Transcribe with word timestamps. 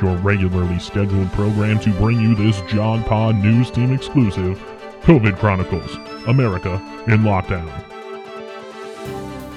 your 0.00 0.16
regularly 0.18 0.78
scheduled 0.78 1.30
program 1.32 1.78
to 1.80 1.90
bring 1.94 2.20
you 2.20 2.34
this 2.34 2.60
JogPod 2.62 3.42
News 3.42 3.70
Team 3.70 3.92
exclusive 3.92 4.58
COVID 5.02 5.38
Chronicles 5.38 5.96
America 6.26 6.74
in 7.06 7.22
Lockdown. 7.22 7.68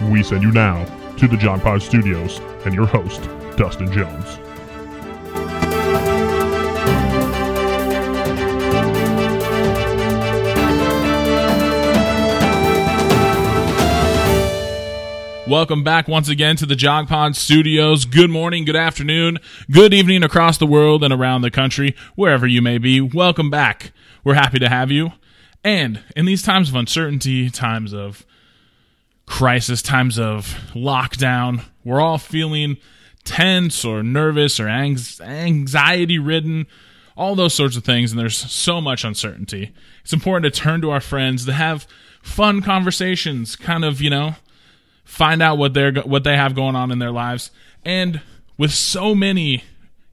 We 0.10 0.24
send 0.24 0.44
you 0.44 0.52
now 0.52 0.86
to 1.18 1.28
the 1.28 1.36
JogPod 1.36 1.82
Studios 1.82 2.40
and 2.66 2.74
your 2.74 2.88
host, 2.88 3.22
Dustin 3.58 3.92
Jones. 3.92 4.51
Welcome 15.52 15.84
back 15.84 16.08
once 16.08 16.30
again 16.30 16.56
to 16.56 16.66
the 16.66 16.76
JogPod 16.76 17.36
Studios. 17.36 18.06
Good 18.06 18.30
morning, 18.30 18.64
good 18.64 18.78
afternoon, 18.78 19.38
good 19.70 19.94
evening 19.94 20.24
across 20.24 20.58
the 20.58 20.66
world 20.66 21.04
and 21.04 21.14
around 21.14 21.42
the 21.42 21.52
country, 21.52 21.94
wherever 22.16 22.48
you 22.48 22.62
may 22.62 22.78
be. 22.78 23.02
Welcome 23.02 23.50
back. 23.50 23.92
We're 24.24 24.36
happy 24.36 24.60
to 24.60 24.70
have 24.70 24.92
you. 24.92 25.12
And 25.62 26.00
in 26.16 26.26
these 26.26 26.42
times 26.42 26.70
of 26.70 26.76
uncertainty, 26.76 27.50
times 27.50 27.94
of 27.94 28.26
crisis, 29.26 29.82
times 29.82 30.18
of 30.18 30.58
lockdown, 30.74 31.66
we're 31.84 32.00
all 32.00 32.18
feeling 32.18 32.78
tense 33.26 33.84
or 33.84 34.04
nervous 34.04 34.58
or 34.58 34.70
anxiety 34.70 36.18
ridden, 36.18 36.66
all 37.18 37.36
those 37.36 37.54
sorts 37.54 37.76
of 37.76 37.84
things. 37.84 38.14
And 38.14 38.22
there's 38.22 38.38
so 38.38 38.80
much 38.80 39.04
uncertainty. 39.04 39.74
It's 40.02 40.14
important 40.14 40.54
to 40.54 40.62
turn 40.62 40.80
to 40.80 40.92
our 40.92 41.02
friends, 41.02 41.46
to 41.46 41.52
have 41.52 41.88
fun 42.22 42.62
conversations, 42.62 43.58
kind 43.58 43.84
of, 43.84 44.00
you 44.00 44.10
know, 44.10 44.36
find 45.12 45.42
out 45.42 45.58
what 45.58 45.74
they're 45.74 45.94
what 46.04 46.24
they 46.24 46.38
have 46.38 46.56
going 46.56 46.76
on 46.76 46.90
in 46.90 47.00
their 47.00 47.12
lives. 47.12 47.52
And 47.84 48.22
with 48.58 48.72
so 48.72 49.14
many 49.14 49.64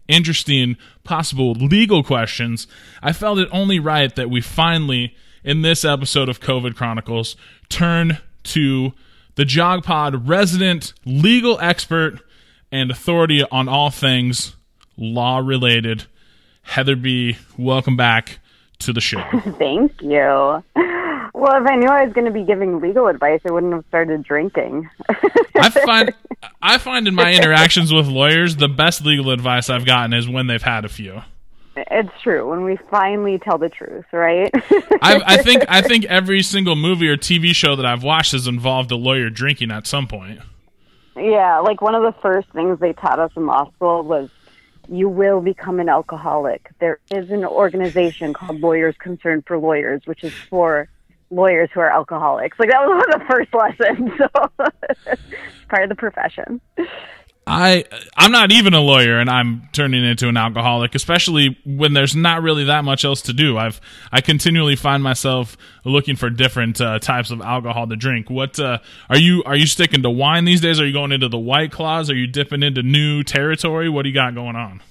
interesting 0.09 0.77
possible 1.05 1.53
legal 1.53 2.03
questions 2.03 2.67
i 3.03 3.13
felt 3.13 3.39
it 3.39 3.47
only 3.53 3.79
right 3.79 4.17
that 4.17 4.31
we 4.31 4.41
finally 4.41 5.15
in 5.45 5.61
this 5.61 5.85
episode 5.85 6.31
of 6.31 6.41
covid 6.41 6.75
chronicles 6.75 7.37
turn 7.69 8.17
to 8.43 8.91
the 9.35 9.45
jogpod 9.45 10.27
resident 10.27 10.95
legal 11.05 11.61
expert 11.61 12.21
and 12.73 12.91
authority 12.91 13.45
on 13.53 13.69
all 13.69 13.91
things 13.91 14.57
law 14.97 15.37
related 15.37 16.07
heather 16.63 16.97
b 16.97 17.37
welcome 17.59 17.99
back 17.99 18.39
to 18.79 18.93
the 18.93 19.01
show. 19.01 19.23
Thank 19.59 20.01
you 20.01 20.63
well, 21.39 21.63
if 21.63 21.69
I 21.69 21.77
knew 21.77 21.89
I 21.89 22.05
was 22.05 22.13
going 22.13 22.25
to 22.25 22.33
be 22.33 22.43
giving 22.43 22.81
legal 22.81 23.07
advice, 23.07 23.41
I 23.47 23.53
wouldn't 23.53 23.73
have 23.73 23.85
started 23.89 24.25
drinking. 24.25 24.91
I 25.55 25.71
find 25.71 26.13
I 26.63 26.79
find 26.79 27.07
in 27.07 27.15
my 27.15 27.33
interactions 27.33 27.93
with 27.93 28.09
lawyers, 28.09 28.57
the 28.57 28.69
best 28.69 29.05
legal 29.05 29.31
advice 29.31 29.71
I've 29.71 29.87
gotten 29.87 30.13
is 30.13 30.29
when 30.29 30.49
they've 30.49 30.63
had 30.63 30.85
a 30.85 30.89
few. 30.89 31.23
It's 31.77 32.11
true 32.23 32.49
when 32.51 32.65
we 32.65 32.77
finally 32.91 33.39
tell 33.39 33.57
the 33.57 33.69
truth, 33.69 34.05
right? 34.13 34.51
I, 35.01 35.23
I 35.25 35.37
think 35.39 35.65
I 35.69 35.81
think 35.83 36.07
every 36.07 36.43
single 36.43 36.75
movie 36.75 37.09
or 37.09 37.17
TV 37.17 37.55
show 37.55 37.77
that 37.77 37.87
I've 37.87 38.03
watched 38.03 38.33
has 38.33 38.49
involved 38.49 38.91
a 38.91 38.97
lawyer 38.97 39.31
drinking 39.31 39.71
at 39.71 39.87
some 39.87 40.09
point. 40.09 40.41
Yeah, 41.17 41.61
like 41.61 41.81
one 41.81 41.95
of 41.95 42.03
the 42.03 42.21
first 42.21 42.49
things 42.51 42.81
they 42.81 42.95
taught 42.95 43.19
us 43.21 43.31
in 43.37 43.47
law 43.47 43.71
school 43.73 44.03
was 44.03 44.29
you 44.89 45.09
will 45.09 45.41
become 45.41 45.79
an 45.79 45.89
alcoholic. 45.89 46.71
There 46.81 46.99
is 47.11 47.31
an 47.31 47.45
organization 47.45 48.33
called 48.33 48.61
Lawyers 48.61 48.97
Concerned 48.99 49.45
for 49.47 49.59
Lawyers, 49.59 50.03
which 50.07 50.25
is 50.25 50.33
for 50.49 50.89
lawyers 51.31 51.69
who 51.73 51.81
are 51.81 51.91
alcoholics. 51.91 52.59
Like 52.59 52.71
that 52.71 52.81
was 52.81 53.05
one 53.05 53.15
of 53.15 53.21
the 53.21 53.27
first 53.27 53.55
lessons. 53.55 54.11
So 54.19 55.17
part 55.69 55.83
of 55.85 55.89
the 55.89 55.95
profession. 55.97 56.61
I 57.51 57.85
I'm 58.15 58.31
not 58.31 58.53
even 58.53 58.75
a 58.75 58.81
lawyer 58.81 59.19
and 59.19 59.31
I'm 59.31 59.69
turning 59.73 60.05
into 60.05 60.29
an 60.29 60.37
alcoholic, 60.37 60.95
especially 60.95 61.59
when 61.65 61.95
there's 61.95 62.15
not 62.15 62.43
really 62.43 62.65
that 62.65 62.85
much 62.85 63.07
else 63.07 63.23
to 63.23 63.33
do. 63.33 63.57
I've 63.57 63.81
I 64.13 64.21
continually 64.21 64.77
find 64.77 65.03
myself 65.03 65.57
looking 65.85 66.15
for 66.15 66.29
different 66.29 66.79
uh, 66.81 66.99
types 66.99 67.31
of 67.31 67.41
alcohol 67.41 67.87
to 67.87 67.97
drink. 67.97 68.29
What 68.29 68.61
uh, 68.61 68.79
are 69.09 69.19
you 69.19 69.43
are 69.47 69.57
you 69.57 69.67
sticking 69.67 70.03
to 70.03 70.11
wine 70.11 70.45
these 70.45 70.61
days? 70.61 70.79
Are 70.79 70.87
you 70.87 70.93
going 70.93 71.11
into 71.11 71.31
the 71.31 71.39
white 71.39 71.73
claws? 71.73 72.11
Are 72.11 72.17
you 72.17 72.27
dipping 72.27 72.63
into 72.63 72.83
new 72.83 73.23
territory? 73.23 73.89
What 73.89 74.03
do 74.03 74.11
you 74.11 74.15
got 74.15 74.35
going 74.35 74.57
on? 74.57 74.83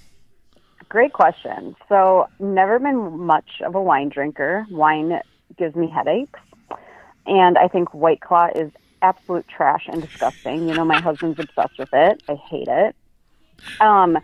Great 0.89 1.11
question. 1.11 1.75
So, 1.89 2.27
never 2.39 2.79
been 2.79 3.19
much 3.19 3.61
of 3.65 3.75
a 3.75 3.81
wine 3.81 4.07
drinker. 4.07 4.65
Wine 4.71 5.19
gives 5.57 5.75
me 5.75 5.89
headaches. 5.89 6.39
And 7.25 7.57
I 7.57 7.67
think 7.67 7.93
White 7.93 8.21
Claw 8.21 8.49
is 8.55 8.71
absolute 9.01 9.47
trash 9.47 9.87
and 9.87 10.01
disgusting. 10.01 10.67
You 10.67 10.75
know, 10.75 10.85
my 10.85 10.99
husband's 10.99 11.39
obsessed 11.39 11.77
with 11.77 11.89
it. 11.93 12.23
I 12.27 12.35
hate 12.35 12.67
it. 12.67 12.95
Um, 13.79 14.17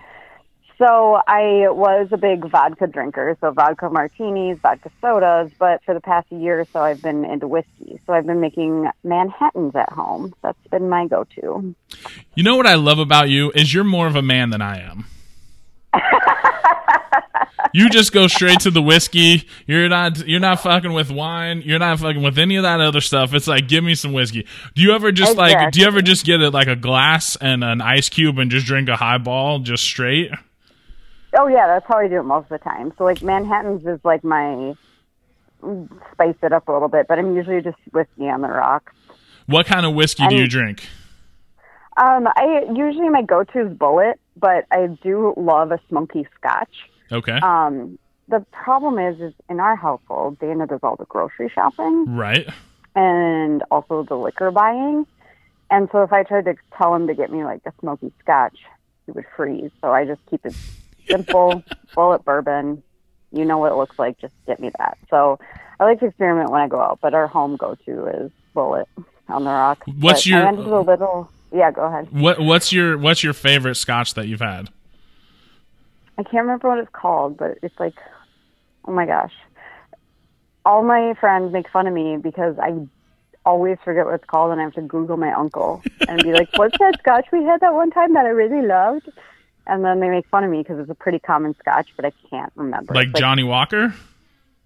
so 0.78 1.22
I 1.28 1.70
was 1.70 2.08
a 2.12 2.18
big 2.18 2.50
vodka 2.50 2.88
drinker, 2.88 3.38
so 3.40 3.52
vodka 3.52 3.90
martinis, 3.90 4.58
vodka 4.60 4.90
sodas, 5.02 5.52
but 5.60 5.84
for 5.84 5.94
the 5.94 6.02
past 6.02 6.32
year 6.32 6.62
or 6.62 6.66
so 6.66 6.82
I've 6.82 7.02
been 7.02 7.24
into 7.26 7.48
whiskey. 7.48 8.00
So 8.06 8.14
I've 8.14 8.26
been 8.26 8.42
making 8.42 8.90
Manhattans 9.04 9.76
at 9.76 9.92
home. 9.92 10.34
That's 10.42 10.58
been 10.72 10.90
my 10.90 11.08
go-to. 11.08 11.76
You 12.36 12.44
know 12.44 12.56
what 12.56 12.66
I 12.66 12.76
love 12.76 13.00
about 13.00 13.30
you 13.30 13.52
is 13.52 13.74
you're 13.74 13.84
more 13.84 14.08
of 14.08 14.16
a 14.16 14.22
man 14.22 14.50
than 14.50 14.62
I 14.62 14.80
am. 14.80 15.06
you 17.74 17.90
just 17.90 18.14
go 18.14 18.28
straight 18.28 18.60
to 18.62 18.72
the 18.72 18.82
whiskey. 18.82 19.48
You're 19.68 19.90
not 19.90 20.28
you're 20.28 20.40
not 20.40 20.62
fucking 20.62 20.94
with 20.94 21.12
wine. 21.12 21.62
You're 21.66 21.80
not 21.80 22.00
fucking 22.00 22.22
with 22.22 22.38
any 22.38 22.56
of 22.56 22.64
that 22.64 22.80
other 22.80 23.02
stuff. 23.02 23.34
It's 23.34 23.48
like 23.48 23.68
give 23.68 23.84
me 23.84 23.96
some 23.96 24.14
whiskey. 24.14 24.48
Do 24.76 24.82
you 24.82 24.94
ever 24.94 25.12
just 25.12 25.32
exactly. 25.32 25.56
like 25.56 25.74
do 25.74 25.80
you 25.82 25.88
ever 25.88 26.02
just 26.02 26.26
get 26.26 26.42
it 26.42 26.52
like 26.52 26.68
a 26.68 26.76
glass 26.76 27.36
and 27.38 27.64
an 27.64 27.82
ice 27.82 28.10
cube 28.10 28.38
and 28.40 28.52
just 28.52 28.66
drink 28.66 28.90
a 28.90 28.96
highball 28.96 29.60
just 29.60 29.84
straight? 29.84 30.32
Oh 31.38 31.48
yeah, 31.48 31.68
that's 31.68 31.86
how 31.88 31.98
I 31.98 32.08
do 32.08 32.20
it 32.20 32.24
most 32.24 32.44
of 32.44 32.50
the 32.50 32.58
time. 32.60 32.94
So 32.98 33.04
like 33.04 33.22
Manhattan's 33.22 33.86
is 33.86 34.00
like 34.04 34.24
my 34.24 34.76
spice 36.12 36.36
it 36.44 36.54
up 36.54 36.68
a 36.68 36.72
little 36.72 36.90
bit, 36.90 37.08
but 37.08 37.18
I'm 37.18 37.36
usually 37.36 37.62
just 37.62 37.78
whiskey 37.92 38.30
on 38.30 38.42
the 38.42 38.50
rocks. 38.50 38.94
What 39.46 39.66
kind 39.66 39.86
of 39.86 39.94
whiskey 39.94 40.24
and, 40.24 40.32
do 40.32 40.38
you 40.38 40.48
drink? 40.48 40.88
Um, 41.98 42.28
I 42.28 42.66
usually 42.74 43.10
my 43.10 43.22
go-to 43.22 43.68
is 43.68 43.74
Bulleit, 43.74 44.16
but 44.38 44.66
I 44.72 44.88
do 45.02 45.34
love 45.38 45.72
a 45.72 45.80
smoky 45.90 46.28
Scotch. 46.38 46.74
Okay. 47.14 47.40
Um, 47.42 47.98
the 48.28 48.46
problem 48.52 48.98
is, 49.00 49.20
is 49.20 49.34
in 49.50 49.60
our 49.60 49.76
household, 49.76 50.40
Dana 50.40 50.66
does 50.68 50.80
all 50.84 50.96
the 50.96 51.06
grocery 51.06 51.52
shopping, 51.54 52.16
right, 52.16 52.48
and 52.96 53.64
also 53.70 54.04
the 54.04 54.16
liquor 54.16 54.52
buying. 54.52 55.06
And 55.70 55.90
so 55.92 56.04
if 56.04 56.14
I 56.14 56.24
tried 56.24 56.46
to 56.46 56.56
tell 56.78 56.94
him 56.96 57.08
to 57.08 57.14
get 57.14 57.32
me 57.32 57.44
like 57.44 57.62
a 57.66 57.74
smoky 57.80 58.12
Scotch, 58.22 58.58
he 59.06 59.12
would 59.12 59.26
freeze. 59.36 59.72
So 59.82 59.92
I 59.92 60.06
just 60.06 60.22
keep 60.30 60.46
it 60.46 60.56
simple, 61.08 61.64
Bulleit 61.96 62.24
bourbon. 62.24 62.84
You 63.32 63.46
know 63.46 63.58
what 63.58 63.72
it 63.72 63.76
looks 63.76 63.98
like. 63.98 64.20
Just 64.20 64.34
get 64.46 64.60
me 64.60 64.72
that. 64.78 64.98
So 65.10 65.40
I 65.80 65.86
like 65.86 66.00
to 66.02 66.06
experiment 66.06 66.52
when 66.52 66.62
I 66.62 66.68
go 66.68 66.80
out, 66.80 67.00
but 67.02 67.14
our 67.14 67.28
home 67.28 67.56
go-to 67.56 68.06
is 68.08 68.32
Bulleit 68.56 68.86
on 69.28 69.44
the 69.44 69.50
rock. 69.50 69.84
What's 69.86 70.22
but 70.22 70.26
your? 70.28 70.42
I 70.42 70.52
went 70.52 70.60
a 70.60 70.80
little 70.82 71.30
yeah, 71.54 71.72
go 71.72 71.84
ahead. 71.84 72.12
What 72.12 72.40
What's 72.40 72.74
your 72.74 72.98
What's 72.98 73.24
your 73.24 73.34
favorite 73.34 73.76
Scotch 73.76 74.16
that 74.16 74.28
you've 74.28 74.42
had? 74.42 74.70
I 76.18 76.24
can't 76.24 76.44
remember 76.46 76.70
what 76.70 76.80
it's 76.80 76.92
called, 76.92 77.38
but 77.38 77.58
it's 77.64 77.80
like, 77.80 77.96
oh 78.86 78.92
my 78.92 79.06
gosh, 79.06 79.34
all 80.66 80.84
my 80.84 81.14
friends 81.20 81.52
make 81.52 81.70
fun 81.70 81.88
of 81.88 81.94
me 81.94 82.18
because 82.18 82.58
I 82.60 82.88
always 83.46 83.78
forget 83.84 84.06
what 84.06 84.16
it's 84.16 84.26
called, 84.26 84.52
and 84.52 84.62
I 84.62 84.64
have 84.66 84.74
to 84.74 84.82
Google 84.82 85.18
my 85.18 85.34
uncle 85.34 85.82
and 86.08 86.22
be 86.24 86.32
like, 86.32 86.50
"What's 86.56 86.78
that 86.80 87.00
Scotch 87.00 87.28
we 87.32 87.44
had 87.44 87.60
that 87.62 87.74
one 87.74 87.92
time 87.92 88.14
that 88.14 88.26
I 88.26 88.30
really 88.30 88.66
loved?" 88.66 89.10
And 89.66 89.84
then 89.84 90.00
they 90.00 90.10
make 90.10 90.28
fun 90.28 90.44
of 90.44 90.52
me 90.52 90.60
because 90.60 90.80
it's 90.80 90.90
a 90.90 90.96
pretty 90.96 91.20
common 91.20 91.56
Scotch, 91.60 91.90
but 91.96 92.06
I 92.06 92.12
can't 92.30 92.52
remember. 92.56 92.94
Like, 92.94 93.08
like 93.08 93.16
Johnnie 93.16 93.44
Walker. 93.44 93.94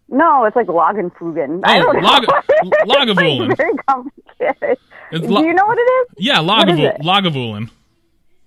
No, 0.10 0.46
it's 0.46 0.56
like 0.56 0.70
oh, 0.70 0.74
Lagavulin. 0.76 1.62
Oh, 1.64 1.70
I 1.70 1.80
don't 1.80 2.02
Lag- 2.02 2.24
know. 2.24 2.72
Lagavulin. 2.86 3.50
Like 3.50 3.58
very 3.58 3.74
complicated. 3.88 4.78
It's 5.12 5.28
Do 5.28 5.46
you 5.46 5.54
know 5.54 5.66
what 5.66 5.78
it 5.78 5.82
is? 5.82 6.08
Yeah, 6.18 6.40
Lagavulin. 6.40 7.00
Lagavulin. 7.02 7.70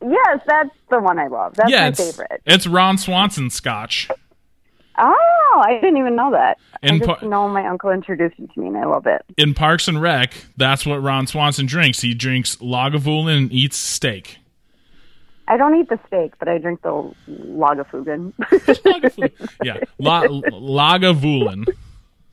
Yes, 0.03 0.41
that's 0.47 0.71
the 0.89 1.01
one 1.01 1.19
I 1.19 1.27
love. 1.27 1.55
That's 1.57 1.71
yeah, 1.71 1.83
my 1.83 1.89
it's, 1.89 2.01
favorite. 2.01 2.43
It's 2.47 2.67
Ron 2.67 2.99
Swanson 2.99 3.51
Scotch. 3.51 4.09
Oh, 4.99 5.63
I 5.65 5.75
didn't 5.75 5.97
even 5.97 6.15
know 6.15 6.31
that. 6.33 6.59
In 6.83 6.97
I 6.97 6.99
just 6.99 7.21
par- 7.21 7.29
know 7.29 7.49
my 7.49 7.67
uncle 7.67 7.91
introduced 7.91 8.39
it 8.39 8.53
to 8.53 8.61
me, 8.61 8.69
and 8.69 8.77
I 8.77 8.85
love 8.85 9.07
it. 9.07 9.23
In 9.37 9.55
Parks 9.55 9.89
and 9.89 10.01
Rec, 10.01 10.35
that's 10.57 10.85
what 10.85 11.03
Ron 11.03 11.27
Swanson 11.27 11.67
drinks. 11.67 12.01
He 12.01 12.15
drinks 12.15 12.57
Lagavulin 12.57 13.37
and 13.37 13.53
eats 13.53 13.77
steak. 13.77 14.39
I 15.49 15.57
don't 15.57 15.75
eat 15.75 15.89
the 15.89 15.99
steak, 16.07 16.35
but 16.39 16.49
I 16.49 16.59
drink 16.59 16.83
the 16.83 17.13
Lagavulin. 17.29 18.33
yeah, 19.65 19.79
La- 19.99 20.23
Lagavulin. 20.27 21.67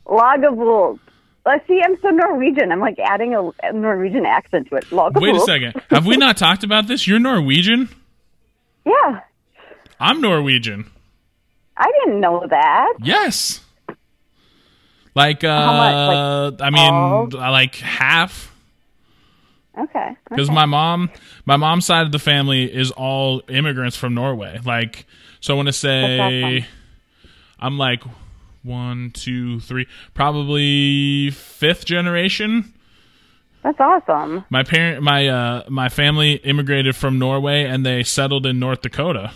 Lagavulin. 0.05 0.99
Let's 1.47 1.65
see, 1.65 1.81
I'm 1.81 1.97
so 2.01 2.09
Norwegian. 2.09 2.73
I'm 2.73 2.81
like 2.81 2.99
adding 2.99 3.33
a, 3.33 3.47
a 3.63 3.71
Norwegian 3.71 4.25
accent 4.25 4.67
to 4.67 4.75
it. 4.75 4.83
Lagavulin. 4.87 5.21
Wait 5.21 5.35
a 5.35 5.39
second. 5.39 5.81
Have 5.89 6.05
we 6.05 6.17
not 6.17 6.35
talked 6.35 6.65
about 6.65 6.87
this? 6.87 7.07
You're 7.07 7.19
Norwegian? 7.19 7.87
Yeah. 8.85 9.21
I'm 9.97 10.19
Norwegian. 10.19 10.91
I 11.77 11.89
didn't 12.03 12.19
know 12.19 12.45
that. 12.49 12.95
Yes. 13.01 13.61
Like, 15.15 15.45
uh, 15.45 16.51
like, 16.51 16.61
I 16.61 16.69
mean, 16.69 17.29
like 17.29 17.75
half. 17.75 18.53
Okay. 19.79 20.17
because 20.27 20.49
okay. 20.49 20.55
my 20.55 20.65
mom 20.65 21.11
my 21.45 21.55
mom's 21.55 21.85
side 21.85 22.05
of 22.07 22.11
the 22.11 22.17
family 22.17 22.63
is 22.63 22.89
all 22.89 23.43
immigrants 23.47 23.95
from 23.95 24.15
norway 24.15 24.59
like 24.65 25.05
so 25.39 25.53
i 25.53 25.55
want 25.55 25.67
to 25.67 25.71
say 25.71 26.65
i'm 27.59 27.77
like 27.77 28.01
one 28.67 29.09
two 29.11 29.59
three 29.61 29.87
probably 30.13 31.31
fifth 31.31 31.85
generation 31.85 32.73
That's 33.63 33.79
awesome. 33.79 34.43
my 34.49 34.63
parent 34.63 35.01
my 35.03 35.27
uh 35.27 35.63
my 35.69 35.89
family 35.89 36.33
immigrated 36.33 36.95
from 36.95 37.17
norway 37.17 37.63
and 37.63 37.85
they 37.85 38.03
settled 38.03 38.45
in 38.45 38.59
north 38.59 38.81
dakota 38.81 39.31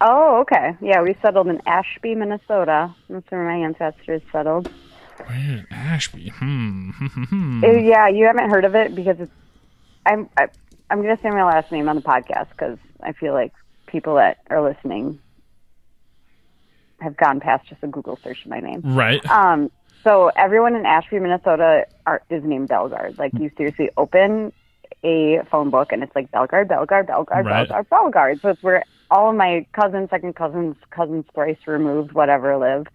Oh, 0.00 0.42
okay. 0.42 0.76
Yeah, 0.80 1.02
we 1.02 1.16
settled 1.22 1.48
in 1.48 1.60
Ashby, 1.66 2.14
Minnesota. 2.14 2.94
That's 3.08 3.28
where 3.30 3.44
my 3.44 3.56
ancestors 3.66 4.22
settled. 4.30 4.68
where 5.26 5.66
ashby 5.72 6.28
hmm 6.36 6.90
Uh, 7.64 7.72
Yeah, 7.72 8.06
you 8.08 8.26
haven't 8.26 8.48
heard 8.50 8.64
of 8.64 8.76
it 8.76 8.94
because 8.94 9.16
it's. 9.18 9.32
I'm. 10.06 10.28
I, 10.36 10.46
I'm 10.90 11.02
gonna 11.02 11.18
say 11.20 11.30
my 11.30 11.42
last 11.44 11.72
name 11.72 11.88
on 11.88 11.96
the 11.96 12.02
podcast 12.02 12.48
because 12.50 12.78
I 13.02 13.10
feel 13.12 13.32
like 13.32 13.52
people 13.88 14.14
that 14.14 14.38
are 14.50 14.62
listening 14.62 15.18
have 17.00 17.16
gone 17.16 17.40
past 17.40 17.68
just 17.68 17.82
a 17.82 17.86
Google 17.86 18.18
search 18.22 18.44
of 18.44 18.50
my 18.50 18.60
name. 18.60 18.80
right 18.84 19.24
Um, 19.30 19.70
so 20.04 20.30
everyone 20.36 20.74
in 20.74 20.86
Ashby, 20.86 21.18
Minnesota, 21.18 21.86
are, 22.06 22.22
is 22.30 22.42
named 22.44 22.68
Belgard. 22.68 23.18
Like 23.18 23.32
you 23.34 23.50
seriously 23.56 23.90
open 23.96 24.52
a 25.04 25.40
phone 25.50 25.70
book 25.70 25.92
and 25.92 26.02
it's 26.02 26.14
like 26.14 26.30
Belgard, 26.30 26.68
Belgard, 26.68 27.06
Belgard, 27.06 27.44
Right. 27.44 27.68
Belgard, 27.68 27.88
Belgard. 27.88 28.40
So 28.40 28.48
it's 28.50 28.62
where 28.62 28.84
all 29.10 29.30
of 29.30 29.36
my 29.36 29.66
cousins, 29.72 30.10
second 30.10 30.34
cousins, 30.34 30.76
cousins 30.90 31.24
thrice 31.34 31.58
removed, 31.66 32.12
whatever 32.12 32.56
live. 32.56 32.86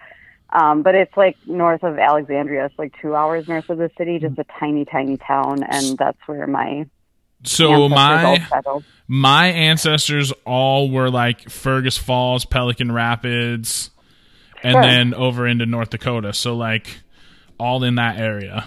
Um, 0.50 0.84
but 0.84 0.96
it's 0.96 1.16
like 1.18 1.36
north 1.48 1.84
of 1.84 1.98
Alexandria. 1.98 2.66
It's 2.66 2.78
like 2.78 2.94
two 3.02 3.16
hours 3.16 3.48
north 3.48 3.70
of 3.70 3.80
the 3.80 3.90
city, 3.98 4.20
just 4.20 4.38
a 4.38 4.46
tiny, 4.60 4.86
tiny 4.86 5.18
town, 5.18 5.64
and 5.64 5.98
that's 5.98 6.20
where 6.28 6.46
my 6.46 6.86
so 7.44 7.90
my 7.90 8.46
my 9.08 9.48
ancestors 9.48 10.32
all 10.46 10.90
were 10.90 11.10
like 11.10 11.50
fergus 11.50 11.98
falls 11.98 12.46
pelican 12.46 12.92
rapids 12.92 13.90
and 14.64 14.74
Sure. 14.74 14.82
then 14.82 15.14
over 15.14 15.46
into 15.46 15.66
north 15.66 15.90
dakota. 15.90 16.34
So 16.34 16.56
like 16.56 17.02
all 17.60 17.84
in 17.84 17.96
that 17.96 18.18
area 18.18 18.66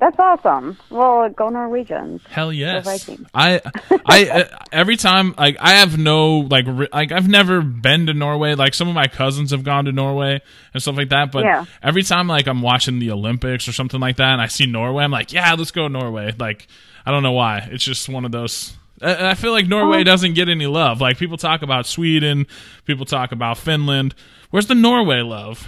That's 0.00 0.16
awesome. 0.18 0.78
Well, 0.88 1.28
go 1.28 1.50
Norwegians. 1.50 2.22
hell 2.30 2.52
yes 2.52 3.08
i 3.34 3.60
i 4.06 4.28
uh, 4.28 4.44
every 4.72 4.96
time 4.96 5.34
like 5.38 5.56
i 5.60 5.72
have 5.74 5.98
no 5.98 6.38
like 6.38 6.64
re- 6.66 6.88
like 6.92 7.12
i've 7.12 7.28
never 7.28 7.60
been 7.60 8.06
to 8.06 8.14
norway 8.14 8.54
like 8.54 8.72
some 8.74 8.88
of 8.88 8.94
my 8.94 9.06
cousins 9.06 9.50
have 9.50 9.62
gone 9.62 9.84
to 9.84 9.92
norway 9.92 10.40
and 10.74 10.82
stuff 10.82 10.96
like 10.96 11.10
that 11.10 11.30
but 11.30 11.44
Yeah. 11.44 11.64
every 11.82 12.02
time 12.02 12.26
like 12.28 12.46
i'm 12.48 12.62
watching 12.62 12.98
the 12.98 13.10
olympics 13.10 13.68
or 13.68 13.72
something 13.72 14.00
like 14.00 14.16
that 14.16 14.32
and 14.32 14.40
i 14.40 14.46
see 14.46 14.66
norway 14.66 15.04
i'm 15.04 15.10
like 15.10 15.32
yeah 15.32 15.54
let's 15.54 15.70
go 15.70 15.86
norway 15.88 16.34
like 16.38 16.66
i 17.04 17.10
don't 17.10 17.22
know 17.22 17.32
why 17.32 17.68
it's 17.70 17.84
just 17.84 18.08
one 18.08 18.24
of 18.24 18.32
those 18.32 18.74
I 19.02 19.30
I 19.30 19.34
feel 19.34 19.52
like 19.52 19.66
Norway 19.66 20.00
Oh. 20.00 20.04
doesn't 20.04 20.34
get 20.34 20.50
any 20.50 20.66
love. 20.66 21.00
Like 21.00 21.16
people 21.16 21.38
talk 21.38 21.62
about 21.62 21.86
Sweden, 21.86 22.46
people 22.84 23.06
talk 23.06 23.32
about 23.32 23.56
Finland. 23.56 24.14
Where's 24.50 24.66
the 24.66 24.74
Norway 24.74 25.22
love? 25.22 25.66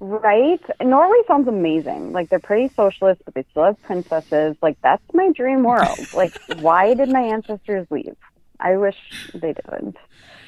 Right? 0.00 0.60
Norway 0.80 1.18
sounds 1.26 1.48
amazing. 1.48 2.12
Like 2.12 2.28
they're 2.28 2.38
pretty 2.38 2.72
socialist, 2.74 3.22
but 3.24 3.34
they 3.34 3.44
still 3.50 3.64
have 3.64 3.82
princesses. 3.82 4.56
Like 4.62 4.80
that's 4.80 5.02
my 5.12 5.32
dream 5.32 5.64
world. 5.64 5.98
like 6.14 6.38
why 6.60 6.94
did 6.94 7.08
my 7.10 7.22
ancestors 7.22 7.86
leave? 7.90 8.16
I 8.60 8.76
wish 8.76 8.96
they 9.34 9.52
didn't. 9.52 9.96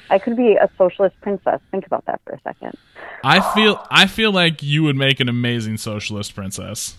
I 0.09 0.19
could 0.19 0.35
be 0.35 0.55
a 0.55 0.69
socialist 0.77 1.15
princess. 1.21 1.59
Think 1.71 1.85
about 1.85 2.05
that 2.05 2.21
for 2.25 2.33
a 2.33 2.41
second. 2.41 2.77
I 3.23 3.39
feel 3.53 3.85
I 3.89 4.07
feel 4.07 4.31
like 4.31 4.63
you 4.63 4.83
would 4.83 4.95
make 4.95 5.19
an 5.19 5.29
amazing 5.29 5.77
socialist 5.77 6.33
princess. 6.35 6.97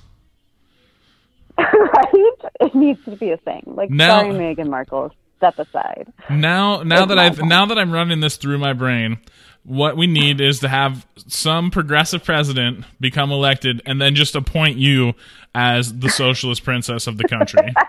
right? 1.58 2.32
It 2.60 2.74
needs 2.74 3.04
to 3.04 3.16
be 3.16 3.30
a 3.30 3.36
thing. 3.36 3.62
Like 3.66 3.90
Now- 3.90 4.22
sorry, 4.22 4.34
Meghan 4.34 4.68
Markle. 4.68 5.14
Step 5.38 5.58
aside. 5.58 6.12
Now 6.30 6.84
now 6.84 7.02
It's 7.02 7.08
that 7.08 7.18
I've 7.18 7.42
now 7.42 7.66
that 7.66 7.76
I'm 7.76 7.90
running 7.90 8.20
this 8.20 8.36
through 8.36 8.58
my 8.58 8.74
brain, 8.74 9.18
what 9.64 9.96
we 9.96 10.06
need 10.06 10.40
is 10.40 10.58
to 10.60 10.68
have 10.68 11.06
some 11.28 11.70
progressive 11.70 12.24
president 12.24 12.84
become 13.00 13.30
elected 13.30 13.80
and 13.86 14.00
then 14.00 14.14
just 14.14 14.34
appoint 14.34 14.76
you 14.76 15.14
as 15.54 15.98
the 16.00 16.08
socialist 16.08 16.64
princess 16.64 17.06
of 17.06 17.16
the 17.18 17.24
country. 17.28 17.72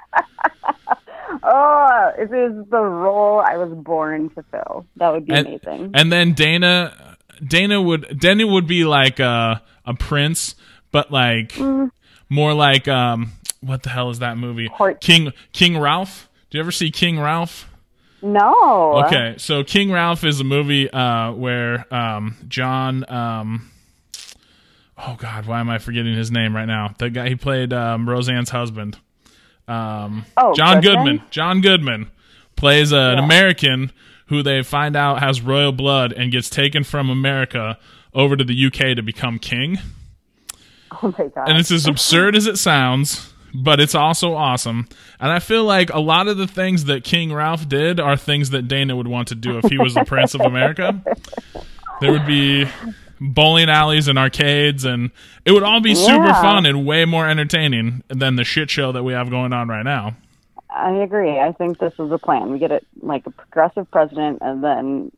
Oh, 1.46 2.12
it 2.18 2.32
is 2.34 2.70
the 2.70 2.80
role 2.80 3.40
I 3.42 3.58
was 3.58 3.74
born 3.74 4.30
to 4.30 4.44
fill. 4.44 4.86
That 4.98 5.12
would 5.12 5.26
be 5.26 5.34
and, 5.34 5.48
amazing. 5.48 5.92
and 5.94 6.12
then 6.12 6.34
Dana 6.34 7.18
Dana 7.46 7.82
would 7.82 8.18
Dana 8.18 8.48
would 8.48 8.66
be 8.66 8.86
like 8.86 9.20
a 9.20 9.62
a 9.86 9.94
prince, 9.94 10.56
but 10.92 11.12
like 11.12 11.52
Mm. 11.54 11.90
more 12.30 12.54
like 12.54 12.88
um 12.88 13.32
what 13.60 13.84
the 13.84 13.90
hell 13.90 14.10
is 14.10 14.20
that 14.20 14.38
movie? 14.38 14.70
King 15.02 15.34
King 15.52 15.78
Ralph. 15.80 16.30
Do 16.50 16.58
you 16.58 16.62
ever 16.64 16.72
see 16.72 16.92
King 16.92 17.20
Ralph? 17.20 17.70
No. 18.24 19.04
Okay, 19.06 19.36
so 19.38 19.64
King 19.64 19.92
Ralph 19.92 20.24
is 20.24 20.40
a 20.40 20.44
movie 20.44 20.90
uh, 20.90 21.32
where 21.34 21.94
um, 21.94 22.36
John. 22.48 23.10
Um, 23.12 23.70
oh 24.98 25.16
God, 25.20 25.46
why 25.46 25.60
am 25.60 25.70
I 25.70 25.78
forgetting 25.78 26.16
his 26.16 26.32
name 26.32 26.56
right 26.56 26.66
now? 26.66 26.94
The 26.98 27.10
guy 27.10 27.30
he 27.30 27.36
played 27.36 27.74
um, 27.74 28.10
Roseanne's 28.10 28.50
husband. 28.50 28.98
Um, 29.68 30.26
Oh, 30.38 30.54
John 30.56 30.82
Goodman? 30.82 31.06
Goodman. 31.18 31.28
John 31.30 31.62
Goodman 31.62 32.12
plays 32.56 32.92
an 32.92 33.18
American 33.20 33.92
who 34.28 34.42
they 34.44 34.62
find 34.64 34.96
out 34.96 35.20
has 35.20 35.42
royal 35.42 35.72
blood 35.72 36.12
and 36.14 36.32
gets 36.32 36.50
taken 36.50 36.84
from 36.84 37.10
America 37.10 37.78
over 38.14 38.36
to 38.36 38.44
the 38.44 38.66
UK 38.68 38.96
to 38.96 39.02
become 39.02 39.40
king. 39.40 39.78
Oh 40.92 41.14
my 41.18 41.28
god. 41.28 41.50
And 41.50 41.58
it's 41.58 41.72
as 41.72 41.88
absurd 41.88 42.36
as 42.36 42.46
it 42.46 42.58
sounds, 42.58 43.33
but 43.54 43.80
it's 43.80 43.96
also 43.96 44.34
awesome. 44.34 44.88
And 45.20 45.32
I 45.32 45.40
feel 45.40 45.64
like 45.64 45.90
a 45.94 46.00
lot 46.00 46.28
of 46.28 46.38
the 46.38 46.48
things 46.48 46.86
that 46.86 47.04
King 47.04 47.34
Ralph 47.34 47.68
did 47.70 48.00
are 48.00 48.18
things 48.18 48.50
that 48.52 48.68
Dana 48.68 48.96
would 48.96 49.08
want 49.08 49.28
to 49.30 49.36
do 49.36 49.58
if 49.58 49.66
he 49.66 49.78
was 49.78 49.94
the 49.94 50.04
Prince 50.06 50.34
of 50.34 50.42
America. 50.42 51.02
There 52.02 52.12
would 52.12 52.26
be 52.26 52.68
bowling 53.22 53.70
alleys 53.70 54.08
and 54.08 54.18
arcades, 54.20 54.84
and 54.84 55.12
it 55.46 55.52
would 55.52 55.64
all 55.64 55.80
be 55.80 55.96
super 55.96 56.26
Yeah. 56.26 56.42
fun 56.42 56.66
and 56.66 56.86
way 56.86 57.06
more 57.06 57.28
entertaining 57.28 58.04
than 58.10 58.36
the 58.36 58.44
shit 58.44 58.70
show 58.70 58.92
that 58.92 59.04
we 59.04 59.14
have 59.14 59.30
going 59.30 59.54
on 59.54 59.68
right 59.70 59.84
now. 59.86 60.16
I 60.70 60.92
agree. 60.92 61.40
I 61.40 61.52
think 61.52 61.78
this 61.78 61.94
is 62.00 62.10
the 62.10 62.18
plan. 62.18 62.52
We 62.52 62.58
get 62.60 62.72
it 62.72 62.86
like 63.02 63.26
a 63.28 63.30
progressive 63.32 63.90
president, 63.92 64.40
and 64.42 64.64
then 64.64 65.12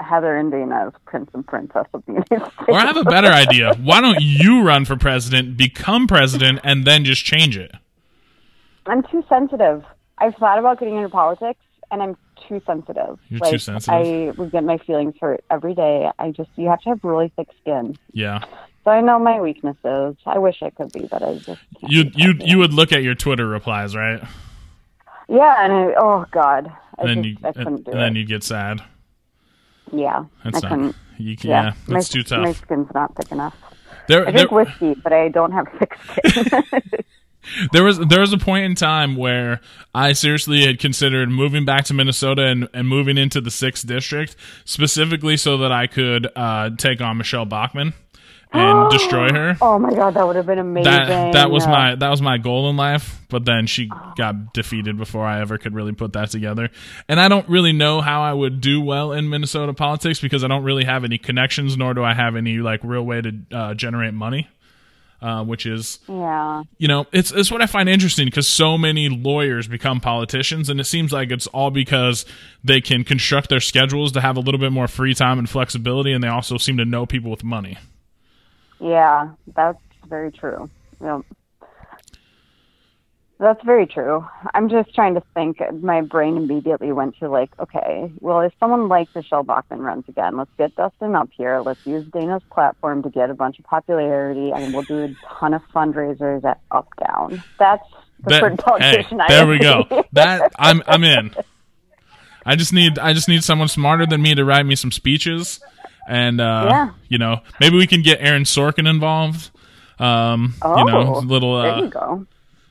Heather 0.00 0.36
and 0.36 0.50
Dana 0.50 0.86
as 0.88 0.92
Prince 1.04 1.30
and 1.34 1.46
Princess 1.46 1.86
of 1.94 2.04
the 2.06 2.12
United 2.12 2.36
States. 2.36 2.68
Or 2.68 2.74
I 2.74 2.86
have 2.86 2.96
a 2.96 3.04
better 3.04 3.28
idea. 3.28 3.74
Why 3.74 4.00
don't 4.00 4.20
you 4.20 4.62
run 4.62 4.84
for 4.84 4.96
president, 4.96 5.56
become 5.56 6.06
president, 6.06 6.60
and 6.64 6.84
then 6.84 7.04
just 7.04 7.24
change 7.24 7.56
it? 7.56 7.72
I'm 8.86 9.02
too 9.04 9.24
sensitive. 9.28 9.84
I've 10.18 10.34
thought 10.36 10.58
about 10.58 10.78
getting 10.78 10.96
into 10.96 11.08
politics, 11.08 11.60
and 11.90 12.02
I'm 12.02 12.16
too 12.48 12.60
sensitive. 12.66 13.18
You're 13.28 13.40
like, 13.40 13.52
too 13.52 13.58
sensitive? 13.58 13.94
I 13.94 14.32
would 14.36 14.50
get 14.52 14.64
my 14.64 14.78
feelings 14.78 15.14
hurt 15.20 15.44
every 15.50 15.74
day. 15.74 16.10
I 16.18 16.30
just 16.30 16.50
you 16.56 16.68
have 16.68 16.80
to 16.82 16.90
have 16.90 17.00
really 17.02 17.32
thick 17.36 17.48
skin. 17.60 17.96
Yeah. 18.12 18.44
So 18.84 18.90
I 18.90 19.00
know 19.00 19.18
my 19.18 19.40
weaknesses. 19.40 20.16
I 20.26 20.38
wish 20.38 20.62
I 20.62 20.70
could 20.70 20.92
be, 20.92 21.06
but 21.10 21.22
I 21.22 21.38
just 21.38 21.60
You 21.80 22.10
you 22.14 22.34
you 22.40 22.58
would 22.58 22.74
look 22.74 22.92
at 22.92 23.02
your 23.02 23.14
Twitter 23.14 23.46
replies, 23.46 23.96
right? 23.96 24.22
yeah, 25.28 25.64
and 25.64 25.72
I, 25.72 25.94
oh 25.98 26.26
god, 26.30 26.70
I 26.98 27.06
then 27.06 27.22
just 27.22 27.28
you 27.28 27.36
I 27.44 27.48
and, 27.48 27.56
couldn't 27.56 27.84
do 27.84 27.90
and 27.92 28.00
then 28.00 28.16
you 28.16 28.26
get 28.26 28.42
sad. 28.42 28.82
Yeah, 29.98 30.24
That's 30.44 30.58
I 30.58 30.60
not. 30.60 30.68
couldn't. 30.70 30.96
You 31.18 31.36
can, 31.36 31.50
Yeah, 31.50 31.62
yeah, 31.62 31.72
my, 31.86 31.94
that's 31.94 32.08
too 32.08 32.22
tough. 32.22 32.42
My 32.42 32.52
skin's 32.52 32.88
not 32.94 33.14
thick 33.16 33.30
enough. 33.32 33.56
There, 34.08 34.22
I 34.26 34.32
there, 34.32 34.46
drink 34.46 34.50
whiskey, 34.50 34.94
but 35.02 35.12
I 35.12 35.28
don't 35.28 35.52
have 35.52 35.66
thick 35.78 35.96
skin. 36.06 36.62
there 37.72 37.84
was 37.84 37.98
there 37.98 38.20
was 38.20 38.32
a 38.32 38.38
point 38.38 38.64
in 38.64 38.74
time 38.74 39.16
where 39.16 39.60
I 39.94 40.12
seriously 40.12 40.66
had 40.66 40.78
considered 40.78 41.30
moving 41.30 41.64
back 41.64 41.84
to 41.86 41.94
Minnesota 41.94 42.46
and, 42.46 42.68
and 42.74 42.88
moving 42.88 43.16
into 43.18 43.40
the 43.40 43.50
sixth 43.50 43.86
district 43.86 44.36
specifically 44.64 45.36
so 45.36 45.56
that 45.58 45.72
I 45.72 45.86
could 45.86 46.28
uh, 46.36 46.70
take 46.76 47.00
on 47.00 47.16
Michelle 47.16 47.44
Bachmann 47.46 47.94
and 48.54 48.90
destroy 48.90 49.30
her. 49.30 49.56
oh 49.60 49.78
my 49.78 49.94
god, 49.94 50.14
that 50.14 50.26
would 50.26 50.36
have 50.36 50.46
been 50.46 50.58
amazing. 50.58 50.92
That 50.92 51.32
that 51.32 51.50
was 51.50 51.66
my 51.66 51.94
that 51.96 52.08
was 52.08 52.22
my 52.22 52.38
goal 52.38 52.70
in 52.70 52.76
life, 52.76 53.20
but 53.28 53.44
then 53.44 53.66
she 53.66 53.90
got 54.16 54.52
defeated 54.52 54.96
before 54.96 55.26
I 55.26 55.40
ever 55.40 55.58
could 55.58 55.74
really 55.74 55.92
put 55.92 56.12
that 56.14 56.30
together. 56.30 56.70
And 57.08 57.20
I 57.20 57.28
don't 57.28 57.48
really 57.48 57.72
know 57.72 58.00
how 58.00 58.22
I 58.22 58.32
would 58.32 58.60
do 58.60 58.80
well 58.80 59.12
in 59.12 59.28
Minnesota 59.28 59.74
politics 59.74 60.20
because 60.20 60.44
I 60.44 60.48
don't 60.48 60.64
really 60.64 60.84
have 60.84 61.04
any 61.04 61.18
connections, 61.18 61.76
nor 61.76 61.94
do 61.94 62.02
I 62.04 62.14
have 62.14 62.36
any 62.36 62.58
like 62.58 62.80
real 62.82 63.04
way 63.04 63.20
to 63.20 63.32
uh, 63.52 63.74
generate 63.74 64.14
money. 64.14 64.48
Uh, 65.22 65.42
which 65.42 65.64
is 65.64 66.00
yeah. 66.06 66.62
you 66.76 66.86
know 66.86 67.06
it's 67.10 67.32
it's 67.32 67.50
what 67.50 67.62
I 67.62 67.66
find 67.66 67.88
interesting 67.88 68.26
because 68.26 68.46
so 68.46 68.76
many 68.76 69.08
lawyers 69.08 69.66
become 69.66 69.98
politicians, 69.98 70.68
and 70.68 70.78
it 70.78 70.84
seems 70.84 71.12
like 71.12 71.30
it's 71.30 71.46
all 71.46 71.70
because 71.70 72.26
they 72.62 72.82
can 72.82 73.04
construct 73.04 73.48
their 73.48 73.60
schedules 73.60 74.12
to 74.12 74.20
have 74.20 74.36
a 74.36 74.40
little 74.40 74.60
bit 74.60 74.70
more 74.70 74.86
free 74.86 75.14
time 75.14 75.38
and 75.38 75.48
flexibility, 75.48 76.12
and 76.12 76.22
they 76.22 76.28
also 76.28 76.58
seem 76.58 76.76
to 76.76 76.84
know 76.84 77.06
people 77.06 77.30
with 77.30 77.42
money. 77.42 77.78
Yeah, 78.80 79.30
that's 79.54 79.78
very 80.08 80.32
true. 80.32 80.68
Yep. 81.02 81.22
That's 83.40 83.62
very 83.64 83.86
true. 83.86 84.24
I'm 84.54 84.68
just 84.68 84.94
trying 84.94 85.14
to 85.14 85.22
think. 85.34 85.58
My 85.82 86.02
brain 86.02 86.36
immediately 86.36 86.92
went 86.92 87.18
to 87.18 87.28
like, 87.28 87.50
okay, 87.58 88.10
well, 88.20 88.40
if 88.40 88.52
someone 88.60 88.88
like 88.88 89.08
Michelle 89.14 89.42
Bachmann 89.42 89.80
runs 89.80 90.04
again, 90.08 90.36
let's 90.36 90.52
get 90.56 90.74
Dustin 90.76 91.16
up 91.16 91.28
here. 91.36 91.60
Let's 91.60 91.84
use 91.84 92.06
Dana's 92.12 92.42
platform 92.50 93.02
to 93.02 93.10
get 93.10 93.30
a 93.30 93.34
bunch 93.34 93.58
of 93.58 93.64
popularity, 93.64 94.52
and 94.52 94.72
we'll 94.72 94.84
do 94.84 95.04
a 95.04 95.14
ton 95.38 95.52
of 95.52 95.62
fundraisers 95.74 96.44
at 96.44 96.60
Up 96.70 96.88
Down. 97.04 97.42
That's 97.58 97.84
preferred 98.22 98.58
politician. 98.58 99.18
hey, 99.18 99.24
I 99.24 99.28
there 99.28 99.46
we 99.46 99.58
go. 99.58 99.84
That 100.12 100.52
I'm 100.56 100.82
I'm 100.86 101.02
in. 101.02 101.34
I 102.46 102.54
just 102.54 102.72
need 102.72 102.98
I 102.98 103.12
just 103.12 103.28
need 103.28 103.42
someone 103.42 103.68
smarter 103.68 104.06
than 104.06 104.22
me 104.22 104.34
to 104.36 104.44
write 104.44 104.64
me 104.64 104.76
some 104.76 104.92
speeches, 104.92 105.60
and 106.08 106.40
uh, 106.40 106.66
Yeah. 106.68 106.90
you 107.08 107.18
know 107.18 107.40
maybe 107.60 107.76
we 107.76 107.86
can 107.86 108.02
get 108.02 108.18
Aaron 108.20 108.44
Sorkin 108.44 108.88
involved. 108.88 109.50
Um, 109.98 110.54
Oh, 110.62 110.78
you 110.78 110.84
know, 110.86 111.18
little 111.20 111.60
there 111.62 111.72
uh, 111.72 111.80
you 111.82 111.88
go. 111.88 112.26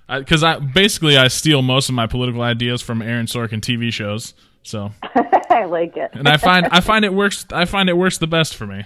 because 0.10 0.44
I, 0.44 0.60
basically 0.60 1.18
I 1.18 1.30
steal 1.30 1.62
most 1.62 1.88
of 1.90 1.96
my 1.96 2.06
political 2.08 2.42
ideas 2.42 2.82
from 2.82 3.02
Aaron 3.02 3.26
Sorkin 3.28 3.62
TV 3.62 3.92
shows. 3.94 4.34
So, 4.64 4.92
I 5.50 5.66
like 5.66 5.96
it. 5.98 6.12
and 6.14 6.28
I 6.28 6.38
find 6.38 6.68
I 6.72 6.80
find 6.82 7.04
it 7.06 7.14
works. 7.14 7.46
I 7.52 7.66
find 7.66 7.90
it 7.90 7.98
works 7.98 8.18
the 8.18 8.28
best 8.28 8.56
for 8.56 8.66
me. 8.66 8.84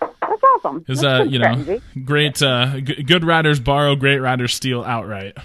That's 0.00 0.42
awesome. 0.54 0.84
Is 0.88 1.02
uh 1.04 1.24
you 1.28 1.38
know 1.38 1.80
great 2.04 2.42
uh 2.42 2.80
g- 2.80 3.02
good 3.02 3.24
writers 3.24 3.58
borrow, 3.60 3.96
great 3.96 4.18
writers 4.18 4.54
steal 4.54 4.82
outright. 4.84 5.36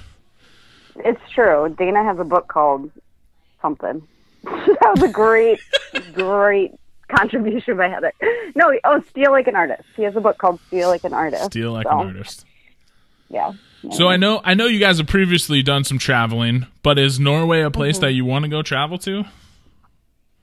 It's 0.98 1.22
true. 1.34 1.74
Dana 1.78 2.04
has 2.04 2.20
a 2.20 2.24
book 2.24 2.48
called 2.48 2.92
something. 3.62 4.06
that 4.44 4.92
was 4.96 5.04
a 5.04 5.08
great, 5.12 5.60
great 6.14 6.72
contribution 7.10 7.78
by 7.78 7.88
Heather. 7.90 8.14
No, 8.56 8.72
oh, 8.84 9.02
Steal 9.10 9.32
Like 9.32 9.48
an 9.48 9.56
Artist. 9.56 9.84
He 9.96 10.04
has 10.04 10.16
a 10.16 10.22
book 10.22 10.38
called 10.38 10.60
Steal 10.68 10.90
Like 10.90 11.04
an 11.04 11.14
Artist. 11.14 11.46
Steal 11.46 11.72
like 11.72 11.88
So, 11.88 12.00
an 12.00 12.08
artist. 12.08 12.46
Yeah. 13.30 13.54
So 13.92 14.08
I 14.08 14.16
know 14.18 14.40
I 14.44 14.54
know 14.54 14.68
you 14.68 14.80
guys 14.80 14.98
have 15.00 15.08
previously 15.08 15.62
done 15.62 15.84
some 15.84 15.98
traveling, 15.98 16.68
but 16.84 16.98
is 17.00 17.20
Norway 17.20 17.62
a 17.62 17.66
Mm-hmm. 17.66 17.74
place 17.74 18.00
that 18.00 18.12
you 18.14 18.24
want 18.26 18.44
to 18.44 18.50
go 18.50 18.62
travel 18.62 18.98
to? 19.00 19.24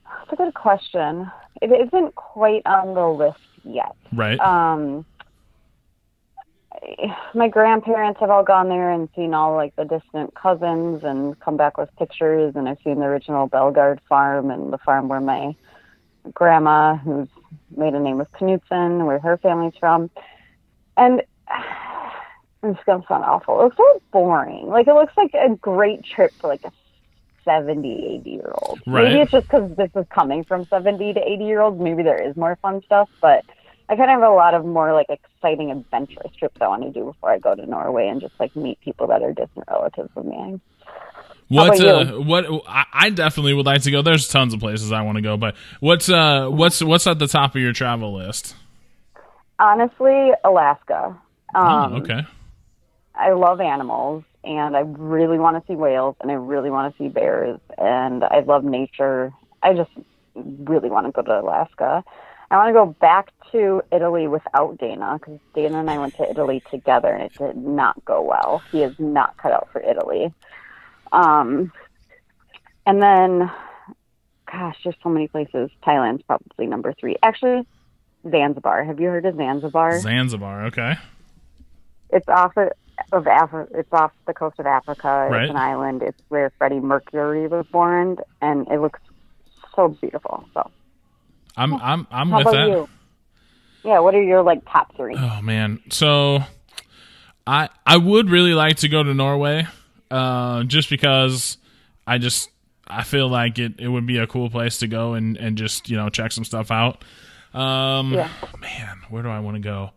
That's 0.05 0.33
a 0.33 0.37
good 0.37 0.55
question. 0.55 1.31
It 1.63 1.71
isn't 1.89 2.15
quite 2.15 2.63
on 2.67 2.95
the 2.95 3.07
list 3.07 3.39
yet. 3.65 3.95
Right. 4.13 4.39
Um, 4.41 5.05
my 7.35 7.49
grandparents 7.49 8.21
have 8.21 8.31
all 8.31 8.43
gone 8.45 8.69
there 8.69 8.91
and 8.91 9.09
seen 9.15 9.35
all 9.35 9.55
like 9.55 9.75
the 9.77 9.85
distant 9.85 10.35
cousins 10.35 11.03
and 11.05 11.39
come 11.41 11.57
back 11.57 11.77
with 11.79 11.89
pictures. 11.97 12.55
And 12.57 12.69
I've 12.69 12.79
seen 12.85 12.99
the 13.01 13.05
original 13.07 13.49
Belgard 13.49 14.01
farm 14.09 14.51
and 14.51 14.73
the 14.73 14.79
farm 14.79 15.09
where 15.09 15.21
my 15.21 15.55
grandma, 16.35 16.97
who's 16.97 17.29
made 17.77 17.95
a 17.95 18.01
name 18.01 18.19
with 18.19 18.31
Knutson, 18.33 19.07
where 19.07 19.19
her 19.19 19.39
family's 19.39 19.75
from. 19.79 20.11
And 20.97 21.23
it's 22.63 22.85
going 22.85 23.01
to 23.01 23.09
sound 23.09 23.25
awful. 23.25 23.61
It 23.61 23.65
looks 23.65 23.77
so 23.77 24.03
boring. 24.13 24.67
Like 24.67 24.87
it 24.87 24.95
looks 24.95 25.17
like 25.17 25.35
a 25.35 25.55
great 25.57 26.05
trip 26.05 26.33
for 26.41 26.49
like 26.49 26.65
a 26.65 26.73
70, 27.45 28.21
80 28.21 28.31
year 28.31 28.53
old. 28.63 28.81
Right. 28.87 29.05
Maybe 29.05 29.21
it's 29.21 29.33
just 29.33 29.47
because 29.47 29.75
this 29.77 29.91
is 29.97 30.07
coming 30.11 30.45
from 30.45 30.67
70 30.67 31.15
to 31.15 31.21
80 31.21 31.45
year 31.45 31.61
olds. 31.61 31.81
Maybe 31.81 32.03
there 32.03 32.21
is 32.21 32.37
more 32.37 32.57
fun 32.61 32.83
stuff, 32.85 33.09
but 33.21 33.45
I 33.89 33.97
kind 33.97 34.11
of 34.11 34.21
have 34.21 34.31
a 34.31 34.35
lot 34.35 34.55
of 34.55 34.65
more 34.65 34.93
like 34.93 35.09
exciting 35.09 35.71
adventurous 35.71 36.33
trips 36.37 36.59
I 36.61 36.69
want 36.69 36.83
to 36.83 36.91
do 36.91 37.07
before 37.07 37.31
I 37.31 37.39
go 37.39 37.55
to 37.55 37.67
Norway 37.67 38.09
and 38.09 38.21
just 38.21 38.35
like 38.39 38.55
meet 38.55 38.81
people 38.81 39.09
that 39.09 39.23
are 39.23 39.33
distant 39.33 39.65
relatives 39.69 40.11
of 40.15 40.25
me. 40.25 40.61
What 41.51 41.85
uh, 41.85 42.13
what 42.21 42.45
I, 42.69 43.11
definitely 43.11 43.55
would 43.55 43.67
like 43.67 43.83
to 43.83 43.91
go. 43.91 44.03
There's 44.03 44.29
tons 44.29 44.55
of 44.55 44.61
places 44.61 44.93
I 44.93 45.03
want 45.03 45.17
to 45.17 45.23
go, 45.23 45.37
but 45.37 45.57
what's 45.81 46.09
uh 46.09 46.47
what's 46.49 46.81
what's 46.81 47.09
at 47.09 47.19
the 47.19 47.27
top 47.27 47.57
of 47.57 47.61
your 47.61 47.73
travel 47.73 48.15
list? 48.15 48.55
Honestly, 49.59 50.31
Alaska. 50.45 51.19
Um, 51.53 51.93
oh, 51.93 51.97
okay. 51.97 52.25
I 53.17 53.33
love 53.33 53.61
animals 53.61 54.23
and 54.45 54.77
I 54.77 54.81
really 54.81 55.41
want 55.41 55.57
to 55.57 55.67
see 55.73 55.77
whales 55.77 56.15
and 56.21 56.31
I 56.31 56.35
really 56.35 56.71
want 56.71 56.95
to 56.95 57.03
see 57.03 57.09
bears 57.09 57.59
and 57.77 58.23
I 58.23 58.41
love 58.47 58.63
nature. 58.63 59.33
I 59.61 59.75
just 59.75 59.91
really 60.37 60.89
want 60.89 61.07
to 61.07 61.13
go 61.13 61.23
to 61.23 61.41
Alaska. 61.41 62.05
I 62.53 62.57
want 62.57 62.69
to 62.69 62.73
go 62.73 62.87
back 63.01 63.33
to 63.51 63.83
Italy 63.93 64.29
without 64.29 64.79
Dana 64.79 65.19
because 65.19 65.41
Dana 65.55 65.81
and 65.81 65.91
I 65.91 65.99
went 65.99 66.17
to 66.17 66.31
Italy 66.31 66.63
together 66.71 67.09
and 67.09 67.25
it 67.25 67.33
did 67.37 67.57
not 67.57 68.05
go 68.05 68.23
well. 68.23 68.63
He 68.71 68.83
is 68.83 68.95
not 69.01 69.37
cut 69.37 69.53
out 69.53 69.69
for 69.73 69.81
Italy. 69.81 70.33
Um, 71.13 71.73
and 72.87 73.03
then, 73.03 73.51
gosh, 74.51 74.77
there's 74.85 74.97
so 75.03 75.09
many 75.09 75.29
places. 75.29 75.71
Thailand's 75.87 76.23
probably 76.23 76.67
number 76.67 76.93
three. 76.93 77.17
Actually, 77.23 77.67
Zanzibar. 78.29 78.85
Have 78.85 79.01
you 79.01 79.09
heard 79.09 79.27
of 79.27 79.37
Zanzibar? 79.37 79.99
Zanzibar. 80.01 80.67
Okay. 80.67 80.95
It's 82.11 82.29
off 82.29 82.57
of, 82.57 82.71
of 83.13 83.27
Af- 83.27 83.69
It's 83.75 83.93
off 83.93 84.13
the 84.27 84.35
coast 84.35 84.59
of 84.59 84.67
Africa. 84.67 85.29
Right. 85.31 85.43
It's 85.45 85.51
an 85.51 85.57
island. 85.57 86.03
It's 86.03 86.21
where 86.29 86.51
Freddie 86.59 86.81
Mercury 86.81 87.47
was 87.47 87.67
born, 87.71 88.17
and 88.43 88.67
it 88.69 88.81
looks 88.81 89.01
so 89.77 89.89
beautiful. 89.89 90.45
So, 90.55 90.71
I'm 91.57 91.75
I'm 91.75 92.07
I'm 92.11 92.31
how 92.31 92.39
with 92.39 92.47
about 92.49 92.53
that. 92.57 92.69
you? 92.69 92.89
Yeah. 93.85 94.01
What 94.01 94.15
are 94.15 94.23
your 94.23 94.43
like 94.43 94.65
top 94.71 94.95
three? 94.97 95.15
Oh 95.17 95.41
man. 95.43 95.81
So 95.91 96.41
I 97.47 97.69
I 97.87 97.97
would 97.97 98.29
really 98.29 98.55
like 98.55 98.77
to 98.79 98.89
go 98.89 99.03
to 99.03 99.15
Norway. 99.15 99.67
Uh 100.11 100.65
just 100.65 100.91
because 100.91 101.57
I 102.07 102.19
just 102.19 102.51
I 102.87 103.05
feel 103.05 103.29
like 103.29 103.59
it, 103.59 103.75
it 103.79 103.89
would 103.89 104.07
be 104.07 104.19
a 104.19 104.27
cool 104.27 104.51
place 104.51 104.79
to 104.79 104.89
go 104.89 105.15
and, 105.15 105.37
and 105.37 105.57
just, 105.57 105.89
you 105.89 105.97
know, 105.97 106.09
check 106.09 106.33
some 106.33 106.45
stuff 106.45 106.71
out. 106.71 107.05
Um 107.55 108.13
Yeah. 108.13 108.29
man, 108.61 108.99
where 109.11 109.23
do 109.23 109.29
I 109.29 109.41
want 109.41 109.57
to 109.57 109.61
go? 109.63 109.91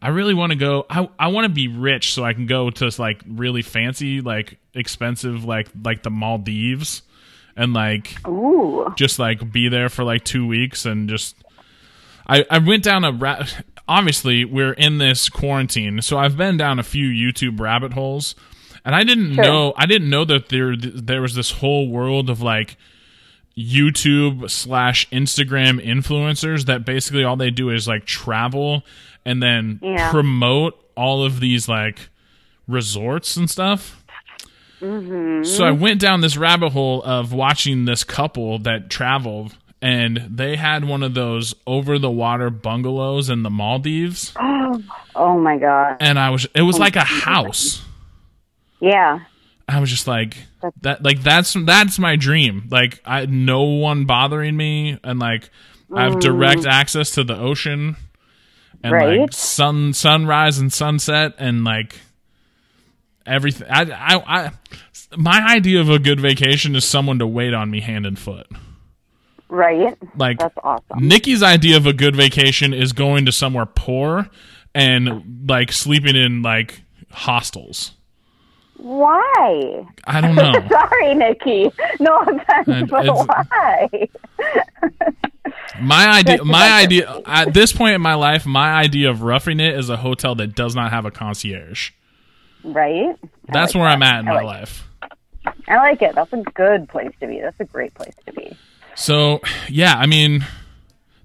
I 0.00 0.08
really 0.08 0.34
want 0.34 0.50
to 0.52 0.56
go 0.56 0.86
I 0.90 1.08
I 1.18 1.28
want 1.28 1.46
to 1.46 1.52
be 1.52 1.68
rich 1.68 2.12
so 2.14 2.24
I 2.24 2.32
can 2.34 2.46
go 2.46 2.70
to 2.70 2.90
like 2.98 3.22
really 3.26 3.62
fancy 3.62 4.20
like 4.20 4.58
expensive 4.74 5.44
like 5.44 5.68
like 5.82 6.02
the 6.02 6.10
Maldives 6.10 7.02
and 7.56 7.72
like 7.72 8.26
Ooh. 8.28 8.92
just 8.96 9.18
like 9.18 9.50
be 9.52 9.68
there 9.68 9.88
for 9.88 10.04
like 10.04 10.24
two 10.24 10.46
weeks 10.46 10.84
and 10.86 11.08
just 11.08 11.36
I, 12.26 12.44
I 12.50 12.58
went 12.58 12.82
down 12.82 13.04
a 13.04 13.12
ra- 13.12 13.46
obviously 13.86 14.44
we're 14.44 14.72
in 14.72 14.98
this 14.98 15.28
quarantine 15.28 16.00
so 16.02 16.16
i've 16.18 16.36
been 16.38 16.56
down 16.56 16.78
a 16.78 16.82
few 16.82 17.06
youtube 17.08 17.60
rabbit 17.60 17.92
holes 17.92 18.34
and 18.84 18.94
i 18.94 19.02
didn't 19.04 19.34
Sure. 19.34 19.44
know 19.44 19.72
i 19.76 19.86
didn't 19.86 20.10
know 20.10 20.24
that 20.24 20.48
there 20.48 20.76
there 20.76 21.22
was 21.22 21.34
this 21.34 21.50
whole 21.52 21.88
world 21.88 22.28
of 22.30 22.40
like 22.42 22.76
youtube 23.56 24.50
slash 24.50 25.08
instagram 25.10 25.84
influencers 25.84 26.66
that 26.66 26.84
basically 26.84 27.22
all 27.24 27.36
they 27.36 27.50
do 27.50 27.70
is 27.70 27.86
like 27.86 28.04
travel 28.04 28.82
and 29.24 29.42
then 29.42 29.78
Yeah. 29.82 30.10
promote 30.10 30.74
all 30.96 31.24
of 31.24 31.40
these 31.40 31.68
like 31.68 32.08
resorts 32.66 33.36
and 33.36 33.48
stuff 33.48 34.02
mm-hmm. 34.80 35.44
so 35.44 35.64
I 35.64 35.70
went 35.70 36.00
down 36.00 36.20
this 36.20 36.36
rabbit 36.36 36.72
hole 36.72 37.02
of 37.04 37.32
watching 37.32 37.84
this 37.84 38.04
couple 38.04 38.58
that 38.60 38.90
traveled, 38.90 39.56
and 39.80 40.16
they 40.30 40.56
had 40.56 40.84
one 40.84 41.02
of 41.02 41.14
those 41.14 41.54
over 41.66 41.98
the 41.98 42.10
water 42.10 42.50
bungalows 42.50 43.28
in 43.30 43.42
the 43.42 43.50
Maldives, 43.50 44.32
Oh 45.16 45.38
my 45.38 45.56
god. 45.58 45.96
and 46.00 46.18
I 46.18 46.30
was 46.30 46.46
it 46.54 46.62
was 46.62 46.76
oh 46.76 46.80
like 46.80 46.96
a 46.96 47.04
house. 47.04 47.82
Yeah. 48.84 49.20
I 49.66 49.80
was 49.80 49.88
just 49.88 50.06
like 50.06 50.36
that 50.82 51.02
like 51.02 51.22
that's 51.22 51.54
that's 51.64 51.98
my 51.98 52.16
dream. 52.16 52.68
Like 52.70 53.00
I 53.06 53.24
no 53.24 53.62
one 53.62 54.04
bothering 54.04 54.56
me 54.56 54.98
and 55.02 55.18
like 55.18 55.48
I 55.92 56.04
have 56.04 56.20
direct 56.20 56.62
mm. 56.62 56.70
access 56.70 57.12
to 57.12 57.24
the 57.24 57.38
ocean 57.38 57.96
and 58.82 58.92
like 58.92 59.32
sun 59.32 59.94
sunrise 59.94 60.58
and 60.58 60.70
sunset 60.70 61.34
and 61.38 61.64
like 61.64 61.98
everything 63.24 63.66
I, 63.70 63.84
I 63.90 64.44
I 64.44 64.50
my 65.16 65.40
idea 65.48 65.80
of 65.80 65.88
a 65.88 65.98
good 65.98 66.20
vacation 66.20 66.76
is 66.76 66.84
someone 66.84 67.18
to 67.20 67.26
wait 67.26 67.54
on 67.54 67.70
me 67.70 67.80
hand 67.80 68.04
and 68.04 68.18
foot. 68.18 68.46
Right. 69.48 69.96
Like 70.14 70.40
That's 70.40 70.58
awesome. 70.62 71.08
Nikki's 71.08 71.42
idea 71.42 71.78
of 71.78 71.86
a 71.86 71.94
good 71.94 72.16
vacation 72.16 72.74
is 72.74 72.92
going 72.92 73.24
to 73.24 73.32
somewhere 73.32 73.66
poor 73.66 74.28
and 74.74 75.48
like 75.48 75.72
sleeping 75.72 76.16
in 76.16 76.42
like 76.42 76.82
hostels. 77.10 77.92
Why? 78.76 79.86
I 80.04 80.20
don't 80.20 80.34
know. 80.34 80.52
Sorry, 80.70 81.14
Nikki. 81.14 81.70
No 82.00 82.18
offense, 82.18 82.90
but 82.90 83.06
why? 83.06 84.08
My 85.80 86.08
idea, 86.18 86.44
my 86.44 86.72
idea 86.82 87.20
at 87.26 87.54
this 87.54 87.72
point 87.72 87.94
in 87.94 88.00
my 88.00 88.14
life, 88.14 88.46
my 88.46 88.72
idea 88.72 89.10
of 89.10 89.22
roughing 89.22 89.60
it 89.60 89.76
is 89.78 89.88
a 89.90 89.96
hotel 89.96 90.34
that 90.36 90.54
does 90.54 90.74
not 90.74 90.90
have 90.90 91.04
a 91.04 91.10
concierge. 91.10 91.90
Right. 92.62 93.16
I 93.22 93.28
That's 93.52 93.74
like 93.74 93.80
where 93.80 93.88
that. 93.90 93.94
I'm 93.94 94.02
at 94.02 94.20
in 94.20 94.28
I 94.28 94.32
my 94.32 94.36
like 94.42 94.44
life. 94.44 94.88
I 95.68 95.76
like 95.76 96.02
it. 96.02 96.14
That's 96.14 96.32
a 96.32 96.42
good 96.54 96.88
place 96.88 97.12
to 97.20 97.26
be. 97.26 97.40
That's 97.40 97.58
a 97.60 97.64
great 97.64 97.94
place 97.94 98.14
to 98.26 98.32
be. 98.32 98.56
So 98.94 99.40
yeah, 99.68 99.94
I 99.96 100.06
mean, 100.06 100.44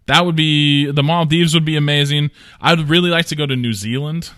that 0.07 0.25
would 0.25 0.35
be 0.35 0.91
the 0.91 1.03
Maldives 1.03 1.53
would 1.53 1.65
be 1.65 1.75
amazing. 1.77 2.31
I'd 2.61 2.89
really 2.89 3.09
like 3.09 3.27
to 3.27 3.35
go 3.35 3.45
to 3.45 3.55
New 3.55 3.73
Zealand. 3.73 4.31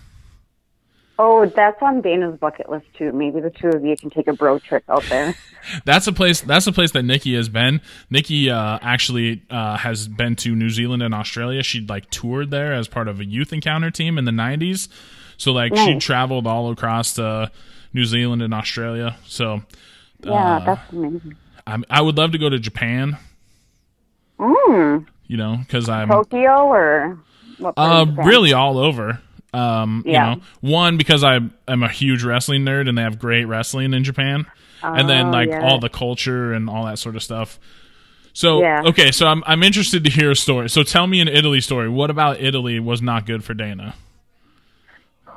Oh, 1.18 1.44
that's 1.46 1.80
on 1.82 2.00
Dana's 2.00 2.38
bucket 2.38 2.68
list 2.70 2.86
too. 2.96 3.12
Maybe 3.12 3.40
the 3.40 3.50
two 3.50 3.68
of 3.68 3.84
you 3.84 3.96
can 3.96 4.10
take 4.10 4.26
a 4.28 4.32
bro 4.32 4.58
trip 4.58 4.82
out 4.88 5.04
there. 5.08 5.34
That's 5.84 6.06
a 6.08 6.12
place. 6.12 6.40
That's 6.40 6.66
a 6.66 6.72
place 6.72 6.90
that 6.92 7.04
Nikki 7.04 7.36
has 7.36 7.48
been. 7.48 7.80
Nikki 8.10 8.50
uh, 8.50 8.78
actually 8.82 9.42
uh, 9.50 9.76
has 9.76 10.08
been 10.08 10.34
to 10.36 10.56
New 10.56 10.70
Zealand 10.70 11.02
and 11.02 11.14
Australia. 11.14 11.62
She 11.62 11.80
like 11.86 12.10
toured 12.10 12.50
there 12.50 12.72
as 12.72 12.88
part 12.88 13.06
of 13.08 13.20
a 13.20 13.24
youth 13.24 13.52
encounter 13.52 13.90
team 13.90 14.18
in 14.18 14.24
the 14.24 14.32
'90s. 14.32 14.88
So 15.36 15.52
like 15.52 15.76
she 15.76 15.94
Nice. 15.94 16.02
traveled 16.02 16.46
all 16.48 16.70
across 16.72 17.16
uh, 17.18 17.48
New 17.92 18.04
Zealand 18.06 18.42
and 18.42 18.52
Australia. 18.54 19.16
So 19.26 19.62
Yeah, 20.24 20.32
Uh, 20.56 20.64
that's 20.64 20.92
amazing. 20.92 21.36
I, 21.66 21.78
I 21.90 22.00
would 22.02 22.16
love 22.16 22.32
to 22.32 22.38
go 22.38 22.48
to 22.48 22.58
Japan. 22.58 23.18
Mm, 24.40 25.06
You 25.28 25.36
know, 25.36 25.58
because 25.58 25.88
I'm 25.88 26.08
Tokyo 26.08 26.66
or 26.66 27.18
what? 27.58 27.74
uh, 27.76 28.06
really 28.24 28.52
all 28.52 28.78
over. 28.78 29.20
Um, 29.54 30.02
Yeah. 30.06 30.30
you 30.30 30.36
know, 30.36 30.42
one 30.60 30.96
because 30.96 31.22
I 31.22 31.40
am 31.68 31.82
a 31.82 31.88
huge 31.88 32.24
wrestling 32.24 32.64
nerd 32.64 32.88
and 32.88 32.96
they 32.96 33.02
have 33.02 33.18
great 33.18 33.44
wrestling 33.44 33.92
in 33.92 34.02
Japan, 34.04 34.46
and 34.82 35.08
then 35.08 35.26
Oh, 35.26 35.30
like 35.30 35.48
yeah. 35.50 35.62
all 35.62 35.78
the 35.78 35.88
culture 35.90 36.52
and 36.52 36.70
all 36.70 36.86
that 36.86 36.98
sort 36.98 37.16
of 37.16 37.22
stuff. 37.22 37.58
So 38.32 38.60
Yeah. 38.62 38.82
okay, 38.86 39.10
so 39.12 39.26
I'm 39.26 39.42
I'm 39.46 39.62
interested 39.62 40.04
to 40.04 40.10
hear 40.10 40.30
a 40.30 40.36
story. 40.36 40.70
So 40.70 40.82
tell 40.82 41.06
me 41.06 41.20
an 41.20 41.28
Italy 41.28 41.60
story. 41.60 41.88
What 41.90 42.08
about 42.08 42.40
Italy 42.40 42.80
was 42.80 43.02
not 43.02 43.26
good 43.26 43.44
for 43.44 43.52
Dana? 43.52 43.94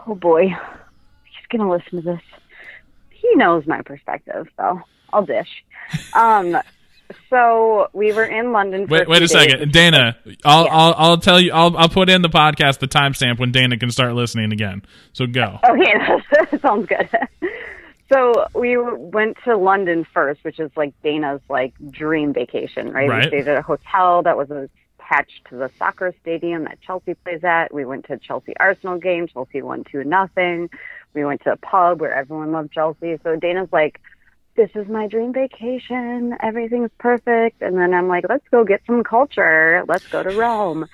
Oh 0.07 0.15
boy, 0.15 0.47
he's 0.47 1.47
gonna 1.49 1.69
listen 1.69 2.01
to 2.01 2.01
this. 2.01 2.21
He 3.09 3.35
knows 3.35 3.65
my 3.67 3.81
perspective, 3.81 4.47
so 4.55 4.81
I'll 5.11 5.25
dish. 5.25 5.49
Um, 6.13 6.57
so 7.29 7.87
we 7.93 8.13
were 8.13 8.23
in 8.23 8.51
London. 8.51 8.87
Wait, 8.87 9.07
wait 9.07 9.17
a 9.17 9.19
days. 9.21 9.31
second, 9.31 9.71
Dana. 9.71 10.17
I'll 10.43 10.65
Yeah. 10.65 10.73
I'll 10.73 10.95
I'll 10.97 11.17
tell 11.17 11.39
you. 11.39 11.51
I'll 11.53 11.75
I'll 11.77 11.89
put 11.89 12.09
in 12.09 12.21
the 12.21 12.29
podcast 12.29 12.79
the 12.79 12.87
timestamp 12.87 13.39
when 13.39 13.51
Dana 13.51 13.77
can 13.77 13.91
start 13.91 14.13
listening 14.13 14.51
again. 14.51 14.81
So 15.13 15.25
go. 15.27 15.59
Okay, 15.63 15.93
that 16.31 16.61
sounds 16.61 16.87
good. 16.87 17.09
So 18.11 18.45
we 18.53 18.77
went 18.77 19.37
to 19.45 19.57
London 19.57 20.05
first, 20.13 20.43
which 20.43 20.59
is 20.59 20.69
like 20.75 20.93
Dana's 21.03 21.41
like 21.49 21.73
dream 21.89 22.33
vacation, 22.33 22.91
right? 22.91 23.09
Right. 23.09 23.23
We 23.23 23.27
stayed 23.29 23.47
at 23.47 23.57
a 23.57 23.61
hotel 23.63 24.21
that 24.23 24.37
was 24.37 24.49
attached 24.51 25.45
to 25.49 25.55
the 25.55 25.71
soccer 25.77 26.13
stadium 26.21 26.65
that 26.65 26.79
Chelsea 26.81 27.15
plays 27.15 27.43
at. 27.43 27.73
We 27.73 27.85
went 27.85 28.05
to 28.05 28.17
Chelsea 28.17 28.55
Arsenal 28.57 28.97
game. 28.97 29.27
Chelsea 29.27 29.61
won 29.61 29.83
two 29.91 30.03
nothing. 30.03 30.69
We 31.13 31.25
went 31.25 31.41
to 31.43 31.53
a 31.53 31.57
pub 31.57 32.01
where 32.01 32.13
everyone 32.13 32.51
loved 32.51 32.71
Chelsea. 32.73 33.17
So 33.23 33.35
Dana's 33.37 33.69
like, 33.71 34.01
"This 34.55 34.69
is 34.75 34.87
my 34.87 35.07
dream 35.07 35.33
vacation. 35.33 36.35
Everything's 36.41 36.91
perfect." 36.97 37.61
And 37.61 37.77
then 37.77 37.93
I'm 37.93 38.07
like, 38.07 38.25
"Let's 38.27 38.47
go 38.49 38.63
get 38.63 38.81
some 38.85 39.03
culture. 39.03 39.83
Let's 39.87 40.07
go 40.07 40.23
to 40.23 40.35
Rome." 40.37 40.87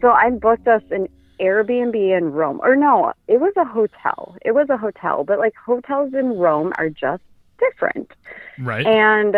So 0.00 0.10
I 0.10 0.30
booked 0.30 0.68
us 0.68 0.82
an 0.90 1.08
Airbnb 1.40 2.16
in 2.16 2.32
Rome. 2.32 2.60
Or 2.62 2.76
no, 2.76 3.12
it 3.28 3.40
was 3.40 3.52
a 3.56 3.64
hotel. 3.64 4.36
It 4.44 4.52
was 4.52 4.68
a 4.70 4.76
hotel, 4.76 5.24
but 5.24 5.38
like 5.38 5.54
hotels 5.54 6.14
in 6.14 6.38
Rome 6.38 6.72
are 6.78 6.88
just 6.88 7.22
different. 7.58 8.12
Right. 8.58 8.86
And 8.86 9.36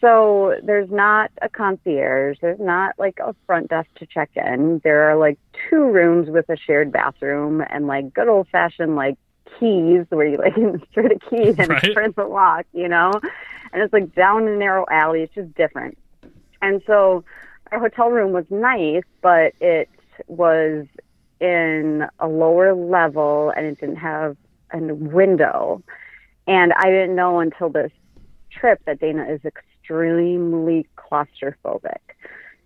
so 0.00 0.54
there's 0.62 0.90
not 0.90 1.30
a 1.40 1.48
concierge, 1.48 2.38
there's 2.40 2.60
not 2.60 2.94
like 2.98 3.18
a 3.18 3.34
front 3.46 3.70
desk 3.70 3.88
to 3.96 4.06
check 4.06 4.30
in. 4.36 4.80
There 4.84 5.10
are 5.10 5.16
like 5.16 5.38
two 5.68 5.84
rooms 5.84 6.28
with 6.30 6.48
a 6.48 6.56
shared 6.56 6.92
bathroom 6.92 7.62
and 7.68 7.86
like 7.86 8.12
good 8.14 8.28
old 8.28 8.48
fashioned 8.48 8.96
like 8.96 9.18
keys 9.58 10.06
where 10.10 10.26
you 10.26 10.36
like 10.38 10.56
insert 10.56 11.12
a 11.12 11.18
key 11.30 11.54
and 11.58 11.68
Right. 11.68 11.94
turn 11.94 12.12
the 12.16 12.24
lock, 12.24 12.66
you 12.72 12.88
know? 12.88 13.12
And 13.72 13.82
it's 13.82 13.92
like 13.92 14.14
down 14.14 14.46
a 14.48 14.56
narrow 14.56 14.84
alley. 14.90 15.22
It's 15.22 15.34
just 15.34 15.54
different. 15.54 15.96
And 16.60 16.82
so 16.86 17.24
our 17.70 17.78
hotel 17.78 18.10
room 18.10 18.32
was 18.32 18.44
nice, 18.50 19.04
but 19.20 19.54
it 19.60 19.88
was 20.26 20.86
in 21.40 22.06
a 22.20 22.28
lower 22.28 22.74
level 22.74 23.52
and 23.56 23.66
it 23.66 23.80
didn't 23.80 23.96
have 23.96 24.36
a 24.72 24.78
window. 24.78 25.82
And 26.46 26.72
I 26.72 26.84
didn't 26.84 27.16
know 27.16 27.40
until 27.40 27.68
this 27.70 27.90
trip 28.50 28.80
that 28.86 29.00
Dana 29.00 29.24
is 29.24 29.40
extremely 29.44 30.86
claustrophobic. 30.96 31.98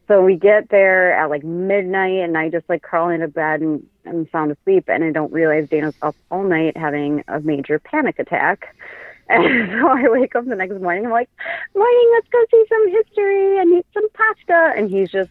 So 0.09 0.23
we 0.23 0.37
get 0.37 0.69
there 0.69 1.13
at 1.13 1.31
like 1.31 1.43
midnight 1.43 2.21
and 2.21 2.39
I 2.39 2.49
just 2.49 2.69
like 2.69 2.83
crawl 2.83 3.09
into 3.09 3.29
bed 3.29 3.61
and 3.61 3.87
I'm 4.07 4.29
sound 4.31 4.53
asleep 4.53 4.85
and 4.89 5.03
I 5.03 5.11
don't 5.11 5.33
realize 5.33 5.69
Dana's 5.69 5.97
up 6.01 6.15
all 6.31 6.45
night 6.45 6.77
having 6.77 7.25
a 7.27 7.41
major 7.41 7.79
panic 7.79 8.19
attack. 8.19 8.75
And 9.29 9.69
so 9.73 9.89
I 9.89 10.09
wake 10.09 10.37
up 10.37 10.45
the 10.47 10.55
next 10.55 10.81
morning. 10.81 11.07
I'm 11.07 11.11
like, 11.11 11.29
morning, 11.75 12.11
let's 12.13 12.29
go 12.29 12.45
see 12.49 12.65
some 12.69 12.89
history 12.93 13.59
and 13.59 13.77
eat 13.77 13.87
some 13.93 14.09
pasta. 14.11 14.73
And 14.77 14.89
he's 14.89 15.11
just 15.11 15.31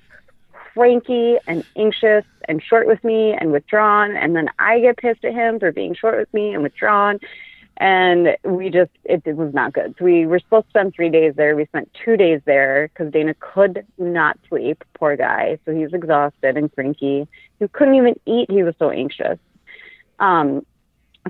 cranky 0.51 1.37
and 1.47 1.63
anxious 1.77 2.25
and 2.49 2.61
short 2.61 2.87
with 2.87 3.01
me 3.05 3.31
and 3.31 3.53
withdrawn. 3.53 4.17
And 4.17 4.35
then 4.35 4.49
I 4.59 4.81
get 4.81 4.97
pissed 4.97 5.23
at 5.23 5.33
him 5.33 5.59
for 5.59 5.71
being 5.71 5.95
short 5.95 6.17
with 6.17 6.33
me 6.33 6.53
and 6.53 6.61
withdrawn. 6.61 7.19
And 7.77 8.37
we 8.45 8.69
just, 8.69 8.91
it, 9.03 9.23
it 9.25 9.35
was 9.35 9.53
not 9.53 9.73
good. 9.73 9.95
So 9.99 10.05
we 10.05 10.25
were 10.25 10.39
supposed 10.39 10.67
to 10.67 10.69
spend 10.69 10.93
three 10.95 11.09
days 11.09 11.33
there. 11.35 11.55
We 11.55 11.65
spent 11.65 11.91
two 12.05 12.15
days 12.15 12.41
there 12.45 12.87
because 12.87 13.11
Dana 13.11 13.35
could 13.39 13.85
not 13.97 14.39
sleep. 14.47 14.83
Poor 14.93 15.17
guy. 15.17 15.59
So 15.65 15.73
he 15.73 15.83
was 15.83 15.93
exhausted 15.93 16.55
and 16.55 16.73
cranky. 16.73 17.27
He 17.59 17.67
couldn't 17.67 17.95
even 17.95 18.19
eat. 18.25 18.49
He 18.49 18.63
was 18.63 18.75
so 18.79 18.91
anxious. 18.91 19.37
Um, 20.19 20.65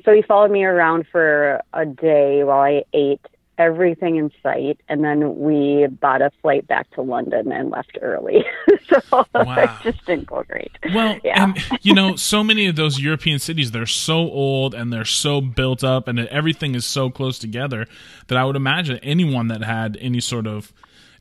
so 0.03 0.13
he 0.13 0.21
followed 0.21 0.51
me 0.51 0.63
around 0.65 1.07
for 1.11 1.61
a 1.73 1.85
day 1.85 2.43
while 2.43 2.61
I 2.61 2.83
ate 2.93 3.25
everything 3.57 4.17
in 4.17 4.31
sight, 4.43 4.79
and 4.89 5.03
then 5.03 5.39
we 5.39 5.87
bought 5.87 6.21
a 6.21 6.31
flight 6.41 6.67
back 6.67 6.89
to 6.91 7.01
London 7.01 7.51
and 7.51 7.69
left 7.69 7.97
early. 8.01 8.45
so 8.89 9.25
Wow. 9.33 9.79
it 9.83 9.91
just 9.91 10.05
didn't 10.05 10.27
go 10.27 10.43
great. 10.43 10.71
Well, 10.93 11.17
Yeah. 11.23 11.43
and 11.43 11.57
you 11.81 11.93
know, 11.93 12.15
so 12.15 12.43
many 12.43 12.67
of 12.67 12.75
those 12.75 12.99
European 12.99 13.39
cities, 13.39 13.71
they're 13.71 13.85
so 13.85 14.15
old 14.17 14.73
and 14.73 14.91
they're 14.91 15.05
so 15.05 15.41
built 15.41 15.83
up 15.83 16.07
and 16.07 16.19
everything 16.19 16.75
is 16.75 16.85
so 16.85 17.09
close 17.09 17.39
together 17.39 17.87
that 18.27 18.37
I 18.37 18.45
would 18.45 18.55
imagine 18.55 18.99
anyone 19.03 19.47
that 19.49 19.63
had 19.63 19.97
any 20.01 20.19
sort 20.19 20.47
of 20.47 20.73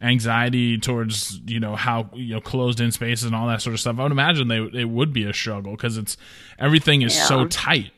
anxiety 0.02 0.76
towards, 0.78 1.40
you 1.46 1.60
know, 1.60 1.76
how, 1.76 2.10
you 2.14 2.34
know, 2.34 2.40
closed 2.40 2.80
in 2.80 2.90
spaces 2.92 3.24
and 3.24 3.34
all 3.34 3.46
that 3.48 3.62
sort 3.62 3.74
of 3.74 3.80
stuff, 3.80 3.98
I 3.98 4.02
would 4.02 4.12
imagine 4.12 4.48
they 4.48 4.58
it 4.80 4.88
would 4.88 5.12
be 5.12 5.24
a 5.24 5.32
struggle 5.32 5.72
because 5.72 5.96
it's 5.96 6.16
everything 6.58 7.02
is 7.02 7.14
so 7.18 7.46
tight. 7.46 7.92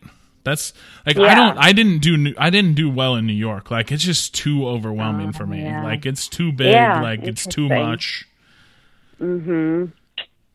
That's 0.46 0.72
like 1.04 1.18
I 1.18 1.35
don't 1.35 1.59
I 1.59 1.72
didn't 1.72 1.98
do 1.98 2.32
I 2.38 2.50
didn't 2.50 2.74
do 2.74 2.88
well 2.88 3.16
in 3.16 3.26
New 3.26 3.32
York. 3.32 3.68
Like 3.72 3.90
it's 3.90 4.04
just 4.04 4.32
too 4.32 4.68
overwhelming 4.68 5.32
for 5.32 5.44
me. 5.44 5.61
Oh, 5.61 5.64
yeah. 5.66 5.82
Like 5.82 6.06
it's 6.06 6.28
too 6.28 6.52
big, 6.52 6.72
Yeah, 6.72 7.02
like 7.02 7.24
it's 7.24 7.44
too 7.46 7.68
much. 7.68 8.28
Mhm. 9.20 9.90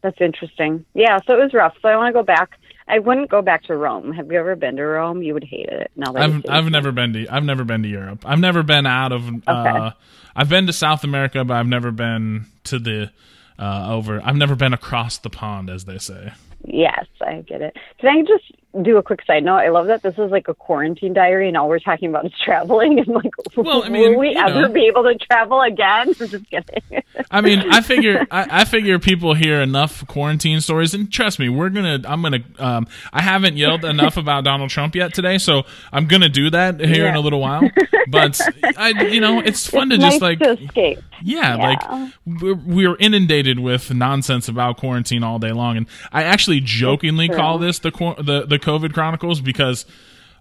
That's 0.01 0.19
interesting. 0.21 0.85
Yeah, 0.93 1.19
so 1.27 1.33
it 1.33 1.43
was 1.43 1.53
rough. 1.53 1.75
So 1.81 1.89
I 1.89 1.97
want 1.97 2.07
to 2.07 2.13
go 2.13 2.23
back. 2.23 2.57
I 2.87 2.99
wouldn't 2.99 3.29
go 3.29 3.41
back 3.41 3.63
to 3.63 3.75
Rome. 3.75 4.13
Have 4.13 4.31
you 4.31 4.39
ever 4.39 4.55
been 4.55 4.77
to 4.77 4.83
Rome? 4.83 5.21
You 5.21 5.33
would 5.33 5.43
hate 5.43 5.67
it. 5.67 5.91
Now 5.97 6.13
that 6.13 6.23
I've 6.23 6.45
I've 6.49 6.71
never 6.71 6.93
been 6.93 7.11
to 7.11 7.27
I've 7.27 7.43
never 7.43 7.65
been 7.65 7.83
to 7.83 7.89
Europe. 7.89 8.23
I've 8.25 8.39
never 8.39 8.63
been 8.63 8.85
out 8.85 9.11
of 9.11 9.29
uh 9.45 9.91
I've 10.35 10.47
been 10.49 10.67
to 10.67 10.73
South 10.73 11.03
America, 11.03 11.43
but 11.43 11.55
I've 11.55 11.67
never 11.67 11.91
been 11.91 12.45
to 12.63 12.79
the 12.79 13.11
uh 13.59 13.93
over 13.93 14.21
I've 14.23 14.37
never 14.37 14.55
been 14.55 14.73
across 14.73 15.17
the 15.17 15.29
pond 15.29 15.69
as 15.69 15.83
they 15.83 15.97
say. 15.97 16.31
Yes, 16.65 17.05
I 17.19 17.41
get 17.41 17.61
it. 17.61 17.75
Can 17.99 18.09
I 18.09 18.21
just 18.21 18.51
do 18.81 18.97
a 18.97 19.03
quick 19.03 19.25
side 19.25 19.43
note? 19.43 19.57
I 19.57 19.69
love 19.69 19.87
that 19.87 20.01
this 20.01 20.13
is 20.17 20.31
like 20.31 20.47
a 20.47 20.53
quarantine 20.53 21.13
diary, 21.13 21.47
and 21.47 21.57
all 21.57 21.67
we're 21.67 21.79
talking 21.79 22.09
about 22.09 22.25
is 22.25 22.31
traveling. 22.43 22.99
And 23.05 23.07
like, 23.07 23.31
Well, 23.55 23.83
I 23.83 23.89
mean, 23.89 24.11
will 24.13 24.19
we 24.19 24.35
ever 24.35 24.61
know. 24.67 24.69
be 24.69 24.85
able 24.87 25.03
to 25.03 25.15
travel 25.15 25.61
again? 25.61 26.07
I'm 26.19 26.27
just 26.27 26.49
kidding. 26.49 27.03
I 27.29 27.41
mean, 27.41 27.59
I 27.71 27.81
figure 27.81 28.25
I, 28.31 28.61
I 28.61 28.65
figure 28.65 28.99
people 28.99 29.33
hear 29.33 29.61
enough 29.61 30.05
quarantine 30.07 30.61
stories, 30.61 30.93
and 30.93 31.11
trust 31.11 31.39
me, 31.39 31.49
we're 31.49 31.69
gonna. 31.69 31.99
I'm 32.07 32.21
gonna. 32.21 32.39
Um, 32.59 32.87
I 33.11 33.21
haven't 33.21 33.57
yelled 33.57 33.83
enough 33.85 34.17
about 34.17 34.43
Donald 34.43 34.69
Trump 34.69 34.95
yet 34.95 35.13
today, 35.13 35.37
so 35.37 35.63
I'm 35.91 36.05
gonna 36.07 36.29
do 36.29 36.49
that 36.51 36.79
here 36.79 37.07
in 37.07 37.15
a 37.15 37.19
little 37.19 37.39
while. 37.41 37.61
But 38.09 38.39
I, 38.77 38.89
you 39.07 39.19
know, 39.21 39.39
it's 39.39 39.67
fun 39.67 39.91
it's 39.91 40.03
to 40.03 40.09
just 40.09 40.21
like 40.21 40.39
to 40.39 40.51
escape. 40.61 40.99
Yeah, 41.23 41.55
Yeah. 41.55 41.55
like 41.55 42.11
we're, 42.41 42.55
we're 42.55 42.95
inundated 42.97 43.59
with 43.59 43.93
nonsense 43.93 44.47
about 44.47 44.77
quarantine 44.77 45.23
all 45.23 45.39
day 45.39 45.51
long, 45.51 45.77
and 45.77 45.87
I 46.11 46.23
actually 46.23 46.59
jokingly 46.61 47.27
true. 47.27 47.37
call 47.37 47.57
this 47.57 47.79
the 47.79 47.91
the 47.91 48.45
the 48.47 48.59
COVID 48.61 48.93
Chronicles 48.93 49.41
because 49.41 49.85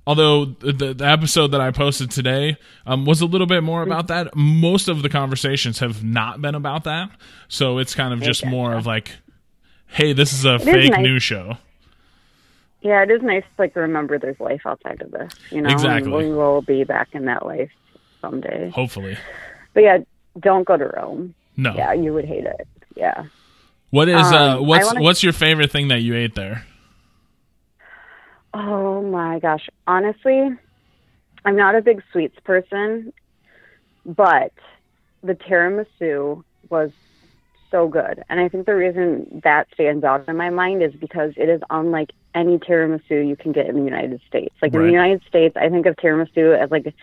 although 0.06 0.44
the, 0.46 0.94
the 0.94 1.06
episode 1.06 1.48
that 1.48 1.60
I 1.60 1.70
posted 1.70 2.10
today 2.10 2.56
um, 2.86 3.04
was 3.04 3.20
a 3.20 3.26
little 3.26 3.46
bit 3.46 3.62
more 3.62 3.82
about 3.82 4.08
that, 4.08 4.34
most 4.36 4.88
of 4.88 5.02
the 5.02 5.08
conversations 5.08 5.78
have 5.80 6.02
not 6.04 6.40
been 6.40 6.54
about 6.54 6.84
that. 6.84 7.10
So 7.48 7.78
it's 7.78 7.94
kind 7.94 8.12
of 8.14 8.20
just 8.22 8.44
more 8.46 8.74
of 8.74 8.86
like, 8.86 9.12
hey, 9.88 10.12
this 10.12 10.32
is 10.32 10.44
a 10.44 10.54
is 10.56 10.64
fake 10.64 10.90
nice. 10.92 11.02
news 11.02 11.22
show. 11.22 11.58
Yeah, 12.82 13.02
it 13.02 13.10
is 13.10 13.20
nice 13.22 13.42
to 13.42 13.48
like 13.62 13.76
remember 13.76 14.18
there's 14.18 14.40
life 14.40 14.62
outside 14.64 15.02
of 15.02 15.10
this. 15.10 15.32
You 15.50 15.60
know, 15.60 15.68
Exactly. 15.70 16.12
And 16.12 16.30
we 16.30 16.34
will 16.34 16.62
be 16.62 16.84
back 16.84 17.08
in 17.12 17.26
that 17.26 17.44
life 17.44 17.70
someday. 18.22 18.70
Hopefully, 18.70 19.18
But 19.74 19.82
yeah, 19.82 19.98
don't 20.38 20.64
go 20.66 20.76
to 20.78 20.86
Rome. 20.86 21.34
no. 21.56 21.74
Yeah, 21.74 21.92
you 21.92 22.14
would 22.14 22.24
hate 22.24 22.44
it. 22.46 22.66
Yeah. 22.96 23.24
What 23.90 24.08
is 24.08 24.20
Um, 24.28 24.34
uh 24.34 24.62
what's 24.62 24.86
wanna- 24.86 25.02
what's 25.02 25.22
your 25.22 25.32
favorite 25.34 25.70
thing 25.70 25.88
that 25.88 26.00
you 26.00 26.14
ate 26.14 26.34
there? 26.34 26.64
Oh 28.52 29.02
my 29.02 29.38
gosh. 29.38 29.68
Honestly, 29.86 30.50
I'm 31.44 31.56
not 31.56 31.74
a 31.74 31.82
big 31.82 32.02
sweets 32.12 32.38
person, 32.44 33.12
but 34.04 34.52
the 35.22 35.34
tiramisu 35.34 36.42
was 36.68 36.90
so 37.70 37.88
good. 37.88 38.24
And 38.28 38.40
I 38.40 38.48
think 38.48 38.66
the 38.66 38.74
reason 38.74 39.40
that 39.44 39.68
stands 39.72 40.04
out 40.04 40.28
in 40.28 40.36
my 40.36 40.50
mind 40.50 40.82
is 40.82 40.92
because 40.94 41.32
it 41.36 41.48
is 41.48 41.60
unlike 41.70 42.10
any 42.34 42.58
tiramisu 42.58 43.26
you 43.26 43.36
can 43.36 43.52
get 43.52 43.66
in 43.66 43.76
the 43.76 43.84
United 43.84 44.20
States. 44.26 44.54
Like 44.60 44.74
in 44.74 44.82
the 44.82 44.92
United 44.92 45.22
States, 45.28 45.56
I 45.56 45.68
think 45.68 45.86
of 45.86 45.96
tiramisu 45.96 46.58
as 46.58 46.70
like 46.70 46.94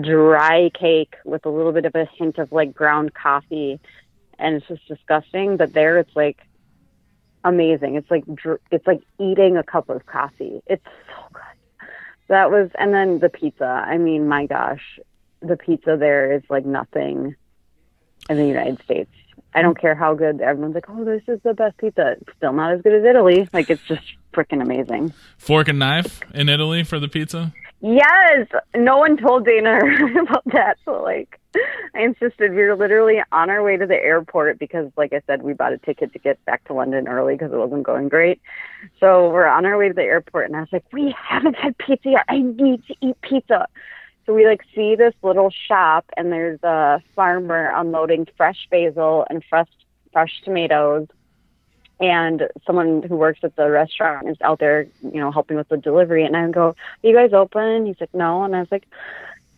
dry 0.00 0.70
cake 0.70 1.14
with 1.24 1.46
a 1.46 1.50
little 1.50 1.72
bit 1.72 1.84
of 1.84 1.94
a 1.94 2.06
hint 2.16 2.38
of 2.38 2.52
like 2.52 2.74
ground 2.74 3.14
coffee 3.14 3.80
and 4.38 4.56
it's 4.56 4.66
just 4.66 4.86
disgusting, 4.86 5.56
but 5.56 5.72
there 5.72 5.98
it's 5.98 6.14
like 6.14 6.38
amazing. 7.46 7.94
It's 7.94 8.10
like 8.10 8.24
it's 8.70 8.86
like 8.86 9.02
eating 9.18 9.56
a 9.56 9.62
cup 9.62 9.88
of 9.88 10.04
coffee. 10.06 10.62
It's 10.66 10.84
so 10.84 11.22
good. 11.32 11.88
That 12.28 12.50
was, 12.50 12.70
and 12.78 12.92
then 12.92 13.20
the 13.20 13.28
pizza. 13.28 13.64
I 13.64 13.98
mean, 13.98 14.28
my 14.28 14.46
gosh, 14.46 14.98
the 15.40 15.56
pizza 15.56 15.96
there 15.98 16.32
is 16.32 16.42
like 16.50 16.66
nothing 16.66 17.36
in 18.28 18.36
the 18.36 18.46
United 18.46 18.82
States. 18.82 19.10
I 19.54 19.62
don't 19.62 19.80
care 19.80 19.94
how 19.94 20.14
good 20.14 20.40
everyone's 20.40 20.74
like. 20.74 20.90
Oh, 20.90 21.04
this 21.04 21.22
is 21.28 21.40
the 21.44 21.54
best 21.54 21.78
pizza. 21.78 22.16
It's 22.20 22.36
still 22.36 22.52
not 22.52 22.72
as 22.72 22.82
good 22.82 22.92
as 22.92 23.04
Italy. 23.04 23.48
Like 23.52 23.70
it's 23.70 23.82
just 23.82 24.02
freaking 24.34 24.60
amazing. 24.60 25.14
Fork 25.38 25.68
and 25.68 25.78
knife 25.78 26.20
in 26.34 26.48
Italy 26.48 26.82
for 26.82 26.98
the 26.98 27.08
pizza. 27.08 27.54
Yes, 27.80 28.48
no 28.74 28.96
one 28.98 29.16
told 29.16 29.44
Dana 29.44 29.78
about 30.22 30.44
that. 30.52 30.78
So 30.84 31.02
like, 31.02 31.38
I 31.94 32.02
insisted. 32.02 32.52
We 32.52 32.62
were 32.62 32.76
literally 32.76 33.22
on 33.32 33.50
our 33.50 33.62
way 33.62 33.76
to 33.76 33.86
the 33.86 33.94
airport 33.94 34.58
because, 34.58 34.90
like 34.96 35.12
I 35.12 35.20
said, 35.26 35.42
we 35.42 35.52
bought 35.52 35.72
a 35.72 35.78
ticket 35.78 36.12
to 36.12 36.18
get 36.18 36.42
back 36.44 36.64
to 36.64 36.74
London 36.74 37.08
early 37.08 37.34
because 37.34 37.52
it 37.52 37.56
wasn't 37.56 37.84
going 37.84 38.08
great. 38.08 38.40
So 39.00 39.30
we're 39.30 39.46
on 39.46 39.64
our 39.66 39.78
way 39.78 39.88
to 39.88 39.94
the 39.94 40.02
airport, 40.02 40.46
and 40.46 40.56
I 40.56 40.60
was 40.60 40.68
like, 40.72 40.84
"We 40.92 41.14
haven't 41.18 41.56
had 41.56 41.76
pizza 41.78 42.10
yet. 42.10 42.24
I 42.28 42.40
need 42.40 42.84
to 42.86 42.94
eat 43.00 43.20
pizza." 43.22 43.66
So 44.24 44.34
we 44.34 44.46
like 44.46 44.62
see 44.74 44.96
this 44.96 45.14
little 45.22 45.50
shop, 45.68 46.04
and 46.16 46.32
there's 46.32 46.62
a 46.62 47.02
farmer 47.14 47.72
unloading 47.74 48.26
fresh 48.36 48.66
basil 48.70 49.26
and 49.30 49.42
fresh 49.48 49.68
fresh 50.12 50.32
tomatoes 50.44 51.08
and 52.00 52.48
someone 52.66 53.02
who 53.02 53.16
works 53.16 53.40
at 53.42 53.56
the 53.56 53.70
restaurant 53.70 54.28
is 54.28 54.36
out 54.42 54.58
there, 54.58 54.86
you 55.02 55.20
know, 55.20 55.30
helping 55.30 55.56
with 55.56 55.68
the 55.68 55.76
delivery. 55.76 56.24
And 56.24 56.36
I 56.36 56.50
go, 56.50 56.68
"Are 56.68 56.76
you 57.02 57.14
guys 57.14 57.32
open?" 57.32 57.86
He's 57.86 58.00
like, 58.00 58.12
"No," 58.12 58.44
and 58.44 58.54
I 58.54 58.60
was 58.60 58.70
like, 58.70 58.86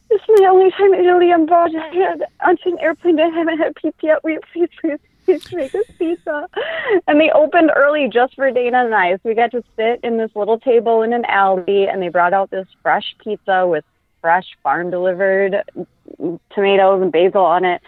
"This 0.09 0.21
is 0.21 0.41
my 0.41 0.49
only 0.49 0.71
time 0.71 0.95
in 0.95 1.05
Italy. 1.05 1.33
I'm 1.33 1.47
brought 1.47 1.75
onto 1.75 2.69
an 2.69 2.79
airplane. 2.79 3.21
I 3.21 3.29
haven't 3.29 3.59
had 3.59 3.75
pizza 3.77 4.07
yet. 4.07 4.25
Will 4.25 4.33
you 4.33 4.41
please, 4.53 4.69
please, 4.81 5.01
please 5.25 5.53
make 5.53 5.75
us 5.75 5.85
pizza?" 5.99 6.49
And 7.07 7.21
they 7.21 7.31
opened 7.31 7.73
early 7.75 8.09
just 8.09 8.35
for 8.37 8.51
Dana 8.51 8.85
and 8.85 8.95
I, 8.95 9.15
so 9.15 9.21
we 9.25 9.35
got 9.35 9.51
to 9.51 9.63
sit 9.77 10.01
in 10.03 10.17
this 10.17 10.31
little 10.37 10.59
table 10.59 11.03
in 11.03 11.13
an 11.13 11.25
alley, 11.25 11.89
and 11.89 12.01
they 12.01 12.09
brought 12.09 12.33
out 12.33 12.51
this 12.51 12.69
fresh 12.83 13.17
pizza 13.23 13.67
with 13.67 13.85
fresh 14.21 14.57
farm 14.63 14.91
delivered 14.91 15.63
tomatoes 16.51 17.03
and 17.03 17.13
basil 17.13 17.45
on 17.45 17.65
it. 17.65 17.83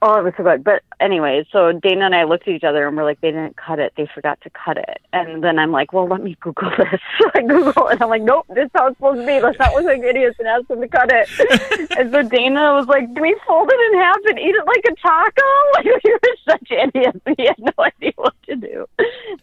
Oh, 0.00 0.16
it 0.20 0.22
was 0.22 0.32
so 0.36 0.44
good. 0.44 0.62
But 0.62 0.82
anyway, 1.00 1.44
so 1.50 1.72
Dana 1.72 2.04
and 2.06 2.14
I 2.14 2.22
looked 2.22 2.46
at 2.46 2.54
each 2.54 2.62
other 2.62 2.86
and 2.86 2.96
we're 2.96 3.02
like, 3.02 3.20
they 3.20 3.32
didn't 3.32 3.56
cut 3.56 3.80
it. 3.80 3.92
They 3.96 4.06
forgot 4.14 4.40
to 4.42 4.50
cut 4.50 4.76
it. 4.76 5.00
And 5.12 5.42
then 5.42 5.58
I'm 5.58 5.72
like, 5.72 5.92
well, 5.92 6.06
let 6.06 6.22
me 6.22 6.36
Google 6.40 6.70
this. 6.78 7.00
So 7.18 7.30
I 7.34 7.42
Google 7.42 7.88
it. 7.88 7.94
And 7.94 8.02
I'm 8.02 8.08
like, 8.08 8.22
nope, 8.22 8.46
this 8.48 8.66
is 8.66 8.70
how 8.74 8.86
it's 8.86 8.96
supposed 8.96 9.20
to 9.20 9.26
be. 9.26 9.40
Let's 9.40 9.58
not 9.58 9.74
look 9.74 9.84
like 9.86 10.02
idiots 10.02 10.38
and 10.38 10.46
ask 10.46 10.68
them 10.68 10.80
to 10.80 10.86
cut 10.88 11.10
it. 11.12 11.90
and 11.98 12.12
so 12.12 12.22
Dana 12.22 12.74
was 12.74 12.86
like, 12.86 13.12
do 13.12 13.20
we 13.22 13.36
fold 13.44 13.68
it 13.72 13.92
in 13.92 13.98
half 13.98 14.16
and 14.26 14.38
eat 14.38 14.54
it 14.54 14.66
like 14.66 14.84
a 14.88 14.94
taco? 15.02 15.42
Like, 15.74 15.84
we 16.04 16.12
were 16.12 16.36
such 16.48 16.70
idiots. 16.70 17.18
We 17.26 17.46
had 17.46 17.58
no 17.58 17.72
idea 17.84 18.12
what 18.16 18.34
to 18.48 18.54
do. 18.56 18.86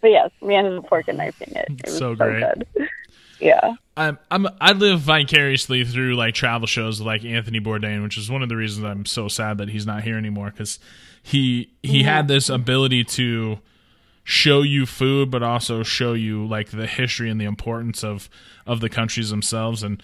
But 0.01 0.07
yes, 0.11 0.31
we 0.41 0.55
ended 0.55 0.77
up 0.79 0.87
fork 0.87 1.07
and 1.09 1.17
knifing 1.17 1.53
it. 1.53 1.67
It 1.69 1.85
was 1.85 1.97
So 1.97 2.15
so, 2.15 2.15
great. 2.15 2.41
good. 2.41 2.89
Yeah. 3.39 3.75
I'm, 3.97 4.17
I'm 4.29 4.47
I 4.59 4.73
live 4.73 4.99
vicariously 5.01 5.85
through 5.85 6.15
like 6.15 6.33
travel 6.33 6.67
shows 6.67 6.99
like 6.99 7.23
Anthony 7.23 7.59
Bourdain, 7.59 8.03
which 8.03 8.17
is 8.17 8.29
one 8.29 8.43
of 8.43 8.49
the 8.49 8.55
reasons 8.55 8.85
I'm 8.85 9.05
so 9.05 9.27
sad 9.27 9.57
that 9.59 9.69
he's 9.69 9.85
not 9.85 10.03
here 10.03 10.17
anymore 10.17 10.51
because 10.51 10.79
he 11.23 11.71
he 11.81 12.03
had 12.03 12.27
this 12.27 12.49
ability 12.49 13.03
to 13.05 13.59
show 14.23 14.63
you 14.63 14.85
food, 14.85 15.31
but 15.31 15.43
also 15.43 15.81
show 15.83 16.13
you 16.13 16.45
like 16.45 16.71
the 16.71 16.87
history 16.87 17.29
and 17.29 17.39
the 17.39 17.45
importance 17.45 18.03
of 18.03 18.29
of 18.67 18.81
the 18.81 18.89
countries 18.89 19.29
themselves. 19.29 19.81
And 19.81 20.03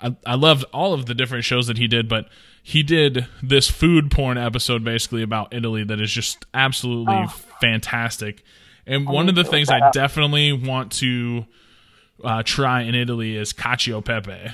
I 0.00 0.16
I 0.26 0.34
loved 0.34 0.64
all 0.72 0.92
of 0.92 1.06
the 1.06 1.14
different 1.14 1.44
shows 1.44 1.68
that 1.68 1.78
he 1.78 1.86
did, 1.86 2.08
but 2.08 2.28
he 2.60 2.82
did 2.82 3.26
this 3.42 3.70
food 3.70 4.10
porn 4.10 4.36
episode 4.36 4.82
basically 4.82 5.22
about 5.22 5.54
Italy 5.54 5.84
that 5.84 6.00
is 6.00 6.10
just 6.10 6.44
absolutely 6.52 7.24
fantastic. 7.60 8.42
And 8.84 9.06
one 9.06 9.28
of 9.28 9.36
the 9.36 9.44
things 9.44 9.68
I 9.70 9.90
definitely 9.90 10.52
want 10.52 10.92
to 10.92 11.46
uh, 12.22 12.42
try 12.44 12.82
in 12.82 12.94
Italy 12.94 13.36
is 13.36 13.52
cacio 13.52 14.04
pepe. 14.04 14.52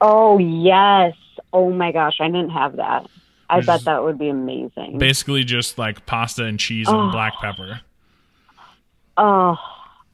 Oh, 0.00 0.38
yes. 0.38 1.14
Oh 1.52 1.70
my 1.70 1.92
gosh. 1.92 2.16
I 2.20 2.26
didn't 2.26 2.50
have 2.50 2.76
that. 2.76 3.06
I 3.48 3.60
bet 3.60 3.84
that 3.84 4.02
would 4.02 4.18
be 4.18 4.28
amazing. 4.28 4.98
Basically, 4.98 5.44
just 5.44 5.78
like 5.78 6.06
pasta 6.06 6.44
and 6.44 6.58
cheese 6.58 6.88
and 6.88 7.12
black 7.12 7.34
pepper. 7.40 7.80
Oh, 9.16 9.56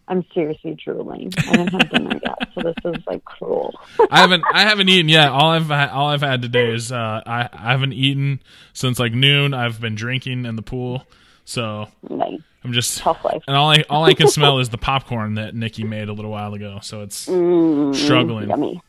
I'm 0.08 0.24
seriously 0.34 0.76
drooling. 0.84 1.32
I 1.38 1.52
didn't 1.52 1.68
have 1.68 1.90
dinner 1.90 2.20
yet, 2.22 2.48
so 2.54 2.60
this 2.62 2.74
is 2.84 3.06
like 3.06 3.24
cruel. 3.24 3.72
I 4.10 4.20
haven't 4.20 4.42
I 4.52 4.62
haven't 4.62 4.88
eaten 4.88 5.08
yet. 5.08 5.28
All 5.28 5.50
I've 5.50 5.70
all 5.70 6.08
I've 6.08 6.22
had 6.22 6.42
today 6.42 6.74
is 6.74 6.90
uh, 6.90 7.22
I 7.24 7.48
I 7.52 7.70
haven't 7.70 7.92
eaten 7.92 8.42
since 8.72 8.98
like 8.98 9.12
noon. 9.12 9.54
I've 9.54 9.80
been 9.80 9.94
drinking 9.94 10.44
in 10.44 10.56
the 10.56 10.62
pool, 10.62 11.06
so 11.44 11.88
nice. 12.08 12.40
I'm 12.62 12.72
just 12.72 12.98
Tough 12.98 13.24
life. 13.24 13.42
and 13.48 13.56
all 13.56 13.70
I 13.70 13.84
all 13.88 14.04
I 14.04 14.14
can 14.14 14.28
smell 14.38 14.58
is 14.58 14.68
the 14.68 14.78
popcorn 14.78 15.34
that 15.34 15.54
Nikki 15.54 15.84
made 15.84 16.08
a 16.08 16.12
little 16.12 16.30
while 16.30 16.52
ago. 16.54 16.78
So 16.82 17.00
it's 17.02 17.16
struggling. 17.16 18.48
Yummy. 18.48 18.82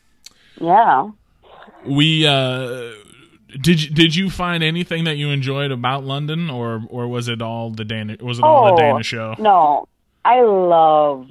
Yeah. 0.60 1.10
We 1.86 2.26
uh, 2.26 2.92
did 3.60 3.82
you, 3.82 3.90
did 3.90 4.14
you 4.14 4.30
find 4.30 4.62
anything 4.62 5.04
that 5.04 5.16
you 5.16 5.30
enjoyed 5.30 5.70
about 5.70 6.04
London, 6.04 6.50
or 6.50 6.82
or 6.88 7.08
was 7.08 7.28
it 7.28 7.40
all 7.42 7.70
the 7.70 7.84
Dana 7.84 8.16
was 8.20 8.38
it 8.38 8.44
all 8.44 8.66
the 8.66 8.72
Oh, 8.72 8.76
Dana 8.76 9.02
show? 9.02 9.34
No, 9.38 9.88
I 10.24 10.42
love, 10.42 11.28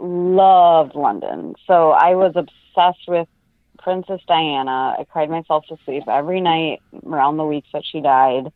loved 0.00 0.94
London. 0.94 1.54
So 1.66 1.90
I 1.90 2.14
was 2.14 2.32
obsessed 2.36 3.08
with 3.08 3.26
Princess 3.78 4.20
Diana. 4.28 4.94
I 4.98 5.04
cried 5.10 5.30
myself 5.30 5.64
to 5.68 5.76
sleep 5.84 6.04
every 6.08 6.40
night 6.40 6.80
around 7.06 7.36
the 7.38 7.44
weeks 7.44 7.68
that 7.72 7.82
she 7.90 8.00
died. 8.00 8.52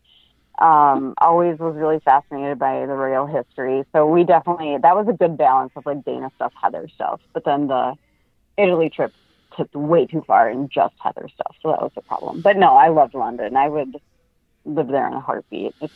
Um, 0.59 1.15
always 1.19 1.59
was 1.59 1.75
really 1.75 1.99
fascinated 2.05 2.59
by 2.59 2.87
the 2.87 2.95
royal 2.95 3.27
history. 3.27 3.85
So 3.93 4.07
we 4.07 4.23
definitely, 4.23 4.79
that 4.81 4.95
was 4.95 5.09
a 5.09 5.13
good 5.13 5.37
balance 5.37 5.73
of 5.75 5.85
like 5.85 6.05
Dana 6.05 6.31
stuff, 6.37 6.53
Heather 6.61 6.89
stuff. 6.95 7.21
But 7.33 7.45
then 7.45 7.67
the 7.67 7.95
Italy 8.57 8.89
trip 8.89 9.13
took 9.57 9.69
way 9.75 10.07
too 10.07 10.23
far 10.27 10.49
and 10.49 10.71
just 10.71 10.95
Heather 11.03 11.29
stuff. 11.35 11.57
So 11.61 11.71
that 11.71 11.83
was 11.83 11.93
a 11.97 12.03
problem. 12.03 12.41
But 12.41 12.57
no, 12.57 12.77
I 12.77 12.89
loved 12.89 13.15
London. 13.15 13.57
I 13.57 13.69
would 13.69 13.97
live 14.65 14.89
there 14.89 15.07
in 15.09 15.13
a 15.13 15.21
heartbeat. 15.21 15.75
It's 15.81 15.93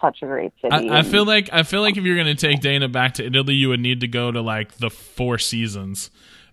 such 0.00 0.22
a 0.22 0.26
great 0.26 0.52
city. 0.60 0.90
I, 0.90 1.00
I 1.00 1.02
feel 1.02 1.24
like 1.24 1.50
I 1.52 1.62
feel 1.62 1.82
like 1.82 1.96
if 1.96 2.04
you're 2.04 2.16
gonna 2.16 2.34
take 2.34 2.60
Dana 2.60 2.88
back 2.88 3.14
to 3.14 3.24
Italy, 3.24 3.54
you 3.54 3.68
would 3.68 3.80
need 3.80 4.00
to 4.00 4.08
go 4.08 4.30
to 4.30 4.40
like 4.40 4.78
the 4.78 4.90
Four 4.90 5.38
Seasons 5.38 6.10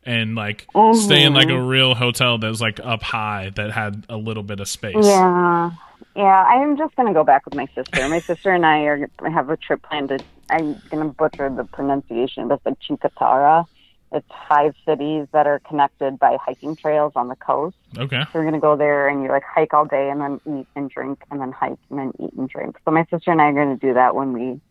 and 0.08 0.36
like 0.36 0.66
stay 0.94 1.24
in 1.24 1.34
like 1.34 1.50
a 1.50 1.52
mm-hmm. 1.52 1.68
real 1.68 1.94
hotel 1.94 2.38
that 2.38 2.48
was 2.48 2.62
like 2.62 2.80
up 2.82 3.04
high 3.04 3.52
that 3.56 3.72
had 3.72 4.06
a 4.08 4.16
little 4.16 4.42
bit 4.42 4.62
of 4.62 4.68
space. 4.68 4.96
Yeah, 5.02 5.72
yeah. 6.16 6.44
I'm 6.46 6.78
just 6.78 6.96
gonna 6.96 7.14
go 7.14 7.26
back 7.26 7.46
with 7.46 7.56
my 7.56 7.68
sister. 7.76 8.08
My 8.08 8.20
sister 8.20 8.52
and 8.52 8.66
I 8.66 8.84
are 8.84 9.10
have 9.30 9.50
a 9.50 9.58
trip 9.58 9.84
planned. 9.84 10.10
To, 10.10 10.20
I'm 10.50 10.82
gonna 10.90 11.10
butcher 11.10 11.50
the 11.50 11.66
pronunciation, 11.66 12.48
but 12.48 12.62
it's 12.66 12.66
like 12.66 12.80
Chicatara. 12.80 13.66
It's 14.14 14.26
five 14.48 14.74
cities 14.86 15.28
that 15.34 15.46
are 15.46 15.60
connected 15.60 16.18
by 16.18 16.38
hiking 16.42 16.78
trails 16.78 17.12
on 17.18 17.28
the 17.28 17.36
coast. 17.36 17.76
Okay. 17.98 18.24
So 18.32 18.40
we're 18.40 18.46
gonna 18.46 18.62
go 18.62 18.78
there 18.78 19.10
and 19.10 19.22
you 19.22 19.28
like 19.28 19.44
hike 19.44 19.74
all 19.74 19.86
day 19.86 20.10
and 20.10 20.22
then 20.22 20.40
eat 20.46 20.68
and 20.78 20.90
drink 20.90 21.22
and 21.30 21.42
then 21.42 21.52
hike 21.52 21.78
and 21.90 22.00
then 22.00 22.14
eat 22.18 22.34
and 22.34 22.48
drink. 22.48 22.78
So 22.86 22.92
my 22.92 23.06
sister 23.12 23.32
and 23.32 23.42
I 23.42 23.48
are 23.48 23.54
gonna 23.54 23.76
do 23.76 23.94
that 23.94 24.16
when 24.16 24.32
we 24.32 24.62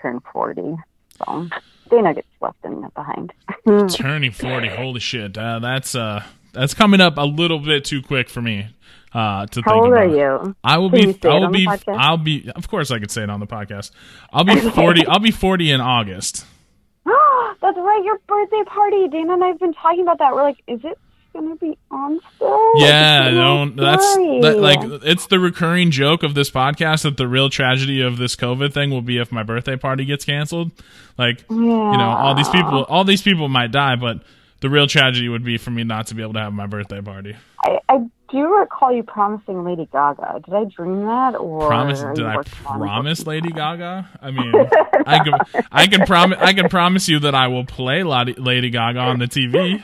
turn 0.00 0.20
forty. 0.32 0.76
So 1.18 1.48
Dana 1.90 2.14
gets 2.14 2.28
left 2.40 2.64
in 2.64 2.86
behind. 2.94 3.32
Turning 3.94 4.32
forty, 4.32 4.68
holy 4.68 5.00
shit! 5.00 5.36
Uh, 5.36 5.58
that's 5.58 5.94
uh, 5.94 6.24
that's 6.52 6.74
coming 6.74 7.00
up 7.00 7.16
a 7.16 7.26
little 7.26 7.58
bit 7.58 7.84
too 7.84 8.02
quick 8.02 8.28
for 8.28 8.42
me 8.42 8.68
uh, 9.12 9.46
to 9.46 9.62
How 9.62 9.70
think 9.72 9.82
old 9.84 9.92
about. 9.92 10.06
are 10.06 10.06
you? 10.46 10.56
I 10.64 10.78
will 10.78 10.90
Can 10.90 11.12
be. 11.12 11.28
I 11.28 11.34
will 11.38 11.50
be. 11.50 11.68
I'll 11.88 12.16
be. 12.16 12.50
Of 12.54 12.68
course, 12.68 12.90
I 12.90 12.98
could 12.98 13.10
say 13.10 13.22
it 13.22 13.30
on 13.30 13.40
the 13.40 13.46
podcast. 13.46 13.90
I'll 14.32 14.44
be 14.44 14.60
forty. 14.60 15.06
I'll 15.08 15.20
be 15.20 15.30
forty 15.30 15.70
in 15.70 15.80
August. 15.80 16.46
That's 17.06 17.78
right, 17.78 18.02
your 18.04 18.18
birthday 18.26 18.62
party. 18.66 19.08
Dana 19.08 19.34
and 19.34 19.44
I've 19.44 19.58
been 19.58 19.72
talking 19.74 20.02
about 20.02 20.18
that. 20.18 20.34
We're 20.34 20.42
like, 20.42 20.62
is 20.66 20.80
it 20.84 20.98
gonna 21.34 21.56
be 21.56 21.76
on 21.90 22.20
still? 22.36 22.72
Yeah, 22.76 23.30
so 23.30 23.70
that's 23.76 24.16
that, 24.42 24.58
like 24.58 24.78
it's 25.04 25.26
the 25.26 25.38
recurring 25.38 25.90
joke 25.90 26.22
of 26.22 26.34
this 26.34 26.50
podcast 26.50 27.02
that 27.02 27.16
the 27.16 27.28
real 27.28 27.50
tragedy 27.50 28.00
of 28.00 28.16
this 28.16 28.36
COVID 28.36 28.72
thing 28.72 28.90
will 28.90 29.02
be 29.02 29.18
if 29.18 29.30
my 29.30 29.42
birthday 29.42 29.76
party 29.76 30.04
gets 30.04 30.24
canceled. 30.24 30.70
Like, 31.18 31.44
you 31.50 31.56
know, 31.56 32.16
all 32.16 32.34
these 32.34 32.48
people, 32.48 32.84
all 32.84 33.04
these 33.04 33.22
people 33.22 33.48
might 33.48 33.70
die, 33.70 33.96
but 33.96 34.22
the 34.60 34.70
real 34.70 34.86
tragedy 34.86 35.28
would 35.28 35.44
be 35.44 35.58
for 35.58 35.70
me 35.70 35.84
not 35.84 36.06
to 36.06 36.14
be 36.14 36.22
able 36.22 36.32
to 36.34 36.40
have 36.40 36.52
my 36.52 36.66
birthday 36.66 37.00
party. 37.00 37.36
I, 37.60 37.78
I 37.88 37.98
do 38.30 38.54
recall 38.54 38.92
you 38.92 39.02
promising 39.02 39.62
Lady 39.64 39.86
Gaga. 39.92 40.40
Did 40.44 40.54
I 40.54 40.64
dream 40.64 41.04
that, 41.04 41.36
or 41.36 41.68
Promise? 41.68 42.00
Did 42.00 42.24
I 42.24 42.36
working 42.36 42.52
on 42.66 42.82
it? 42.82 42.84
promise 42.86 43.26
Lady 43.26 43.50
Gaga? 43.50 44.08
I 44.20 44.30
mean, 44.30 44.54
I 45.06 45.18
can, 45.22 45.64
I 45.70 45.86
can 45.86 46.06
promise, 46.06 46.38
I 46.40 46.52
can 46.52 46.68
promise 46.68 47.08
you 47.08 47.20
that 47.20 47.34
I 47.34 47.48
will 47.48 47.64
play 47.64 48.02
Lady 48.02 48.70
Gaga 48.70 48.98
on 48.98 49.18
the 49.18 49.26
TV. 49.26 49.82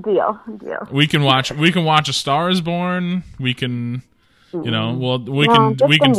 Deal, 0.00 0.40
deal. 0.58 0.88
We 0.90 1.06
can 1.06 1.22
watch, 1.22 1.52
we 1.52 1.70
can 1.70 1.84
watch 1.84 2.08
A 2.08 2.12
Star 2.12 2.50
Is 2.50 2.60
Born. 2.60 3.22
We 3.38 3.54
can, 3.54 4.02
you 4.52 4.70
know, 4.70 4.92
mm. 4.92 4.98
well, 4.98 5.18
we 5.20 5.46
no, 5.46 5.74
can, 5.74 5.88
we 5.88 5.98
can. 5.98 6.14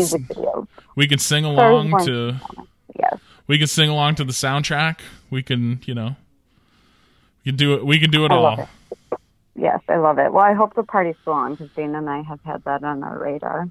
We 0.95 1.07
can 1.07 1.17
sing 1.17 1.43
along 1.43 2.05
to 2.05 2.39
Yes. 2.97 3.19
we 3.47 3.57
can 3.57 3.67
sing 3.67 3.89
along 3.89 4.15
to 4.15 4.23
the 4.23 4.31
soundtrack. 4.31 4.99
We 5.29 5.43
can, 5.43 5.81
you 5.85 5.93
know, 5.93 6.15
we 7.43 7.51
can 7.51 7.57
do 7.57 7.73
it. 7.73 7.85
We 7.85 7.99
can 7.99 8.11
do 8.11 8.23
it 8.25 8.31
I 8.31 8.35
all. 8.35 8.59
it. 8.61 9.19
Yes, 9.55 9.81
I 9.89 9.97
love 9.97 10.19
it. 10.19 10.31
Well, 10.31 10.43
I 10.43 10.53
hope 10.53 10.73
the 10.73 10.83
party's 10.83 11.15
still 11.21 11.33
on 11.33 11.51
because 11.55 11.69
Dana 11.75 11.97
and 11.97 12.09
I 12.09 12.21
have 12.21 12.39
had 12.43 12.63
that 12.63 12.83
on 12.83 13.03
our 13.03 13.17
radar. 13.17 13.69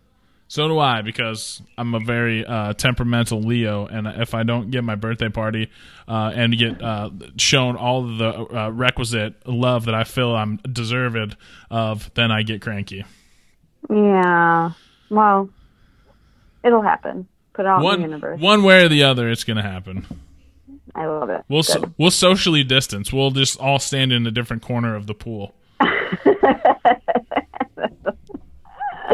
So 0.55 0.69
do 0.69 0.79
I 0.79 1.03
because 1.03 1.61
I'm 1.77 1.97
a 1.97 1.99
very 1.99 2.47
uh, 2.47 2.75
temperamental 2.75 3.41
Leo, 3.41 3.87
and 3.87 4.07
if 4.07 4.35
I 4.35 4.45
don't 4.45 4.71
get 4.71 4.85
my 4.85 4.95
birthday 4.95 5.29
party 5.29 5.69
uh, 6.07 6.31
and 6.33 6.57
get 6.57 6.81
uh, 6.81 7.11
shown 7.37 7.75
all 7.75 8.03
the 8.05 8.29
uh, 8.57 8.71
requisite 8.71 9.49
love 9.49 9.87
that 9.87 9.97
I 9.97 10.05
feel 10.05 10.33
I'm 10.33 10.59
deserved 10.59 11.37
of, 11.73 12.09
then 12.15 12.31
I 12.31 12.45
get 12.45 12.63
cranky. 12.63 13.05
Yeah. 13.91 14.71
Well, 15.11 15.51
it'll 16.63 16.83
happen. 16.83 17.27
Put 17.53 17.63
it 17.65 17.69
out 17.69 17.79
in 17.79 17.83
the 17.83 17.87
One 17.87 18.01
universe. 18.03 18.41
one 18.41 18.63
way 18.63 18.85
or 18.85 18.89
the 18.89 19.03
other, 19.03 19.29
it's 19.29 19.43
gonna 19.43 19.61
happen. 19.61 20.07
I 20.95 21.07
love 21.07 21.31
it. 21.31 21.43
We'll 21.49 21.65
so, 21.65 21.93
we'll 21.99 22.13
socially 22.13 22.63
distance. 22.63 23.13
We'll 23.13 23.33
just 23.33 23.59
all 23.59 23.81
stand 23.81 24.13
in 24.13 24.25
a 24.25 24.31
different 24.31 24.63
corner 24.63 24.95
of 24.95 25.09
the 25.09 25.15
pool. 25.15 25.53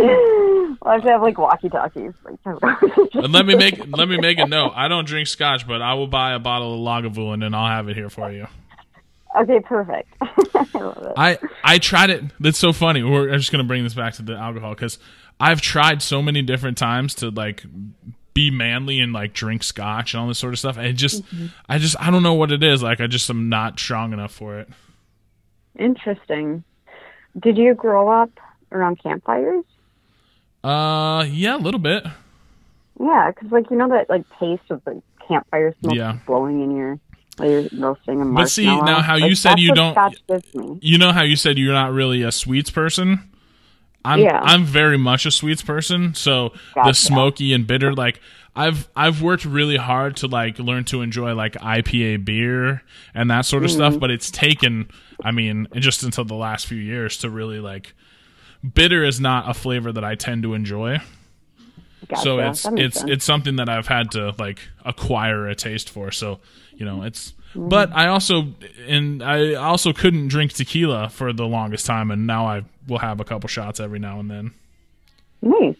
We'll 0.82 0.94
have 0.94 1.02
to 1.02 1.10
have 1.10 1.22
like 1.22 1.36
walkie 1.36 1.68
talkies. 1.68 2.12
And 2.24 2.58
let 3.32 3.44
me 3.44 3.54
make 3.54 3.80
let 3.96 4.08
me 4.08 4.18
make 4.18 4.38
a 4.38 4.46
note. 4.46 4.72
I 4.74 4.88
don't 4.88 5.06
drink 5.06 5.28
scotch, 5.28 5.66
but 5.68 5.82
I 5.82 5.94
will 5.94 6.06
buy 6.06 6.32
a 6.32 6.38
bottle 6.38 6.74
of 6.74 6.80
Lagavulin 6.80 7.44
and 7.44 7.54
I'll 7.54 7.68
have 7.68 7.88
it 7.88 7.96
here 7.96 8.08
for 8.08 8.32
you. 8.32 8.46
okay, 9.38 9.60
perfect. 9.60 10.08
I 10.22 10.66
love 10.78 11.02
it. 11.02 11.12
I 11.16 11.38
I 11.62 11.78
tried 11.78 12.10
it. 12.10 12.24
That's 12.40 12.58
so 12.58 12.72
funny. 12.72 13.02
We're 13.02 13.30
I'm 13.30 13.38
just 13.38 13.52
gonna 13.52 13.64
bring 13.64 13.84
this 13.84 13.92
back 13.92 14.14
to 14.14 14.22
the 14.22 14.36
alcohol 14.36 14.74
because 14.74 14.98
I've 15.38 15.60
tried 15.60 16.00
so 16.00 16.22
many 16.22 16.40
different 16.40 16.78
times 16.78 17.14
to 17.16 17.30
like 17.30 17.62
be 18.32 18.50
manly 18.50 19.00
and 19.00 19.12
like 19.12 19.34
drink 19.34 19.62
scotch 19.62 20.14
and 20.14 20.22
all 20.22 20.28
this 20.28 20.38
sort 20.38 20.54
of 20.54 20.58
stuff. 20.58 20.78
And 20.78 20.96
just 20.96 21.24
mm-hmm. 21.24 21.46
I 21.68 21.76
just 21.76 21.96
I 22.00 22.10
don't 22.10 22.22
know 22.22 22.34
what 22.34 22.52
it 22.52 22.62
is. 22.62 22.82
Like 22.82 23.00
I 23.00 23.06
just 23.06 23.28
am 23.28 23.50
not 23.50 23.78
strong 23.78 24.14
enough 24.14 24.32
for 24.32 24.58
it. 24.60 24.68
Interesting. 25.78 26.64
Did 27.38 27.58
you 27.58 27.74
grow 27.74 28.08
up 28.08 28.30
around 28.72 29.02
campfires? 29.02 29.64
Uh, 30.62 31.24
yeah, 31.28 31.56
a 31.56 31.58
little 31.58 31.80
bit. 31.80 32.04
Yeah, 32.98 33.30
because 33.34 33.50
like 33.50 33.70
you 33.70 33.76
know 33.76 33.88
that 33.88 34.10
like 34.10 34.24
taste 34.38 34.62
of 34.70 34.82
the 34.84 35.00
campfire 35.26 35.74
smoke 35.80 35.94
Yeah. 35.94 36.18
blowing 36.26 36.62
in 36.62 36.76
your 36.76 36.98
while 37.38 37.48
you're 37.50 37.62
roasting 37.78 38.20
a 38.20 38.24
marshmallow. 38.24 38.34
But 38.34 38.50
see, 38.50 38.66
now 38.66 39.00
how 39.00 39.16
you 39.16 39.28
Like, 39.28 39.36
said 39.36 39.58
you 39.58 39.72
don't- 39.72 39.94
Scotch 39.94 40.16
gives 40.28 40.54
me. 40.54 40.78
You 40.82 40.98
know 40.98 41.12
how 41.12 41.22
you 41.22 41.36
said 41.36 41.56
you're 41.56 41.72
not 41.72 41.92
really 41.92 42.22
a 42.22 42.30
sweets 42.32 42.70
person. 42.70 43.20
I'm 44.04 44.20
Yeah. 44.20 44.40
I'm 44.42 44.64
very 44.64 44.98
much 44.98 45.24
a 45.26 45.30
sweets 45.30 45.62
person. 45.62 46.14
So 46.14 46.52
the 46.74 46.92
smoky 46.92 47.52
and 47.54 47.66
bitter, 47.66 47.94
like 47.94 48.20
I've 48.56 48.88
I've 48.96 49.22
worked 49.22 49.44
really 49.46 49.76
hard 49.76 50.16
to 50.16 50.26
like 50.26 50.58
learn 50.58 50.84
to 50.86 51.00
enjoy 51.02 51.34
like 51.34 51.54
IPA 51.54 52.24
beer 52.24 52.82
and 53.14 53.30
that 53.30 53.46
sort 53.46 53.64
of 53.64 53.70
stuff. 53.70 53.92
Mm-hmm. 53.92 54.00
But 54.00 54.10
it's 54.10 54.30
taken, 54.30 54.88
I 55.24 55.30
mean, 55.30 55.68
just 55.76 56.02
until 56.02 56.24
the 56.24 56.34
last 56.34 56.66
few 56.66 56.78
years 56.78 57.16
to 57.18 57.30
really 57.30 57.60
like. 57.60 57.94
Bitter 58.74 59.04
is 59.04 59.20
not 59.20 59.48
a 59.48 59.54
flavor 59.54 59.92
that 59.92 60.04
I 60.04 60.14
tend 60.14 60.42
to 60.42 60.54
enjoy. 60.54 61.00
Gotcha. 62.08 62.22
so 62.22 62.38
it's 62.38 62.66
it's 62.72 62.98
sense. 62.98 63.10
it's 63.10 63.24
something 63.24 63.56
that 63.56 63.68
I've 63.68 63.86
had 63.86 64.10
to 64.12 64.34
like 64.38 64.60
acquire 64.84 65.46
a 65.46 65.54
taste 65.54 65.90
for. 65.90 66.10
So 66.10 66.40
you 66.74 66.84
know 66.84 67.02
it's. 67.02 67.34
Mm. 67.54 67.68
But 67.68 67.92
I 67.92 68.08
also 68.08 68.54
and 68.86 69.22
I 69.22 69.54
also 69.54 69.92
couldn't 69.92 70.28
drink 70.28 70.52
tequila 70.52 71.08
for 71.08 71.32
the 71.32 71.46
longest 71.46 71.86
time, 71.86 72.10
and 72.10 72.26
now 72.26 72.46
I 72.46 72.64
will 72.86 72.98
have 72.98 73.20
a 73.20 73.24
couple 73.24 73.48
shots 73.48 73.80
every 73.80 73.98
now 73.98 74.20
and 74.20 74.30
then. 74.30 74.52
nice. 75.42 75.76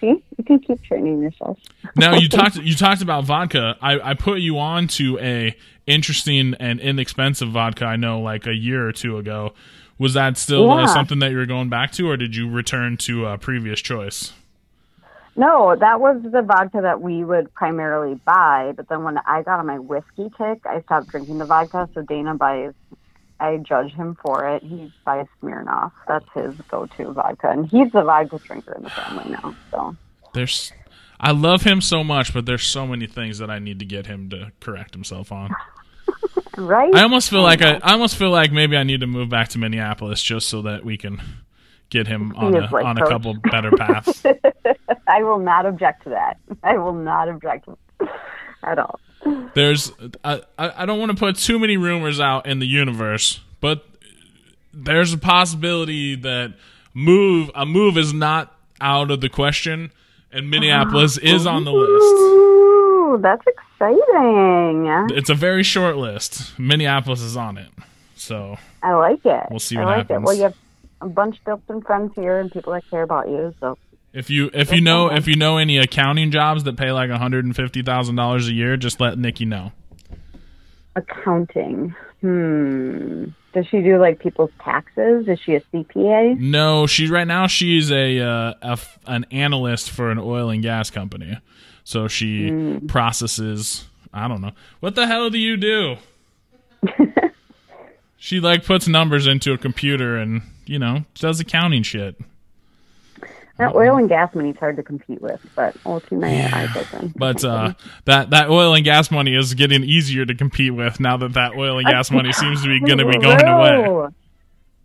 See, 0.00 0.06
you 0.38 0.44
can 0.46 0.58
keep 0.60 0.82
training 0.82 1.20
yourself. 1.20 1.58
Now 1.94 2.16
you 2.16 2.28
talked 2.30 2.56
you 2.56 2.74
talked 2.74 3.02
about 3.02 3.24
vodka. 3.24 3.76
I, 3.82 4.00
I 4.00 4.14
put 4.14 4.40
you 4.40 4.58
on 4.58 4.86
to 4.88 5.18
a 5.18 5.54
interesting 5.86 6.54
and 6.58 6.80
inexpensive 6.80 7.50
vodka. 7.50 7.84
I 7.84 7.96
know 7.96 8.20
like 8.20 8.46
a 8.46 8.54
year 8.54 8.86
or 8.86 8.92
two 8.92 9.18
ago. 9.18 9.52
Was 10.00 10.14
that 10.14 10.38
still 10.38 10.70
uh, 10.70 10.86
something 10.86 11.18
that 11.18 11.30
you 11.30 11.36
were 11.36 11.44
going 11.44 11.68
back 11.68 11.92
to, 11.92 12.08
or 12.08 12.16
did 12.16 12.34
you 12.34 12.48
return 12.48 12.96
to 12.96 13.26
a 13.26 13.36
previous 13.36 13.80
choice? 13.82 14.32
No, 15.36 15.76
that 15.76 16.00
was 16.00 16.22
the 16.22 16.40
vodka 16.40 16.80
that 16.80 17.02
we 17.02 17.22
would 17.22 17.52
primarily 17.52 18.14
buy. 18.24 18.72
But 18.74 18.88
then 18.88 19.04
when 19.04 19.18
I 19.18 19.42
got 19.42 19.60
on 19.60 19.66
my 19.66 19.78
whiskey 19.78 20.30
kick, 20.38 20.64
I 20.64 20.80
stopped 20.80 21.08
drinking 21.08 21.36
the 21.36 21.44
vodka. 21.44 21.86
So 21.94 22.00
Dana 22.00 22.34
buys. 22.34 22.72
I 23.40 23.58
judge 23.58 23.92
him 23.92 24.16
for 24.24 24.48
it. 24.48 24.62
He 24.62 24.90
buys 25.04 25.26
Smirnoff. 25.42 25.92
That's 26.08 26.26
his 26.34 26.54
go-to 26.70 27.12
vodka, 27.12 27.50
and 27.50 27.66
he's 27.68 27.92
the 27.92 28.02
vodka 28.02 28.38
drinker 28.38 28.74
in 28.74 28.84
the 28.84 28.90
family 28.90 29.30
now. 29.30 29.54
So 29.70 29.96
There's, 30.32 30.72
I 31.20 31.32
love 31.32 31.62
him 31.62 31.82
so 31.82 32.02
much, 32.02 32.32
but 32.32 32.46
there's 32.46 32.64
so 32.64 32.86
many 32.86 33.06
things 33.06 33.38
that 33.38 33.50
I 33.50 33.58
need 33.58 33.78
to 33.80 33.84
get 33.84 34.06
him 34.06 34.30
to 34.30 34.52
correct 34.60 34.94
himself 34.94 35.30
on. 35.30 35.54
Right. 36.60 36.94
I 36.94 37.02
almost 37.02 37.30
feel 37.30 37.40
oh, 37.40 37.44
like 37.44 37.62
I, 37.62 37.74
I 37.82 37.92
almost 37.92 38.16
feel 38.16 38.30
like 38.30 38.52
maybe 38.52 38.76
I 38.76 38.82
need 38.82 39.00
to 39.00 39.06
move 39.06 39.28
back 39.28 39.48
to 39.48 39.58
Minneapolis 39.58 40.22
just 40.22 40.48
so 40.48 40.62
that 40.62 40.84
we 40.84 40.96
can 40.96 41.20
get 41.90 42.06
him 42.06 42.34
on 42.36 42.54
a 42.54 42.70
like 42.70 42.84
on 42.84 42.98
a 42.98 43.08
couple 43.08 43.34
better 43.34 43.70
paths. 43.72 44.22
I 45.06 45.22
will 45.22 45.38
not 45.38 45.66
object 45.66 46.04
to 46.04 46.10
that. 46.10 46.38
I 46.62 46.78
will 46.78 46.92
not 46.92 47.28
object 47.28 47.68
at 48.62 48.78
all. 48.78 49.00
There's 49.54 49.92
I 50.24 50.42
I 50.58 50.82
I 50.82 50.86
don't 50.86 50.98
want 50.98 51.10
to 51.10 51.16
put 51.16 51.36
too 51.36 51.58
many 51.58 51.76
rumors 51.76 52.20
out 52.20 52.46
in 52.46 52.58
the 52.58 52.66
universe, 52.66 53.40
but 53.60 53.84
there's 54.72 55.12
a 55.12 55.18
possibility 55.18 56.14
that 56.16 56.54
move 56.94 57.50
a 57.54 57.66
move 57.66 57.98
is 57.98 58.12
not 58.12 58.54
out 58.80 59.10
of 59.10 59.20
the 59.20 59.28
question, 59.28 59.90
and 60.32 60.48
Minneapolis 60.48 61.18
is 61.18 61.46
on 61.46 61.64
the 61.64 61.72
list. 61.72 62.89
That's 63.18 63.42
exciting. 63.46 65.08
It's 65.16 65.30
a 65.30 65.34
very 65.34 65.62
short 65.62 65.96
list. 65.96 66.58
Minneapolis 66.58 67.20
is 67.20 67.36
on 67.36 67.56
it, 67.58 67.68
so 68.16 68.56
I 68.82 68.94
like 68.94 69.24
it. 69.24 69.46
We'll 69.50 69.58
see 69.58 69.76
what 69.76 69.86
like 69.86 69.96
happens. 69.98 70.22
It. 70.22 70.24
Well, 70.24 70.34
you 70.36 70.42
have 70.44 70.56
a 71.00 71.08
bunch 71.08 71.42
built-in 71.44 71.80
friends 71.82 72.12
here 72.14 72.38
and 72.38 72.50
people 72.52 72.72
that 72.74 72.82
care 72.90 73.02
about 73.02 73.28
you. 73.28 73.54
So 73.60 73.78
If 74.12 74.28
you 74.30 74.50
if 74.52 74.72
you 74.72 74.80
know 74.80 75.10
if 75.10 75.26
you 75.26 75.36
know 75.36 75.56
any 75.58 75.78
accounting 75.78 76.30
jobs 76.30 76.64
that 76.64 76.76
pay 76.76 76.92
like 76.92 77.10
hundred 77.10 77.44
and 77.44 77.54
fifty 77.56 77.82
thousand 77.82 78.16
dollars 78.16 78.48
a 78.48 78.52
year, 78.52 78.76
just 78.76 79.00
let 79.00 79.18
Nikki 79.18 79.44
know. 79.44 79.72
accounting. 80.96 81.94
Hmm. 82.20 83.26
Does 83.52 83.66
she 83.66 83.80
do 83.80 83.98
like 83.98 84.20
people's 84.20 84.50
taxes? 84.62 85.26
Is 85.26 85.40
she 85.40 85.54
a 85.54 85.60
CPA? 85.72 86.38
No, 86.38 86.86
she 86.86 87.08
right 87.08 87.26
now 87.26 87.46
she's 87.48 87.90
a, 87.90 88.20
uh, 88.20 88.54
a 88.62 88.78
an 89.06 89.26
analyst 89.32 89.90
for 89.90 90.10
an 90.10 90.18
oil 90.18 90.50
and 90.50 90.62
gas 90.62 90.88
company, 90.90 91.36
so 91.84 92.08
she 92.08 92.80
processes. 92.88 93.86
I 94.12 94.28
don't 94.28 94.40
know 94.40 94.52
what 94.80 94.94
the 94.94 95.06
hell 95.06 95.30
do 95.30 95.38
you 95.38 95.56
do. 95.56 95.96
she 98.16 98.40
like 98.40 98.64
puts 98.64 98.88
numbers 98.88 99.26
into 99.26 99.52
a 99.52 99.58
computer 99.58 100.16
and 100.16 100.42
you 100.66 100.78
know 100.78 101.04
does 101.14 101.40
accounting 101.40 101.82
shit. 101.82 102.16
That 103.60 103.74
oil 103.74 103.96
and 103.96 104.08
gas 104.08 104.34
money's 104.34 104.56
hard 104.56 104.76
to 104.76 104.82
compete 104.82 105.20
with, 105.20 105.38
but 105.54 105.76
we'll 105.84 106.00
keep 106.00 106.18
my 106.18 106.50
eyes 106.50 106.74
open. 106.74 107.12
But 107.14 107.44
uh, 107.44 107.74
that 108.06 108.30
that 108.30 108.48
oil 108.48 108.74
and 108.74 108.82
gas 108.82 109.10
money 109.10 109.36
is 109.36 109.52
getting 109.52 109.84
easier 109.84 110.24
to 110.24 110.34
compete 110.34 110.74
with 110.74 110.98
now 110.98 111.18
that 111.18 111.34
that 111.34 111.52
oil 111.54 111.78
and 111.78 111.86
gas 111.86 112.10
money 112.10 112.32
seems 112.32 112.62
to 112.62 112.68
be 112.68 112.80
going 112.80 112.98
to 112.98 113.04
be 113.04 113.18
going 113.18 113.46
away. 113.46 114.08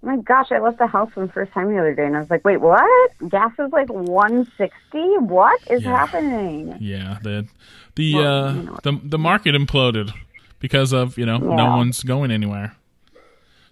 My 0.06 0.18
gosh, 0.18 0.52
I 0.52 0.60
left 0.60 0.78
the 0.78 0.88
house 0.88 1.12
for 1.14 1.26
the 1.26 1.32
first 1.34 1.52
time 1.52 1.70
the 1.74 1.80
other 1.80 1.96
day, 1.96 2.06
and 2.06 2.16
I 2.16 2.20
was 2.20 2.30
like, 2.30 2.46
"Wait, 2.46 2.58
what? 2.62 3.12
Gas 3.28 3.52
is 3.60 3.72
like 3.72 3.90
one 3.90 4.46
sixty? 4.58 5.04
What 5.18 5.60
is 5.70 5.84
Yeah. 5.84 5.98
happening?" 5.98 6.78
Yeah, 6.80 7.18
the 7.24 7.48
the 7.96 8.14
Well, 8.16 8.46
uh, 8.48 8.54
you 8.54 8.64
know 8.64 8.78
the 8.84 9.00
the 9.04 9.18
market 9.18 9.56
imploded 9.56 10.12
because 10.60 10.94
of 10.94 11.18
you 11.18 11.26
know 11.26 11.38
no 11.38 11.66
one's 11.78 12.04
going 12.04 12.30
anywhere. 12.32 12.76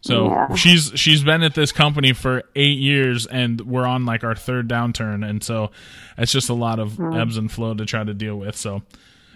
So 0.02 0.26
Yeah. 0.28 0.56
she's 0.56 0.92
she's 0.96 1.24
been 1.24 1.44
at 1.44 1.54
this 1.54 1.72
company 1.72 2.14
for 2.14 2.44
eight 2.56 2.78
years, 2.80 3.26
and 3.28 3.62
we're 3.62 3.86
on 3.86 4.04
like 4.06 4.24
our 4.24 4.36
third 4.36 4.68
downturn, 4.68 5.28
and 5.28 5.44
so 5.44 5.70
it's 6.18 6.32
just 6.32 6.50
a 6.50 6.54
lot 6.54 6.80
of 6.80 7.00
ebbs 7.00 7.38
and 7.38 7.52
flow 7.52 7.74
to 7.76 7.86
try 7.86 8.04
to 8.04 8.14
deal 8.14 8.38
with. 8.38 8.56
So 8.58 8.82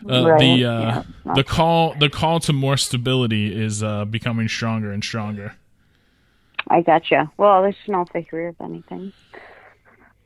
uh. 0.09 0.25
Right, 0.29 0.39
the 0.39 0.65
uh, 0.65 0.81
yeah. 0.81 1.03
the 1.35 1.43
call 1.43 1.93
the 1.99 2.09
call 2.09 2.39
to 2.41 2.53
more 2.53 2.75
stability 2.75 3.55
is 3.55 3.81
uh, 3.83 4.05
becoming 4.05 4.47
stronger 4.47 4.91
and 4.91 5.03
stronger. 5.03 5.53
I 6.69 6.81
gotcha. 6.81 7.31
Well, 7.37 7.63
they 7.63 7.71
should 7.71 7.91
know 7.91 8.01
if 8.01 8.09
they 8.13 8.27
of 8.47 8.55
anything. 8.61 9.13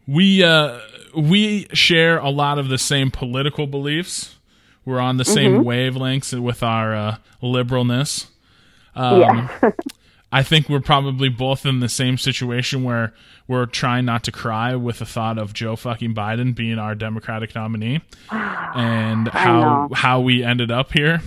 we 0.07 0.43
uh 0.43 0.79
we 1.15 1.67
share 1.73 2.17
a 2.17 2.29
lot 2.29 2.57
of 2.59 2.69
the 2.69 2.77
same 2.77 3.11
political 3.11 3.67
beliefs. 3.67 4.35
We're 4.85 4.99
on 4.99 5.17
the 5.17 5.25
same 5.25 5.63
wavelengths 5.63 6.37
with 6.39 6.63
our 6.63 6.95
uh, 6.95 7.15
liberalness. 7.43 8.27
Um, 8.95 9.21
yeah. 9.21 9.71
I 10.31 10.41
think 10.43 10.69
we're 10.69 10.79
probably 10.79 11.29
both 11.29 11.65
in 11.65 11.81
the 11.81 11.89
same 11.89 12.17
situation 12.17 12.83
where 12.83 13.13
we're 13.47 13.65
trying 13.67 14.05
not 14.05 14.23
to 14.23 14.31
cry 14.31 14.75
with 14.75 14.99
the 14.99 15.05
thought 15.05 15.37
of 15.37 15.53
Joe 15.53 15.75
fucking 15.75 16.15
Biden 16.15 16.55
being 16.55 16.79
our 16.79 16.95
Democratic 16.95 17.53
nominee 17.53 18.01
and 18.31 19.27
how 19.27 19.89
how 19.93 20.21
we 20.21 20.43
ended 20.43 20.71
up 20.71 20.93
here. 20.93 21.21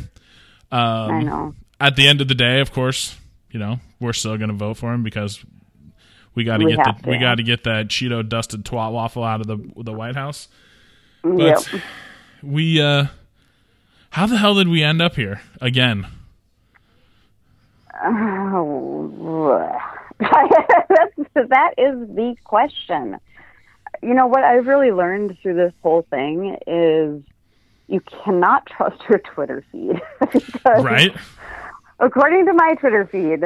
I 0.73 1.07
Um, 1.19 1.25
know. 1.25 1.55
at 1.79 1.95
the 1.97 2.09
end 2.09 2.21
of 2.21 2.27
the 2.29 2.35
day, 2.35 2.61
of 2.61 2.73
course, 2.73 3.17
you 3.55 3.61
know 3.61 3.79
we're 4.01 4.13
still 4.13 4.37
going 4.37 4.51
to 4.51 4.55
vote 4.55 4.77
for 4.77 4.93
him 4.93 5.05
because 5.05 5.43
we 6.35 6.43
got 6.43 6.59
to 6.59 6.67
get 6.67 6.77
the, 6.77 7.09
we 7.09 7.19
got 7.19 7.37
to 7.37 7.45
get 7.45 7.63
that 7.65 7.87
Cheeto 7.87 8.29
dusted 8.29 8.65
twat 8.65 8.93
waffle 8.93 9.23
out 9.23 9.41
of 9.41 9.47
the 9.47 9.83
the 9.83 9.93
White 9.93 10.17
House. 10.17 10.49
Yep. 11.25 11.59
But 11.71 11.83
we 12.43 12.83
uh, 12.83 13.07
how 14.11 14.27
the 14.27 14.37
hell 14.37 14.57
did 14.57 14.69
we 14.69 14.83
end 14.83 15.01
up 15.01 15.17
here 15.17 15.41
again? 15.63 16.07
Oh, 18.57 19.81
that 20.21 21.75
is 21.77 22.09
the 22.15 22.37
question. 22.45 23.19
You 24.03 24.15
know 24.15 24.27
what 24.27 24.45
I've 24.45 24.67
really 24.67 24.91
learned 24.91 25.37
through 25.43 25.55
this 25.55 25.73
whole 25.83 26.07
thing 26.11 26.57
is 26.67 27.23
you 27.89 28.01
cannot 28.01 28.67
trust 28.67 29.03
your 29.09 29.19
Twitter 29.19 29.65
feed. 29.73 30.01
Because 30.33 30.85
Right? 30.85 31.15
According 32.01 32.47
to 32.47 32.53
my 32.53 32.75
Twitter 32.75 33.09
feed, 33.11 33.45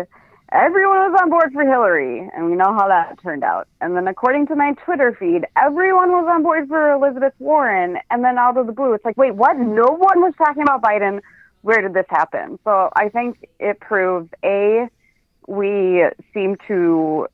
everyone 0.52 1.12
was 1.12 1.20
on 1.22 1.30
board 1.30 1.52
for 1.52 1.62
Hillary, 1.62 2.28
and 2.34 2.46
we 2.46 2.56
know 2.56 2.72
how 2.72 2.88
that 2.88 3.20
turned 3.22 3.44
out. 3.44 3.68
And 3.80 3.96
then 3.96 4.08
according 4.08 4.46
to 4.48 4.56
my 4.56 4.74
Twitter 4.84 5.16
feed, 5.18 5.46
everyone 5.56 6.10
was 6.10 6.26
on 6.30 6.42
board 6.42 6.68
for 6.68 6.92
Elizabeth 6.92 7.34
Warren, 7.38 7.98
and 8.10 8.24
then 8.24 8.38
out 8.38 8.56
of 8.56 8.66
the 8.66 8.72
blue, 8.72 8.94
it's 8.94 9.04
like, 9.04 9.16
wait, 9.16 9.34
what? 9.34 9.56
No 9.58 9.86
one 9.86 10.20
was 10.20 10.34
talking 10.38 10.62
about 10.62 10.82
Biden 10.82 11.20
where 11.62 11.82
did 11.82 11.94
this 11.94 12.06
happen? 12.08 12.58
So 12.64 12.90
I 12.94 13.08
think 13.08 13.48
it 13.58 13.80
proves 13.80 14.28
a 14.44 14.88
we 15.46 16.04
seem 16.34 16.56
to 16.68 17.26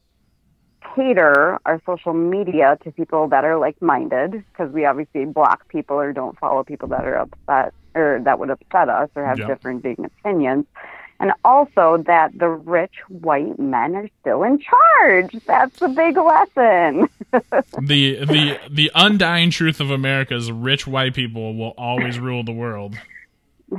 cater 0.95 1.59
our 1.67 1.83
social 1.85 2.15
media 2.15 2.79
to 2.85 2.93
people 2.93 3.29
that 3.29 3.45
are 3.45 3.59
like-minded 3.59 4.45
because 4.53 4.73
we 4.73 4.85
obviously 4.85 5.25
block 5.25 5.69
people 5.69 5.97
or 5.97 6.13
don't 6.13 6.39
follow 6.39 6.63
people 6.63 6.89
that 6.89 7.05
are 7.05 7.17
upset 7.17 7.75
or 7.95 8.21
that 8.25 8.39
would 8.39 8.51
upset 8.51 8.89
us 8.89 9.09
or 9.17 9.25
have 9.25 9.37
different 9.37 9.85
opinions. 9.85 10.67
And 11.21 11.33
also 11.45 12.03
that 12.07 12.37
the 12.39 12.49
rich 12.49 12.95
white 13.09 13.59
men 13.59 13.95
are 13.95 14.09
still 14.21 14.43
in 14.43 14.59
charge. 14.59 15.33
That's 15.47 15.81
a 15.81 15.89
big 15.89 16.17
lesson. 16.17 17.09
the 17.81 18.25
the 18.25 18.59
the 18.69 18.91
undying 18.95 19.51
truth 19.51 19.81
of 19.81 19.91
America 19.91 20.35
is 20.35 20.51
rich 20.51 20.87
white 20.87 21.15
people 21.15 21.55
will 21.55 21.75
always 21.79 22.19
rule 22.19 22.45
the 22.45 22.53
world. 22.53 22.97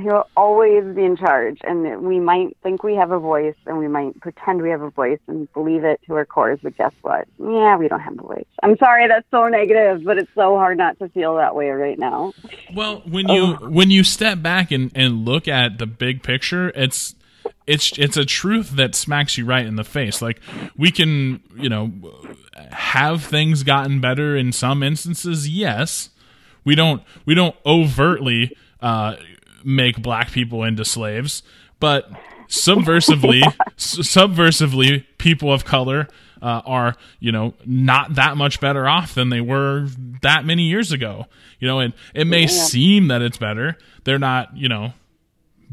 He'll 0.00 0.28
always 0.36 0.84
be 0.94 1.04
in 1.04 1.16
charge, 1.16 1.58
and 1.62 2.02
we 2.02 2.18
might 2.18 2.56
think 2.62 2.82
we 2.82 2.96
have 2.96 3.12
a 3.12 3.18
voice, 3.18 3.54
and 3.66 3.78
we 3.78 3.88
might 3.88 4.20
pretend 4.20 4.60
we 4.60 4.70
have 4.70 4.82
a 4.82 4.90
voice 4.90 5.20
and 5.26 5.50
believe 5.52 5.84
it 5.84 6.00
to 6.06 6.14
our 6.14 6.26
cores. 6.26 6.58
But 6.62 6.76
guess 6.76 6.92
what? 7.02 7.28
Yeah, 7.38 7.76
we 7.76 7.88
don't 7.88 8.00
have 8.00 8.18
a 8.18 8.22
voice. 8.22 8.44
I'm 8.62 8.76
sorry, 8.78 9.06
that's 9.08 9.26
so 9.30 9.46
negative, 9.46 10.04
but 10.04 10.18
it's 10.18 10.30
so 10.34 10.56
hard 10.56 10.78
not 10.78 10.98
to 10.98 11.08
feel 11.10 11.36
that 11.36 11.54
way 11.54 11.70
right 11.70 11.98
now. 11.98 12.34
Well, 12.74 13.02
when 13.06 13.28
you 13.28 13.54
when 13.54 13.90
you 13.90 14.02
step 14.04 14.42
back 14.42 14.70
and, 14.70 14.90
and 14.94 15.24
look 15.24 15.46
at 15.48 15.78
the 15.78 15.86
big 15.86 16.22
picture, 16.22 16.70
it's 16.74 17.14
it's 17.66 17.98
it's 17.98 18.16
a 18.16 18.24
truth 18.24 18.70
that 18.72 18.94
smacks 18.94 19.36
you 19.36 19.44
right 19.44 19.66
in 19.66 19.76
the 19.76 19.84
face. 19.84 20.22
Like 20.22 20.40
we 20.76 20.90
can, 20.90 21.42
you 21.56 21.68
know, 21.68 21.90
have 22.70 23.24
things 23.24 23.62
gotten 23.62 24.00
better 24.00 24.36
in 24.36 24.52
some 24.52 24.82
instances. 24.82 25.48
Yes, 25.48 26.10
we 26.64 26.74
don't 26.74 27.02
we 27.24 27.34
don't 27.34 27.56
overtly 27.64 28.56
uh, 28.80 29.16
make 29.64 30.00
black 30.00 30.30
people 30.30 30.62
into 30.62 30.84
slaves, 30.84 31.42
but 31.80 32.10
subversively, 32.48 33.42
subversively, 33.76 35.04
people 35.18 35.52
of 35.52 35.64
color 35.64 36.08
uh, 36.40 36.62
are 36.64 36.94
you 37.18 37.32
know 37.32 37.54
not 37.64 38.14
that 38.14 38.36
much 38.36 38.60
better 38.60 38.86
off 38.86 39.14
than 39.14 39.30
they 39.30 39.40
were 39.40 39.88
that 40.22 40.44
many 40.44 40.64
years 40.64 40.92
ago. 40.92 41.26
You 41.58 41.66
know, 41.66 41.80
and 41.80 41.94
it 42.14 42.26
may 42.26 42.46
seem 42.46 43.08
that 43.08 43.22
it's 43.22 43.38
better. 43.38 43.78
They're 44.04 44.18
not, 44.18 44.56
you 44.56 44.68
know, 44.68 44.92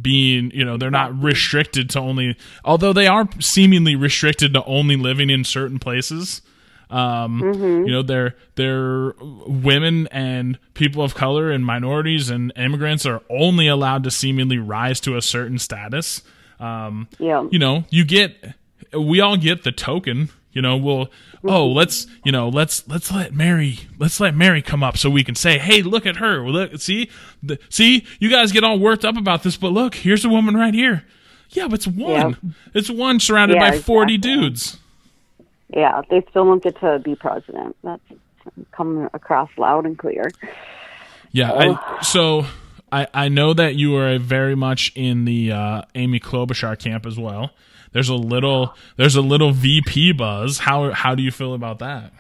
being 0.02 0.52
you 0.52 0.66
know 0.66 0.78
they're 0.78 0.90
not 0.92 1.18
restricted 1.22 1.90
to 1.90 2.00
only 2.00 2.36
although 2.66 2.94
they 2.94 3.08
are 3.08 3.28
seemingly 3.40 3.96
restricted 3.96 4.54
to 4.54 4.64
only 4.66 4.96
living 4.96 5.30
in 5.30 5.44
certain 5.44 5.78
places 5.80 6.42
um 6.90 7.40
you 7.86 7.92
know 7.92 8.02
they're 8.02 8.36
they're 8.56 9.14
women 9.48 10.08
and 10.12 10.60
people 10.74 11.04
of 11.04 11.16
color 11.16 11.52
and 11.52 11.66
minorities 11.66 12.30
and 12.30 12.52
immigrants 12.56 13.06
are 13.06 13.22
only 13.30 13.68
allowed 13.68 14.04
to 14.04 14.12
seemingly 14.12 14.58
rise 14.58 15.00
to 15.00 15.16
a 15.16 15.22
certain 15.22 15.58
status 15.60 16.22
um 16.60 17.08
Yeah. 17.20 17.48
you 17.52 17.60
know 17.60 17.86
you 17.90 18.04
get 18.06 18.56
we 18.98 19.22
all 19.22 19.38
get 19.38 19.64
the 19.64 19.72
token 19.72 20.30
you 20.54 20.62
know 20.62 20.78
we'll 20.78 21.10
oh 21.46 21.68
let's 21.68 22.08
you 22.24 22.32
know 22.32 22.48
let's 22.50 22.88
let's 22.88 23.12
let 23.12 23.34
mary 23.34 23.80
let's 24.00 24.20
let 24.20 24.36
mary 24.36 24.62
come 24.62 24.84
up 24.84 24.98
so 24.98 25.10
we 25.10 25.24
can 25.24 25.36
say 25.36 25.58
hey 25.58 25.82
look 25.82 26.06
at 26.06 26.18
her 26.18 26.48
look 26.48 26.80
see 26.80 27.10
the, 27.42 27.60
see 27.70 28.06
you 28.20 28.30
guys 28.30 28.52
get 28.52 28.64
all 28.64 28.80
worked 28.80 29.04
up 29.04 29.18
about 29.18 29.44
this 29.44 29.58
but 29.58 29.70
look 29.70 29.96
here's 29.96 30.24
a 30.24 30.30
woman 30.30 30.56
right 30.56 30.74
here 30.74 31.04
yeah 31.50 31.68
but 31.68 31.76
it's 31.76 31.88
one 31.88 32.56
it's 32.74 32.90
one 32.90 33.20
surrounded 33.20 33.56
Yeah, 33.56 33.72
by 33.72 33.78
40 33.80 34.16
exactly. 34.16 34.18
dudes 34.18 34.78
Yeah, 35.70 36.02
they 36.10 36.22
still 36.30 36.46
don't 36.46 36.64
get 36.64 36.80
to 36.82 37.00
be 37.00 37.16
president. 37.16 37.76
That's 37.84 38.02
coming 38.72 39.10
across 39.14 39.50
loud 39.58 39.86
and 39.86 39.98
clear. 39.98 40.30
Yeah, 41.32 41.52
I, 41.52 42.02
so 42.04 42.46
I 42.92 43.08
I 43.14 43.30
know 43.30 43.54
that 43.54 43.74
you 43.76 43.96
are 43.96 44.20
very 44.20 44.56
much 44.56 44.92
in 44.96 45.26
the 45.26 45.52
uh, 45.52 45.82
Amy 45.96 46.20
Klobuchar 46.20 46.78
camp 46.78 47.06
as 47.08 47.18
well. 47.18 47.52
There's 47.94 48.10
a 48.10 48.16
little 48.16 48.76
there's 48.98 49.16
a 49.16 49.22
little 49.22 49.52
VP 49.52 50.14
buzz. 50.14 50.60
How 50.60 50.92
how 50.92 51.16
do 51.16 51.24
you 51.24 51.32
feel 51.32 51.54
about 51.54 51.80
that? 51.80 52.12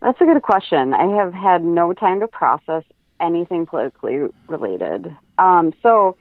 That's 0.00 0.20
a 0.20 0.24
good 0.24 0.42
question. 0.42 0.94
I 0.94 1.06
have 1.16 1.32
had 1.32 1.64
no 1.64 1.92
time 1.92 2.20
to 2.20 2.28
process 2.28 2.84
anything 3.20 3.66
politically 3.66 4.28
related. 4.48 5.16
Um, 5.38 5.72
so 5.82 6.16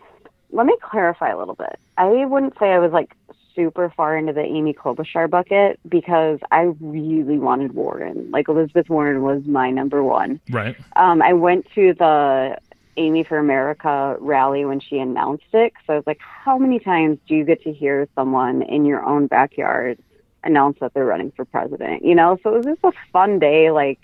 let 0.52 0.66
me 0.66 0.76
clarify 0.82 1.30
a 1.30 1.38
little 1.38 1.56
bit. 1.56 1.78
I 1.98 2.26
wouldn't 2.26 2.58
say 2.60 2.72
I 2.72 2.80
was 2.80 2.92
like 2.92 3.16
super 3.56 3.92
far 3.96 4.18
into 4.18 4.34
the 4.34 4.42
Amy 4.42 4.74
Klobuchar 4.74 5.30
bucket 5.30 5.80
because 5.88 6.40
I 6.52 6.74
really 6.80 7.38
wanted 7.38 7.74
Warren. 7.74 8.32
Like 8.32 8.48
Elizabeth 8.48 8.90
Warren 8.90 9.22
was 9.22 9.44
my 9.46 9.70
number 9.70 10.04
one. 10.04 10.40
Right. 10.50 10.76
Um, 10.96 11.22
I 11.22 11.34
went 11.34 11.68
to 11.76 11.94
the 11.94 12.58
Amy 12.98 13.24
for 13.24 13.38
America 13.38 14.16
rally 14.20 14.66
when 14.66 14.80
she 14.80 14.98
announced 15.00 15.46
it. 15.54 15.74
So 15.88 15.94
I 15.94 15.96
was 15.98 16.08
like, 16.08 16.20
how 16.20 16.58
many 16.58 16.80
times 16.80 17.18
do 17.28 17.36
you 17.36 17.44
get 17.44 17.64
to 17.64 17.74
hear 17.74 18.08
someone 18.16 18.62
in 18.62 18.86
your 18.86 19.04
own 19.04 19.28
backyard 19.28 20.00
announce 20.44 20.78
that 20.80 20.94
they're 20.94 21.06
running 21.06 21.32
for 21.36 21.46
president? 21.46 22.04
You 22.06 22.16
know, 22.16 22.38
so 22.44 22.54
it 22.56 22.58
was 22.58 22.66
just 22.66 22.84
a 22.84 22.92
fun 23.12 23.40
day. 23.40 23.72
Like, 23.72 24.00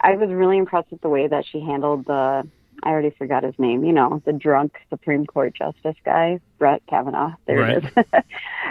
I 0.00 0.16
was 0.16 0.30
really 0.30 0.58
impressed 0.58 0.90
with 0.90 1.00
the 1.00 1.08
way 1.08 1.28
that 1.28 1.44
she 1.46 1.60
handled 1.60 2.06
the, 2.06 2.48
I 2.82 2.88
already 2.90 3.10
forgot 3.10 3.44
his 3.44 3.54
name, 3.58 3.84
you 3.84 3.92
know, 3.92 4.20
the 4.24 4.32
drunk 4.32 4.74
Supreme 4.90 5.26
Court 5.26 5.54
Justice 5.54 5.96
guy, 6.04 6.40
Brett 6.58 6.82
Kavanaugh. 6.88 7.34
There 7.46 7.58
Right. 7.58 7.76
it 7.76 7.84
is. 7.84 8.04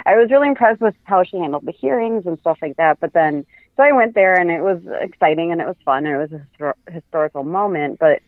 I 0.04 0.16
was 0.16 0.30
really 0.30 0.48
impressed 0.48 0.80
with 0.82 0.94
how 1.04 1.22
she 1.24 1.38
handled 1.38 1.64
the 1.64 1.72
hearings 1.72 2.26
and 2.26 2.38
stuff 2.40 2.58
like 2.60 2.76
that. 2.76 3.00
But 3.00 3.12
then, 3.14 3.46
so 3.76 3.82
I 3.84 3.92
went 3.92 4.14
there 4.14 4.34
and 4.34 4.50
it 4.50 4.60
was 4.60 4.82
exciting 5.00 5.52
and 5.52 5.60
it 5.60 5.66
was 5.66 5.76
fun 5.84 6.04
and 6.04 6.14
it 6.16 6.18
was 6.18 6.32
a 6.32 6.44
histor- 6.58 6.92
historical 6.92 7.44
moment. 7.44 7.98
But 7.98 8.20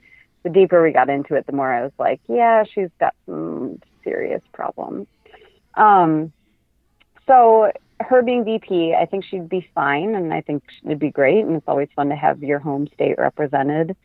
the 0.45 0.51
deeper 0.51 0.83
we 0.83 0.93
got 0.93 1.09
into 1.11 1.35
it, 1.35 1.47
the 1.47 1.53
more 1.53 1.73
I 1.73 1.83
was 1.83 1.93
like, 1.99 2.21
yeah, 2.29 2.63
she's 2.73 2.91
got 3.01 3.15
some 3.27 3.81
serious 4.05 4.43
problems. 4.53 5.07
Um, 5.75 6.33
so 7.27 7.73
her 8.01 8.23
being 8.23 8.45
VP, 8.45 8.95
I 8.95 9.07
think 9.07 9.25
she'd 9.25 9.49
be 9.49 9.67
fine, 9.75 10.15
and 10.15 10.33
I 10.33 10.41
think 10.43 10.63
it'd 10.85 10.99
be 10.99 11.11
great. 11.11 11.45
And 11.45 11.57
it's 11.57 11.67
always 11.67 11.89
fun 11.97 12.11
to 12.11 12.17
have 12.17 12.43
your 12.43 12.59
home 12.59 12.89
state 12.95 13.17
represented 13.19 13.97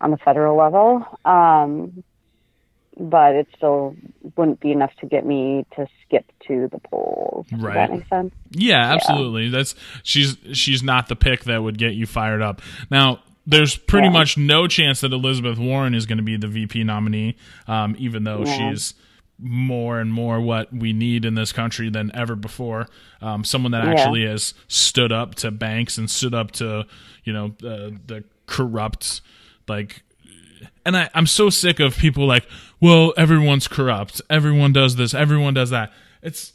on 0.00 0.10
the 0.10 0.16
federal 0.18 0.56
level. 0.56 1.04
Um, 1.24 2.02
but 2.98 3.34
it 3.34 3.46
still 3.56 3.94
wouldn't 4.36 4.58
be 4.60 4.72
enough 4.72 4.90
to 5.00 5.06
get 5.06 5.24
me 5.26 5.66
to 5.76 5.86
skip 6.02 6.24
to 6.48 6.68
the 6.72 6.78
polls. 6.78 7.46
Does 7.50 7.60
Right. 7.60 7.74
that 7.74 7.90
make 7.90 8.08
sense? 8.08 8.34
Yeah, 8.50 8.94
absolutely. 8.94 9.50
That's 9.50 9.74
she's 10.02 10.38
she's 10.54 10.82
not 10.82 11.08
the 11.08 11.16
pick 11.16 11.44
that 11.44 11.62
would 11.62 11.76
get 11.78 11.92
you 11.94 12.06
fired 12.06 12.40
up. 12.40 12.62
Now, 12.90 13.20
there's 13.46 13.76
pretty 13.76 14.06
Yeah. 14.08 14.12
much 14.12 14.36
no 14.36 14.66
chance 14.66 15.00
that 15.00 15.12
Elizabeth 15.12 15.58
Warren 15.58 15.94
is 15.94 16.04
going 16.06 16.18
to 16.18 16.24
be 16.24 16.36
the 16.36 16.48
VP 16.48 16.82
nominee, 16.84 17.36
um, 17.68 17.94
even 17.98 18.24
though 18.24 18.44
Yeah. 18.44 18.70
she's 18.72 18.94
more 19.38 20.00
and 20.00 20.12
more 20.12 20.40
what 20.40 20.72
we 20.72 20.92
need 20.94 21.24
in 21.26 21.34
this 21.34 21.52
country 21.52 21.90
than 21.90 22.10
ever 22.14 22.34
before. 22.34 22.88
Um, 23.20 23.44
someone 23.44 23.72
that 23.72 23.84
Yeah. 23.84 23.90
actually 23.92 24.24
has 24.26 24.54
stood 24.66 25.12
up 25.12 25.34
to 25.36 25.50
banks 25.50 25.98
and 25.98 26.10
stood 26.10 26.34
up 26.34 26.50
to 26.52 26.86
you 27.24 27.32
know 27.32 27.54
the 27.60 27.98
the 28.06 28.24
corrupt 28.46 29.20
like 29.68 30.02
and 30.86 30.96
I, 30.96 31.10
I'm 31.14 31.26
so 31.26 31.50
sick 31.50 31.80
of 31.80 31.98
people 31.98 32.26
like, 32.26 32.46
well, 32.80 33.12
everyone's 33.16 33.68
corrupt. 33.68 34.22
Everyone 34.30 34.72
does 34.72 34.96
this. 34.96 35.12
Everyone 35.14 35.52
does 35.52 35.70
that. 35.70 35.92
It's 36.22 36.52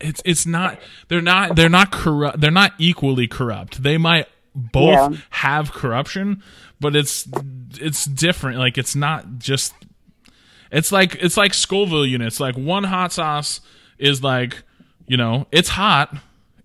it's 0.00 0.22
it's 0.24 0.46
not 0.46 0.78
they're 1.08 1.20
not 1.20 1.56
they're 1.56 1.68
not 1.68 1.90
corrupt 1.90 2.40
they're 2.40 2.50
not 2.50 2.72
equally 2.78 3.26
corrupt. 3.26 3.82
They 3.82 3.98
might 3.98 4.28
both 4.58 5.12
Yeah. 5.12 5.18
have 5.30 5.72
corruption, 5.72 6.42
but 6.80 6.96
it's 6.96 7.28
it's 7.80 8.04
different. 8.04 8.58
Like 8.58 8.78
it's 8.78 8.96
not 8.96 9.38
just 9.38 9.74
it's 10.70 10.92
like 10.92 11.16
it's 11.16 11.36
like 11.36 11.54
Scoville 11.54 12.06
units. 12.06 12.40
Like 12.40 12.56
one 12.56 12.84
hot 12.84 13.12
sauce 13.12 13.60
is 13.98 14.22
like, 14.22 14.62
you 15.06 15.16
know, 15.16 15.46
it's 15.50 15.68
hot 15.68 16.16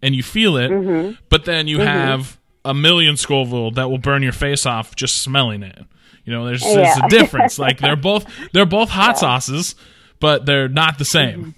and 0.02 0.16
you 0.16 0.24
feel 0.24 0.58
it, 0.58 0.70
mm-hmm. 0.70 1.14
but 1.30 1.46
then 1.46 1.68
you 1.68 1.78
mm-hmm. 1.78 1.88
have 1.88 2.40
a 2.66 2.74
million 2.74 3.18
Scoville 3.18 3.72
that 3.72 3.90
will 3.90 3.98
burn 3.98 4.24
your 4.24 4.34
face 4.34 4.66
off 4.66 4.96
just 4.96 5.22
smelling 5.22 5.64
it. 5.64 5.80
You 6.26 6.34
know, 6.34 6.46
there's, 6.46 6.62
there's 6.62 6.98
Yeah. 6.98 7.06
a 7.06 7.10
difference. 7.10 7.60
like 7.60 7.80
they're 7.80 7.96
both 7.96 8.26
they're 8.54 8.66
both 8.66 8.90
hot 8.90 9.18
sauces, 9.18 9.76
but 10.20 10.46
they're 10.46 10.70
not 10.70 10.98
the 10.98 11.06
same. 11.06 11.40
Mm-hmm. 11.40 11.50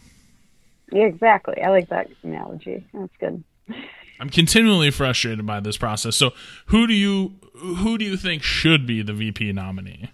Yeah, 0.95 1.05
exactly. 1.05 1.61
I 1.61 1.69
like 1.69 1.89
that 1.89 2.09
analogy. 2.23 2.85
That's 2.93 3.15
good. 3.19 3.43
I'm 4.19 4.29
continually 4.29 4.91
frustrated 4.91 5.45
by 5.45 5.59
this 5.59 5.77
process. 5.77 6.15
So, 6.15 6.31
who 6.67 6.87
do 6.87 6.93
you 6.93 7.33
who 7.53 7.97
do 7.97 8.05
you 8.05 8.17
think 8.17 8.43
should 8.43 8.85
be 8.85 9.01
the 9.01 9.13
VP 9.13 9.51
nominee? 9.53 10.11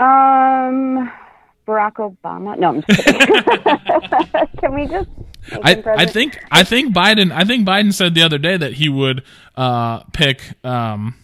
Um, 0.00 1.10
Barack 1.66 1.94
Obama. 1.94 2.58
No, 2.58 2.68
I'm 2.68 2.82
just 2.82 3.04
kidding. 3.04 4.46
Can 4.60 4.74
we 4.74 4.86
just? 4.86 5.08
I, 5.62 5.82
I 5.86 6.06
think 6.06 6.38
I 6.50 6.64
think 6.64 6.94
Biden 6.94 7.32
I 7.32 7.44
think 7.44 7.66
Biden 7.66 7.92
said 7.92 8.14
the 8.14 8.22
other 8.22 8.38
day 8.38 8.56
that 8.56 8.74
he 8.74 8.88
would 8.88 9.22
uh, 9.56 10.00
pick 10.12 10.42
um, 10.64 11.14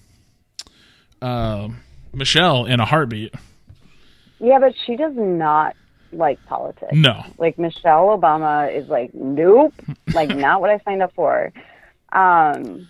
uh, 1.21 1.69
Michelle 2.13 2.67
in 2.67 2.81
a 2.81 2.85
heartbeat. 2.85 3.35
Yeah, 4.41 4.59
but 4.59 4.75
she 4.87 4.97
does 4.97 5.15
not 5.17 5.77
like 6.15 6.45
politics. 6.47 6.93
No, 6.93 7.25
Like 7.39 7.59
Michelle 7.59 8.17
Obama 8.19 8.75
is 8.75 8.89
like, 8.89 9.13
nope, 9.15 9.75
like 10.13 10.29
not 10.37 10.61
what 10.61 10.71
I 10.71 10.79
signed 10.85 11.03
up 11.03 11.13
for. 11.15 11.53
Um, 12.13 12.89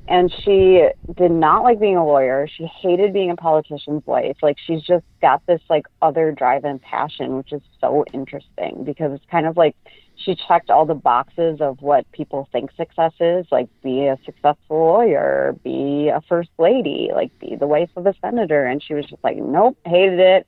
And 0.09 0.33
she 0.45 0.89
did 1.17 1.33
not 1.33 1.65
like 1.65 1.81
being 1.81 1.97
a 1.97 2.07
lawyer. 2.07 2.49
She 2.57 2.67
hated 2.67 3.13
being 3.13 3.31
a 3.31 3.37
politician's 3.37 4.07
wife. 4.07 4.37
Like 4.41 4.57
she's 4.65 4.83
just 4.83 5.05
got 5.21 5.45
this 5.47 5.61
like 5.69 5.87
other 6.01 6.31
drive 6.31 6.65
and 6.65 6.81
passion, 6.81 7.37
which 7.37 7.53
is 7.53 7.63
so 7.81 8.05
interesting 8.13 8.85
because 8.85 9.13
it's 9.13 9.25
kind 9.31 9.47
of 9.47 9.57
like 9.57 9.75
she 10.15 10.37
checked 10.49 10.71
all 10.71 10.87
the 10.87 10.95
boxes 10.95 11.61
of 11.61 11.83
what 11.83 12.11
people 12.13 12.49
think 12.53 12.71
success 12.77 13.13
is, 13.21 13.47
like 13.51 13.69
be 13.83 14.07
a 14.07 14.17
successful 14.25 14.77
lawyer, 14.77 15.57
be 15.65 16.09
a 16.09 16.21
first 16.29 16.51
lady, 16.59 17.11
like 17.13 17.37
be 17.39 17.57
the 17.57 17.67
wife 17.67 17.91
of 17.97 18.07
a 18.07 18.15
senator. 18.21 18.65
And 18.65 18.83
she 18.83 18.95
was 18.95 19.07
just 19.07 19.23
like, 19.25 19.37
nope, 19.37 19.77
hated 19.85 20.21
it. 20.21 20.47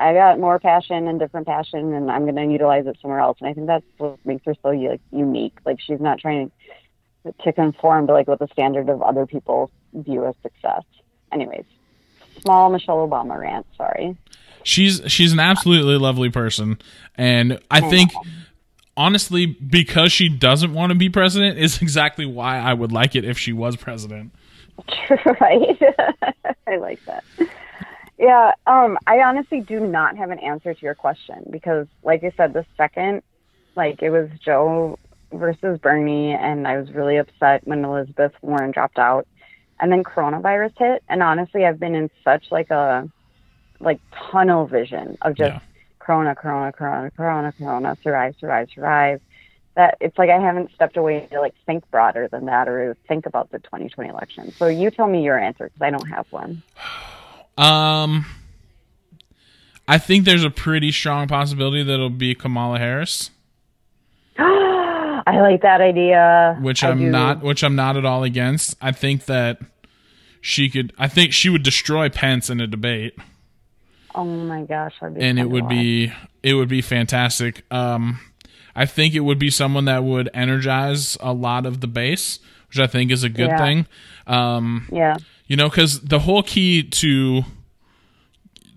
I 0.00 0.12
got 0.12 0.38
more 0.38 0.60
passion 0.60 1.08
and 1.08 1.18
different 1.18 1.46
passion, 1.46 1.92
and 1.92 2.08
I'm 2.08 2.22
going 2.22 2.36
to 2.36 2.44
utilize 2.44 2.86
it 2.86 2.96
somewhere 3.02 3.18
else. 3.18 3.38
And 3.40 3.48
I 3.48 3.54
think 3.54 3.66
that's 3.66 3.84
what 3.96 4.18
makes 4.24 4.44
her 4.44 4.54
so 4.62 4.68
like 4.68 5.00
unique. 5.10 5.58
Like 5.66 5.80
she's 5.80 6.00
not 6.00 6.20
trying 6.20 6.48
to 6.48 6.52
conform 7.52 8.06
to 8.06 8.12
like 8.12 8.28
what 8.28 8.38
the 8.38 8.48
standard 8.48 8.88
of 8.88 9.02
other 9.02 9.26
people 9.26 9.70
view 9.92 10.26
as 10.26 10.34
success. 10.42 10.82
Anyways, 11.32 11.64
small 12.42 12.70
Michelle 12.70 13.06
Obama 13.08 13.38
rant. 13.38 13.66
Sorry. 13.76 14.16
She's 14.62 15.00
she's 15.06 15.32
an 15.32 15.40
absolutely 15.40 15.96
lovely 15.96 16.30
person, 16.30 16.78
and 17.14 17.58
I 17.70 17.80
think 17.80 18.10
honestly 18.96 19.46
because 19.46 20.12
she 20.12 20.28
doesn't 20.28 20.74
want 20.74 20.90
to 20.90 20.96
be 20.96 21.08
president 21.08 21.58
is 21.58 21.80
exactly 21.80 22.26
why 22.26 22.58
I 22.58 22.74
would 22.74 22.92
like 22.92 23.14
it 23.14 23.24
if 23.24 23.38
she 23.38 23.52
was 23.52 23.76
president. 23.76 24.32
right? 25.40 25.80
I 26.66 26.76
like 26.76 27.02
that. 27.06 27.24
Yeah, 28.18 28.52
um, 28.66 28.98
I 29.06 29.20
honestly 29.20 29.60
do 29.60 29.86
not 29.86 30.16
have 30.16 30.30
an 30.30 30.40
answer 30.40 30.74
to 30.74 30.80
your 30.82 30.96
question 30.96 31.46
because, 31.50 31.86
like 32.02 32.24
I 32.24 32.32
said, 32.36 32.52
the 32.52 32.66
second, 32.76 33.22
like 33.76 34.02
it 34.02 34.10
was 34.10 34.28
Joe 34.44 34.98
versus 35.32 35.78
Bernie, 35.80 36.32
and 36.32 36.66
I 36.66 36.78
was 36.78 36.90
really 36.92 37.16
upset 37.16 37.66
when 37.66 37.84
Elizabeth 37.84 38.32
Warren 38.42 38.70
dropped 38.70 38.98
out, 38.98 39.26
and 39.80 39.92
then 39.92 40.02
coronavirus 40.04 40.72
hit, 40.78 41.02
and 41.08 41.22
honestly, 41.22 41.64
I've 41.64 41.78
been 41.80 41.94
in 41.94 42.10
such 42.24 42.46
like 42.50 42.70
a 42.70 43.08
like 43.80 44.00
tunnel 44.30 44.66
vision 44.66 45.16
of 45.22 45.36
just 45.36 45.52
Yeah. 45.52 45.60
corona, 46.00 46.34
corona, 46.34 46.72
corona, 46.72 47.10
corona, 47.12 47.52
corona, 47.52 47.96
survive, 48.02 48.34
survive, 48.40 48.68
survive. 48.74 49.20
That 49.76 49.96
it's 50.00 50.18
like 50.18 50.30
I 50.30 50.40
haven't 50.40 50.72
stepped 50.74 50.96
away 50.96 51.28
to 51.30 51.40
like 51.40 51.54
think 51.64 51.88
broader 51.92 52.26
than 52.26 52.46
that 52.46 52.66
or 52.68 52.96
think 53.06 53.26
about 53.26 53.50
the 53.52 53.60
2020 53.60 54.10
election. 54.10 54.52
So 54.58 54.66
you 54.66 54.90
tell 54.90 55.06
me 55.06 55.22
your 55.22 55.38
answer 55.38 55.64
because 55.66 55.80
I 55.82 55.90
don't 55.90 56.08
have 56.08 56.26
one. 56.30 56.62
Um, 57.56 58.24
I 59.88 59.98
think 59.98 60.24
there's 60.24 60.44
a 60.44 60.50
pretty 60.50 60.92
strong 60.92 61.26
possibility 61.26 61.82
that 61.82 61.92
it'll 61.92 62.08
be 62.08 62.32
Kamala 62.36 62.78
Harris, 62.78 63.32
I 65.26 65.40
like 65.40 65.62
that 65.62 65.80
idea. 65.80 66.56
which 66.60 66.82
I 66.84 66.90
I'm 66.90 66.98
do. 66.98 67.10
not, 67.10 67.42
which 67.42 67.62
I'm 67.64 67.76
not 67.76 67.96
at 67.96 68.04
all 68.04 68.22
against. 68.24 68.76
I 68.80 68.92
think 68.92 69.26
that 69.26 69.58
she 70.40 70.68
could. 70.70 70.92
I 70.98 71.08
think 71.08 71.32
she 71.32 71.48
would 71.48 71.62
destroy 71.62 72.08
Pence 72.08 72.50
in 72.50 72.60
a 72.60 72.66
debate. 72.66 73.14
Oh 74.14 74.24
my 74.24 74.62
gosh, 74.62 74.94
and 75.00 75.38
it 75.38 75.48
would 75.50 75.68
be 75.68 76.12
it 76.42 76.54
would 76.54 76.68
be 76.68 76.80
fantastic. 76.80 77.62
Um, 77.70 78.20
I 78.74 78.86
think 78.86 79.14
it 79.14 79.20
would 79.20 79.38
be 79.38 79.50
someone 79.50 79.84
that 79.86 80.02
would 80.04 80.28
energize 80.34 81.16
a 81.20 81.32
lot 81.32 81.66
of 81.66 81.80
the 81.80 81.86
base, 81.86 82.38
which 82.68 82.78
I 82.78 82.86
think 82.86 83.10
is 83.10 83.22
a 83.24 83.28
good 83.28 83.48
Yeah. 83.48 83.58
thing. 83.58 83.86
Um, 84.26 84.88
yeah, 84.92 85.16
you 85.46 85.56
know, 85.56 85.68
because 85.68 86.00
the 86.00 86.20
whole 86.20 86.42
key 86.42 86.82
to 86.82 87.42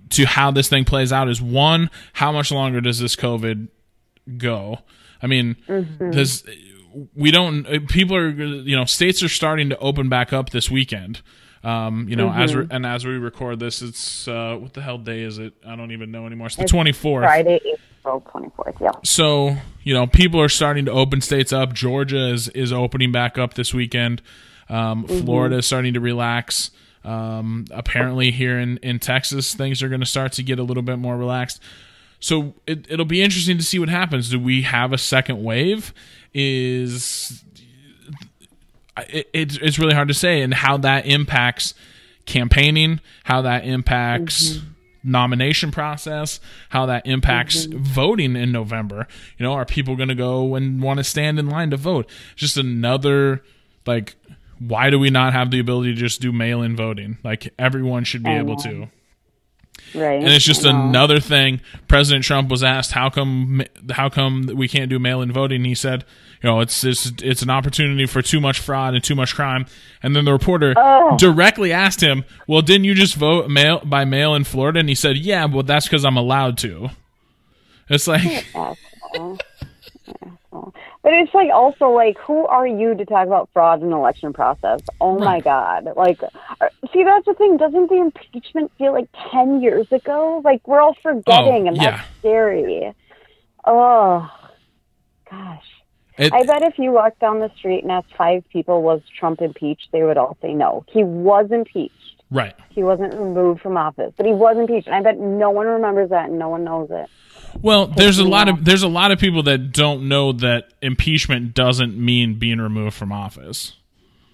to 0.10 0.26
how 0.26 0.52
this 0.52 0.68
thing 0.68 0.84
plays 0.84 1.14
out 1.14 1.30
is 1.30 1.42
one, 1.42 1.90
how 2.14 2.32
much 2.32 2.52
longer 2.52 2.82
does 2.82 3.00
this 3.00 3.16
COVID 3.16 3.68
go? 4.38 4.80
I 5.22 5.28
mean, 5.28 5.56
Mm-hmm. 5.68 6.12
this 6.12 6.44
we 7.16 7.32
don't. 7.32 7.66
uh, 7.68 7.80
People 7.88 8.16
are 8.18 8.30
you 8.30 8.76
know 8.76 8.86
states 8.86 9.24
are 9.24 9.30
starting 9.30 9.70
to 9.70 9.78
open 9.80 10.10
back 10.10 10.34
up 10.34 10.50
this 10.50 10.70
weekend. 10.70 11.22
Um, 11.64 12.08
you 12.10 12.16
know, 12.16 12.32
as 12.32 12.56
we 12.56 12.64
Mm-hmm. 12.64 12.72
and 12.74 12.86
as 12.86 13.06
we 13.06 13.12
record 13.14 13.60
this, 13.60 13.82
it's 13.82 14.28
uh, 14.28 14.58
what 14.60 14.74
the 14.74 14.82
hell 14.82 14.98
day 14.98 15.22
is 15.22 15.38
it? 15.38 15.54
I 15.66 15.76
don't 15.76 15.92
even 15.92 16.12
know 16.12 16.26
anymore. 16.26 16.48
It's 16.48 16.56
the 16.56 16.66
twenty 16.66 16.92
fourth. 16.92 17.24
Friday, 17.24 17.60
April 18.04 18.22
24th. 18.34 18.82
Yeah. 18.82 18.92
So 19.04 19.56
you 19.84 19.94
know, 19.94 20.08
people 20.08 20.42
are 20.42 20.50
starting 20.50 20.86
to 20.86 20.92
open 20.92 21.22
states 21.22 21.54
up. 21.54 21.74
Georgia 21.74 22.28
is 22.30 22.50
is 22.50 22.74
opening 22.74 23.12
back 23.12 23.38
up 23.38 23.54
this 23.54 23.74
weekend. 23.74 24.22
Um, 24.70 25.06
Florida 25.06 25.58
is 25.58 25.66
starting 25.68 25.94
to 25.94 26.00
relax. 26.00 26.72
Um, 27.04 27.66
apparently, 27.72 28.32
here 28.32 28.58
in 28.60 28.78
in 28.78 28.98
Texas, 29.00 29.54
things 29.54 29.82
are 29.84 29.88
going 29.90 30.00
to 30.02 30.06
start 30.06 30.32
to 30.34 30.44
get 30.44 30.60
a 30.60 30.64
little 30.64 30.84
bit 30.84 30.98
more 30.98 31.16
relaxed. 31.18 31.62
So 32.22 32.54
it, 32.66 32.86
it'll 32.90 33.06
be 33.06 33.22
interesting 33.22 33.58
to 33.58 33.64
see 33.64 33.80
what 33.80 33.90
happens. 33.90 34.30
Do 34.30 34.40
we 34.40 34.62
have 34.62 34.94
a 34.94 34.98
second 34.98 35.44
wave? 35.44 35.94
Is 36.34 37.44
it, 39.10 39.28
it's 39.34 39.58
it's 39.58 39.78
really 39.78 39.96
hard 39.96 40.08
to 40.08 40.14
say, 40.14 40.42
and 40.42 40.54
how 40.54 40.78
that 40.78 41.06
impacts 41.06 41.74
campaigning, 42.26 43.02
how 43.24 43.42
that 43.42 43.66
impacts 43.66 44.54
mm-hmm. 44.54 45.12
nomination 45.12 45.72
process, 45.72 46.40
how 46.70 46.86
that 46.86 47.06
impacts 47.06 47.66
mm-hmm. 47.66 47.84
voting 47.84 48.36
in 48.36 48.54
November. 48.54 49.08
You 49.38 49.46
know, 49.46 49.54
are 49.54 49.66
people 49.66 49.98
going 49.98 50.10
to 50.10 50.16
go 50.16 50.56
and 50.56 50.82
want 50.82 51.00
to 51.00 51.04
stand 51.04 51.40
in 51.40 51.50
line 51.50 51.72
to 51.72 51.78
vote? 51.78 52.10
Just 52.38 52.56
another 52.56 53.44
like. 53.86 54.16
Why 54.60 54.92
do 54.92 55.00
we 55.00 55.10
not 55.10 55.34
have 55.34 55.50
the 55.50 55.60
ability 55.60 55.96
to 55.96 56.00
just 56.00 56.22
do 56.22 56.32
mail-in 56.32 56.76
voting? 56.76 57.18
Like 57.24 57.52
everyone 57.58 58.04
should 58.04 58.22
be 58.22 58.30
I 58.30 58.38
able 58.38 58.58
to. 58.58 58.90
Right. 59.94 60.20
And 60.22 60.28
it's 60.30 60.46
just 60.46 60.66
another 60.66 61.20
thing. 61.20 61.62
President 61.88 62.24
Trump 62.24 62.50
was 62.50 62.64
asked, 62.64 62.94
"How 62.94 63.10
come? 63.10 63.64
How 63.92 64.10
come 64.10 64.50
we 64.56 64.68
can't 64.68 64.90
do 64.90 65.00
mail-in 65.00 65.32
voting?" 65.32 65.66
He 65.66 65.76
said, 65.76 66.06
"You 66.42 66.50
know, 66.50 66.60
it's 66.62 66.84
it's 66.84 67.12
it's 67.22 67.42
an 67.42 67.50
opportunity 67.50 68.06
for 68.06 68.22
too 68.22 68.40
much 68.40 68.60
fraud 68.60 68.94
and 68.94 69.04
too 69.04 69.16
much 69.16 69.36
crime." 69.36 69.66
And 70.02 70.16
then 70.16 70.26
the 70.26 70.32
reporter 70.32 70.74
directly 71.18 71.74
asked 71.74 72.02
him, 72.02 72.24
"Well, 72.48 72.62
didn't 72.62 72.86
you 72.86 72.94
just 72.94 73.16
vote 73.16 73.50
mail 73.50 73.82
by 73.84 74.06
mail 74.06 74.34
in 74.36 74.44
Florida?" 74.44 74.80
And 74.80 74.90
he 74.90 74.96
said, 74.96 75.18
"Yeah, 75.18 75.46
well, 75.46 75.64
that's 75.64 75.88
because 75.88 76.06
I'm 76.06 76.18
allowed 76.18 76.58
to." 76.60 76.90
It's 77.90 78.08
like. 78.08 78.48
But 80.52 81.14
it's 81.14 81.34
like 81.34 81.50
also 81.52 81.90
like, 81.90 82.18
who 82.20 82.46
are 82.46 82.68
you 82.68 82.94
to 82.96 83.06
talk 83.06 83.26
about 83.28 83.50
fraud 83.54 83.82
in 83.82 83.90
the 83.90 83.96
election 83.96 84.34
process? 84.34 84.82
Oh 85.00 85.18
my 85.18 85.40
God! 85.40 85.88
Like, 85.96 86.22
uh, 86.22 86.68
see, 86.94 87.04
that's 87.04 87.26
the 87.26 87.34
thing. 87.34 87.58
Doesn't 87.58 87.90
the 87.90 87.98
impeachment 88.00 88.72
feel 88.78 88.94
like 88.94 89.10
ten 89.32 89.62
years 89.62 89.92
ago? 89.92 90.42
Like 90.44 90.68
we're 90.68 90.82
all 90.82 90.96
forgetting, 91.02 91.64
Oh, 91.66 91.68
and 91.68 91.78
yeah. 91.78 91.92
that's 91.98 92.08
scary. 92.20 92.94
Oh, 93.66 94.30
gosh. 95.30 95.66
it, 96.18 96.34
I 96.34 96.44
bet 96.44 96.62
if 96.64 96.78
you 96.78 96.92
walked 96.92 97.20
down 97.20 97.40
the 97.40 97.52
street 97.58 97.84
and 97.84 97.92
asked 97.92 98.14
five 98.18 98.44
people, 98.52 98.82
was 98.82 99.02
Trump 99.20 99.42
impeached, 99.42 99.90
they 99.92 100.04
would 100.04 100.18
all 100.18 100.38
say 100.42 100.54
no. 100.54 100.84
He 100.90 101.04
was 101.04 101.52
impeached. 101.52 102.24
right. 102.32 102.54
He 102.70 102.84
wasn't 102.84 103.14
removed 103.14 103.62
from 103.62 103.78
office, 103.78 104.14
but 104.18 104.26
he 104.26 104.34
was 104.34 104.58
impeached. 104.58 104.88
And 104.88 104.96
I 104.96 105.02
bet 105.02 105.20
no 105.20 105.50
one 105.52 105.68
remembers 105.68 106.10
that 106.10 106.30
and 106.30 106.40
no 106.40 106.50
one 106.50 106.64
knows 106.64 106.90
it. 106.92 107.10
Well, 107.62 107.88
there's 107.88 108.20
a 108.20 108.24
lot 108.24 108.50
of 108.50 108.64
there's 108.66 108.84
a 108.84 108.88
lot 108.88 109.12
of 109.12 109.20
people 109.20 109.44
that 109.44 109.72
don't 109.72 110.08
know 110.08 110.32
that 110.34 110.74
impeachment 110.82 111.54
doesn't 111.54 111.98
mean 111.98 112.40
being 112.40 112.60
removed 112.60 112.96
from 112.96 113.12
office. 113.12 113.74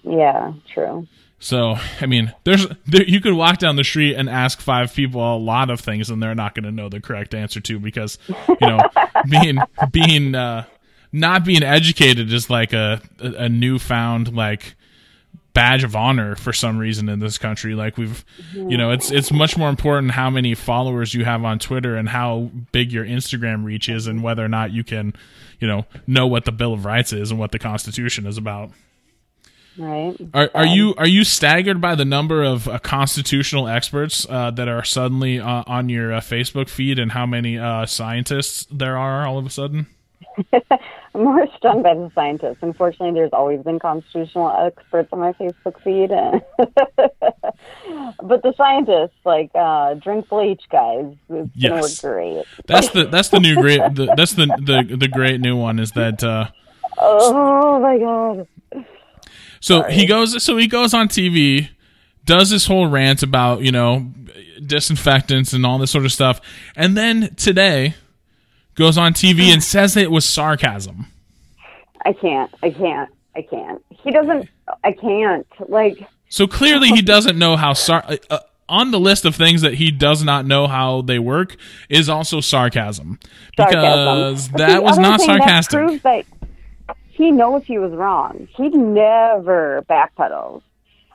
Yeah, 0.02 0.52
true. 0.72 1.06
So, 1.40 1.76
I 2.00 2.06
mean, 2.06 2.34
there's 2.44 2.66
there, 2.86 3.04
you 3.04 3.20
could 3.20 3.34
walk 3.34 3.58
down 3.58 3.76
the 3.76 3.84
street 3.84 4.14
and 4.16 4.28
ask 4.28 4.60
five 4.60 4.92
people 4.92 5.20
a 5.20 5.38
lot 5.38 5.70
of 5.70 5.80
things, 5.80 6.10
and 6.10 6.22
they're 6.22 6.34
not 6.34 6.54
going 6.54 6.64
to 6.64 6.72
know 6.72 6.88
the 6.88 7.00
correct 7.00 7.34
answer 7.34 7.60
to 7.60 7.78
because 7.78 8.18
you 8.28 8.56
know 8.60 8.80
being 9.28 9.58
being 9.92 10.34
uh, 10.34 10.64
not 11.12 11.44
being 11.44 11.62
educated 11.62 12.32
is 12.32 12.50
like 12.50 12.72
a 12.72 13.00
a 13.20 13.44
a 13.44 13.48
newfound 13.48 14.34
like 14.34 14.74
badge 15.54 15.84
of 15.84 15.96
honor 15.96 16.36
for 16.36 16.52
some 16.52 16.78
reason 16.78 17.08
in 17.08 17.18
this 17.18 17.38
country. 17.38 17.74
Like 17.74 17.96
we've, 17.96 18.24
you 18.52 18.76
know, 18.76 18.90
it's 18.90 19.10
it's 19.10 19.32
much 19.32 19.56
more 19.56 19.68
important 19.68 20.12
how 20.12 20.30
many 20.30 20.54
followers 20.54 21.14
you 21.14 21.24
have 21.24 21.44
on 21.44 21.58
Twitter 21.58 21.96
and 21.96 22.08
how 22.08 22.50
big 22.72 22.92
your 22.92 23.04
Instagram 23.04 23.64
reach 23.64 23.88
is, 23.88 24.06
and 24.06 24.22
whether 24.22 24.44
or 24.44 24.48
not 24.48 24.72
you 24.72 24.84
can, 24.84 25.14
you 25.60 25.66
know, 25.66 25.86
know 26.06 26.26
what 26.26 26.44
the 26.44 26.52
Bill 26.52 26.72
of 26.72 26.84
Rights 26.84 27.12
is 27.12 27.30
and 27.30 27.40
what 27.40 27.52
the 27.52 27.58
Constitution 27.58 28.26
is 28.26 28.38
about. 28.38 28.70
Right. 29.78 30.16
Are, 30.34 30.50
are 30.54 30.66
you 30.66 30.94
are 30.98 31.06
you 31.06 31.22
staggered 31.22 31.80
by 31.80 31.94
the 31.94 32.04
number 32.04 32.42
of 32.42 32.66
uh, 32.66 32.80
constitutional 32.80 33.68
experts 33.68 34.26
uh, 34.28 34.50
that 34.50 34.66
are 34.66 34.82
suddenly 34.82 35.38
uh, 35.38 35.62
on 35.66 35.88
your 35.88 36.12
uh, 36.12 36.20
Facebook 36.20 36.68
feed 36.68 36.98
and 36.98 37.12
how 37.12 37.26
many 37.26 37.58
uh, 37.58 37.86
scientists 37.86 38.66
there 38.72 38.98
are 38.98 39.24
all 39.24 39.38
of 39.38 39.46
a 39.46 39.50
sudden? 39.50 39.86
I'm 41.14 41.24
more 41.24 41.46
stunned 41.56 41.82
by 41.82 41.94
the 41.94 42.10
scientists. 42.14 42.58
Unfortunately, 42.62 43.18
there's 43.18 43.32
always 43.32 43.62
been 43.62 43.78
constitutional 43.78 44.52
experts 44.66 45.08
on 45.12 45.20
my 45.20 45.32
Facebook 45.32 45.80
feed. 45.82 46.10
but 48.22 48.42
the 48.42 48.52
scientists, 48.56 49.16
like, 49.24 49.50
uh, 49.54 49.94
drink 49.94 50.28
bleach, 50.28 50.62
guys, 50.70 51.14
it's 51.30 51.50
Yes. 51.54 51.70
gonna 51.70 51.82
work 51.82 51.96
great. 51.98 52.44
That's 52.66 52.88
the 52.90 53.06
that's 53.06 53.28
the 53.30 53.40
new 53.40 53.56
great 53.60 53.94
the, 53.94 54.12
that's 54.14 54.32
the, 54.32 54.46
the 54.46 54.96
the 54.96 55.08
great 55.08 55.40
new 55.40 55.56
one 55.56 55.78
is 55.78 55.92
that 55.92 56.22
uh, 56.22 56.48
Oh 56.98 57.80
my 57.80 57.98
god. 57.98 58.84
so 59.60 59.82
he 59.84 60.06
goes 60.06 60.42
so 60.42 60.56
he 60.56 60.66
goes 60.66 60.94
on 60.94 61.08
TV 61.08 61.68
does 62.24 62.50
this 62.50 62.66
whole 62.66 62.88
rant 62.88 63.22
about 63.22 63.62
you 63.62 63.72
know 63.72 64.06
disinfectants 64.64 65.52
and 65.52 65.64
all 65.64 65.78
this 65.78 65.90
sort 65.90 66.04
of 66.04 66.12
stuff 66.12 66.40
and 66.76 66.96
then 66.96 67.34
today 67.36 67.94
goes 68.78 68.96
on 68.96 69.12
TV 69.12 69.52
and 69.52 69.62
says 69.62 69.96
it 69.96 70.10
was 70.10 70.24
sarcasm. 70.24 71.06
I 72.04 72.12
can't. 72.12 72.50
I 72.62 72.70
can't. 72.70 73.10
I 73.36 73.42
can't. 73.42 73.84
He 73.90 74.10
doesn't. 74.10 74.48
I 74.84 74.92
can't. 74.92 75.46
Like. 75.68 75.98
So 76.28 76.46
clearly, 76.46 76.88
he 76.88 77.02
doesn't 77.02 77.38
know 77.38 77.56
how 77.56 77.72
sar. 77.72 78.04
Uh, 78.06 78.16
uh, 78.30 78.38
on 78.68 78.90
the 78.90 79.00
list 79.00 79.24
of 79.24 79.34
things 79.34 79.62
that 79.62 79.74
he 79.74 79.90
does 79.90 80.22
not 80.22 80.44
know 80.44 80.66
how 80.66 81.00
they 81.00 81.18
work 81.18 81.56
is 81.88 82.08
also 82.08 82.40
sarcasm, 82.40 83.18
because 83.56 84.44
sarcasm. 84.44 84.58
that 84.58 84.82
was 84.82 84.98
not 84.98 85.20
sarcastic. 85.20 86.02
That 86.02 86.26
that 86.86 86.96
he 87.08 87.30
knows 87.30 87.64
he 87.64 87.78
was 87.78 87.92
wrong. 87.92 88.46
He 88.56 88.68
never 88.68 89.84
backpedals, 89.88 90.62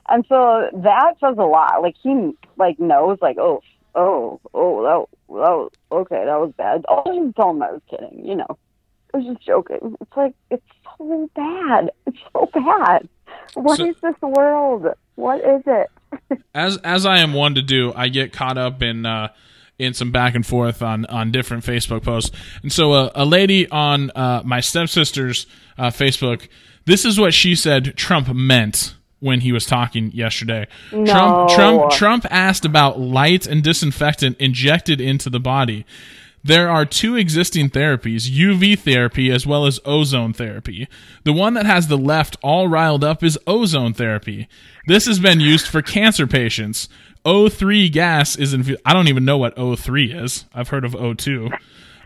and 0.08 0.24
so 0.28 0.68
that 0.74 1.14
says 1.20 1.36
a 1.38 1.44
lot. 1.44 1.80
Like 1.80 1.94
he 2.02 2.32
like 2.56 2.78
knows 2.80 3.18
like 3.22 3.38
oh 3.38 3.62
oh 3.94 4.40
oh 4.52 4.82
that 4.82 5.34
that 5.34 5.96
okay 5.96 6.24
that 6.24 6.40
was 6.40 6.52
bad. 6.56 6.84
Oh, 6.88 7.02
I 7.06 7.24
just 7.24 7.36
told 7.36 7.56
him 7.56 7.62
I 7.62 7.72
was 7.72 7.82
kidding. 7.90 8.24
You 8.24 8.36
know, 8.36 8.58
I 9.12 9.16
was 9.18 9.26
just 9.26 9.46
joking. 9.46 9.96
It's 10.00 10.16
like 10.16 10.34
it's 10.50 10.62
so 10.98 11.30
bad. 11.34 11.90
It's 12.06 12.18
so 12.32 12.48
bad. 12.52 13.08
What 13.54 13.78
So- 13.78 13.86
is 13.86 13.96
this 14.02 14.14
world? 14.22 14.86
What 15.16 15.38
is 15.40 15.62
it? 15.66 15.90
as 16.54 16.76
as 16.78 17.06
I 17.06 17.18
am 17.18 17.32
one 17.34 17.54
to 17.54 17.62
do, 17.62 17.92
I 17.94 18.08
get 18.08 18.32
caught 18.32 18.58
up 18.58 18.82
in 18.82 19.06
uh, 19.06 19.28
in 19.78 19.94
some 19.94 20.10
back 20.12 20.34
and 20.34 20.46
forth 20.46 20.82
on 20.82 21.06
on 21.06 21.32
different 21.32 21.64
Facebook 21.64 22.02
posts, 22.02 22.36
and 22.62 22.72
so 22.72 22.92
uh, 22.92 23.10
a 23.14 23.24
lady 23.24 23.68
on 23.68 24.10
uh, 24.10 24.42
my 24.44 24.60
stepsister's 24.60 25.46
uh, 25.78 25.88
Facebook, 25.90 26.48
this 26.84 27.04
is 27.04 27.18
what 27.18 27.34
she 27.34 27.54
said 27.56 27.96
Trump 27.96 28.32
meant 28.34 28.94
when 29.24 29.40
he 29.40 29.50
was 29.52 29.64
talking 29.66 30.12
yesterday. 30.12 30.66
Trump 30.90 31.48
Trump 31.50 31.90
Trump 31.92 32.26
asked 32.30 32.64
about 32.64 33.00
light 33.00 33.46
and 33.46 33.62
disinfectant 33.62 34.36
injected 34.38 35.00
into 35.00 35.30
the 35.30 35.40
body. 35.40 35.84
There 36.46 36.68
are 36.68 36.84
two 36.84 37.16
existing 37.16 37.70
therapies, 37.70 38.30
UV 38.30 38.78
therapy 38.78 39.30
as 39.32 39.46
well 39.46 39.64
as 39.64 39.80
ozone 39.86 40.34
therapy. 40.34 40.88
The 41.24 41.32
one 41.32 41.54
that 41.54 41.64
has 41.64 41.88
the 41.88 41.96
left 41.96 42.36
all 42.42 42.68
riled 42.68 43.02
up 43.02 43.24
is 43.24 43.38
ozone 43.46 43.94
therapy. 43.94 44.46
This 44.86 45.06
has 45.06 45.18
been 45.18 45.40
used 45.40 45.66
for 45.66 45.80
cancer 45.80 46.26
patients. 46.26 46.90
O3 47.24 47.90
gas 47.90 48.36
is 48.36 48.52
infused. 48.52 48.82
I 48.84 48.92
don't 48.92 49.08
even 49.08 49.24
know 49.24 49.38
what 49.38 49.56
O3 49.56 50.22
is. 50.22 50.44
I've 50.54 50.68
heard 50.68 50.84
of 50.84 50.92
O2. 50.92 51.50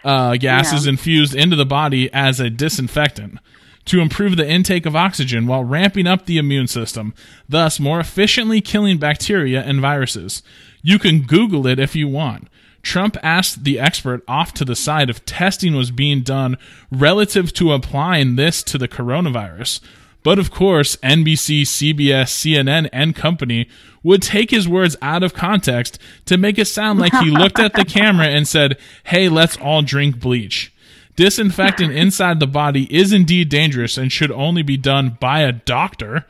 Uh, 0.04 0.36
gas 0.36 0.70
Yeah. 0.70 0.78
is 0.78 0.86
infused 0.86 1.34
into 1.34 1.56
the 1.56 1.66
body 1.66 2.08
as 2.12 2.38
a 2.38 2.48
disinfectant 2.48 3.40
to 3.88 4.00
improve 4.00 4.36
the 4.36 4.48
intake 4.48 4.86
of 4.86 4.96
oxygen 4.96 5.46
while 5.46 5.64
ramping 5.64 6.06
up 6.06 6.26
the 6.26 6.38
immune 6.38 6.66
system, 6.66 7.14
thus 7.48 7.80
more 7.80 8.00
efficiently 8.00 8.60
killing 8.60 8.98
bacteria 8.98 9.62
and 9.62 9.80
viruses. 9.80 10.42
You 10.82 10.98
can 10.98 11.22
Google 11.22 11.66
it 11.66 11.78
if 11.78 11.96
you 11.96 12.08
want. 12.08 12.48
Trump 12.82 13.16
asked 13.22 13.64
the 13.64 13.78
expert 13.78 14.22
off 14.28 14.54
to 14.54 14.64
the 14.64 14.76
side 14.76 15.10
if 15.10 15.24
testing 15.24 15.74
was 15.74 15.90
being 15.90 16.22
done 16.22 16.56
relative 16.90 17.52
to 17.54 17.72
applying 17.72 18.36
this 18.36 18.62
to 18.62 18.78
the 18.78 18.88
coronavirus. 18.88 19.80
But 20.22 20.38
of 20.38 20.50
course, 20.50 20.96
NBC, 20.96 21.62
CBS, 21.62 22.28
CNN, 22.28 22.88
and 22.92 23.14
company 23.14 23.68
would 24.02 24.22
take 24.22 24.50
his 24.50 24.68
words 24.68 24.96
out 25.00 25.22
of 25.22 25.34
context 25.34 25.98
to 26.26 26.36
make 26.36 26.58
it 26.58 26.66
sound 26.66 26.98
like 26.98 27.14
he 27.14 27.30
looked 27.30 27.58
at 27.58 27.74
the 27.74 27.84
camera 27.98 28.26
and 28.26 28.46
said, 28.46 28.78
Hey, 29.04 29.28
let's 29.28 29.56
all 29.56 29.82
drink 29.82 30.18
bleach. 30.20 30.72
Disinfecting 31.18 31.90
inside 31.90 32.38
the 32.38 32.46
body 32.46 32.84
is 32.96 33.12
indeed 33.12 33.48
dangerous 33.48 33.98
and 33.98 34.12
should 34.12 34.30
only 34.30 34.62
be 34.62 34.76
done 34.76 35.16
by 35.18 35.40
a 35.40 35.50
doctor. 35.50 36.24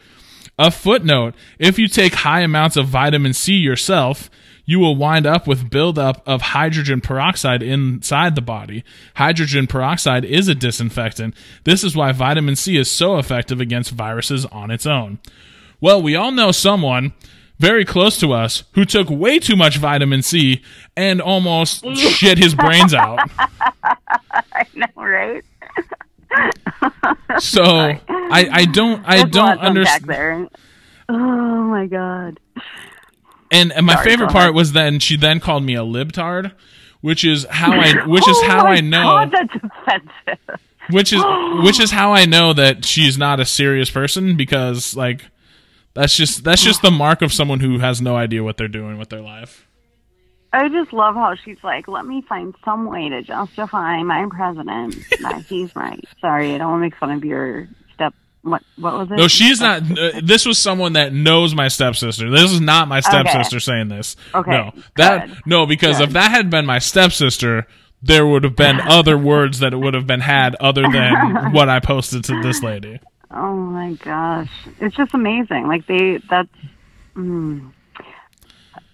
A 0.59 0.71
footnote 0.71 1.35
if 1.59 1.79
you 1.79 1.89
take 1.89 2.15
high 2.15 2.41
amounts 2.41 2.75
of 2.75 2.89
vitamin 2.89 3.35
C 3.35 3.53
yourself, 3.53 4.31
you 4.65 4.79
will 4.79 4.97
wind 4.97 5.27
up 5.27 5.47
with 5.47 5.69
buildup 5.69 6.27
of 6.27 6.41
hydrogen 6.41 7.03
peroxide 7.03 7.63
inside 7.63 8.35
the 8.35 8.41
body. 8.41 8.83
Hydrogen 9.17 9.67
peroxide 9.67 10.25
is 10.25 10.49
a 10.49 10.55
disinfectant. 10.55 11.35
This 11.65 11.85
is 11.85 11.95
why 11.95 12.13
vitamin 12.13 12.57
C 12.57 12.79
is 12.79 12.91
so 12.91 13.19
effective 13.19 13.61
against 13.61 13.91
viruses 13.91 14.47
on 14.47 14.71
its 14.71 14.87
own. 14.87 15.19
Well, 15.83 16.01
we 16.01 16.17
all 16.17 16.33
know 16.33 16.51
someone 16.51 17.13
very 17.59 17.85
close 17.85 18.19
to 18.21 18.33
us 18.33 18.65
who 18.73 18.85
took 18.85 19.09
way 19.11 19.39
too 19.39 19.57
much 19.57 19.77
vitamin 19.79 20.23
C 20.23 20.63
and 20.97 21.21
almost 21.21 21.85
shit 21.97 22.39
his 22.39 22.55
brains 22.55 22.95
out. 22.95 23.19
I 23.39 24.67
know, 24.75 24.87
right? 24.97 25.45
So 27.39 27.63
I, 27.65 28.49
I 28.53 28.65
don't 28.67 29.03
I 29.07 29.19
There's 29.19 29.31
don't 29.31 29.59
understand. 29.61 30.51
Oh 31.09 31.17
my 31.65 31.87
god. 31.87 32.39
And, 33.51 33.73
and 33.73 33.87
my 33.87 33.95
Sorry, 33.95 34.11
favorite 34.11 34.31
part 34.31 34.53
was 34.53 34.73
then 34.73 34.99
she 35.01 35.17
then 35.17 35.41
called 35.41 35.65
me 35.65 35.75
a 35.75 35.81
libtard, 35.81 36.53
which 37.01 37.25
is 37.25 37.47
how 37.49 37.73
I 37.73 38.05
which 38.07 38.29
is 38.29 38.37
Oh 38.43 38.47
how 38.47 38.65
my 38.65 38.75
I 38.75 38.81
know 38.81 39.03
God, 39.03 39.33
that's 39.33 39.65
offensive. 39.65 40.61
which 40.91 41.13
is 41.13 41.23
which 41.65 41.81
is 41.81 41.91
how 41.91 42.13
I 42.13 42.27
know 42.27 42.53
that 42.53 42.85
she's 42.85 43.17
not 43.17 43.41
a 43.41 43.47
serious 43.47 43.91
person 43.91 44.37
because 44.37 44.95
like 44.95 45.25
that's 45.99 46.17
just 46.17 46.45
that's 46.45 46.63
just 46.63 46.81
the 46.83 46.93
mark 46.93 47.23
of 47.23 47.33
someone 47.33 47.59
who 47.59 47.79
has 47.81 48.01
no 48.01 48.17
idea 48.17 48.45
what 48.45 48.57
they're 48.57 48.69
doing 48.69 48.99
with 48.99 49.09
their 49.09 49.21
life. 49.21 49.67
I 50.53 50.69
just 50.69 50.93
love 50.93 51.15
how 51.15 51.35
she's 51.45 51.59
like, 51.63 51.89
let 51.89 52.07
me 52.07 52.23
find 52.27 52.55
some 52.65 52.87
way 52.87 53.09
to 53.09 53.23
justify 53.23 54.03
my 54.03 54.27
president 54.31 54.95
that 55.23 55.45
he's 55.49 55.75
right. 55.77 56.03
Sorry, 56.21 56.55
I 56.55 56.59
don't 56.59 56.71
want 56.71 56.81
to 56.81 56.87
make 56.87 56.97
fun 56.97 57.11
of 57.11 57.25
your 57.25 57.69
step. 57.95 58.15
What 58.43 58.63
what 58.77 58.95
was 58.95 59.11
it? 59.11 59.17
No, 59.17 59.27
she's 59.27 59.61
not. 59.61 59.83
Uh, 59.83 60.21
this 60.23 60.47
was 60.47 60.57
someone 60.59 60.93
that 60.93 61.13
knows 61.13 61.55
my 61.55 61.67
stepsister. 61.67 62.31
This 62.31 62.53
is 62.53 62.61
not 62.61 62.87
my 62.87 63.01
stepsister 63.01 63.59
saying 63.59 63.89
this. 63.89 64.15
Okay, 64.33 64.51
No, 64.53 64.73
that 64.97 65.27
good. 65.27 65.37
no, 65.47 65.67
because 65.67 66.01
if 66.01 66.11
that 66.11 66.31
had 66.31 66.49
been 66.49 66.65
my 66.65 66.79
stepsister, 66.79 67.67
there 68.01 68.25
would 68.25 68.45
have 68.45 68.55
been 68.55 68.81
other 68.81 69.19
words 69.19 69.59
that 69.59 69.75
would 69.75 69.95
have 69.95 70.07
been 70.07 70.21
had 70.21 70.55
other 70.61 70.83
than 70.83 71.53
what 71.53 71.69
I 71.69 71.81
posted 71.81 72.23
to 72.25 72.41
this 72.41 72.63
lady. 72.63 73.01
Oh 73.39 73.55
my 73.55 73.93
gosh, 73.95 74.51
it's 74.81 74.97
just 74.97 75.15
amazing. 75.15 75.67
Like 75.69 75.87
they, 75.87 76.19
that's, 76.29 76.49
mm. 77.15 77.73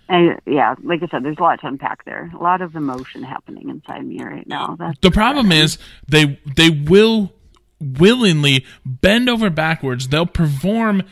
I, 0.08 0.36
yeah. 0.46 0.74
Like 0.82 1.02
I 1.02 1.06
said, 1.08 1.24
there's 1.24 1.38
a 1.38 1.42
lot 1.42 1.60
to 1.60 1.66
unpack 1.66 2.04
there. 2.04 2.30
A 2.38 2.42
lot 2.42 2.60
of 2.60 2.76
emotion 2.76 3.22
happening 3.22 3.70
inside 3.70 4.04
me 4.06 4.22
right 4.22 4.46
now. 4.46 4.76
That's 4.78 4.98
The 5.00 5.10
problem 5.10 5.50
is 5.50 5.78
they 6.06 6.38
they 6.56 6.68
will 6.68 7.32
willingly 7.80 8.66
bend 8.84 9.30
over 9.30 9.48
backwards. 9.48 10.08
They'll 10.08 10.26
perform 10.26 11.04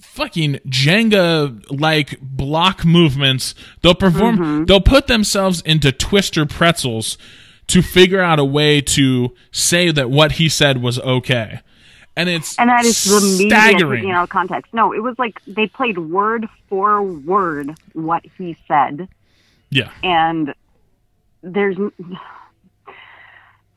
fucking 0.00 0.54
Jenga 0.66 1.64
like 1.70 2.18
block 2.20 2.84
movements. 2.84 3.54
They'll 3.82 3.94
perform 3.94 4.38
Mm-hmm. 4.38 4.64
they'll 4.64 4.80
put 4.80 5.06
themselves 5.06 5.60
into 5.62 5.92
twister 5.92 6.44
pretzels 6.44 7.18
to 7.68 7.82
figure 7.82 8.20
out 8.20 8.40
a 8.40 8.44
way 8.44 8.80
to 8.80 9.32
say 9.52 9.92
that 9.92 10.10
what 10.10 10.32
he 10.32 10.48
said 10.48 10.82
was 10.82 10.98
okay. 10.98 11.60
And 12.16 12.28
it's 12.28 12.58
and 12.58 12.68
that 12.68 12.84
is 12.84 12.96
staggering. 12.96 14.10
out 14.10 14.24
of 14.24 14.28
context. 14.28 14.74
No, 14.74 14.92
it 14.92 15.02
was 15.02 15.18
like 15.18 15.40
they 15.46 15.66
played 15.66 15.98
word 15.98 16.48
for 16.68 17.02
word 17.02 17.78
what 17.92 18.24
he 18.36 18.56
said, 18.66 19.08
yeah. 19.70 19.90
and 20.02 20.54
there's. 21.42 21.76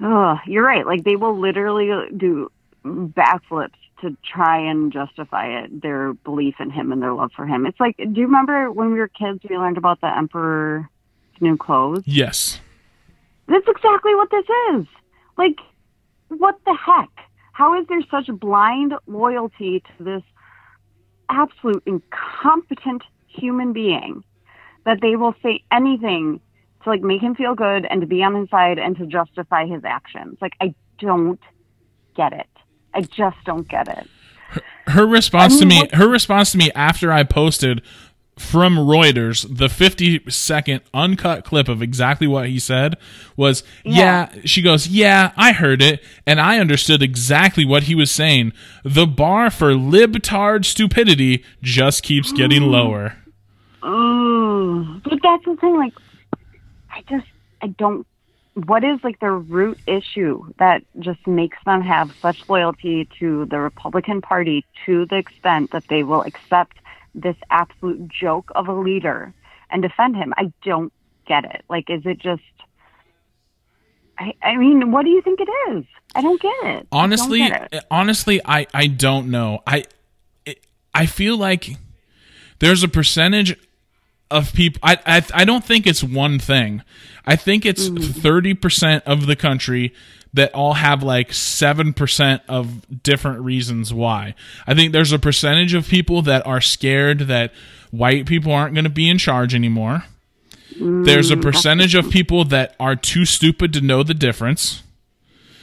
Ugh, 0.03 0.37
you're 0.47 0.65
right. 0.65 0.85
Like 0.85 1.03
they 1.03 1.15
will 1.15 1.37
literally 1.39 1.89
do 2.17 2.51
backflips 2.83 3.77
to 4.01 4.17
try 4.23 4.59
and 4.59 4.91
justify 4.91 5.63
it, 5.63 5.81
their 5.81 6.13
belief 6.13 6.55
in 6.59 6.69
him 6.69 6.91
and 6.91 7.01
their 7.01 7.13
love 7.13 7.31
for 7.33 7.45
him. 7.45 7.65
It's 7.65 7.79
like, 7.79 7.95
do 7.95 8.19
you 8.19 8.25
remember 8.25 8.69
when 8.69 8.91
we 8.91 8.99
were 8.99 9.07
kids? 9.07 9.39
We 9.49 9.57
learned 9.57 9.77
about 9.77 10.01
the 10.01 10.15
Emperor's 10.15 10.85
new 11.39 11.55
clothes. 11.55 12.03
Yes. 12.05 12.59
That's 13.47 13.67
exactly 13.67 14.13
what 14.15 14.29
this 14.29 14.45
is. 14.73 14.85
Like, 15.37 15.57
what 16.27 16.59
the 16.65 16.75
heck? 16.75 17.09
How 17.53 17.79
is 17.79 17.87
there 17.87 18.01
such 18.11 18.27
blind 18.39 18.93
loyalty 19.07 19.81
to 19.97 20.03
this 20.03 20.23
absolute 21.29 21.83
incompetent 21.85 23.03
human 23.27 23.73
being 23.73 24.23
that 24.85 24.99
they 25.01 25.15
will 25.15 25.33
say 25.41 25.63
anything 25.71 26.41
to 26.83 26.89
like 26.89 27.01
make 27.01 27.21
him 27.21 27.35
feel 27.35 27.55
good 27.55 27.85
and 27.89 28.01
to 28.01 28.07
be 28.07 28.21
on 28.23 28.35
his 28.35 28.49
side 28.49 28.77
and 28.77 28.97
to 28.97 29.05
justify 29.05 29.65
his 29.65 29.83
actions? 29.85 30.37
Like, 30.41 30.53
I 30.59 30.75
don't 30.99 31.39
get 32.15 32.33
it. 32.33 32.47
I 32.93 33.01
just 33.01 33.37
don't 33.45 33.67
get 33.67 33.87
it. 33.87 34.09
her 34.87 35.05
response 35.05 35.55
I 35.55 35.59
to 35.59 35.65
me 35.65 35.87
her 35.93 36.07
response 36.07 36.51
to 36.51 36.57
me 36.59 36.69
after 36.75 37.11
i 37.11 37.23
posted 37.23 37.81
from 38.37 38.77
reuters 38.77 39.45
the 39.57 39.69
50 39.69 40.29
second 40.29 40.81
uncut 40.93 41.45
clip 41.45 41.67
of 41.67 41.81
exactly 41.83 42.25
what 42.25 42.49
he 42.49 42.57
said 42.57 42.95
was 43.37 43.63
yeah. 43.83 44.29
Yeah. 44.33 44.41
she 44.45 44.61
goes 44.63 44.87
yeah 44.87 45.33
i 45.37 45.51
heard 45.51 45.83
it 45.83 46.03
and 46.25 46.41
i 46.41 46.57
understood 46.57 47.03
exactly 47.03 47.63
what 47.63 47.83
he 47.83 47.93
was 47.93 48.09
saying 48.09 48.51
the 48.83 49.05
bar 49.05 49.51
for 49.51 49.73
libtard 49.73 50.65
stupidity 50.65 51.45
just 51.61 52.01
keeps 52.01 52.31
getting 52.31 52.63
mm. 52.63 52.71
lower 52.71 53.17
Ooh, 53.85 55.01
but 55.03 55.19
that's 55.21 55.45
the 55.45 55.55
thing. 55.59 55.75
Like, 55.75 55.93
I 56.89 57.01
just, 57.09 57.27
I 57.61 57.67
don't. 57.67 58.07
What 58.53 58.83
is 58.83 58.99
like 59.03 59.19
the 59.19 59.31
root 59.31 59.79
issue 59.87 60.45
that 60.59 60.83
just 60.99 61.25
makes 61.25 61.57
them 61.65 61.81
have 61.81 62.13
such 62.21 62.47
loyalty 62.47 63.09
to 63.19 63.45
the 63.45 63.59
Republican 63.59 64.21
Party 64.21 64.63
to 64.85 65.07
the 65.07 65.17
extent 65.17 65.71
that 65.71 65.85
they 65.89 66.03
will 66.03 66.21
accept 66.21 66.77
this 67.15 67.35
absolute 67.49 68.07
joke 68.07 68.51
of 68.55 68.67
a 68.67 68.73
leader 68.73 69.33
and 69.69 69.81
defend 69.81 70.15
him? 70.15 70.33
I 70.37 70.51
don't 70.63 70.91
get 71.27 71.45
it. 71.45 71.63
Like, 71.69 71.89
is 71.89 72.01
it 72.05 72.19
just? 72.19 72.41
I, 74.17 74.33
I 74.43 74.57
mean, 74.57 74.91
what 74.91 75.03
do 75.03 75.09
you 75.09 75.21
think 75.21 75.39
it 75.39 75.49
is? 75.71 75.85
I 76.15 76.21
don't 76.21 76.41
get 76.41 76.53
it. 76.63 76.87
I 76.91 76.97
honestly 76.97 77.39
get 77.39 77.73
it. 77.73 77.83
honestly 77.89 78.41
i 78.45 78.67
i 78.73 78.87
don't 78.87 79.29
know 79.31 79.61
i 79.65 79.83
it- 80.45 80.63
i 80.93 81.05
feel 81.05 81.37
like 81.37 81.75
there's 82.59 82.83
a 82.83 82.87
percentage 82.87 83.57
of 84.29 84.53
people 84.53 84.79
I, 84.83 84.97
I 85.05 85.25
i 85.33 85.45
don't 85.45 85.63
think 85.63 85.87
it's 85.87 86.03
one 86.03 86.39
thing 86.39 86.83
i 87.25 87.35
think 87.35 87.65
it's 87.65 87.89
mm. 87.89 87.97
30% 87.97 89.01
of 89.05 89.25
the 89.25 89.35
country 89.35 89.93
that 90.33 90.53
all 90.53 90.73
have 90.73 91.03
like 91.03 91.29
7% 91.29 92.41
of 92.47 93.03
different 93.03 93.41
reasons 93.41 93.93
why. 93.93 94.35
I 94.65 94.73
think 94.73 94.91
there's 94.91 95.11
a 95.11 95.19
percentage 95.19 95.73
of 95.73 95.87
people 95.87 96.21
that 96.23 96.45
are 96.47 96.61
scared 96.61 97.19
that 97.19 97.53
white 97.91 98.25
people 98.25 98.51
aren't 98.51 98.73
going 98.73 98.85
to 98.85 98.89
be 98.89 99.09
in 99.09 99.17
charge 99.17 99.53
anymore. 99.53 100.05
There's 100.75 101.29
a 101.29 101.35
mm, 101.35 101.41
percentage 101.41 101.93
of 101.93 102.09
people 102.09 102.45
that 102.45 102.75
are 102.79 102.95
too 102.95 103.25
stupid 103.25 103.73
to 103.73 103.81
know 103.81 104.01
the 104.01 104.15
difference. 104.15 104.81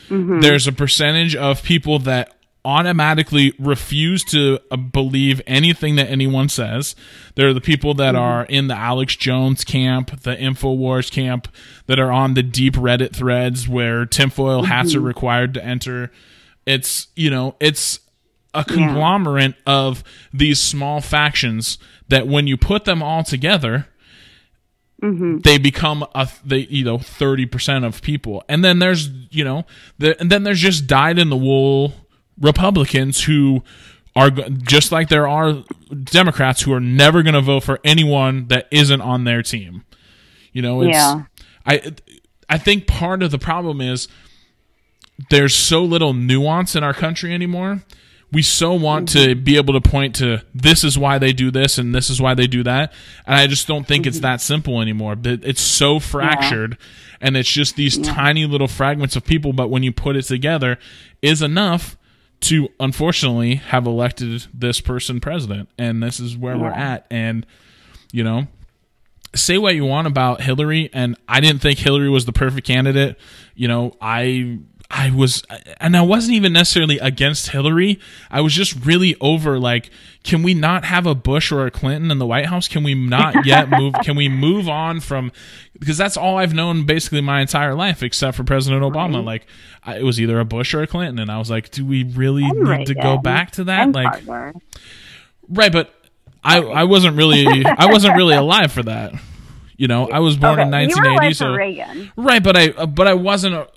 Mm-hmm. 0.08 0.40
There's 0.40 0.68
a 0.68 0.72
percentage 0.72 1.34
of 1.34 1.64
people 1.64 1.98
that 2.00 2.36
automatically 2.64 3.54
refuse 3.58 4.22
to 4.24 4.58
uh, 4.70 4.76
believe 4.76 5.40
anything 5.46 5.96
that 5.96 6.08
anyone 6.08 6.48
says. 6.48 6.94
There 7.34 7.48
are 7.48 7.54
the 7.54 7.60
people 7.60 7.94
that 7.94 8.14
mm-hmm. 8.14 8.22
are 8.22 8.44
in 8.44 8.68
the 8.68 8.76
Alex 8.76 9.16
Jones 9.16 9.64
camp, 9.64 10.22
the 10.22 10.36
InfoWars 10.36 11.10
camp, 11.10 11.48
that 11.86 11.98
are 11.98 12.12
on 12.12 12.34
the 12.34 12.42
deep 12.42 12.74
Reddit 12.74 13.14
threads 13.14 13.68
where 13.68 14.04
tinfoil 14.04 14.64
hats 14.64 14.94
are 14.94 14.98
mm-hmm. 14.98 15.06
required 15.06 15.54
to 15.54 15.64
enter. 15.64 16.10
It's, 16.66 17.08
you 17.16 17.30
know, 17.30 17.56
it's 17.60 18.00
a 18.52 18.64
conglomerate 18.64 19.54
of 19.66 20.04
these 20.32 20.58
small 20.58 21.00
factions 21.00 21.78
that 22.08 22.26
when 22.26 22.46
you 22.46 22.56
put 22.56 22.84
them 22.84 23.02
all 23.02 23.22
together, 23.22 23.86
mm-hmm. 25.02 25.38
they 25.38 25.58
become 25.58 26.04
a 26.14 26.28
they 26.44 26.58
you 26.58 26.84
know 26.84 26.98
30% 26.98 27.86
of 27.86 28.02
people. 28.02 28.42
And 28.48 28.64
then 28.64 28.78
there's 28.78 29.08
you 29.30 29.44
know 29.44 29.64
the, 29.98 30.18
and 30.20 30.30
then 30.30 30.42
there's 30.42 30.60
just 30.60 30.86
dyed 30.86 31.18
in 31.18 31.30
the 31.30 31.36
wool 31.36 31.94
republicans 32.40 33.24
who 33.24 33.62
are 34.16 34.30
just 34.30 34.90
like 34.90 35.08
there 35.08 35.28
are 35.28 35.64
democrats 36.04 36.62
who 36.62 36.72
are 36.72 36.80
never 36.80 37.22
going 37.22 37.34
to 37.34 37.40
vote 37.40 37.62
for 37.62 37.78
anyone 37.84 38.48
that 38.48 38.66
isn't 38.70 39.00
on 39.00 39.24
their 39.24 39.42
team 39.42 39.84
you 40.52 40.62
know 40.62 40.80
it's 40.82 40.96
Yeah. 40.96 41.22
i 41.66 41.92
i 42.48 42.58
think 42.58 42.86
part 42.86 43.22
of 43.22 43.30
the 43.30 43.38
problem 43.38 43.80
is 43.80 44.08
there's 45.28 45.54
so 45.54 45.84
little 45.84 46.14
nuance 46.14 46.74
in 46.74 46.82
our 46.82 46.94
country 46.94 47.34
anymore. 47.34 47.82
We 48.32 48.42
so 48.42 48.74
want 48.74 49.08
to 49.10 49.18
mm-hmm. 49.18 49.44
be 49.44 49.56
able 49.56 49.74
to 49.74 49.80
point 49.80 50.14
to 50.16 50.42
this 50.54 50.84
is 50.84 50.96
why 50.96 51.18
they 51.18 51.32
do 51.32 51.50
this 51.50 51.78
and 51.78 51.92
this 51.92 52.08
is 52.08 52.22
why 52.22 52.34
they 52.34 52.46
do 52.46 52.62
that. 52.62 52.92
And 53.26 53.34
I 53.34 53.46
just 53.48 53.66
don't 53.66 53.86
think 53.86 54.06
it's 54.06 54.18
mm-hmm. 54.18 54.22
that 54.22 54.40
simple 54.40 54.80
anymore. 54.80 55.16
It's 55.24 55.60
so 55.60 55.98
fractured 55.98 56.78
and 57.20 57.36
it's 57.36 57.50
just 57.50 57.74
these 57.74 57.98
tiny 57.98 58.46
little 58.46 58.68
fragments 58.68 59.16
of 59.16 59.24
people. 59.24 59.52
But 59.52 59.68
when 59.68 59.82
you 59.82 59.92
put 59.92 60.16
it 60.16 60.22
together, 60.22 60.78
is 61.20 61.42
enough 61.42 61.96
to 62.40 62.68
unfortunately 62.78 63.56
have 63.56 63.86
elected 63.86 64.46
this 64.54 64.80
person 64.80 65.20
president. 65.20 65.68
And 65.78 66.02
this 66.02 66.20
is 66.20 66.36
where 66.36 66.56
we're 66.56 66.68
at. 66.68 67.06
And, 67.10 67.46
you 68.12 68.24
know, 68.24 68.46
say 69.34 69.58
what 69.58 69.74
you 69.74 69.84
want 69.84 70.06
about 70.06 70.40
Hillary, 70.40 70.90
and 70.92 71.16
I 71.28 71.40
didn't 71.40 71.60
think 71.60 71.78
Hillary 71.78 72.08
was 72.08 72.24
the 72.24 72.32
perfect 72.32 72.66
candidate. 72.66 73.18
You 73.54 73.68
know, 73.68 73.92
I 74.00 74.58
I 74.92 75.10
was, 75.10 75.44
and 75.80 75.96
I 75.96 76.02
wasn't 76.02 76.34
even 76.34 76.52
necessarily 76.52 76.98
against 76.98 77.50
Hillary. 77.50 78.00
I 78.28 78.40
was 78.40 78.52
just 78.52 78.84
really 78.84 79.14
over 79.20 79.56
like, 79.58 79.88
can 80.24 80.42
we 80.42 80.52
not 80.52 80.84
have 80.84 81.06
a 81.06 81.14
Bush 81.14 81.52
or 81.52 81.64
a 81.64 81.70
Clinton 81.70 82.10
in 82.10 82.18
the 82.18 82.26
White 82.26 82.46
House? 82.46 82.66
Can 82.66 82.82
we 82.82 82.94
not 82.94 83.46
yet 83.46 83.70
move? 83.78 83.94
Can 84.02 84.16
we 84.16 84.28
move 84.28 84.68
on 84.68 84.98
from? 84.98 85.30
Because 85.78 85.96
that's 85.96 86.16
all 86.16 86.38
I've 86.38 86.54
known 86.54 86.86
basically 86.86 87.20
my 87.20 87.40
entire 87.40 87.74
life, 87.74 88.02
except 88.02 88.36
for 88.36 88.42
President 88.42 88.82
Obama. 88.82 89.24
Like, 89.24 89.46
I, 89.84 89.98
it 89.98 90.02
was 90.02 90.20
either 90.20 90.40
a 90.40 90.44
Bush 90.44 90.74
or 90.74 90.82
a 90.82 90.86
Clinton, 90.88 91.20
and 91.20 91.30
I 91.30 91.38
was 91.38 91.50
like, 91.50 91.70
do 91.70 91.86
we 91.86 92.02
really 92.02 92.42
And 92.44 92.60
need 92.64 92.86
to 92.88 92.94
go 92.94 93.16
back 93.16 93.52
to 93.52 93.64
that? 93.64 93.80
And 93.82 93.94
like, 93.94 94.26
Carter. 94.26 94.58
Right, 95.48 95.72
but 95.72 95.94
I 96.42 96.58
I 96.62 96.84
wasn't 96.84 97.16
really 97.16 97.64
I 97.64 97.86
wasn't 97.86 98.16
really 98.16 98.34
alive 98.34 98.72
for 98.72 98.82
that. 98.82 99.12
You 99.76 99.88
know, 99.88 100.08
I 100.10 100.18
was 100.18 100.36
born 100.36 100.58
Okay, 100.60 100.62
in 100.62 100.68
you 100.90 100.96
were 100.96 101.10
1980, 101.10 101.16
alive 101.16 101.36
so 101.36 101.54
Reagan. 101.54 102.12
right, 102.16 102.42
but 102.42 102.56
I 102.56 102.86
but 102.86 103.06
I 103.06 103.14
wasn't 103.14 103.54
a, 103.54 103.68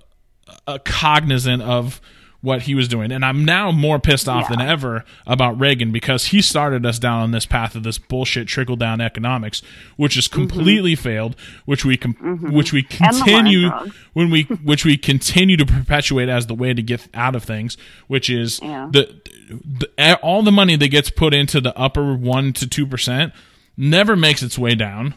a 0.67 0.79
cognizant 0.79 1.61
of 1.61 2.01
what 2.41 2.63
he 2.63 2.75
was 2.75 2.89
doing, 2.89 3.09
and 3.13 3.23
I'm 3.23 3.45
now 3.45 3.71
more 3.71 3.99
pissed 3.99 4.27
off 4.27 4.49
than 4.49 4.59
ever 4.59 5.05
about 5.25 5.57
Reagan 5.57 5.93
because 5.93 6.25
he 6.25 6.41
started 6.41 6.85
us 6.85 6.99
down 6.99 7.21
on 7.21 7.31
this 7.31 7.45
path 7.45 7.73
of 7.73 7.83
this 7.83 7.97
bullshit 7.97 8.49
trickle 8.49 8.75
down 8.75 8.99
economics, 8.99 9.61
which 9.95 10.15
has 10.15 10.27
completely 10.27 10.93
failed, 10.95 11.37
which 11.63 11.85
we 11.85 11.95
com- 11.95 12.51
which 12.51 12.73
we 12.73 12.83
Mm-hmm. 12.83 13.01
War 13.01 13.07
on 13.07 13.13
continue 13.21 13.69
when 14.13 14.29
we 14.29 14.43
which 14.43 14.83
we 14.83 14.97
continue 14.97 15.55
to 15.55 15.65
perpetuate 15.65 16.27
as 16.27 16.47
the 16.47 16.53
way 16.53 16.73
to 16.73 16.81
get 16.81 17.07
out 17.13 17.33
of 17.33 17.45
things, 17.45 17.77
which 18.07 18.29
is 18.29 18.59
Yeah. 18.61 18.89
the, 18.91 19.21
the 19.49 20.19
all 20.21 20.43
the 20.43 20.51
money 20.51 20.75
that 20.75 20.89
gets 20.89 21.09
put 21.09 21.33
into 21.33 21.61
the 21.61 21.73
upper 21.79 22.13
one 22.13 22.51
to 22.53 22.67
two 22.67 22.85
percent 22.85 23.31
never 23.77 24.17
makes 24.17 24.43
its 24.43 24.57
way 24.59 24.75
down. 24.75 25.13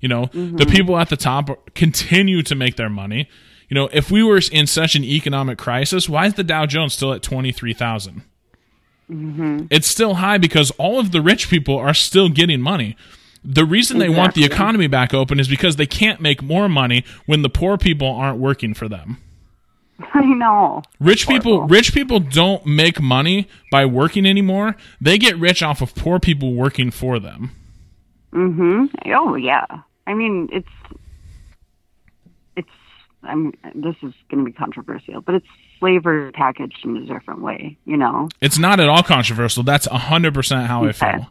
You 0.00 0.08
know, 0.08 0.24
Mm-hmm. 0.26 0.56
the 0.56 0.66
people 0.66 0.98
at 0.98 1.08
the 1.08 1.16
top 1.16 1.72
continue 1.76 2.42
to 2.42 2.56
make 2.56 2.74
their 2.74 2.90
money. 2.90 3.28
You 3.68 3.74
know, 3.74 3.88
if 3.92 4.10
we 4.10 4.22
were 4.22 4.40
in 4.52 4.66
such 4.66 4.94
an 4.94 5.04
economic 5.04 5.58
crisis, 5.58 6.08
why 6.08 6.26
is 6.26 6.34
the 6.34 6.44
Dow 6.44 6.66
Jones 6.66 6.94
still 6.94 7.12
at 7.12 7.22
23,000? 7.22 8.22
Mm-hmm. 9.10 9.66
It's 9.70 9.86
still 9.86 10.14
high 10.14 10.38
because 10.38 10.70
all 10.72 10.98
of 10.98 11.12
the 11.12 11.20
rich 11.20 11.50
people 11.50 11.76
are 11.76 11.94
still 11.94 12.28
getting 12.28 12.60
money. 12.60 12.96
The 13.44 13.66
reason 13.66 13.98
they 13.98 14.08
want 14.08 14.34
the 14.34 14.44
economy 14.44 14.86
back 14.86 15.12
open 15.12 15.38
is 15.38 15.48
because 15.48 15.76
they 15.76 15.86
can't 15.86 16.20
make 16.20 16.42
more 16.42 16.68
money 16.68 17.04
when 17.26 17.42
the 17.42 17.50
poor 17.50 17.76
people 17.76 18.08
aren't 18.08 18.38
working 18.38 18.72
for 18.72 18.88
them. 18.88 19.18
I 20.14 20.24
know. 20.24 20.82
Rich 20.98 21.28
people 21.28 21.66
rich 21.66 21.92
people 21.92 22.20
don't 22.20 22.66
make 22.66 23.00
money 23.00 23.48
by 23.70 23.84
working 23.84 24.26
anymore. 24.26 24.76
They 25.00 25.18
get 25.18 25.36
rich 25.38 25.62
off 25.62 25.82
of 25.82 25.94
poor 25.94 26.18
people 26.18 26.54
working 26.54 26.90
for 26.90 27.20
them. 27.20 27.50
Mm 28.32 28.54
hmm 28.56 29.12
Oh 29.12 29.36
yeah. 29.36 29.66
I 30.06 30.14
mean, 30.14 30.48
it's. 30.52 30.68
I'm. 33.26 33.52
This 33.74 33.96
is 34.02 34.12
going 34.30 34.44
to 34.44 34.44
be 34.44 34.52
controversial, 34.52 35.20
but 35.20 35.36
it's 35.36 35.46
slavery 35.78 36.30
packaged 36.32 36.84
in 36.84 36.96
a 36.96 37.06
different 37.06 37.40
way. 37.42 37.76
You 37.84 37.96
know. 37.96 38.28
It's 38.40 38.58
not 38.58 38.80
at 38.80 38.88
all 38.88 39.02
controversial. 39.02 39.62
That's 39.62 39.86
100% 39.88 40.66
how 40.66 40.84
I 40.84 40.92
feel. 40.92 41.30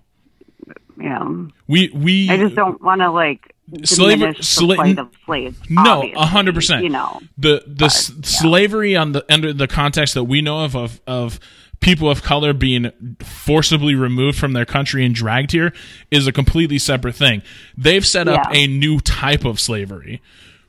Yeah. 1.02 1.28
We 1.68 1.90
we 1.90 2.30
I 2.30 2.38
just 2.38 2.56
don't 2.56 2.82
want 2.82 3.02
to 3.02 3.12
like 3.12 3.54
Slaver- 3.84 4.20
diminish 4.34 4.56
the 4.56 4.64
sla- 4.66 4.98
of 5.00 5.10
slaves. 5.26 5.58
No, 5.70 6.04
a 6.16 6.26
hundred 6.26 6.54
percent. 6.56 6.84
You 6.84 6.90
know. 6.90 7.20
the 7.38 7.64
the 7.66 7.86
s- 7.86 8.12
slavery 8.24 8.96
on 8.96 9.14
the 9.14 9.26
under 9.34 9.54
the 9.54 9.68
context 9.68 10.14
that 10.14 10.26
we 10.26 10.42
know 10.42 10.64
of 10.66 10.76
of 10.76 11.02
of 11.08 11.40
people 11.80 12.10
of 12.10 12.22
color 12.22 12.54
being 12.54 12.92
forcibly 13.22 13.96
removed 13.96 14.38
from 14.38 14.54
their 14.54 14.66
country 14.66 15.04
and 15.06 15.16
dragged 15.16 15.52
here 15.52 15.74
is 16.12 16.28
a 16.28 16.32
completely 16.32 16.78
separate 16.78 17.16
thing. 17.16 17.42
They've 17.78 18.06
set 18.06 18.28
up 18.28 18.52
Yeah. 18.54 18.60
a 18.60 18.68
new 18.68 19.00
type 19.00 19.44
of 19.46 19.60
slavery. 19.60 20.22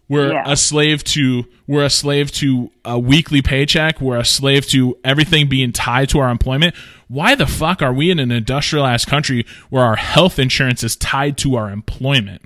We're 0.08 0.32
Yeah. 0.32 0.42
a 0.46 0.56
slave 0.56 1.02
to 1.04 1.46
we're 1.66 1.84
a 1.84 1.90
slave 1.90 2.30
to 2.32 2.70
a 2.84 2.98
weekly 2.98 3.40
paycheck. 3.40 4.00
We're 4.00 4.18
a 4.18 4.24
slave 4.24 4.66
to 4.68 4.98
everything 5.02 5.48
being 5.48 5.72
tied 5.72 6.10
to 6.10 6.18
our 6.18 6.28
employment. 6.30 6.74
Why 7.08 7.34
the 7.34 7.46
fuck 7.46 7.80
are 7.80 7.92
we 7.92 8.10
in 8.10 8.18
an 8.18 8.30
industrialized 8.30 9.06
country 9.08 9.46
where 9.70 9.82
our 9.82 9.96
health 9.96 10.38
insurance 10.38 10.82
is 10.84 10.94
tied 10.96 11.38
to 11.38 11.54
our 11.56 11.70
employment? 11.70 12.42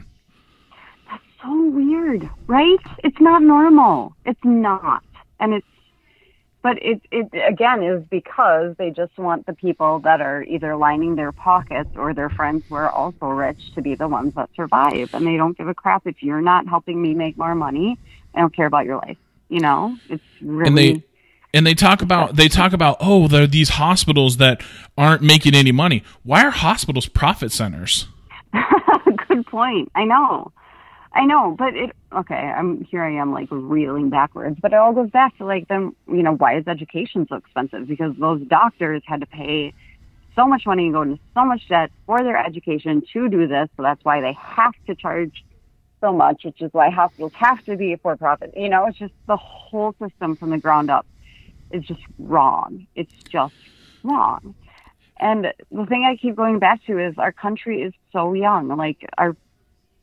That's 1.11 1.23
so 1.43 1.69
weird, 1.71 2.29
right? 2.47 2.79
It's 3.03 3.21
not 3.21 3.43
normal. 3.43 4.15
It's 4.25 4.45
not, 4.45 5.03
and 5.41 5.55
it's. 5.55 5.67
But 6.63 6.83
it 6.83 7.01
it 7.13 7.29
again 7.47 7.83
is 7.83 8.05
because 8.11 8.75
they 8.79 8.91
just 8.91 9.17
want 9.17 9.47
the 9.47 9.53
people 9.53 10.01
that 10.01 10.21
are 10.21 10.43
either 10.43 10.77
lining 10.77 11.15
their 11.15 11.33
pockets 11.33 11.91
or 11.97 12.15
their 12.15 12.31
friends 12.31 12.65
who 12.69 12.75
are 12.75 12.91
also 12.91 13.27
rich 13.27 13.75
to 13.75 13.83
be 13.83 13.95
the 13.95 14.09
ones 14.09 14.35
that 14.35 14.51
survive, 14.57 15.15
and 15.15 15.27
they 15.27 15.37
don't 15.37 15.57
give 15.57 15.69
a 15.69 15.75
crap 15.75 16.07
if 16.07 16.23
you're 16.23 16.41
not 16.41 16.67
helping 16.67 17.01
me 17.01 17.15
make 17.15 17.39
more 17.39 17.55
money. 17.55 17.97
I 18.35 18.41
don't 18.41 18.55
care 18.55 18.67
about 18.67 18.87
your 18.87 18.97
life. 18.97 19.19
You 19.49 19.61
know, 19.61 19.97
it's 20.09 20.23
really. 20.43 20.69
and 20.69 20.79
they 20.79 21.05
and 21.55 21.67
they 21.67 21.75
talk 21.75 22.03
about 22.03 22.37
they 22.37 22.49
talk 22.49 22.73
about 22.73 22.97
oh 23.01 23.29
there 23.29 23.45
are 23.45 23.47
these 23.47 23.71
hospitals 23.71 24.39
that 24.39 24.61
aren't 24.99 25.23
making 25.23 25.55
any 25.55 25.73
money 25.73 26.03
why 26.23 26.45
are 26.45 26.51
hospitals 26.51 27.07
profit 27.09 27.53
centers 27.53 28.07
Good 29.29 29.47
point. 29.47 29.91
I 29.95 30.05
know. 30.05 30.53
I 31.19 31.25
know, 31.25 31.57
but 31.59 31.75
it 31.75 31.91
okay, 32.13 32.37
I'm 32.37 32.85
here 32.85 33.03
I 33.03 33.21
am 33.21 33.33
like 33.33 33.49
reeling 33.51 34.09
backwards. 34.09 34.57
But 34.63 34.73
it 34.73 34.77
all 34.77 34.93
goes 34.93 35.11
back 35.11 35.37
to 35.39 35.45
like 35.45 35.67
them 35.67 35.97
you 36.07 36.23
know, 36.23 36.37
why 36.37 36.57
is 36.59 36.69
education 36.69 37.27
so 37.29 37.37
expensive? 37.37 37.89
Because 37.89 38.15
those 38.21 38.41
doctors 38.43 39.03
had 39.05 39.21
to 39.21 39.27
pay 39.27 39.75
so 40.37 40.47
much 40.47 40.65
money 40.65 40.85
and 40.85 40.95
go 40.95 41.03
into 41.03 41.19
so 41.35 41.45
much 41.45 41.69
debt 41.69 41.91
for 42.07 42.23
their 42.23 42.37
education 42.37 43.03
to 43.13 43.29
do 43.29 43.49
this, 43.49 43.69
so 43.77 43.83
that's 43.83 44.05
why 44.05 44.21
they 44.21 44.33
have 44.35 44.73
to 44.87 44.95
charge 44.95 45.45
so 46.01 46.13
much, 46.13 46.45
which 46.45 46.63
is 46.63 46.73
why 46.73 46.91
hospitals 46.91 47.33
have 47.35 47.65
to 47.65 47.77
be 47.77 47.97
for 47.97 48.17
profit. 48.17 48.55
You 48.57 48.69
know, 48.69 48.87
it's 48.87 48.99
just 48.99 49.15
the 49.27 49.37
whole 49.37 49.97
system 50.01 50.37
from 50.37 50.51
the 50.51 50.59
ground 50.59 50.89
up 50.89 51.05
is 51.73 51.85
just 51.85 52.03
wrong. 52.21 52.87
It's 52.95 53.13
just 53.29 53.57
wrong. 54.05 54.55
And 55.19 55.53
the 55.73 55.87
thing 55.87 56.07
I 56.09 56.15
keep 56.15 56.37
going 56.37 56.61
back 56.61 56.85
to 56.87 57.05
is 57.05 57.19
our 57.19 57.33
country 57.33 57.83
is 57.83 57.93
so 58.13 58.35
young. 58.35 58.69
Like 58.69 59.05
our, 59.19 59.37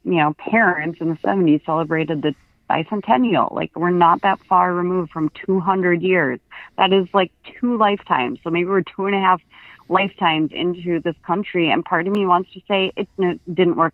you 0.05 0.15
know, 0.15 0.33
parents 0.37 0.99
in 1.01 1.09
the 1.09 1.15
70s 1.15 1.65
celebrated 1.65 2.21
the 2.21 2.35
bicentennial. 2.69 3.51
Like 3.51 3.75
we're 3.75 3.89
not 3.89 4.21
that 4.21 4.39
far 4.47 4.73
removed 4.73 5.11
from 5.11 5.29
200 5.45 6.01
years. 6.01 6.39
That 6.77 6.93
is 6.93 7.07
like 7.13 7.31
two 7.59 7.77
lifetimes. 7.77 8.39
So 8.43 8.49
maybe 8.49 8.65
we're 8.69 8.83
two 8.83 9.07
and 9.07 9.15
a 9.15 9.19
half 9.19 9.41
lifetimes 9.89 10.51
into 10.51 10.99
this 10.99 11.15
country, 11.25 11.69
and 11.69 11.83
part 11.83 12.07
of 12.07 12.13
me 12.13 12.25
wants 12.25 12.51
to 12.53 12.61
say 12.67 12.91
it 12.95 13.07
didn't 13.17 13.75
work. 13.75 13.93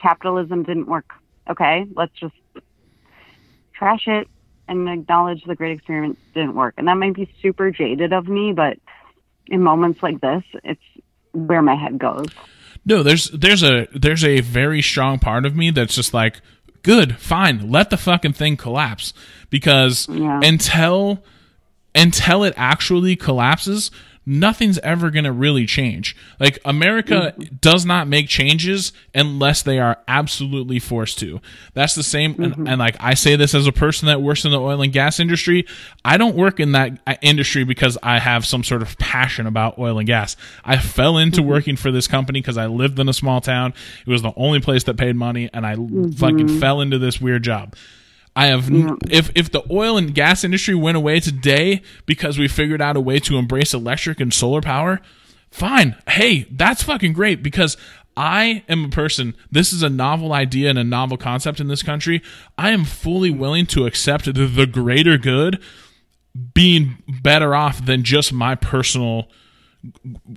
Capitalism 0.00 0.62
didn't 0.62 0.86
work. 0.86 1.12
Okay, 1.48 1.86
let's 1.94 2.12
just 2.18 2.34
trash 3.74 4.06
it 4.06 4.28
and 4.68 4.88
acknowledge 4.88 5.42
the 5.44 5.56
great 5.56 5.72
experiment 5.72 6.18
didn't 6.34 6.54
work. 6.54 6.74
And 6.76 6.86
that 6.86 6.94
might 6.94 7.14
be 7.14 7.28
super 7.40 7.70
jaded 7.70 8.12
of 8.12 8.28
me, 8.28 8.52
but 8.52 8.78
in 9.46 9.60
moments 9.62 10.02
like 10.02 10.20
this, 10.20 10.44
it's 10.62 10.82
where 11.32 11.62
my 11.62 11.74
head 11.74 11.98
goes. 11.98 12.28
No, 12.84 13.02
there's 13.02 13.30
there's 13.30 13.62
a 13.62 13.86
there's 13.94 14.24
a 14.24 14.40
very 14.40 14.82
strong 14.82 15.18
part 15.18 15.46
of 15.46 15.54
me 15.54 15.70
that's 15.70 15.94
just 15.94 16.12
like, 16.12 16.40
good, 16.82 17.16
fine, 17.18 17.70
let 17.70 17.90
the 17.90 17.96
fucking 17.96 18.32
thing 18.32 18.56
collapse 18.56 19.14
because 19.50 20.08
yeah. 20.08 20.40
until 20.42 21.22
until 21.94 22.42
it 22.44 22.54
actually 22.56 23.16
collapses, 23.16 23.90
nothing's 24.24 24.78
ever 24.78 25.10
going 25.10 25.24
to 25.24 25.32
really 25.32 25.66
change. 25.66 26.16
Like 26.38 26.58
America 26.64 27.34
mm-hmm. 27.36 27.56
does 27.60 27.84
not 27.84 28.06
make 28.06 28.28
changes 28.28 28.92
unless 29.14 29.62
they 29.62 29.78
are 29.78 29.98
absolutely 30.06 30.78
forced 30.78 31.18
to. 31.20 31.40
That's 31.74 31.94
the 31.94 32.02
same. 32.02 32.34
Mm-hmm. 32.34 32.42
And, 32.42 32.68
and, 32.68 32.78
like 32.78 32.96
I 33.00 33.14
say 33.14 33.36
this 33.36 33.54
as 33.54 33.66
a 33.66 33.72
person 33.72 34.06
that 34.06 34.22
works 34.22 34.44
in 34.44 34.50
the 34.50 34.60
oil 34.60 34.82
and 34.82 34.92
gas 34.92 35.18
industry, 35.18 35.66
I 36.04 36.16
don't 36.16 36.36
work 36.36 36.60
in 36.60 36.72
that 36.72 36.98
uh, 37.06 37.14
industry 37.22 37.64
because 37.64 37.98
I 38.02 38.18
have 38.18 38.46
some 38.46 38.64
sort 38.64 38.82
of 38.82 38.96
passion 38.98 39.46
about 39.46 39.78
oil 39.78 39.98
and 39.98 40.06
gas. 40.06 40.36
I 40.64 40.78
fell 40.78 41.18
into 41.18 41.40
mm-hmm. 41.40 41.50
working 41.50 41.76
for 41.76 41.90
this 41.90 42.06
company 42.06 42.40
because 42.40 42.58
I 42.58 42.66
lived 42.66 42.98
in 42.98 43.08
a 43.08 43.14
small 43.14 43.40
town. 43.40 43.74
It 44.06 44.10
was 44.10 44.22
the 44.22 44.32
only 44.36 44.60
place 44.60 44.84
that 44.84 44.96
paid 44.96 45.16
money, 45.16 45.50
and 45.52 45.66
I 45.66 45.74
fucking 45.74 46.46
mm-hmm. 46.46 46.60
fell 46.60 46.80
into 46.80 46.98
this 46.98 47.20
weird 47.20 47.42
job. 47.42 47.74
I 48.34 48.46
have 48.46 48.68
if 49.10 49.30
if 49.34 49.50
the 49.50 49.62
oil 49.70 49.96
and 49.98 50.14
gas 50.14 50.42
industry 50.42 50.74
went 50.74 50.96
away 50.96 51.20
today 51.20 51.82
because 52.06 52.38
we 52.38 52.48
figured 52.48 52.80
out 52.80 52.96
a 52.96 53.00
way 53.00 53.18
to 53.20 53.36
embrace 53.36 53.74
electric 53.74 54.20
and 54.20 54.32
solar 54.32 54.62
power, 54.62 55.00
fine. 55.50 55.96
Hey, 56.08 56.46
that's 56.50 56.82
fucking 56.82 57.12
great 57.12 57.42
because 57.42 57.76
I 58.16 58.64
am 58.68 58.86
a 58.86 58.88
person, 58.88 59.34
this 59.50 59.72
is 59.72 59.82
a 59.82 59.88
novel 59.88 60.32
idea 60.32 60.68
and 60.70 60.78
a 60.78 60.84
novel 60.84 61.16
concept 61.16 61.60
in 61.60 61.68
this 61.68 61.82
country. 61.82 62.22
I 62.58 62.70
am 62.70 62.84
fully 62.84 63.30
willing 63.30 63.66
to 63.66 63.86
accept 63.86 64.26
the, 64.26 64.46
the 64.46 64.66
greater 64.66 65.16
good 65.16 65.62
being 66.54 67.02
better 67.22 67.54
off 67.54 67.84
than 67.84 68.04
just 68.04 68.32
my 68.32 68.54
personal 68.54 69.28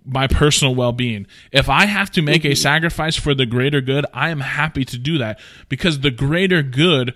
my 0.03 0.25
personal 0.25 0.73
well-being. 0.73 1.27
If 1.51 1.69
I 1.69 1.85
have 1.85 2.09
to 2.13 2.23
make 2.23 2.43
a 2.43 2.49
mm-hmm. 2.49 2.55
sacrifice 2.55 3.15
for 3.15 3.35
the 3.35 3.45
greater 3.45 3.79
good, 3.79 4.03
I 4.11 4.29
am 4.29 4.39
happy 4.39 4.83
to 4.85 4.97
do 4.97 5.19
that 5.19 5.39
because 5.69 5.99
the 5.99 6.09
greater 6.09 6.63
good 6.63 7.13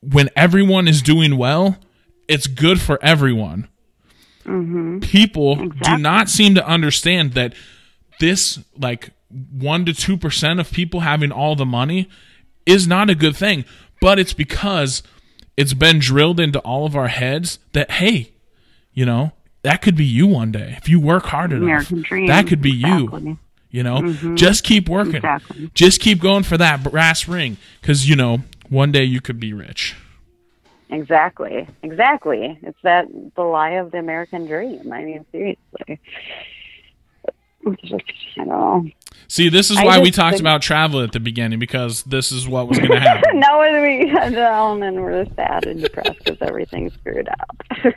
when 0.00 0.30
everyone 0.34 0.88
is 0.88 1.02
doing 1.02 1.36
well, 1.36 1.78
it's 2.28 2.46
good 2.46 2.80
for 2.80 2.98
everyone. 3.02 3.68
Mm-hmm. 4.44 5.00
People 5.00 5.60
exactly. 5.60 5.96
do 5.96 5.98
not 5.98 6.28
seem 6.28 6.54
to 6.54 6.66
understand 6.66 7.34
that 7.34 7.54
this, 8.18 8.58
like, 8.76 9.10
1% 9.56 9.86
to 9.86 10.16
2% 10.16 10.60
of 10.60 10.72
people 10.72 11.00
having 11.00 11.30
all 11.30 11.54
the 11.54 11.66
money 11.66 12.08
is 12.66 12.86
not 12.86 13.10
a 13.10 13.14
good 13.14 13.36
thing. 13.36 13.64
But 14.00 14.18
it's 14.18 14.32
because 14.32 15.02
it's 15.56 15.74
been 15.74 15.98
drilled 15.98 16.40
into 16.40 16.58
all 16.60 16.86
of 16.86 16.96
our 16.96 17.08
heads 17.08 17.58
that, 17.72 17.90
hey, 17.90 18.32
you 18.92 19.04
know, 19.04 19.32
that 19.62 19.82
could 19.82 19.96
be 19.96 20.06
you 20.06 20.26
one 20.26 20.52
day. 20.52 20.74
If 20.78 20.88
you 20.88 20.98
work 21.00 21.24
hard 21.26 21.52
enough, 21.52 21.88
that 21.88 22.46
could 22.48 22.62
be 22.62 22.80
exactly. 22.80 23.22
you. 23.22 23.38
You 23.72 23.84
know, 23.84 23.98
mm-hmm. 23.98 24.34
just 24.34 24.64
keep 24.64 24.88
working. 24.88 25.16
Exactly. 25.16 25.70
Just 25.74 26.00
keep 26.00 26.20
going 26.20 26.42
for 26.42 26.58
that 26.58 26.82
brass 26.82 27.28
ring 27.28 27.56
because, 27.80 28.08
you 28.08 28.16
know, 28.16 28.38
one 28.70 28.90
day 28.92 29.04
you 29.04 29.20
could 29.20 29.38
be 29.38 29.52
rich. 29.52 29.94
Exactly. 30.88 31.68
Exactly. 31.82 32.58
It's 32.62 32.78
that 32.82 33.06
the 33.36 33.42
lie 33.42 33.72
of 33.72 33.90
the 33.90 33.98
American 33.98 34.46
dream. 34.46 34.92
I 34.92 35.04
mean, 35.04 35.26
seriously. 35.30 36.00
Just, 37.84 38.04
I 38.38 38.44
don't 38.44 38.48
know. 38.48 38.86
See, 39.28 39.48
this 39.48 39.70
is 39.70 39.76
why 39.76 40.00
we 40.00 40.10
talked 40.10 40.36
think... 40.36 40.40
about 40.40 40.62
travel 40.62 41.00
at 41.02 41.12
the 41.12 41.20
beginning 41.20 41.58
because 41.58 42.02
this 42.04 42.32
is 42.32 42.48
what 42.48 42.68
was 42.68 42.78
going 42.78 42.90
to 42.90 43.00
happen. 43.00 43.38
now 43.38 43.60
we 43.60 44.10
get 44.10 44.32
down 44.32 44.82
and 44.82 45.00
we're 45.00 45.26
sad 45.36 45.66
and 45.66 45.82
depressed 45.82 46.18
because 46.24 46.38
everything's 46.40 46.94
screwed 46.94 47.28
up. 47.28 47.56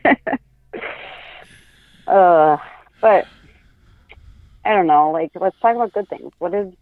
uh, 2.08 2.58
but 3.02 3.28
I 4.66 4.74
don't 4.74 4.88
know. 4.88 5.12
Like, 5.12 5.32
let's 5.40 5.60
talk 5.60 5.76
about 5.76 5.94
good 5.94 6.10
things. 6.10 6.32
What 6.40 6.54
is? 6.54 6.74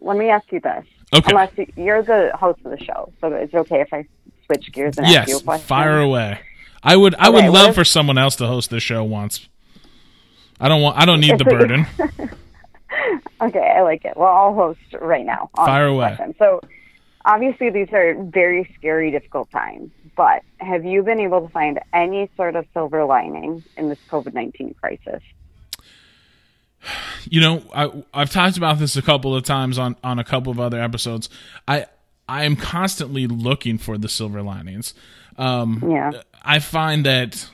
Let 0.00 0.16
me 0.16 0.30
ask 0.30 0.50
you 0.52 0.60
this. 0.60 0.86
Okay. 1.14 1.30
Unless 1.30 1.52
you, 1.76 1.90
are 1.90 2.02
the 2.02 2.32
host 2.36 2.60
of 2.64 2.70
the 2.70 2.84
show, 2.84 3.12
so 3.20 3.32
it's 3.32 3.54
okay 3.54 3.80
if 3.80 3.92
I 3.92 4.06
switch 4.46 4.70
gears 4.72 4.98
and 4.98 5.06
yes, 5.06 5.22
ask 5.22 5.28
you 5.28 5.38
a 5.38 5.42
question? 5.42 5.66
fire 5.66 6.00
away. 6.00 6.40
I 6.82 6.96
would 6.96 7.14
I 7.16 7.28
okay, 7.28 7.46
would 7.46 7.52
love 7.52 7.70
if, 7.70 7.74
for 7.76 7.84
someone 7.84 8.18
else 8.18 8.36
to 8.36 8.46
host 8.46 8.70
this 8.70 8.82
show 8.82 9.02
once. 9.04 9.48
I 10.60 10.68
don't 10.68 10.82
want 10.82 10.98
I 10.98 11.06
don't 11.06 11.20
need 11.20 11.38
the 11.38 11.44
burden. 11.46 11.86
okay, 13.40 13.74
I 13.76 13.82
like 13.82 14.04
it. 14.04 14.16
Well, 14.16 14.28
I'll 14.28 14.54
host 14.54 14.80
right 15.00 15.24
now. 15.24 15.50
Fire 15.56 15.86
away. 15.86 16.14
Question. 16.16 16.34
So, 16.38 16.60
obviously, 17.24 17.70
these 17.70 17.88
are 17.92 18.14
very 18.14 18.72
scary, 18.78 19.10
difficult 19.10 19.50
times. 19.50 19.90
But 20.14 20.42
have 20.58 20.84
you 20.84 21.02
been 21.02 21.20
able 21.20 21.40
to 21.40 21.48
find 21.48 21.80
any 21.92 22.28
sort 22.36 22.54
of 22.56 22.66
silver 22.74 23.04
lining 23.04 23.64
in 23.76 23.88
this 23.88 23.98
COVID 24.10 24.34
nineteen 24.34 24.74
crisis? 24.74 25.22
You 27.30 27.40
know, 27.40 27.62
I 27.74 27.90
I've 28.14 28.30
talked 28.30 28.56
about 28.56 28.78
this 28.78 28.96
a 28.96 29.02
couple 29.02 29.34
of 29.34 29.44
times 29.44 29.78
on 29.78 29.96
on 30.02 30.18
a 30.18 30.24
couple 30.24 30.50
of 30.50 30.58
other 30.60 30.80
episodes. 30.80 31.28
I 31.66 31.86
I 32.28 32.44
am 32.44 32.56
constantly 32.56 33.26
looking 33.26 33.78
for 33.78 33.98
the 33.98 34.08
silver 34.08 34.42
linings. 34.42 34.94
Um, 35.36 35.82
yeah. 35.88 36.10
I 36.42 36.58
find 36.58 37.06
that 37.06 37.48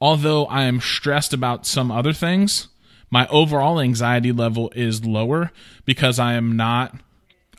although 0.00 0.46
I 0.46 0.64
am 0.64 0.80
stressed 0.80 1.32
about 1.32 1.66
some 1.66 1.90
other 1.90 2.12
things, 2.12 2.68
my 3.10 3.26
overall 3.28 3.80
anxiety 3.80 4.32
level 4.32 4.72
is 4.74 5.04
lower 5.04 5.52
because 5.84 6.18
I 6.18 6.34
am 6.34 6.56
not 6.56 6.94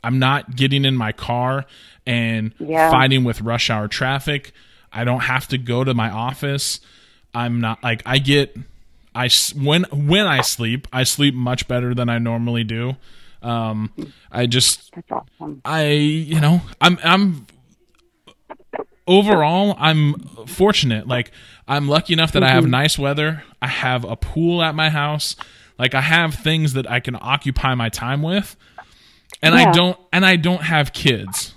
I'm 0.03 0.19
not 0.19 0.55
getting 0.55 0.85
in 0.85 0.95
my 0.95 1.11
car 1.11 1.65
and 2.05 2.53
yeah. 2.59 2.91
fighting 2.91 3.23
with 3.23 3.41
rush 3.41 3.69
hour 3.69 3.87
traffic. 3.87 4.53
I 4.91 5.03
don't 5.03 5.21
have 5.21 5.47
to 5.49 5.57
go 5.57 5.83
to 5.83 5.93
my 5.93 6.09
office. 6.09 6.79
I'm 7.33 7.61
not 7.61 7.83
like 7.83 8.01
I 8.05 8.19
get 8.19 8.57
I 9.17 9.29
when 9.55 9.83
when 9.91 10.27
I 10.27 10.41
sleep, 10.41 10.87
I 10.93 11.03
sleep 11.03 11.33
much 11.33 11.67
better 11.67 11.95
than 11.95 12.07
I 12.07 12.19
normally 12.19 12.63
do. 12.63 12.95
Um, 13.41 13.91
I 14.31 14.45
just, 14.45 14.91
awesome. 15.11 15.61
I, 15.63 15.85
you 15.85 16.41
know, 16.41 16.61
I'm, 16.81 16.97
I'm 17.03 17.47
overall, 19.07 19.75
I'm 19.79 20.15
fortunate. 20.47 21.07
Like, 21.07 21.31
I'm 21.67 21.87
lucky 21.87 22.13
enough 22.13 22.31
that 22.33 22.39
mm-hmm. 22.39 22.49
I 22.49 22.53
have 22.53 22.63
mm-hmm. 22.63 22.71
nice 22.71 22.99
weather. 22.99 23.43
I 23.61 23.67
have 23.67 24.03
a 24.03 24.15
pool 24.15 24.61
at 24.61 24.75
my 24.75 24.89
house. 24.89 25.35
Like, 25.77 25.93
I 25.93 26.01
have 26.01 26.35
things 26.35 26.73
that 26.73 26.89
I 26.89 26.99
can 26.99 27.15
occupy 27.19 27.75
my 27.75 27.89
time 27.89 28.21
with, 28.23 28.55
and 29.41 29.53
yeah. 29.53 29.69
I 29.69 29.71
don't, 29.71 29.99
and 30.11 30.25
I 30.25 30.35
don't 30.35 30.63
have 30.63 30.91
kids. 30.91 31.53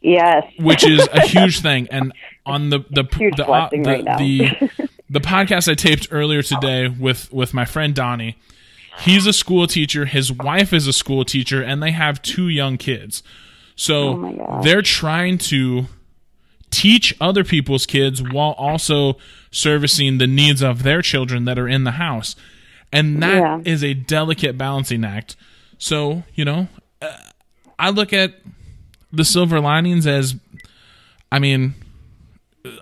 Yes, 0.00 0.44
which 0.58 0.84
is 0.84 1.08
a 1.12 1.20
huge 1.26 1.60
thing. 1.60 1.86
And 1.90 2.12
on 2.44 2.70
the 2.70 2.80
the 2.90 3.04
the, 3.04 3.32
the, 3.36 3.44
right 3.44 3.70
the, 3.70 4.16
the 4.18 4.88
podcast 5.20 5.70
I 5.70 5.74
taped 5.74 6.08
earlier 6.10 6.42
today 6.42 6.88
with 6.88 7.32
with 7.32 7.54
my 7.54 7.64
friend 7.64 7.94
Donnie 7.94 8.36
He's 9.00 9.26
a 9.26 9.32
school 9.32 9.66
teacher. 9.66 10.06
His 10.06 10.32
wife 10.32 10.72
is 10.72 10.86
a 10.86 10.92
school 10.92 11.24
teacher, 11.24 11.62
and 11.62 11.82
they 11.82 11.92
have 11.92 12.20
two 12.20 12.48
young 12.48 12.76
kids. 12.76 13.22
So 13.76 14.08
oh 14.08 14.60
they're 14.62 14.82
trying 14.82 15.38
to 15.38 15.86
teach 16.70 17.16
other 17.20 17.44
people's 17.44 17.86
kids 17.86 18.20
while 18.20 18.52
also 18.58 19.16
servicing 19.50 20.18
the 20.18 20.26
needs 20.26 20.62
of 20.62 20.82
their 20.82 21.00
children 21.00 21.44
that 21.44 21.58
are 21.58 21.68
in 21.68 21.84
the 21.84 21.92
house. 21.92 22.34
And 22.92 23.22
that 23.22 23.36
yeah. 23.36 23.60
is 23.64 23.84
a 23.84 23.94
delicate 23.94 24.58
balancing 24.58 25.04
act. 25.04 25.36
So, 25.78 26.24
you 26.34 26.44
know, 26.44 26.68
uh, 27.00 27.16
I 27.78 27.90
look 27.90 28.12
at 28.12 28.34
the 29.12 29.24
silver 29.24 29.60
linings 29.60 30.06
as 30.06 30.34
I 31.30 31.38
mean, 31.38 31.74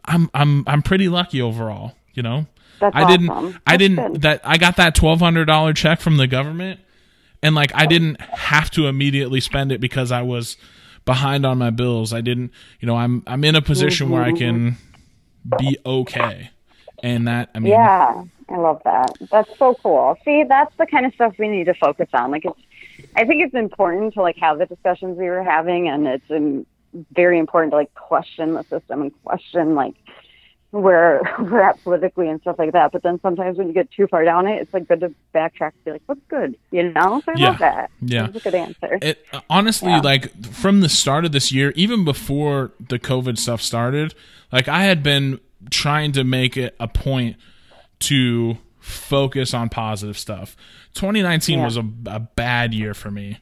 I'm 0.07 0.31
I'm 0.33 0.65
I'm 0.67 0.81
pretty 0.81 1.11
lucky 1.11 1.43
overall, 1.43 1.93
you 2.17 2.23
know. 2.23 2.47
That's 2.81 2.95
I 2.95 3.07
didn't. 3.07 3.31
Awesome. 3.31 3.61
I 3.67 3.77
didn't. 3.77 4.13
Good. 4.13 4.23
That 4.23 4.41
I 4.45 4.59
got 4.59 4.77
that 4.77 4.95
twelve 4.95 5.21
hundred 5.21 5.45
dollar 5.45 5.73
check 5.73 6.01
from 6.01 6.17
the 6.17 6.27
government, 6.27 6.81
and 7.43 7.55
like 7.55 7.71
I 7.75 7.87
didn't 7.87 8.21
have 8.21 8.71
to 8.73 8.87
immediately 8.87 9.41
spend 9.41 9.73
it 9.73 9.81
because 9.81 10.11
I 10.11 10.23
was 10.23 10.57
behind 11.05 11.47
on 11.47 11.59
my 11.59 11.71
bills. 11.71 12.13
I 12.13 12.21
didn't. 12.21 12.51
You 12.81 12.87
know, 12.87 12.97
I'm 12.97 13.23
I'm 13.27 13.45
in 13.45 13.55
a 13.55 13.63
position 13.63 14.07
mm-hmm. 14.07 14.15
where 14.15 14.23
I 14.25 14.33
mm-hmm. 14.33 14.77
can 15.49 15.59
be 15.59 15.79
okay, 15.87 16.51
and 17.03 17.29
that 17.29 17.51
I 17.55 17.61
mean. 17.61 17.73
Yeah, 17.73 18.25
I 18.49 18.57
love 18.57 18.83
that. 18.85 19.17
That's 19.31 19.51
so 19.59 19.75
cool. 19.83 20.17
See, 20.25 20.45
that's 20.49 20.75
the 20.77 20.87
kind 20.87 21.07
of 21.07 21.15
stuff 21.15 21.35
we 21.39 21.49
need 21.49 21.65
to 21.65 21.75
focus 21.75 22.09
on. 22.13 22.31
Like 22.31 22.45
it's. 22.45 22.61
I 23.15 23.25
think 23.25 23.43
it's 23.43 23.55
important 23.55 24.15
to 24.15 24.23
like 24.23 24.37
have 24.39 24.59
the 24.59 24.67
discussions 24.67 25.19
we 25.19 25.27
were 25.27 25.43
having, 25.43 25.89
and 25.89 26.07
it's 26.07 26.31
um, 26.31 26.67
very 27.13 27.39
important 27.39 27.73
to 27.73 27.77
like 27.77 27.95
question 27.95 28.55
the 28.55 28.63
system 28.65 29.03
and 29.03 29.25
question 29.25 29.75
like 29.75 29.95
where 30.81 31.21
we're 31.39 31.61
at 31.61 31.83
politically 31.83 32.29
and 32.29 32.41
stuff 32.41 32.57
like 32.59 32.73
that. 32.73 32.93
But 32.93 33.03
then 33.03 33.21
sometimes 33.21 33.59
when 33.59 33.67
you 33.69 33.73
get 33.73 33.91
too 33.91 34.07
far 34.07 34.25
down 34.25 34.47
it, 34.47 34.61
it's 34.63 34.73
like 34.75 34.89
good 34.89 35.01
to 35.01 35.15
backtrack 35.35 35.73
and 35.73 35.85
be 35.85 35.91
like, 35.93 36.03
what's 36.07 36.21
good? 36.29 36.57
You 36.71 36.93
know? 36.93 37.21
So 37.25 37.33
I 37.33 37.35
Yeah. 37.39 37.49
love 37.49 37.59
that. 37.59 37.91
Yeah. 38.01 38.27
That's 38.27 38.37
a 38.47 38.51
good 38.51 38.55
answer. 38.55 38.99
It 39.03 39.27
honestly, 39.51 39.91
Yeah. 39.91 40.01
like 40.01 40.45
from 40.53 40.81
the 40.81 40.89
start 40.89 41.25
of 41.25 41.33
this 41.33 41.53
year, 41.53 41.73
even 41.77 42.05
before 42.05 42.73
the 42.89 42.99
COVID 42.99 43.39
stuff 43.39 43.61
started, 43.63 44.15
like 44.53 44.69
I 44.69 44.85
had 44.85 45.03
been 45.03 45.41
trying 45.71 46.13
to 46.13 46.25
make 46.25 46.57
it 46.57 46.75
a 46.79 46.87
point 46.89 47.37
to 48.01 48.59
focus 48.79 49.53
on 49.55 49.69
positive 49.69 50.19
stuff. 50.19 50.57
2019 50.95 51.59
Yeah. 51.59 51.65
was 51.65 51.77
a, 51.77 51.85
a 52.07 52.21
bad 52.21 52.73
year 52.75 52.95
for 52.95 53.11
me. 53.11 53.39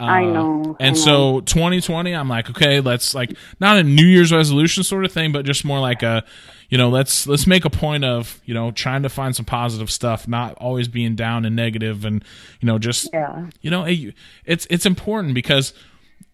I 0.00 0.24
Uh, 0.24 0.32
know. 0.32 0.76
I 0.80 0.84
And 0.86 0.96
know. 0.96 1.00
so 1.02 1.40
2020, 1.42 2.12
I'm 2.14 2.28
like, 2.28 2.48
okay, 2.50 2.80
let's 2.80 3.14
like 3.14 3.34
not 3.60 3.76
a 3.76 3.82
New 3.84 4.06
Year's 4.06 4.32
resolution 4.32 4.82
sort 4.82 5.04
of 5.04 5.12
thing, 5.12 5.30
but 5.30 5.44
just 5.44 5.64
more 5.64 5.78
like 5.78 6.02
a, 6.02 6.24
you 6.70 6.78
know, 6.78 6.88
let's 6.88 7.26
let's 7.26 7.46
make 7.46 7.64
a 7.64 7.70
point 7.70 8.04
of 8.04 8.40
you 8.44 8.54
know 8.54 8.70
trying 8.70 9.02
to 9.02 9.08
find 9.08 9.36
some 9.36 9.44
positive 9.44 9.90
stuff, 9.90 10.26
not 10.26 10.54
always 10.54 10.88
being 10.88 11.16
down 11.16 11.44
and 11.44 11.54
negative, 11.54 12.04
and 12.04 12.24
you 12.60 12.66
know 12.66 12.78
just 12.78 13.08
Yeah. 13.12 13.50
you 13.60 13.70
know 13.70 13.84
it- 13.84 14.14
it's 14.46 14.66
it's 14.70 14.86
important 14.86 15.34
because 15.34 15.74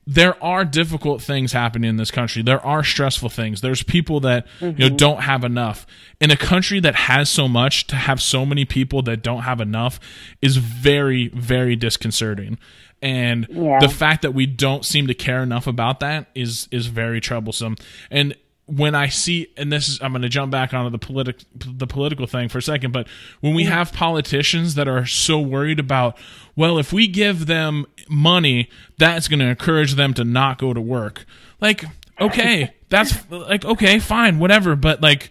there 0.09 0.41
are 0.45 0.65
difficult 0.65 1.21
things 1.21 1.53
happening 1.53 1.91
in 1.91 1.97
this 1.97 2.13
country. 2.13 2.41
There 2.41 2.65
are 2.65 2.85
stressful 2.85 3.29
things. 3.31 3.61
There's 3.61 3.83
people 3.83 4.21
that 4.21 4.47
you 4.61 4.69
know 4.69 4.87
mm-hmm. 4.87 4.97
don't 4.97 5.23
have 5.23 5.43
enough. 5.43 5.85
In 6.21 6.31
a 6.31 6.37
country 6.37 6.79
that 6.81 6.95
has 6.95 7.29
so 7.29 7.49
much, 7.49 7.89
to 7.89 7.97
have 7.97 8.23
so 8.23 8.47
many 8.47 8.65
people 8.65 9.03
that 9.03 9.23
don't 9.23 9.43
have 9.43 9.61
enough 9.61 9.99
is 10.41 10.59
very 10.59 11.29
very 11.29 11.75
disconcerting. 11.77 12.59
And 13.03 13.47
Yeah. 13.51 13.79
the 13.81 13.89
fact 13.89 14.23
that 14.23 14.33
we 14.33 14.47
don't 14.47 14.85
seem 14.85 15.07
to 15.09 15.15
care 15.15 15.43
enough 15.43 15.67
about 15.67 16.01
that 16.01 16.29
is 16.35 16.69
is 16.71 16.87
very 16.87 17.21
troublesome. 17.21 17.77
And 18.11 18.35
when 18.67 18.97
I 18.97 19.09
see, 19.09 19.49
and 19.57 19.73
this 19.73 19.89
is, 19.89 20.01
I'm 20.03 20.13
going 20.13 20.23
to 20.23 20.29
jump 20.29 20.51
back 20.51 20.75
onto 20.75 20.91
the 20.91 20.99
politic, 20.99 21.39
the 21.55 21.87
political 21.87 22.27
thing 22.27 22.49
for 22.49 22.59
a 22.59 22.63
second, 22.63 22.93
but 22.93 23.07
when 23.41 23.55
we 23.55 23.65
have 23.65 23.93
politicians 23.93 24.75
that 24.75 24.89
are 24.89 25.07
so 25.07 25.39
worried 25.39 25.79
about, 25.79 26.19
well, 26.57 26.79
if 26.79 26.93
we 26.93 27.07
give 27.07 27.47
them 27.47 27.87
money, 28.09 28.69
that's 28.99 29.29
going 29.29 29.39
to 29.39 29.47
encourage 29.47 29.95
them 29.95 30.15
to 30.15 30.25
not 30.25 30.59
go 30.59 30.75
to 30.75 30.81
work. 30.81 31.27
Like, 31.61 31.85
okay, 32.21 32.75
that's 32.89 33.31
like, 33.31 33.65
okay, 33.65 34.01
fine, 34.01 34.41
whatever, 34.41 34.75
but 34.75 35.01
like, 35.01 35.31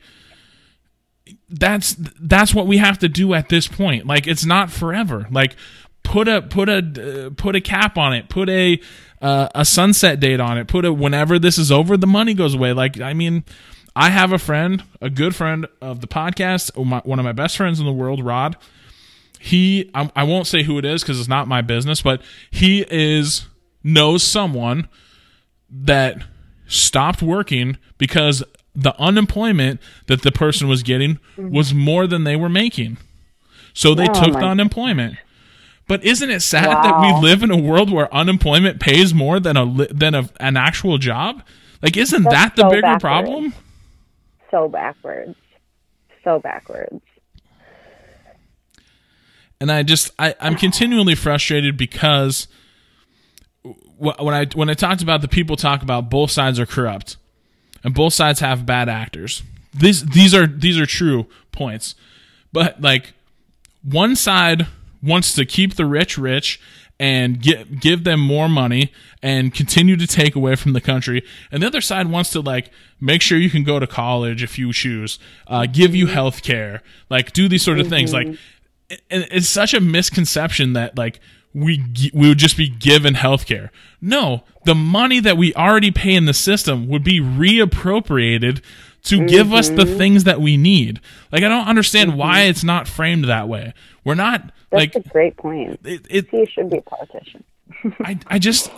that's 1.50 1.96
that's 2.20 2.54
what 2.54 2.68
we 2.68 2.78
have 2.78 3.00
to 3.00 3.08
do 3.08 3.34
at 3.34 3.50
this 3.50 3.68
point. 3.68 4.06
Like 4.06 4.28
it's 4.28 4.46
not 4.46 4.72
forever. 4.72 5.28
Like 5.32 5.56
put 6.04 6.28
a 6.28 6.42
put 6.42 6.70
a 6.70 7.28
uh, 7.28 7.30
put 7.36 7.56
a 7.56 7.62
cap 7.62 7.98
on 7.98 8.14
it. 8.14 8.30
Put 8.30 8.50
a 8.50 8.80
uh, 9.26 9.50
a 9.56 9.66
sunset 9.66 10.20
date 10.20 10.40
on 10.40 10.60
it. 10.60 10.68
Put 10.68 10.86
a 10.86 10.94
whenever 10.94 11.40
this 11.40 11.58
is 11.58 11.72
over, 11.72 11.98
the 11.98 12.06
money 12.06 12.36
goes 12.36 12.54
away. 12.54 12.74
Like 12.74 13.02
I 13.02 13.16
mean, 13.16 13.44
I 13.96 14.12
have 14.12 14.32
a 14.32 14.38
friend, 14.38 14.84
a 15.02 15.10
good 15.10 15.36
friend 15.36 15.66
of 15.82 16.02
the 16.02 16.08
podcast, 16.08 16.72
my, 16.86 17.02
one 17.04 17.18
of 17.18 17.26
my 17.26 17.32
best 17.32 17.58
friends 17.58 17.80
in 17.80 17.88
the 17.88 17.92
world, 17.92 18.24
Rod. 18.24 18.56
He 19.40 19.90
I, 19.96 20.12
I 20.16 20.24
won't 20.24 20.46
say 20.46 20.62
who 20.62 20.78
it 20.78 20.86
is 20.86 21.02
because 21.02 21.20
it's 21.20 21.28
not 21.28 21.48
my 21.48 21.64
business, 21.64 22.04
but 22.04 22.22
he 22.52 22.86
is 22.88 23.48
knows 23.84 24.22
someone 24.22 24.88
that 25.72 26.18
stopped 26.68 27.24
working 27.24 27.78
because 27.98 28.44
the 28.76 28.94
unemployment 29.02 29.82
that 30.06 30.22
the 30.22 30.32
person 30.32 30.68
was 30.68 30.84
getting 30.84 31.20
was 31.50 31.74
more 31.74 32.06
than 32.06 32.26
they 32.26 32.36
were 32.36 32.50
making. 32.50 32.98
So 33.74 33.96
they 33.96 34.08
Oh 34.08 34.14
took 34.14 34.34
the 34.34 34.46
unemployment. 34.46 35.18
But 35.88 36.04
isn't 36.04 36.30
it 36.30 36.40
sad 36.42 36.66
that 36.84 37.00
we 37.02 37.28
live 37.28 37.44
in 37.44 37.52
a 37.52 37.58
world 37.58 37.92
where 37.92 38.12
unemployment 38.14 38.80
pays 38.80 39.14
more 39.14 39.40
than 39.40 39.56
a 39.56 39.66
than 39.94 40.16
a, 40.16 40.30
an 40.40 40.58
actual 40.58 40.98
job? 40.98 41.44
Like 41.82 41.96
isn't 41.98 42.24
That's 42.24 42.34
that 42.36 42.56
the 42.56 42.64
so 42.64 42.70
bigger 42.70 42.82
backwards. 42.82 43.02
problem? 43.02 43.54
So 44.52 44.68
backwards. 44.68 45.36
So 46.24 46.40
backwards. 46.40 47.04
and 49.62 49.72
I 49.72 49.84
just 49.84 50.12
I, 50.20 50.36
I'm 50.40 50.56
continually 50.56 51.16
frustrated 51.16 51.78
because 51.78 52.48
when 53.98 54.34
I 54.34 54.46
when 54.54 54.70
I 54.70 54.74
talked 54.74 55.02
about 55.02 55.22
the 55.22 55.28
people 55.28 55.56
talk 55.56 55.82
about 55.82 56.10
both 56.10 56.32
sides 56.32 56.60
are 56.60 56.66
corrupt 56.66 57.18
and 57.84 57.94
both 57.94 58.14
sides 58.14 58.40
have 58.40 58.66
bad 58.66 58.90
actors. 58.90 59.44
These 59.74 60.06
these 60.08 60.34
are 60.34 60.48
these 60.48 60.80
are 60.80 60.86
true 60.86 61.28
points, 61.52 61.96
but 62.52 62.82
like 62.82 63.14
one 63.84 64.16
side 64.16 64.68
wants 65.06 65.34
to 65.36 65.46
keep 65.46 65.76
the 65.76 65.86
rich 65.86 66.18
rich 66.18 66.60
and 67.00 67.42
give 67.42 67.80
give 67.80 68.04
them 68.04 68.20
more 68.20 68.48
money 68.48 68.92
and 69.22 69.54
continue 69.54 69.98
to 69.98 70.08
take 70.08 70.36
away 70.36 70.56
from 70.56 70.74
the 70.74 70.82
country, 70.82 71.24
and 71.52 71.62
the 71.62 71.68
other 71.68 71.82
side 71.82 72.10
wants 72.10 72.30
to 72.32 72.42
like 72.42 72.72
make 73.02 73.22
sure 73.22 73.38
you 73.38 73.50
can 73.50 73.64
go 73.64 73.80
to 73.80 73.88
college 73.88 74.42
if 74.42 74.58
you 74.58 74.72
choose, 74.72 75.20
uh, 75.48 75.66
give 75.66 75.94
you 75.94 76.06
mm-hmm. 76.06 76.14
health 76.14 76.42
care, 76.42 76.82
like 77.10 77.34
do 77.34 77.48
these 77.48 77.64
sort 77.64 77.80
of 77.80 77.88
things, 77.88 78.14
like 78.14 78.28
mm-hmm. 78.28 78.96
and 79.10 79.28
it's 79.32 79.50
such 79.50 79.74
a 79.74 79.82
misconception 79.82 80.74
that 80.74 80.98
like 80.98 81.20
we 81.54 81.84
we 82.14 82.30
would 82.30 82.38
just 82.38 82.58
be 82.58 82.70
given 82.70 83.14
healthcare. 83.14 83.70
No, 84.00 84.44
the 84.66 84.76
money 84.76 85.20
that 85.20 85.38
we 85.38 85.54
already 85.54 85.92
pay 85.92 86.14
in 86.14 86.26
the 86.26 86.34
system 86.34 86.88
would 86.88 87.04
be 87.04 87.20
reappropriated 87.20 88.62
to 89.04 89.26
give 89.26 89.54
us 89.54 89.70
the 89.70 89.84
mm-hmm. 89.84 89.98
things 89.98 90.24
that 90.24 90.42
we 90.42 90.58
need. 90.58 91.00
Like 91.32 91.44
I 91.44 91.50
don't 91.50 91.68
understand 91.68 92.18
why 92.18 92.42
it's 92.44 92.64
not 92.64 92.88
framed 92.88 93.26
that 93.26 93.48
way. 93.48 93.74
We're 94.04 94.16
not 94.16 94.52
That's 94.78 94.96
like 94.96 95.06
a 95.06 95.10
great 95.10 95.38
point. 95.38 95.80
it, 95.84 96.06
it 96.10 96.30
He 96.30 96.46
should 96.46 96.70
be 96.70 96.78
a 96.78 96.82
politician. 96.82 97.44
I, 98.00 98.18
I 98.28 98.40
just 98.40 98.72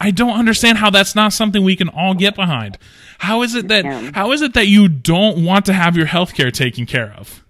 I 0.00 0.10
don't 0.10 0.36
understand 0.36 0.78
how 0.78 0.90
that's 0.90 1.14
not 1.14 1.32
something 1.32 1.62
we 1.62 1.76
can 1.76 1.88
all 1.88 2.14
get 2.14 2.34
behind. 2.34 2.76
How 3.18 3.42
is 3.42 3.54
it 3.54 3.68
that 3.68 3.84
Yeah. 3.84 4.10
how 4.14 4.32
is 4.32 4.42
it 4.42 4.54
that 4.54 4.66
you 4.66 4.88
don't 4.88 5.44
want 5.44 5.64
to 5.66 5.72
have 5.72 5.96
your 5.96 6.06
health 6.06 6.34
care 6.34 6.50
taken 6.50 6.86
care 6.86 7.14
of? 7.16 7.44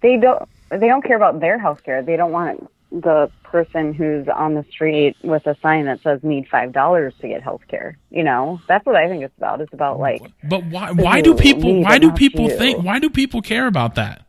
They 0.00 0.16
don't. 0.16 0.48
They 0.70 0.88
don't 0.88 1.04
care 1.04 1.16
about 1.16 1.40
their 1.40 1.58
health 1.58 1.82
care. 1.84 2.02
They 2.02 2.16
don't 2.16 2.32
want 2.32 2.68
the 2.90 3.30
person 3.44 3.94
who's 3.94 4.26
on 4.28 4.54
the 4.54 4.64
street 4.70 5.16
with 5.22 5.46
a 5.46 5.56
sign 5.62 5.84
that 5.84 6.00
says 6.02 6.20
"need 6.22 6.48
five 6.48 6.72
dollars 6.72 7.14
to 7.20 7.28
get 7.28 7.42
health 7.42 7.62
care." 7.68 7.96
You 8.10 8.24
know, 8.24 8.60
that's 8.66 8.84
what 8.84 8.96
I 8.96 9.08
think 9.08 9.22
it's 9.22 9.36
about. 9.36 9.60
It's 9.60 9.72
about 9.72 10.00
like 10.00 10.22
But 10.42 10.64
why 10.64 10.90
why 10.90 11.20
do 11.20 11.34
people 11.34 11.82
why 11.82 11.98
do 11.98 12.10
people 12.12 12.48
think 12.48 12.82
why 12.84 12.98
do 12.98 13.10
people 13.10 13.42
care 13.42 13.66
about 13.66 13.94
that? 13.94 14.26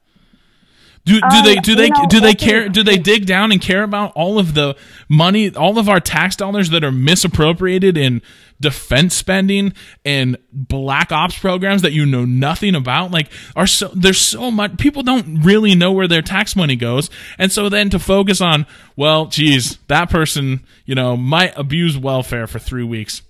Do, 1.05 1.19
do 1.19 1.25
Um, 1.25 1.43
they 1.43 1.55
do 1.55 1.75
they 1.75 1.89
know, 1.89 2.05
do 2.07 2.19
they 2.21 2.33
care 2.33 2.69
do 2.69 2.81
they 2.81 2.97
dig 2.97 3.25
down 3.25 3.51
and 3.51 3.59
care 3.59 3.83
about 3.83 4.13
all 4.15 4.39
of 4.39 4.53
the 4.53 4.77
money 5.09 5.53
all 5.53 5.77
of 5.77 5.89
our 5.89 5.99
tax 5.99 6.37
dollars 6.37 6.69
that 6.69 6.81
are 6.81 6.93
misappropriated 6.93 7.97
in 7.97 8.21
defense 8.61 9.13
spending 9.13 9.73
and 10.05 10.37
black 10.53 11.11
ops 11.11 11.37
programs 11.37 11.81
that 11.81 11.91
you 11.91 12.05
know 12.05 12.23
nothing 12.23 12.73
about? 12.73 13.11
Like 13.11 13.27
are 13.53 13.67
so 13.67 13.89
there's 13.93 14.17
so 14.17 14.49
much 14.49 14.77
people 14.77 15.03
don't 15.03 15.43
really 15.43 15.75
know 15.75 15.91
where 15.91 16.07
their 16.07 16.21
tax 16.21 16.55
money 16.55 16.77
goes. 16.77 17.09
And 17.37 17.51
so 17.51 17.67
then 17.67 17.89
to 17.89 17.99
focus 17.99 18.39
on 18.39 18.65
well 18.95 19.25
geez 19.25 19.79
that 19.89 20.09
person 20.09 20.65
you 20.85 20.95
know 20.95 21.17
might 21.17 21.51
abuse 21.57 21.97
welfare 21.97 22.47
for 22.47 22.59
3 22.59 22.83
weeks. 22.85 23.23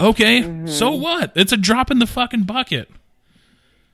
Okay 0.00 0.42
so 0.66 0.90
Mm-hmm. 0.90 1.02
what? 1.02 1.32
It's 1.36 1.52
a 1.52 1.56
drop 1.56 1.92
in 1.92 2.00
the 2.00 2.06
fucking 2.08 2.42
bucket 2.42 2.90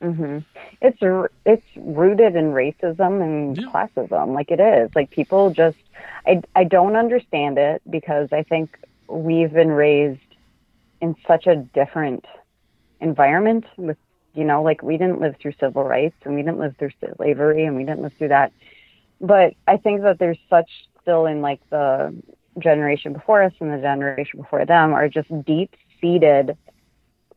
Mm-hmm. 0.03 0.39
it's 0.81 0.99
r- 1.03 1.31
it's 1.45 1.67
rooted 1.77 2.37
in 2.37 2.53
racism 2.53 3.23
and 3.23 3.59
Yeah. 3.59 3.69
classism 3.73 4.35
like 4.35 4.51
it 4.51 4.61
is. 4.61 4.91
Like 4.95 5.11
people 5.11 5.51
just 5.51 5.77
I, 6.27 6.41
I 6.55 6.65
don't 6.65 6.97
understand 6.97 7.59
it 7.59 7.83
because 7.91 8.29
i 8.33 8.43
think 8.45 8.77
we've 9.09 9.53
been 9.53 9.71
raised 9.71 10.21
in 11.01 11.15
such 11.27 11.47
a 11.47 11.57
different 11.57 12.25
environment 13.01 13.65
with 13.77 13.97
you 14.35 14.45
know 14.45 14.63
like 14.63 14.83
we 14.83 14.97
didn't 14.99 15.21
live 15.21 15.35
through 15.41 15.53
civil 15.61 15.85
rights 15.85 16.17
and 16.25 16.35
we 16.35 16.43
didn't 16.43 16.59
live 16.59 16.77
through 16.79 16.91
slavery 17.17 17.65
and 17.65 17.77
we 17.77 17.85
didn't 17.85 18.03
live 18.03 18.13
through 18.19 18.29
that. 18.29 18.53
But 19.21 19.55
i 19.67 19.77
think 19.77 20.03
that 20.03 20.19
there's 20.19 20.41
such 20.51 20.71
still 21.03 21.27
in 21.27 21.41
like 21.41 21.61
the 21.71 22.15
generation 22.61 23.13
before 23.13 23.43
us 23.43 23.53
and 23.61 23.73
the 23.73 23.79
generation 23.79 24.41
before 24.41 24.65
them 24.65 24.93
are 24.93 25.09
just 25.09 25.29
deep 25.45 25.75
seated 26.01 26.57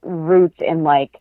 roots 0.03 0.57
in 0.59 0.83
like 0.83 1.20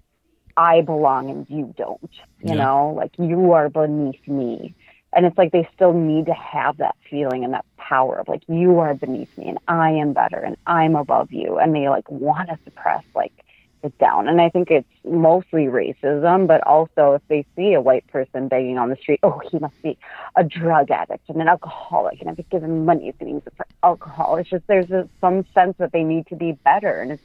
I 0.60 0.82
belong 0.82 1.30
and 1.30 1.46
you 1.48 1.74
don't. 1.76 2.10
You 2.42 2.54
Yeah. 2.54 2.56
know, 2.56 2.92
like 2.96 3.12
you 3.18 3.52
are 3.52 3.68
beneath 3.70 4.26
me. 4.26 4.74
And 5.14 5.26
it's 5.26 5.38
like 5.38 5.52
they 5.52 5.68
still 5.74 5.92
need 5.92 6.26
to 6.26 6.34
have 6.34 6.76
that 6.78 6.96
feeling 7.10 7.44
and 7.44 7.54
that 7.54 7.64
power 7.78 8.18
of 8.20 8.28
like 8.28 8.42
you 8.48 8.78
are 8.80 8.94
beneath 8.94 9.30
me 9.36 9.48
and 9.48 9.58
I 9.68 9.90
am 9.92 10.12
better 10.12 10.38
and 10.38 10.56
I'm 10.66 10.96
above 10.96 11.28
you. 11.32 11.58
And 11.58 11.74
they 11.74 11.88
like 11.88 12.10
want 12.10 12.48
to 12.48 12.58
suppress 12.64 13.04
like 13.14 13.32
it 13.82 13.94
down. 13.98 14.28
And 14.28 14.40
I 14.40 14.50
think 14.50 14.70
it's 14.70 14.88
mostly 15.04 15.64
racism, 15.64 16.46
but 16.46 16.62
also 16.66 17.14
if 17.14 17.22
they 17.28 17.46
see 17.56 17.74
a 17.74 17.80
white 17.80 18.06
person 18.08 18.48
begging 18.48 18.78
on 18.78 18.90
the 18.90 18.96
street, 18.96 19.20
oh, 19.22 19.40
he 19.50 19.58
must 19.58 19.74
be 19.82 19.98
a 20.36 20.44
drug 20.44 20.90
addict 20.90 21.28
and 21.28 21.40
an 21.40 21.48
alcoholic, 21.48 22.20
and 22.20 22.30
if 22.30 22.38
it's 22.38 22.48
given 22.50 22.84
money, 22.84 23.06
he's 23.06 23.14
going 23.18 23.32
to 23.32 23.34
use 23.36 23.42
it 23.46 23.54
for 23.56 23.66
alcohol. 23.82 24.36
It's 24.36 24.50
just 24.50 24.64
there's 24.68 24.90
a, 24.90 25.08
some 25.20 25.44
sense 25.54 25.76
that 25.78 25.92
they 25.92 26.04
need 26.04 26.26
to 26.28 26.36
be 26.36 26.58
better, 26.64 27.00
and 27.00 27.12
it's 27.12 27.22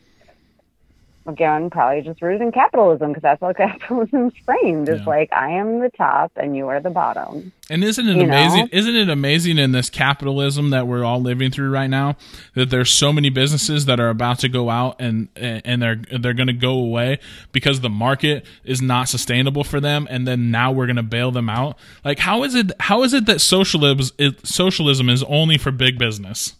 again, 1.27 1.69
probably 1.69 2.01
just 2.01 2.21
rooted 2.21 2.41
in 2.41 2.51
capitalism 2.51 3.09
because 3.09 3.23
that's 3.23 3.41
how 3.41 3.53
capitalism's 3.57 4.33
framed. 4.45 4.87
It's 4.89 4.99
Yeah. 5.01 5.05
like 5.09 5.33
I 5.33 5.51
am 5.51 5.79
the 5.79 5.89
top 5.89 6.31
and 6.35 6.55
you 6.55 6.67
are 6.67 6.79
the 6.79 6.89
bottom. 6.89 7.51
And 7.69 7.83
isn't 7.83 8.07
it 8.07 8.15
You 8.15 8.23
amazing? 8.23 8.59
know? 8.65 8.67
Isn't 8.71 8.95
it 8.95 9.09
amazing 9.09 9.57
in 9.57 9.71
this 9.71 9.89
capitalism 9.89 10.69
that 10.69 10.85
we're 10.87 11.03
all 11.03 11.19
living 11.19 11.49
through 11.49 11.71
right 11.71 11.89
now 11.89 12.15
that 12.53 12.69
there's 12.69 12.91
so 12.91 13.11
many 13.11 13.29
businesses 13.29 13.85
that 13.85 13.99
are 13.99 14.09
about 14.09 14.39
to 14.39 14.49
go 14.49 14.69
out 14.69 14.97
and 14.99 15.29
and 15.35 15.81
they're 15.81 15.99
they're 16.19 16.33
going 16.35 16.45
to 16.47 16.53
go 16.53 16.73
away 16.73 17.19
because 17.51 17.81
the 17.81 17.89
market 17.89 18.45
is 18.63 18.81
not 18.83 19.09
sustainable 19.09 19.63
for 19.63 19.79
them, 19.79 20.07
and 20.11 20.27
then 20.27 20.51
now 20.51 20.71
we're 20.71 20.85
going 20.85 20.95
to 20.95 21.03
bail 21.03 21.31
them 21.31 21.49
out. 21.49 21.79
Like 22.03 22.19
how 22.19 22.43
is 22.43 22.53
it? 22.53 22.71
How 22.79 23.01
is 23.01 23.13
it 23.13 23.25
that 23.25 23.41
socialism 23.41 24.15
it, 24.19 24.45
socialism 24.45 25.09
is 25.09 25.23
only 25.23 25.57
for 25.57 25.71
big 25.71 25.97
business? 25.97 26.53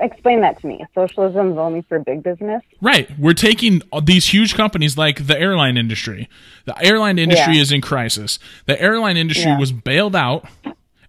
Explain 0.00 0.40
that 0.40 0.58
to 0.60 0.66
me. 0.66 0.84
Socialism 0.94 1.52
is 1.52 1.58
only 1.58 1.82
for 1.82 1.98
big 1.98 2.22
business. 2.22 2.62
Right. 2.80 3.08
We're 3.18 3.34
taking 3.34 3.82
these 4.02 4.26
huge 4.32 4.54
companies 4.54 4.96
like 4.96 5.26
the 5.26 5.38
airline 5.38 5.76
industry. 5.76 6.28
The 6.64 6.74
airline 6.84 7.18
industry 7.18 7.56
Yeah. 7.56 7.62
is 7.62 7.72
in 7.72 7.80
crisis. 7.80 8.38
The 8.66 8.80
airline 8.80 9.16
industry 9.16 9.50
Yeah. 9.50 9.58
was 9.58 9.72
bailed 9.72 10.16
out 10.16 10.46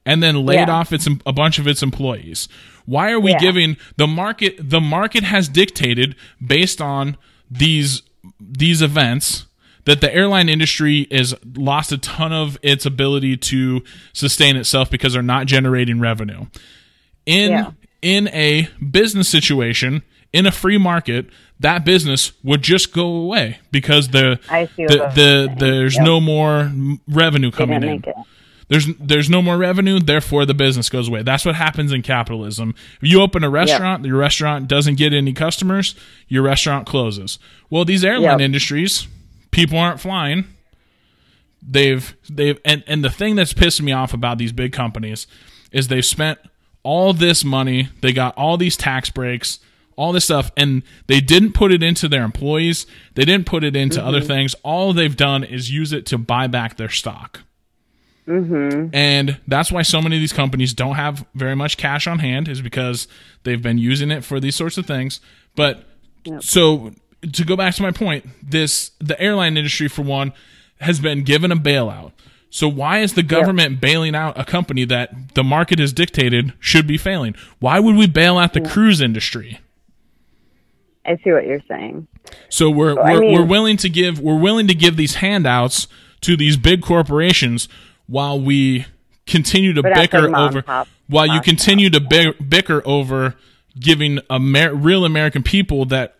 and 0.05 0.21
then 0.21 0.45
laid 0.45 0.67
Yeah. 0.67 0.71
off 0.71 0.91
its 0.91 1.07
a 1.25 1.31
bunch 1.33 1.57
of 1.59 1.67
its 1.67 1.81
employees. 1.81 2.47
Why 2.85 3.11
are 3.11 3.19
we 3.19 3.33
giving 3.35 3.77
the 3.97 4.07
market 4.07 4.55
the 4.59 4.81
market 4.81 5.23
has 5.23 5.47
dictated 5.47 6.15
based 6.45 6.81
on 6.81 7.15
these 7.49 8.01
these 8.39 8.81
events 8.81 9.45
that 9.85 10.01
the 10.01 10.13
airline 10.13 10.49
industry 10.49 11.07
has 11.11 11.33
lost 11.55 11.91
a 11.91 11.97
ton 11.97 12.31
of 12.33 12.57
its 12.61 12.85
ability 12.85 13.35
to 13.37 13.83
sustain 14.13 14.55
itself 14.55 14.89
because 14.91 15.13
they're 15.13 15.21
not 15.23 15.47
generating 15.47 15.99
revenue 15.99 16.45
in 17.25 17.51
Yeah. 17.51 17.71
In 18.01 18.27
a 18.29 18.67
business 18.91 19.29
situation 19.29 20.01
in 20.33 20.45
a 20.45 20.51
free 20.51 20.77
market 20.77 21.27
that 21.59 21.85
business 21.85 22.31
would 22.43 22.61
just 22.61 22.91
go 22.93 23.05
away 23.05 23.59
because 23.71 24.09
the 24.09 24.39
I 24.49 24.65
see 24.75 24.85
what 24.85 25.13
the, 25.15 25.47
the 25.47 25.55
there's 25.59 25.95
Yep. 25.95 26.05
no 26.05 26.19
more 26.21 26.71
revenue 27.07 27.51
coming 27.51 27.83
in. 27.83 28.03
there's 28.69 28.87
there's 28.97 29.29
no 29.29 29.41
more 29.41 29.57
revenue 29.57 29.99
therefore 29.99 30.45
the 30.45 30.53
business 30.55 30.89
goes 30.89 31.07
away. 31.09 31.21
That's 31.21 31.45
what 31.45 31.55
happens 31.55 31.91
in 31.91 32.01
capitalism. 32.01 32.73
If 33.01 33.09
you 33.09 33.21
open 33.21 33.43
a 33.43 33.49
restaurant 33.49 34.05
your 34.05 34.17
restaurant 34.17 34.67
doesn't 34.67 34.95
get 34.95 35.13
any 35.13 35.33
customers 35.33 35.93
your 36.27 36.41
restaurant 36.43 36.87
closes. 36.87 37.37
Well 37.69 37.85
these 37.85 38.03
airline 38.03 38.39
Yep. 38.39 38.41
industries 38.41 39.07
people 39.51 39.77
aren't 39.77 39.99
flying. 39.99 40.45
They've 41.61 42.15
they've 42.29 42.57
and, 42.65 42.83
and 42.87 43.03
the 43.03 43.09
thing 43.11 43.35
that's 43.35 43.53
pissing 43.53 43.81
me 43.81 43.91
off 43.91 44.13
about 44.13 44.37
these 44.39 44.51
big 44.51 44.71
companies 44.73 45.27
is 45.71 45.89
they've 45.89 46.03
spent 46.05 46.39
all 46.83 47.13
this 47.13 47.43
money 47.43 47.89
they 48.01 48.11
got 48.11 48.35
all 48.37 48.57
these 48.57 48.75
tax 48.75 49.09
breaks 49.09 49.59
all 50.01 50.11
this 50.11 50.25
stuff 50.25 50.51
and 50.57 50.81
they 51.07 51.19
didn't 51.21 51.53
put 51.53 51.71
it 51.71 51.83
into 51.83 52.07
their 52.07 52.23
employees. 52.23 52.87
They 53.13 53.23
didn't 53.23 53.45
put 53.45 53.63
it 53.63 53.75
into 53.75 54.03
other 54.03 54.21
things. 54.21 54.55
All 54.63 54.93
they've 54.93 55.15
done 55.15 55.43
is 55.43 55.69
use 55.69 55.93
it 55.93 56.07
to 56.07 56.17
buy 56.17 56.47
back 56.47 56.77
their 56.77 56.89
stock. 56.89 57.41
Mm-hmm. 58.27 58.93
and 58.93 59.39
that's 59.47 59.71
why 59.71 59.81
so 59.81 59.99
many 59.99 60.15
of 60.15 60.19
these 60.21 60.31
companies 60.31 60.75
don't 60.75 60.93
have 60.93 61.25
very 61.33 61.55
much 61.55 61.75
cash 61.75 62.05
on 62.05 62.19
hand 62.19 62.47
is 62.47 62.61
because 62.61 63.07
they've 63.43 63.63
been 63.63 63.79
using 63.79 64.11
it 64.11 64.23
for 64.23 64.39
these 64.39 64.55
sorts 64.55 64.77
of 64.77 64.85
things. 64.85 65.19
But 65.55 65.83
so 66.39 66.93
to 67.33 67.43
go 67.43 67.55
back 67.55 67.73
to 67.75 67.81
my 67.81 67.91
point 67.91 68.27
this 68.43 68.91
the 68.99 69.19
airline 69.19 69.57
industry 69.57 69.87
for 69.87 70.03
one 70.03 70.33
has 70.79 70.99
been 70.99 71.23
given 71.23 71.51
a 71.51 71.55
bailout 71.55 72.11
so 72.53 72.67
why 72.67 72.99
is 72.99 73.13
the 73.13 73.23
government 73.23 73.79
bailing 73.81 74.13
out 74.13 74.37
a 74.37 74.43
company 74.43 74.83
that 74.85 75.33
the 75.35 75.43
market 75.43 75.79
has 75.79 75.93
dictated 75.93 76.53
should 76.59 76.85
be 76.85 76.97
failing? 76.97 77.33
Why 77.59 77.79
would 77.79 77.95
we 77.95 78.05
bail 78.07 78.37
out 78.37 78.53
the 78.53 78.61
cruise 78.61 78.99
industry? 79.01 79.59
I 81.05 81.15
see 81.23 81.31
what 81.31 81.45
you're 81.47 81.63
saying. 81.67 82.07
so 82.49 82.69
we're 82.69 82.99
I 82.99 83.13
we're, 83.13 83.19
mean- 83.21 83.33
we're 83.33 83.45
willing 83.45 83.77
to 83.77 83.89
give 83.89 84.19
we're 84.19 84.37
willing 84.39 84.67
to 84.67 84.75
give 84.75 84.97
these 84.97 85.15
handouts 85.15 85.87
to 86.21 86.37
these 86.37 86.57
big 86.57 86.81
corporations 86.83 87.67
while 88.05 88.39
we 88.39 88.85
continue 89.25 89.73
to 89.73 89.81
bicker 89.81 90.35
over 90.35 90.61
pop- 90.61 90.87
while 91.07 91.25
you 91.25 91.35
pop 91.35 91.43
continue 91.45 91.89
to 91.89 92.35
bicker 92.47 92.81
over 92.85 93.35
giving 93.79 94.19
Amer- 94.29 94.75
real 94.75 95.05
American 95.05 95.41
people 95.41 95.85
that 95.85 96.17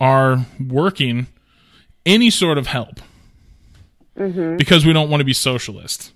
are 0.00 0.46
working 0.64 1.26
any 2.06 2.30
sort 2.30 2.56
of 2.58 2.68
help 2.68 3.00
Mm-hmm. 4.18 4.56
because 4.56 4.86
we 4.86 4.92
don't 4.92 5.10
want 5.10 5.20
to 5.20 5.24
be 5.24 5.32
socialist. 5.32 6.12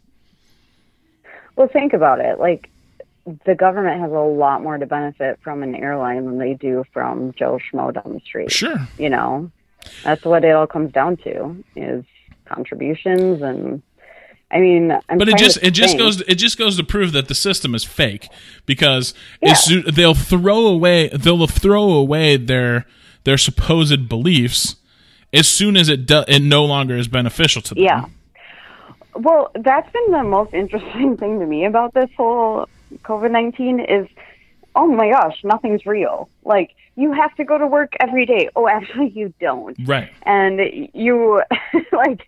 Well, 1.57 1.69
think 1.69 1.93
about 1.93 2.21
it. 2.21 2.39
Like, 2.39 2.71
the 3.45 3.55
government 3.55 4.01
has 4.01 4.13
a 4.13 4.19
lot 4.19 4.63
more 4.63 4.79
to 4.79 4.87
benefit 4.87 5.39
from 5.43 5.63
an 5.63 5.75
airline 5.75 6.25
than 6.25 6.39
they 6.39 6.55
do 6.55 6.85
from 6.93 7.33
Joe 7.33 7.59
Schmo 7.59 7.93
down 7.93 8.15
the 8.15 8.21
street. 8.21 8.51
Sure. 8.53 8.77
You 8.99 9.11
know, 9.11 9.51
that's 10.05 10.25
what 10.25 10.45
it 10.45 10.53
all 10.55 10.67
comes 10.67 10.93
down 10.93 11.17
to 11.19 11.65
is 11.77 12.05
contributions 12.47 13.43
and. 13.43 13.83
I 14.51 14.61
mean, 14.61 14.93
I'm 15.11 15.19
but 15.19 15.29
it 15.29 15.37
just 15.37 15.59
it 15.63 15.73
just 15.73 15.99
goes 15.99 16.23
it 16.23 16.37
just 16.37 16.57
goes 16.57 16.79
to 16.79 16.83
prove 16.83 17.13
that 17.13 17.29
the 17.29 17.35
system 17.35 17.75
is 17.75 17.85
fake 17.85 18.31
because 18.65 19.13
Yeah. 19.43 19.55
they'll 19.93 20.15
throw 20.15 20.69
away 20.69 21.09
they'll 21.09 21.47
throw 21.47 21.91
away 21.91 22.39
their 22.39 22.87
their 23.25 23.37
supposed 23.37 24.09
beliefs 24.09 24.77
as 25.33 25.49
soon 25.49 25.77
as 25.77 25.89
it 25.89 26.07
do, 26.07 26.25
it 26.27 26.41
no 26.41 26.65
longer 26.65 26.97
is 26.97 27.09
beneficial 27.09 27.63
to 27.63 27.75
them. 27.75 27.85
Yeah. 27.85 28.05
Well, 29.15 29.51
that's 29.55 29.91
been 29.93 30.13
the 30.13 30.23
most 30.23 30.55
interesting 30.55 31.17
thing 31.17 31.41
to 31.41 31.47
me 31.47 31.65
about 31.65 31.95
this 31.95 32.11
whole 32.17 32.69
COVID 33.03 33.31
19 33.31 33.81
is, 33.81 34.09
oh 34.75 34.87
my 34.87 35.11
gosh, 35.11 35.43
nothing's 35.45 35.85
real. 35.87 36.29
Like, 36.45 36.75
you 36.99 37.13
have 37.13 37.33
to 37.37 37.45
go 37.45 37.57
to 37.57 37.67
work 37.67 37.93
every 38.01 38.27
day. 38.27 38.49
Oh, 38.57 38.67
actually, 38.67 39.11
you 39.11 39.33
don't. 39.41 39.77
Right. 39.87 40.11
And 40.25 40.61
you, 40.93 41.41
like, 41.93 42.23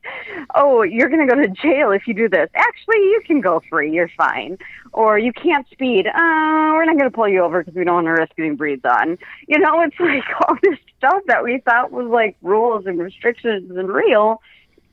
oh, 0.54 0.82
you're 0.82 1.08
going 1.08 1.26
to 1.26 1.34
go 1.34 1.40
to 1.40 1.48
jail 1.48 1.90
if 1.90 2.06
you 2.06 2.14
do 2.14 2.28
this. 2.28 2.48
Actually, 2.54 2.98
you 2.98 3.20
can 3.26 3.40
go 3.40 3.60
free. 3.68 3.92
You're 3.92 4.12
fine. 4.16 4.58
Or 4.92 5.18
you 5.18 5.32
can't 5.32 5.68
speed. 5.72 6.06
Uh, 6.06 6.12
we're 6.14 6.84
not 6.84 6.96
going 6.96 7.10
to 7.10 7.14
pull 7.14 7.28
you 7.28 7.42
over 7.42 7.64
because 7.64 7.74
we 7.74 7.82
don't 7.82 7.96
want 7.96 8.06
to 8.06 8.12
risk 8.12 8.36
getting 8.36 8.54
breathed 8.54 8.86
on. 8.86 9.18
You 9.48 9.58
know, 9.58 9.82
it's 9.82 9.96
like 10.00 10.22
all 10.46 10.54
this 10.62 10.78
stuff 10.96 11.20
that 11.26 11.42
we 11.42 11.60
thought 11.64 11.90
was 11.90 12.06
like 12.06 12.36
rules 12.40 12.86
and 12.86 12.96
restrictions 13.00 13.76
and 13.76 13.88
real 13.88 14.40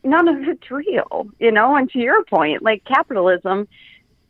none 0.04 0.28
of 0.30 0.38
it's 0.48 0.72
real, 0.72 1.28
you 1.38 1.52
know? 1.52 1.76
And 1.76 1.90
to 1.90 2.00
your 2.00 2.24
point, 2.24 2.64
like 2.64 2.86
capitalism 2.86 3.68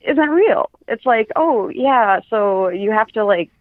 isn't 0.01 0.29
real. 0.29 0.71
It's 0.87 1.05
like, 1.05 1.29
oh, 1.35 1.69
yeah, 1.69 2.21
so 2.31 2.69
you 2.69 2.91
have 2.91 3.09
to 3.09 3.23
like 3.23 3.51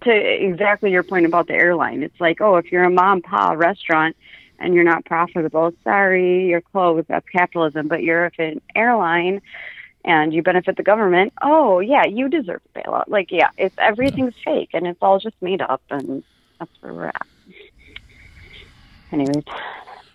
to 0.00 0.10
exactly 0.10 0.90
your 0.90 1.02
point 1.02 1.26
about 1.26 1.46
the 1.46 1.54
airline. 1.54 2.02
It's 2.02 2.20
like, 2.20 2.40
oh, 2.40 2.56
if 2.56 2.70
you're 2.72 2.84
a 2.84 2.90
mom 2.90 3.22
pa 3.22 3.52
restaurant 3.52 4.16
and 4.58 4.74
you're 4.74 4.84
not 4.84 5.04
profitable, 5.04 5.72
sorry, 5.84 6.46
you're 6.46 6.60
closed. 6.60 7.08
That's 7.08 7.28
capitalism. 7.28 7.88
But 7.88 8.02
you're 8.02 8.26
if 8.26 8.38
an 8.38 8.60
airline 8.74 9.40
and 10.04 10.32
you 10.32 10.42
benefit 10.42 10.76
the 10.76 10.82
government, 10.82 11.32
oh 11.42 11.80
yeah, 11.80 12.06
you 12.06 12.28
deserve 12.28 12.62
a 12.74 12.78
bailout. 12.80 13.08
Like, 13.08 13.30
yeah, 13.30 13.50
it's 13.56 13.74
everything's 13.78 14.34
fake 14.44 14.70
and 14.72 14.86
it's 14.86 14.98
all 15.02 15.18
just 15.18 15.40
made 15.42 15.60
up 15.60 15.82
and 15.90 16.22
that's 16.58 16.70
where 16.80 16.92
we're 16.92 17.06
at. 17.08 17.26
Anyways. 19.12 19.44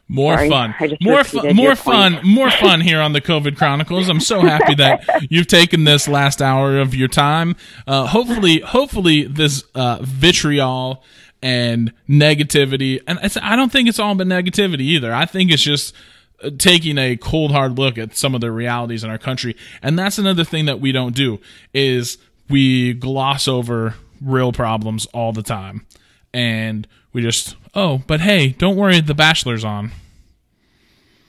More 0.09 0.35
Sorry, 0.35 0.49
fun. 0.49 0.75
More 1.01 1.23
fun. 1.23 1.55
More 1.55 1.75
fun. 1.75 2.19
More 2.23 2.51
fun 2.51 2.81
here 2.81 2.99
on 2.99 3.13
the 3.13 3.21
COVID 3.21 3.57
Chronicles. 3.57 4.09
I'm 4.09 4.19
so 4.19 4.41
happy 4.41 4.75
that 4.75 5.27
you've 5.31 5.47
taken 5.47 5.85
this 5.85 6.07
last 6.07 6.41
hour 6.41 6.79
of 6.79 6.93
your 6.93 7.07
time. 7.07 7.55
Uh, 7.87 8.05
hopefully, 8.05 8.59
hopefully 8.59 9.23
this 9.23 9.63
uh, 9.73 9.99
vitriol 10.01 11.03
and 11.41 11.93
negativity, 12.07 13.01
and 13.05 13.19
it's, 13.21 13.37
I 13.37 13.55
don't 13.55 13.71
think 13.71 13.89
it's 13.89 13.99
all 13.99 14.15
but 14.15 14.27
negativity 14.27 14.81
either. 14.81 15.13
I 15.13 15.25
think 15.25 15.51
it's 15.51 15.61
just 15.61 15.93
uh, 16.41 16.51
taking 16.57 16.97
a 16.97 17.17
cold 17.17 17.51
hard 17.51 17.77
look 17.77 17.97
at 17.97 18.15
some 18.15 18.33
of 18.33 18.41
the 18.41 18.51
realities 18.51 19.03
in 19.03 19.09
our 19.09 19.17
country, 19.17 19.55
and 19.81 19.99
that's 19.99 20.17
another 20.17 20.45
thing 20.45 20.65
that 20.65 20.79
we 20.79 20.91
don't 20.91 21.15
do 21.15 21.39
is 21.73 22.17
we 22.49 22.93
gloss 22.93 23.47
over 23.47 23.95
real 24.21 24.53
problems 24.53 25.05
all 25.07 25.33
the 25.33 25.43
time, 25.43 25.85
and 26.33 26.87
we 27.13 27.21
just 27.21 27.55
oh, 27.73 28.01
but 28.07 28.21
hey, 28.21 28.49
don't 28.49 28.75
worry, 28.75 28.99
The 28.99 29.13
Bachelor's 29.13 29.63
on. 29.63 29.91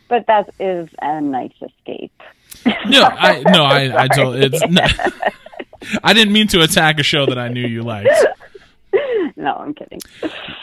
But 0.08 0.26
that 0.26 0.52
is 0.58 0.88
a 1.00 1.20
nice 1.20 1.52
escape. 1.62 2.12
No, 2.86 3.02
I 3.02 3.42
no, 3.46 3.64
I 3.64 4.02
I 4.04 4.08
told 4.08 4.36
it's. 4.36 4.60
No, 4.68 4.82
I 6.02 6.12
didn't 6.12 6.32
mean 6.32 6.48
to 6.48 6.62
attack 6.62 6.98
a 6.98 7.02
show 7.02 7.26
that 7.26 7.38
I 7.38 7.48
knew 7.48 7.66
you 7.66 7.82
liked. 7.82 8.08
No, 9.36 9.56
I'm 9.56 9.74
kidding. 9.74 10.00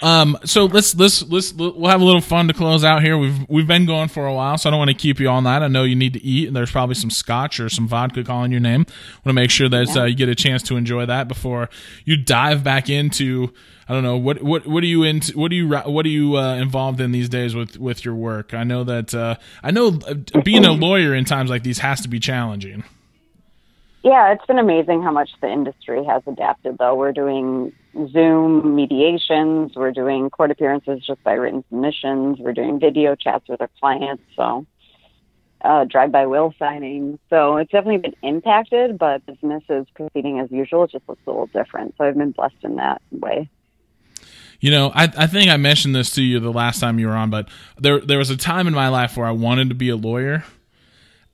Um, 0.02 0.38
so 0.46 0.66
let's 0.66 0.96
let's 0.96 1.22
let's 1.24 1.54
we'll 1.54 1.88
have 1.88 2.02
a 2.02 2.06
little 2.06 2.22
fun 2.22 2.48
to 2.48 2.54
close 2.54 2.84
out 2.84 3.04
here. 3.04 3.18
We've 3.18 3.48
we've 3.50 3.68
been 3.68 3.86
going 3.86 4.08
for 4.08 4.26
a 4.26 4.34
while, 4.34 4.58
so 4.58 4.70
I 4.70 4.72
don't 4.72 4.80
want 4.80 4.90
to 4.90 4.96
keep 4.96 5.20
you 5.20 5.30
all 5.30 5.42
night. 5.42 5.62
I 5.62 5.68
know 5.68 5.84
you 5.84 5.96
need 5.96 6.14
to 6.14 6.24
eat, 6.24 6.48
and 6.48 6.56
there's 6.56 6.72
probably 6.72 6.96
some 6.96 7.10
scotch 7.10 7.60
or 7.60 7.68
some 7.70 7.88
vodka 7.88 8.24
calling 8.24 8.52
your 8.52 8.62
name. 8.62 8.86
Want 9.26 9.26
to 9.26 9.34
make 9.34 9.52
sure 9.52 9.68
that 9.68 9.96
uh, 9.96 10.06
you 10.06 10.16
get 10.16 10.30
a 10.30 10.36
chance 10.36 10.64
to 10.64 10.78
enjoy 10.78 11.06
that 11.06 11.28
before 11.28 11.70
you 12.06 12.16
dive 12.18 12.64
back 12.64 12.90
into. 12.90 13.54
I 13.92 13.94
don't 13.94 14.04
know 14.04 14.16
what 14.16 14.42
what 14.42 14.66
what 14.66 14.84
are 14.84 14.88
you 14.88 15.04
into? 15.04 15.38
What 15.38 15.52
are 15.52 15.56
you 15.56 15.68
what 15.68 16.06
are 16.06 16.10
you 16.10 16.38
uh, 16.38 16.56
involved 16.56 17.02
in 17.02 17.12
these 17.12 17.28
days 17.28 17.54
with 17.54 17.78
with 17.78 18.06
your 18.06 18.16
work? 18.16 18.54
I 18.54 18.64
know 18.64 18.86
that 18.86 19.14
uh, 19.14 19.36
I 19.62 19.72
know 19.72 20.00
uh, 20.08 20.42
being 20.46 20.64
a 20.64 20.72
lawyer 20.72 21.14
in 21.14 21.26
times 21.26 21.50
like 21.50 21.64
these 21.64 21.80
has 21.80 22.00
to 22.00 22.08
be 22.08 22.18
challenging. 22.18 22.86
Yeah, 24.02 24.32
it's 24.32 24.46
been 24.46 24.60
amazing 24.60 25.04
how 25.04 25.12
much 25.12 25.30
the 25.42 25.52
industry 25.52 26.06
has 26.06 26.24
adapted, 26.26 26.78
though. 26.78 26.96
We're 26.96 27.12
doing 27.12 27.74
Zoom 28.14 28.76
mediations. 28.76 29.74
We're 29.76 29.92
doing 29.92 30.30
court 30.30 30.52
appearances 30.52 31.06
just 31.06 31.22
by 31.26 31.34
written 31.34 31.66
submissions. 31.68 32.40
We're 32.40 32.54
doing 32.54 32.80
video 32.80 33.16
chats 33.16 33.50
with 33.50 33.60
our 33.60 33.70
clients. 33.82 34.24
So, 34.38 34.66
uh, 35.66 35.84
drive-by 35.84 36.28
will 36.28 36.54
signing. 36.58 37.20
So 37.30 37.58
it's 37.58 37.72
definitely 37.72 37.98
been 37.98 38.16
impacted, 38.24 38.98
but 38.98 39.26
business 39.26 39.64
is 39.68 39.86
proceeding 39.94 40.40
as 40.40 40.50
usual. 40.50 40.86
It 40.86 40.92
just 40.92 41.10
looks 41.10 41.22
a 41.28 41.30
little 41.30 41.48
different. 41.48 41.96
So 41.98 42.06
I've 42.06 42.18
been 42.18 42.32
blessed 42.32 42.64
in 42.64 42.78
that 42.78 43.02
way. 43.12 43.50
You 44.62 44.72
know, 44.72 44.92
I, 44.96 45.04
I 45.18 45.28
think 45.28 45.50
I 45.52 45.58
mentioned 45.58 45.94
this 45.96 46.12
to 46.12 46.24
you 46.24 46.40
the 46.40 46.52
last 46.52 46.80
time 46.80 47.00
you 47.00 47.08
were 47.08 47.16
on, 47.16 47.30
but 47.30 47.50
there 47.80 48.00
there 48.00 48.18
was 48.20 48.30
a 48.30 48.38
time 48.38 48.68
in 48.68 48.74
my 48.74 48.88
life 48.88 49.18
where 49.18 49.28
I 49.28 49.32
wanted 49.32 49.68
to 49.70 49.76
be 49.76 49.90
a 49.90 49.96
lawyer. 49.98 50.44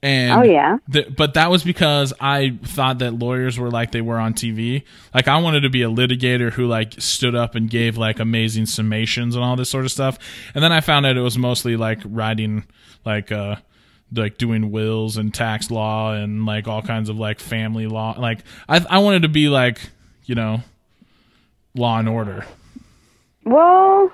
And 0.03 0.31
Oh, 0.31 0.43
yeah? 0.43 0.77
th- 0.91 1.15
but 1.15 1.33
that 1.33 1.49
was 1.49 1.63
because 1.63 2.13
I 2.21 2.57
thought 2.63 2.99
that 2.99 3.17
lawyers 3.17 3.57
were 3.59 3.69
like 3.71 3.91
they 3.91 4.01
were 4.01 4.19
on 4.19 4.33
TV. 4.35 4.83
Like 5.13 5.27
I 5.27 5.37
wanted 5.41 5.61
to 5.61 5.69
be 5.69 5.81
a 5.81 5.89
litigator 5.89 6.51
who 6.53 6.67
like 6.67 6.93
stood 6.99 7.33
up 7.35 7.55
and 7.55 7.67
gave 7.69 7.97
like 7.97 8.19
amazing 8.19 8.65
summations 8.65 9.33
and 9.35 9.43
all 9.43 9.55
this 9.55 9.69
sort 9.71 9.85
of 9.85 9.91
stuff. 9.91 10.19
And 10.53 10.63
then 10.63 10.71
I 10.71 10.81
found 10.81 11.05
out 11.05 11.17
it 11.17 11.21
was 11.21 11.37
mostly 11.37 11.75
like 11.75 11.99
writing 12.05 12.63
like 13.05 13.31
uh 13.31 13.55
like 14.13 14.37
doing 14.37 14.71
wills 14.71 15.17
and 15.17 15.33
tax 15.33 15.69
law 15.71 16.13
and 16.13 16.45
like 16.45 16.67
all 16.67 16.81
kinds 16.83 17.09
of 17.09 17.17
like 17.17 17.39
family 17.39 17.87
law. 17.87 18.15
Like 18.17 18.39
I 18.69 18.85
I 18.89 18.99
wanted 18.99 19.23
to 19.23 19.29
be 19.29 19.49
like, 19.49 19.79
you 20.25 20.35
know, 20.35 20.61
law 21.75 21.97
and 21.99 22.07
order. 22.07 22.45
Well, 23.47 24.11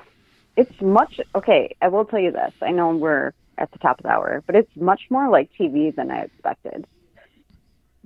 it's 0.55 0.79
much 0.79 1.19
okay. 1.33 1.75
I 1.81 1.87
will 1.87 2.05
tell 2.05 2.19
you 2.19 2.31
this. 2.31 2.53
I 2.61 2.69
know 2.69 2.95
we're 2.95 3.33
at 3.57 3.71
the 3.71 3.79
top 3.79 3.97
of 3.97 4.03
the 4.03 4.09
hour, 4.09 4.43
but 4.45 4.55
it's 4.55 4.69
much 4.75 5.01
more 5.09 5.27
like 5.27 5.49
TV 5.59 5.93
than 5.95 6.11
I 6.11 6.25
expected. 6.25 6.85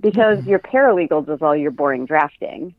Because 0.00 0.38
mm-hmm. 0.38 0.48
your 0.48 0.58
paralegal 0.58 1.26
does 1.26 1.42
all 1.42 1.54
your 1.54 1.70
boring 1.70 2.06
drafting, 2.06 2.74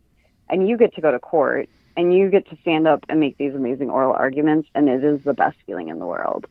and 0.49 0.67
you 0.67 0.77
get 0.77 0.95
to 0.95 1.01
go 1.01 1.11
to 1.11 1.19
court, 1.19 1.69
and 1.95 2.11
you 2.11 2.31
get 2.31 2.49
to 2.49 2.57
stand 2.61 2.87
up 2.87 3.05
and 3.07 3.19
make 3.19 3.37
these 3.37 3.53
amazing 3.53 3.91
oral 3.91 4.13
arguments, 4.13 4.67
and 4.73 4.89
it 4.89 5.03
is 5.03 5.23
the 5.23 5.33
best 5.33 5.57
feeling 5.67 5.89
in 5.89 5.99
the 5.99 6.07
world. 6.07 6.47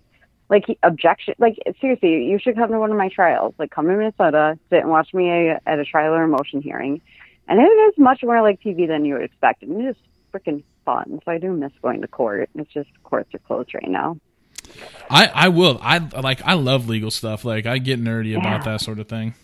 Like 0.49 0.67
objection, 0.85 1.35
like 1.39 1.59
seriously, 1.81 2.27
you 2.27 2.39
should 2.39 2.55
come 2.55 2.71
to 2.71 2.79
one 2.79 2.93
of 2.93 2.97
my 2.97 3.09
trials. 3.09 3.55
Like 3.59 3.73
come 3.73 3.87
to 3.87 3.97
Minnesota, 3.97 4.57
sit 4.71 4.79
and 4.79 4.91
watch 4.91 5.13
me 5.13 5.49
at 5.49 5.79
a 5.81 5.85
trial 5.85 6.15
or 6.15 6.23
a 6.23 6.29
motion 6.29 6.63
hearing, 6.63 7.01
and 7.49 7.59
it 7.59 7.65
is 7.65 7.95
much 7.99 8.23
more 8.23 8.41
like 8.41 8.61
TV 8.63 8.87
than 8.87 9.05
you 9.05 9.15
would 9.15 9.25
expect, 9.25 9.65
and 9.65 9.81
it 9.81 9.89
is 9.89 9.97
freaking 10.33 10.63
fun. 10.89 11.21
So 11.25 11.31
I 11.33 11.39
do 11.39 11.53
miss 11.53 11.73
going 11.83 12.01
to 12.01 12.09
court. 12.09 12.49
It's 12.55 12.73
just 12.73 12.89
courts 13.03 13.35
are 13.35 13.39
closed 13.41 13.75
right 13.75 13.89
now. 13.89 14.17
I 15.11 15.27
I 15.47 15.49
will. 15.49 15.79
I 15.83 15.99
like 15.99 16.41
I 16.45 16.55
love 16.55 16.89
legal 16.89 17.11
stuff. 17.11 17.45
Like 17.45 17.67
I 17.67 17.79
get 17.79 18.01
nerdy 18.01 18.37
about 18.37 18.61
Yeah. 18.61 18.73
that 18.73 18.81
sort 18.81 18.99
of 18.99 19.09
thing. 19.09 19.35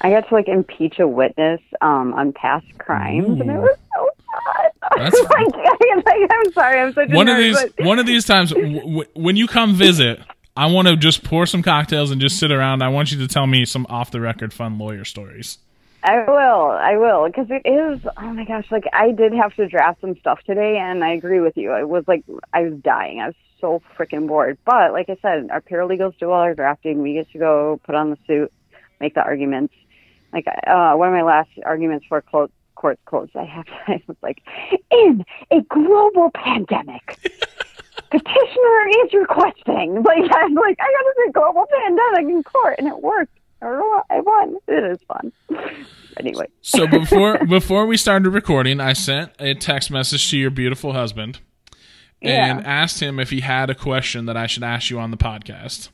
I 0.00 0.10
got 0.10 0.28
to 0.28 0.34
like 0.34 0.48
impeach 0.48 0.98
a 0.98 1.08
witness 1.08 1.60
um, 1.80 2.12
on 2.14 2.32
past 2.32 2.66
crimes, 2.78 3.40
and 3.40 3.50
it 3.50 3.58
was 3.58 3.76
so 3.94 4.10
fun. 4.32 4.70
That's- 4.96 5.14
like, 5.14 5.54
I'm, 5.92 6.02
like, 6.04 6.30
I'm 6.30 6.52
sorry, 6.52 6.80
I'm 6.80 6.92
such 6.92 7.10
a 7.10 7.14
One 7.14 7.28
of 7.28 7.38
these 7.38 7.56
but- 7.76 7.84
one 7.84 7.98
of 7.98 8.06
these 8.06 8.24
times 8.26 8.50
w- 8.52 8.78
w- 8.80 9.04
when 9.14 9.36
you 9.36 9.46
come 9.46 9.74
visit, 9.74 10.20
I 10.56 10.66
want 10.66 10.88
to 10.88 10.96
just 10.96 11.24
pour 11.24 11.46
some 11.46 11.62
cocktails 11.62 12.10
and 12.10 12.20
just 12.20 12.38
sit 12.38 12.50
around. 12.52 12.82
I 12.82 12.88
want 12.88 13.10
you 13.12 13.18
to 13.18 13.28
tell 13.28 13.46
me 13.46 13.64
some 13.64 13.86
off 13.88 14.10
the 14.10 14.20
record 14.20 14.52
fun 14.52 14.78
lawyer 14.78 15.04
stories. 15.04 15.58
I 16.06 16.18
will, 16.18 16.70
I 16.70 16.96
will, 16.96 17.26
because 17.26 17.48
it 17.50 17.68
is. 17.68 18.00
Oh 18.16 18.32
my 18.32 18.44
gosh, 18.44 18.66
like 18.70 18.84
I 18.92 19.10
did 19.10 19.32
have 19.32 19.52
to 19.56 19.66
draft 19.66 20.00
some 20.00 20.16
stuff 20.20 20.38
today, 20.46 20.78
and 20.78 21.02
I 21.02 21.10
agree 21.14 21.40
with 21.40 21.56
you. 21.56 21.72
I 21.72 21.82
was 21.82 22.04
like, 22.06 22.22
I 22.52 22.62
was 22.62 22.74
dying. 22.80 23.20
I 23.20 23.26
was 23.26 23.34
so 23.60 23.82
freaking 23.98 24.28
bored. 24.28 24.56
But 24.64 24.92
like 24.92 25.10
I 25.10 25.16
said, 25.20 25.48
our 25.50 25.60
paralegals 25.60 26.16
do 26.18 26.30
all 26.30 26.40
our 26.40 26.54
drafting. 26.54 27.02
We 27.02 27.14
get 27.14 27.28
to 27.32 27.38
go 27.38 27.80
put 27.84 27.96
on 27.96 28.10
the 28.10 28.18
suit, 28.24 28.52
make 29.00 29.14
the 29.14 29.22
arguments. 29.22 29.74
Like 30.32 30.46
uh, 30.46 30.94
one 30.94 31.08
of 31.08 31.14
my 31.14 31.22
last 31.22 31.50
arguments 31.64 32.06
for 32.08 32.22
clo- 32.22 32.50
courts 32.76 33.00
closed, 33.04 33.34
I 33.34 33.44
have 33.44 33.64
to, 33.64 33.72
I 33.88 34.00
was 34.06 34.16
like, 34.22 34.42
in 34.92 35.24
a 35.50 35.60
global 35.62 36.30
pandemic. 36.32 37.18
Petitioner 38.12 38.88
is 39.04 39.12
requesting. 39.12 40.04
Like 40.04 40.30
I'm 40.32 40.54
like, 40.54 40.78
I 40.78 40.84
got 40.84 41.02
to 41.02 41.14
say 41.16 41.32
global 41.32 41.66
pandemic 41.68 42.32
in 42.32 42.44
court, 42.44 42.76
and 42.78 42.86
it 42.86 43.02
worked. 43.02 43.36
I 43.62 44.20
won. 44.20 44.56
It 44.68 44.84
is 44.92 44.98
fun. 45.08 45.32
Anyway. 46.18 46.46
So 46.62 46.86
before 46.86 47.44
before 47.46 47.84
we 47.84 47.98
started 47.98 48.30
recording, 48.30 48.80
I 48.80 48.94
sent 48.94 49.32
a 49.38 49.52
text 49.54 49.90
message 49.90 50.30
to 50.30 50.38
your 50.38 50.48
beautiful 50.48 50.94
husband 50.94 51.40
and 52.22 52.60
Yeah. 52.60 52.66
asked 52.66 53.00
him 53.00 53.20
if 53.20 53.28
he 53.28 53.40
had 53.42 53.68
a 53.68 53.74
question 53.74 54.24
that 54.24 54.34
I 54.34 54.46
should 54.46 54.62
ask 54.62 54.88
you 54.88 54.98
on 54.98 55.10
the 55.10 55.18
podcast. 55.18 55.90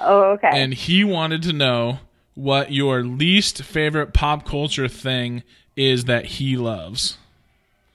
Oh, 0.00 0.32
okay. 0.32 0.50
And 0.52 0.74
he 0.74 1.04
wanted 1.04 1.42
to 1.44 1.52
know 1.52 2.00
what 2.34 2.72
your 2.72 3.04
least 3.04 3.62
favorite 3.62 4.12
pop 4.12 4.44
culture 4.44 4.88
thing 4.88 5.44
is 5.76 6.06
that 6.06 6.24
he 6.24 6.56
loves. 6.56 7.16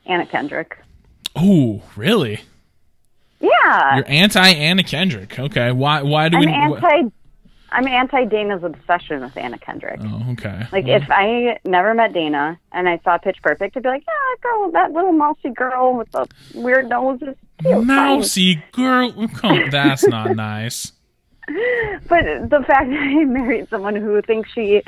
Anna 0.05 0.25
Kendrick. 0.25 0.77
Oh, 1.35 1.81
really? 1.97 2.39
Yeah. 3.41 3.97
You're 3.97 4.07
anti 4.07 4.47
Anna 4.47 4.83
Kendrick. 4.85 5.37
Okay. 5.37 5.73
Why 5.73 6.03
why 6.03 6.29
do 6.29 6.37
I'm 6.37 6.45
we 6.45 6.51
anti. 6.53 7.11
I'm 7.75 7.87
anti 7.87 8.23
Dana's 8.23 8.63
obsession 8.63 9.19
with 9.21 9.35
Anna 9.35 9.57
Kendrick. 9.57 9.99
Oh, 10.01 10.31
okay. 10.31 10.65
Like 10.71 10.85
Well, 10.85 11.01
if 11.01 11.11
I 11.11 11.59
never 11.65 11.93
met 11.93 12.13
Dana 12.13 12.57
and 12.71 12.87
I 12.87 13.01
saw 13.03 13.17
Pitch 13.17 13.37
Perfect, 13.41 13.75
I'd 13.75 13.83
be 13.83 13.89
like, 13.89 14.03
yeah, 14.07 14.41
girl, 14.41 14.71
that 14.71 14.93
little 14.93 15.11
mousy 15.11 15.49
girl 15.49 15.93
with 15.95 16.09
the 16.11 16.25
weird 16.53 16.87
nose 16.87 17.21
is 17.21 17.35
cute. 17.59 17.73
fine." 17.73 17.85
mousy 17.85 18.63
girl, 18.71 19.27
come, 19.27 19.69
that's 19.69 20.07
not 20.07 20.35
nice. 20.37 20.93
But 22.07 22.49
the 22.49 22.63
fact 22.65 22.89
that 22.89 22.99
I 22.99 23.25
married 23.25 23.69
someone 23.69 23.95
who 23.97 24.21
thinks 24.21 24.49
she 24.51 24.81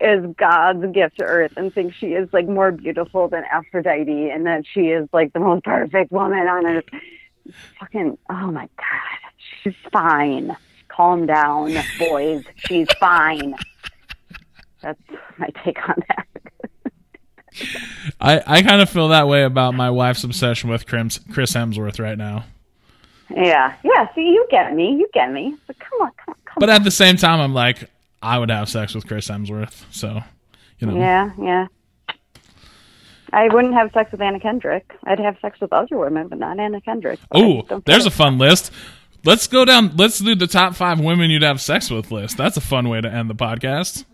is 0.00 0.34
God's 0.36 0.86
gift 0.92 1.18
to 1.18 1.24
Earth 1.24 1.52
and 1.56 1.74
thinks 1.74 1.96
she 1.96 2.08
is 2.08 2.28
like 2.32 2.46
more 2.46 2.70
beautiful 2.70 3.28
than 3.28 3.42
Aphrodite 3.50 4.30
and 4.30 4.46
that 4.46 4.64
she 4.64 4.88
is 4.88 5.08
like 5.12 5.32
the 5.32 5.40
most 5.40 5.64
perfect 5.64 6.12
woman 6.12 6.46
on 6.46 6.66
earth, 6.66 6.84
fucking 7.80 8.16
oh 8.30 8.50
my 8.52 8.68
god, 8.76 9.32
she's 9.62 9.74
fine. 9.92 10.56
Calm 10.98 11.26
down, 11.26 11.72
boys. 11.96 12.42
She's 12.56 12.88
fine. 12.98 13.54
That's 14.82 15.00
my 15.36 15.46
take 15.64 15.78
on 15.88 15.94
that. 16.08 16.26
I, 18.20 18.42
I 18.44 18.62
kind 18.62 18.82
of 18.82 18.90
feel 18.90 19.06
that 19.06 19.28
way 19.28 19.44
about 19.44 19.74
my 19.74 19.90
wife's 19.90 20.24
obsession 20.24 20.70
with 20.70 20.88
Chris, 20.88 21.20
Hemsworth 21.28 22.00
right 22.00 22.18
now. 22.18 22.46
Yeah, 23.30 23.76
yeah. 23.84 24.12
See, 24.16 24.22
you 24.22 24.44
get 24.50 24.74
me. 24.74 24.96
You 24.96 25.08
get 25.14 25.30
me. 25.30 25.56
But 25.68 25.78
come 25.78 26.00
on, 26.00 26.10
come 26.16 26.34
on, 26.34 26.40
come 26.44 26.56
But 26.58 26.68
at 26.68 26.82
the 26.82 26.90
same 26.90 27.16
time, 27.16 27.40
I'm 27.40 27.54
like, 27.54 27.88
I 28.20 28.36
would 28.40 28.50
have 28.50 28.68
sex 28.68 28.92
with 28.92 29.06
Chris 29.06 29.28
Hemsworth. 29.28 29.84
So, 29.92 30.20
you 30.80 30.88
know. 30.88 30.96
Yeah, 30.96 31.30
yeah. 31.40 31.66
I 33.32 33.46
wouldn't 33.54 33.74
have 33.74 33.92
sex 33.92 34.10
with 34.10 34.20
Anna 34.20 34.40
Kendrick. 34.40 34.90
I'd 35.04 35.20
have 35.20 35.36
sex 35.40 35.60
with 35.60 35.72
other 35.72 35.96
women, 35.96 36.26
but 36.26 36.38
not 36.38 36.58
Anna 36.58 36.80
Kendrick. 36.80 37.20
Oh, 37.30 37.62
there's 37.86 38.06
a 38.06 38.10
fun 38.10 38.38
list. 38.38 38.72
Let's 39.24 39.46
go 39.46 39.64
down. 39.64 39.96
Let's 39.96 40.18
do 40.18 40.34
the 40.34 40.46
top 40.46 40.74
five 40.74 41.00
women 41.00 41.30
you'd 41.30 41.42
have 41.42 41.60
sex 41.60 41.90
with 41.90 42.10
list. 42.10 42.36
That's 42.36 42.56
a 42.56 42.60
fun 42.60 42.88
way 42.88 43.00
to 43.00 43.10
end 43.10 43.28
the 43.28 43.34
podcast. 43.34 44.04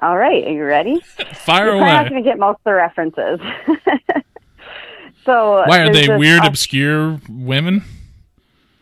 All 0.00 0.16
right, 0.16 0.44
are 0.44 0.50
you 0.50 0.64
ready? 0.64 1.00
Fire 1.34 1.66
You're 1.66 1.78
probably 1.78 1.92
not 1.92 2.08
going 2.08 2.24
to 2.24 2.28
get 2.28 2.38
most 2.38 2.56
of 2.56 2.64
the 2.64 2.74
references. 2.74 3.40
so 5.24 5.62
Why 5.66 5.80
are 5.80 5.92
they 5.92 6.16
weird, 6.16 6.44
obscure 6.44 7.20
women? 7.28 7.84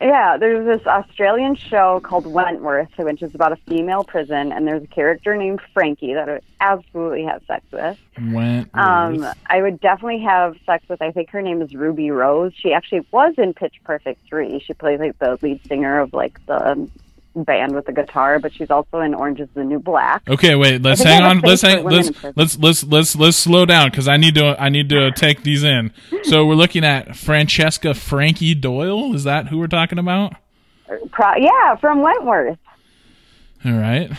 Yeah, 0.00 0.38
there's 0.38 0.64
this 0.64 0.86
Australian 0.86 1.56
show 1.56 2.00
called 2.00 2.26
Wentworth, 2.26 2.96
which 2.96 3.22
is 3.22 3.34
about 3.34 3.52
a 3.52 3.56
female 3.56 4.02
prison, 4.02 4.50
and 4.50 4.66
there's 4.66 4.82
a 4.82 4.86
character 4.86 5.36
named 5.36 5.60
Frankie 5.74 6.14
that 6.14 6.26
I 6.26 6.32
would 6.34 6.44
absolutely 6.58 7.24
have 7.24 7.42
sex 7.46 7.66
with. 7.70 7.98
Went. 8.32 8.70
Um, 8.72 9.26
I 9.46 9.60
would 9.60 9.78
definitely 9.78 10.20
have 10.20 10.56
sex 10.64 10.88
with. 10.88 11.02
I 11.02 11.10
think 11.10 11.28
her 11.30 11.42
name 11.42 11.60
is 11.60 11.74
Ruby 11.74 12.10
Rose. 12.10 12.52
She 12.56 12.72
actually 12.72 13.06
was 13.10 13.34
in 13.36 13.52
Pitch 13.52 13.74
Perfect 13.84 14.26
three. 14.26 14.58
She 14.60 14.72
plays 14.72 15.00
like 15.00 15.18
the 15.18 15.38
lead 15.42 15.60
singer 15.66 16.00
of 16.00 16.14
like 16.14 16.44
the 16.46 16.88
band 17.34 17.74
with 17.74 17.86
the 17.86 17.92
guitar, 17.92 18.38
but 18.38 18.52
she's 18.52 18.70
also 18.70 19.00
in 19.00 19.14
Orange 19.14 19.40
Is 19.40 19.48
the 19.54 19.64
New 19.64 19.78
Black. 19.78 20.22
Okay, 20.28 20.54
wait. 20.54 20.82
Let's 20.82 21.02
hang 21.02 21.22
on. 21.22 21.40
Let's 21.40 21.62
hang. 21.62 21.84
Let's 21.84 22.10
let's 22.36 22.58
let's 22.58 22.84
let's 22.84 23.16
let's 23.16 23.36
slow 23.36 23.66
down 23.66 23.90
because 23.90 24.08
I 24.08 24.16
need 24.16 24.34
to 24.36 24.60
I 24.60 24.68
need 24.68 24.88
to 24.90 25.10
take 25.12 25.42
these 25.42 25.64
in. 25.64 25.92
So 26.24 26.44
we're 26.46 26.54
looking 26.54 26.84
at 26.84 27.16
Francesca 27.16 27.94
Frankie 27.94 28.54
Doyle. 28.54 29.14
Is 29.14 29.24
that 29.24 29.48
who 29.48 29.58
we're 29.58 29.66
talking 29.66 29.98
about? 29.98 30.34
Pro- 31.10 31.36
yeah, 31.36 31.76
from 31.76 32.02
Wentworth. 32.02 32.58
All 33.64 33.72
right. 33.72 34.10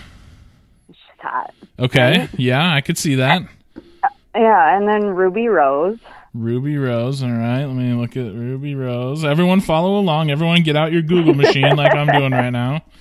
She's 0.87 0.95
hot. 1.19 1.53
Okay. 1.79 2.29
Yeah, 2.37 2.73
I 2.73 2.81
could 2.81 2.97
see 2.97 3.15
that. 3.15 3.41
Uh, 3.75 4.09
yeah, 4.35 4.77
and 4.77 4.87
then 4.87 5.07
Ruby 5.07 5.47
Rose. 5.47 5.97
Ruby 6.33 6.77
Rose. 6.77 7.21
All 7.23 7.31
right. 7.31 7.65
Let 7.65 7.75
me 7.75 7.93
look 7.93 8.15
at 8.15 8.33
Ruby 8.33 8.75
Rose. 8.75 9.25
Everyone 9.25 9.59
follow 9.59 9.99
along. 9.99 10.31
Everyone 10.31 10.63
get 10.63 10.77
out 10.77 10.93
your 10.93 11.01
Google 11.01 11.33
machine 11.33 11.75
like 11.75 11.93
I'm 11.93 12.07
doing 12.07 12.31
right 12.31 12.51
now. 12.51 12.83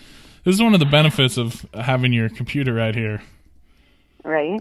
This 0.45 0.55
is 0.55 0.63
one 0.63 0.75
of 0.75 0.81
the 0.81 0.87
benefits 0.87 1.37
of 1.37 1.67
having 1.75 2.13
your 2.13 2.29
computer 2.29 2.73
right 2.73 2.95
here. 2.95 3.23
right? 4.25 4.61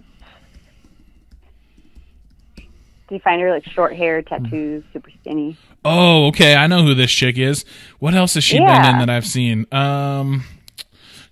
Do 2.58 3.16
you 3.16 3.22
find 3.22 3.42
her 3.42 3.50
like 3.50 3.66
short 3.66 3.96
hair, 3.96 4.22
tattoos, 4.22 4.84
super 4.94 5.10
skinny? 5.22 5.58
Oh, 5.84 6.28
okay. 6.28 6.56
I 6.56 6.68
know 6.68 6.84
who 6.84 6.94
this 6.94 7.12
chick 7.12 7.38
is. 7.38 7.66
What 7.98 8.14
else 8.14 8.36
has 8.36 8.44
she 8.44 8.58
been 8.58 8.68
in 8.68 9.00
that 9.00 9.10
I've 9.10 9.26
seen? 9.26 9.66
Um, 9.72 10.44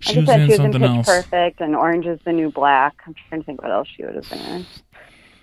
she 0.00 0.18
was 0.18 0.26
said, 0.26 0.40
in 0.40 0.46
she 0.46 0.50
was 0.52 0.58
in 0.58 0.72
something 0.72 0.80
Pitch 0.80 0.90
else. 0.90 1.06
Perfect 1.06 1.60
and 1.60 1.76
Orange 1.76 2.06
is 2.06 2.18
the 2.24 2.32
New 2.32 2.50
Black. 2.50 2.96
I'm 3.06 3.14
trying 3.28 3.42
to 3.42 3.46
think 3.46 3.62
what 3.62 3.70
else 3.70 3.86
she 3.96 4.04
would 4.04 4.16
have 4.16 4.28
been 4.28 4.40
in. 4.40 4.66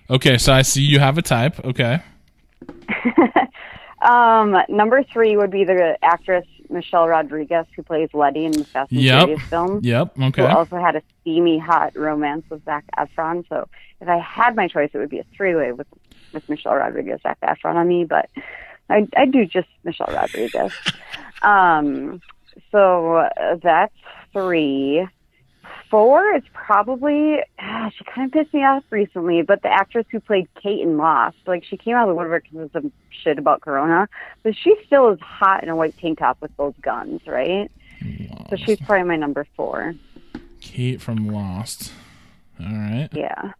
Okay, 0.09 0.37
so 0.37 0.51
I 0.51 0.63
see 0.63 0.81
you 0.81 0.99
have 0.99 1.17
a 1.17 1.21
type. 1.21 1.63
Okay. 1.63 2.01
um, 4.01 4.57
number 4.67 5.03
three 5.03 5.37
would 5.37 5.51
be 5.51 5.63
the 5.63 5.97
actress 6.03 6.45
Michelle 6.69 7.07
Rodriguez, 7.07 7.65
who 7.75 7.83
plays 7.83 8.09
Letty 8.13 8.45
in 8.45 8.51
the 8.51 8.65
Fast 8.65 8.91
and 8.91 9.01
Yep. 9.01 9.25
Furious 9.25 9.49
film. 9.49 9.79
Yep. 9.83 10.15
Who 10.15 10.23
Okay. 10.25 10.45
also 10.45 10.77
had 10.77 10.95
a 10.95 11.01
steamy, 11.21 11.57
hot 11.59 11.95
romance 11.95 12.43
with 12.49 12.63
Zac 12.65 12.85
Efron. 12.97 13.47
So 13.49 13.67
if 14.01 14.07
I 14.07 14.17
had 14.17 14.55
my 14.55 14.67
choice, 14.67 14.89
it 14.93 14.97
would 14.97 15.09
be 15.09 15.19
a 15.19 15.25
three-way 15.35 15.71
with 15.71 15.87
with 16.33 16.47
Michelle 16.49 16.75
Rodriguez, 16.75 17.21
Zac 17.23 17.39
Efron 17.41 17.75
on 17.75 17.87
me. 17.87 18.03
But 18.05 18.29
I 18.89 19.07
I 19.15 19.25
do 19.25 19.45
just 19.45 19.67
Michelle 19.83 20.11
Rodriguez. 20.13 20.71
um, 21.41 22.21
so 22.71 23.17
uh, 23.17 23.55
that's 23.61 23.93
three. 24.33 25.07
Four 25.89 26.35
is 26.35 26.43
probably 26.53 27.37
ah, 27.59 27.89
she 27.97 28.03
kind 28.05 28.25
of 28.27 28.31
pissed 28.33 28.53
me 28.53 28.61
off 28.65 28.83
recently, 28.89 29.41
but 29.43 29.61
the 29.61 29.69
actress 29.69 30.05
who 30.11 30.19
played 30.19 30.47
Kate 30.61 30.81
in 30.81 30.97
Lost, 30.97 31.37
like 31.45 31.63
she 31.63 31.77
came 31.77 31.95
out 31.95 32.03
of 32.09 32.09
the 32.09 32.15
woodwork 32.15 32.43
because 32.43 32.65
of 32.65 32.71
some 32.71 32.91
shit 33.23 33.37
about 33.37 33.61
Corona, 33.61 34.07
but 34.43 34.55
she 34.55 34.75
still 34.85 35.09
is 35.11 35.19
hot 35.21 35.63
in 35.63 35.69
a 35.69 35.75
white 35.75 35.97
tank 35.99 36.19
top 36.19 36.37
with 36.41 36.55
those 36.57 36.73
guns, 36.81 37.21
right? 37.27 37.71
So 38.49 38.55
she's 38.57 38.79
probably 38.81 39.07
my 39.07 39.15
number 39.15 39.45
four. 39.55 39.95
Kate 40.59 41.01
from 41.01 41.27
Lost. 41.27 41.91
All 42.59 42.65
right. 42.65 43.09
Yeah. 43.13 43.51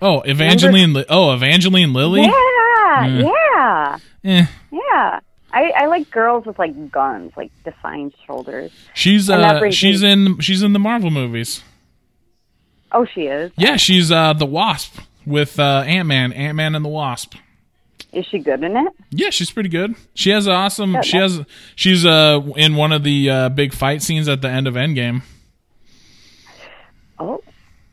Oh, 0.00 0.20
Evangeline. 0.22 0.92
Li- 0.94 1.04
oh, 1.08 1.32
Evangeline 1.32 1.92
Lilly. 1.92 2.22
Yeah, 2.22 2.30
Mm. 2.32 3.30
yeah, 3.54 3.98
Eh. 4.24 4.46
yeah. 4.72 5.20
I, 5.52 5.70
I 5.70 5.86
like 5.86 6.10
girls 6.10 6.46
with 6.46 6.58
like 6.58 6.90
guns, 6.90 7.32
like 7.36 7.50
defined 7.64 8.14
shoulders. 8.26 8.72
She's 8.94 9.28
uh 9.28 9.70
she's 9.70 10.02
me- 10.02 10.10
in 10.12 10.38
she's 10.40 10.62
in 10.62 10.72
the 10.72 10.78
Marvel 10.78 11.10
movies. 11.10 11.62
Oh, 12.90 13.04
she 13.04 13.22
is. 13.22 13.52
Yeah, 13.56 13.76
she's 13.76 14.10
uh 14.10 14.32
the 14.32 14.46
Wasp 14.46 14.98
with 15.26 15.58
uh 15.58 15.84
Ant 15.86 16.08
Man, 16.08 16.32
Ant 16.32 16.56
Man 16.56 16.74
and 16.74 16.84
the 16.84 16.88
Wasp. 16.88 17.34
Is 18.12 18.26
she 18.26 18.38
good 18.38 18.62
in 18.62 18.76
it? 18.76 18.92
Yeah, 19.10 19.30
she's 19.30 19.50
pretty 19.50 19.70
good. 19.70 19.94
She 20.14 20.30
has 20.30 20.46
an 20.46 20.52
awesome. 20.52 21.00
She 21.02 21.16
has. 21.16 21.40
She's 21.76 22.04
uh 22.04 22.40
in 22.56 22.74
one 22.76 22.92
of 22.92 23.04
the 23.04 23.30
uh, 23.30 23.48
big 23.48 23.72
fight 23.72 24.02
scenes 24.02 24.28
at 24.28 24.42
the 24.42 24.48
end 24.48 24.66
of 24.66 24.74
Endgame. 24.74 25.22
Oh, 27.18 27.42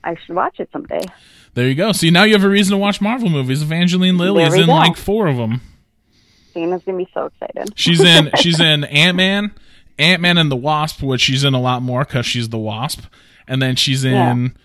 I 0.03 0.15
should 0.25 0.35
watch 0.35 0.59
it 0.59 0.69
someday. 0.73 1.01
There 1.53 1.67
you 1.67 1.75
go. 1.75 1.91
See, 1.91 2.09
now 2.09 2.23
you 2.23 2.33
have 2.33 2.43
a 2.43 2.49
reason 2.49 2.71
to 2.71 2.77
watch 2.77 2.99
Marvel 3.01 3.29
movies. 3.29 3.61
Evangeline 3.61 4.17
Lilly 4.17 4.43
There 4.43 4.55
is 4.55 4.61
in 4.61 4.67
go. 4.67 4.73
like 4.73 4.97
four 4.97 5.27
of 5.27 5.37
them. 5.37 5.61
Dana's 6.53 6.81
gonna 6.85 6.97
be 6.97 7.09
so 7.13 7.25
excited. 7.27 7.73
She's 7.75 8.01
in. 8.01 8.31
she's 8.37 8.59
in 8.59 8.83
Ant 8.85 9.17
Man, 9.17 9.51
Ant 9.97 10.21
Man 10.21 10.37
and 10.37 10.51
the 10.51 10.55
Wasp, 10.55 11.01
which 11.01 11.21
she's 11.21 11.43
in 11.43 11.53
a 11.53 11.61
lot 11.61 11.81
more 11.81 12.03
because 12.03 12.25
she's 12.25 12.49
the 12.49 12.57
Wasp, 12.57 13.03
and 13.47 13.61
then 13.61 13.75
she's 13.75 14.03
in. 14.03 14.55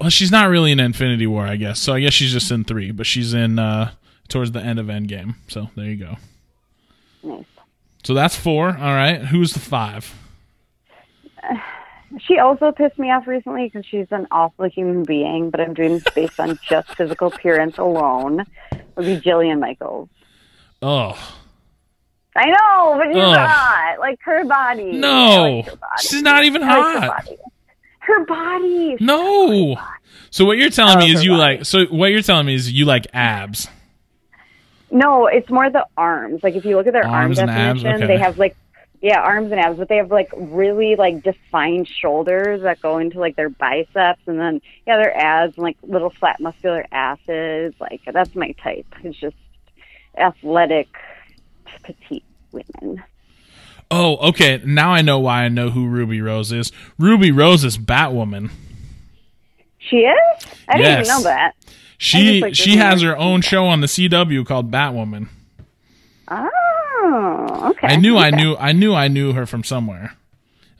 Well, 0.00 0.10
she's 0.10 0.32
not 0.32 0.48
really 0.48 0.72
in 0.72 0.80
Infinity 0.80 1.26
War, 1.26 1.46
I 1.46 1.56
guess. 1.56 1.78
So 1.78 1.94
I 1.94 2.00
guess 2.00 2.12
she's 2.12 2.32
just 2.32 2.50
in 2.50 2.64
three, 2.64 2.90
but 2.90 3.06
she's 3.06 3.34
in 3.34 3.58
uh 3.58 3.92
towards 4.28 4.52
the 4.52 4.60
end 4.60 4.78
of 4.78 4.86
Endgame. 4.86 5.36
So 5.48 5.70
there 5.76 5.86
you 5.86 5.96
go. 5.96 6.16
Nice. 7.22 7.44
So 8.02 8.14
that's 8.14 8.36
four. 8.36 8.68
All 8.68 8.94
right. 8.94 9.18
Who's 9.26 9.52
the 9.52 9.60
five? 9.60 10.14
She 12.20 12.38
also 12.38 12.70
pissed 12.70 12.96
me 12.96 13.10
off 13.10 13.26
recently 13.26 13.64
because 13.64 13.84
she's 13.84 14.06
an 14.12 14.28
awful 14.30 14.68
human 14.68 15.02
being, 15.02 15.50
but 15.50 15.60
I'm 15.60 15.74
doing 15.74 15.94
this 15.94 16.04
based 16.14 16.38
on 16.38 16.56
just 16.62 16.94
physical 16.94 17.26
appearance 17.26 17.76
alone. 17.76 18.44
Would 18.96 19.06
be 19.06 19.16
Jillian 19.16 19.60
Michaels. 19.60 20.08
Oh 20.82 21.16
I 22.36 22.46
know, 22.46 22.96
but 22.98 23.06
she's 23.12 23.22
Ugh. 23.22 23.34
not 23.34 23.98
like 24.00 24.18
her 24.22 24.44
body. 24.44 24.92
No, 24.92 25.60
like 25.60 25.66
her 25.66 25.76
body. 25.76 26.02
she's 26.02 26.22
not 26.22 26.44
even 26.44 26.62
I 26.64 26.66
like 26.66 26.94
her 26.94 27.00
hot. 27.00 27.24
body. 27.24 27.38
Her 28.00 28.24
body. 28.26 28.96
No. 29.00 29.76
So 30.30 30.44
what 30.44 30.58
you're 30.58 30.70
telling 30.70 30.98
me 30.98 31.12
is 31.12 31.24
you 31.24 31.30
body. 31.30 31.56
like. 31.58 31.64
So 31.64 31.84
what 31.86 32.10
you're 32.10 32.22
telling 32.22 32.46
me 32.46 32.54
is 32.54 32.72
you 32.72 32.86
like 32.86 33.06
abs. 33.14 33.68
No, 34.90 35.26
it's 35.26 35.48
more 35.48 35.70
the 35.70 35.86
arms. 35.96 36.42
Like 36.42 36.54
if 36.54 36.64
you 36.64 36.76
look 36.76 36.86
at 36.86 36.92
their 36.92 37.06
Arms 37.06 37.38
arm 37.38 37.48
definition, 37.48 38.02
okay. 38.02 38.06
they 38.06 38.18
have 38.18 38.38
like 38.38 38.56
yeah, 39.04 39.20
arms 39.20 39.52
and 39.52 39.60
abs, 39.60 39.76
but 39.76 39.90
they 39.90 39.98
have 39.98 40.10
like 40.10 40.30
really 40.34 40.96
like 40.96 41.22
defined 41.22 41.86
shoulders 41.86 42.62
that 42.62 42.80
go 42.80 42.96
into 42.96 43.20
like 43.20 43.36
their 43.36 43.50
biceps 43.50 44.22
and 44.26 44.40
then 44.40 44.62
yeah, 44.86 44.96
their 44.96 45.14
abs 45.14 45.58
and 45.58 45.62
like 45.62 45.76
little 45.82 46.08
flat 46.08 46.40
muscular 46.40 46.86
asses. 46.90 47.74
Like 47.78 48.00
that's 48.10 48.34
my 48.34 48.52
type. 48.62 48.86
It's 49.02 49.18
just 49.18 49.36
athletic 50.16 50.88
petite 51.82 52.24
women. 52.50 53.04
Oh, 53.90 54.16
okay. 54.28 54.62
Now 54.64 54.92
I 54.92 55.02
know 55.02 55.18
why 55.18 55.42
I 55.42 55.48
know 55.50 55.68
who 55.68 55.86
Ruby 55.86 56.22
Rose 56.22 56.50
is. 56.50 56.72
Ruby 56.98 57.30
Rose 57.30 57.62
is 57.62 57.76
Batwoman. 57.76 58.52
She 59.80 59.96
is? 59.96 60.46
I 60.66 60.78
didn't 60.78 60.92
even 61.02 61.08
know 61.08 61.22
that. 61.24 61.52
She 61.98 62.40
just, 62.40 62.42
like, 62.42 62.54
she 62.54 62.78
has 62.78 63.02
her 63.02 63.18
own 63.18 63.42
show 63.42 63.66
on 63.66 63.82
the 63.82 63.86
CW 63.86 64.46
called 64.46 64.70
Batwoman. 64.70 65.28
Ah. 66.26 66.48
Oh, 67.06 67.70
okay. 67.70 67.88
I 67.88 67.96
knew 67.96 68.16
I 68.16 68.30
knew 68.30 68.56
I 68.56 68.72
knew 68.72 68.94
I 68.94 69.08
knew 69.08 69.32
her 69.32 69.46
from 69.46 69.62
somewhere, 69.64 70.14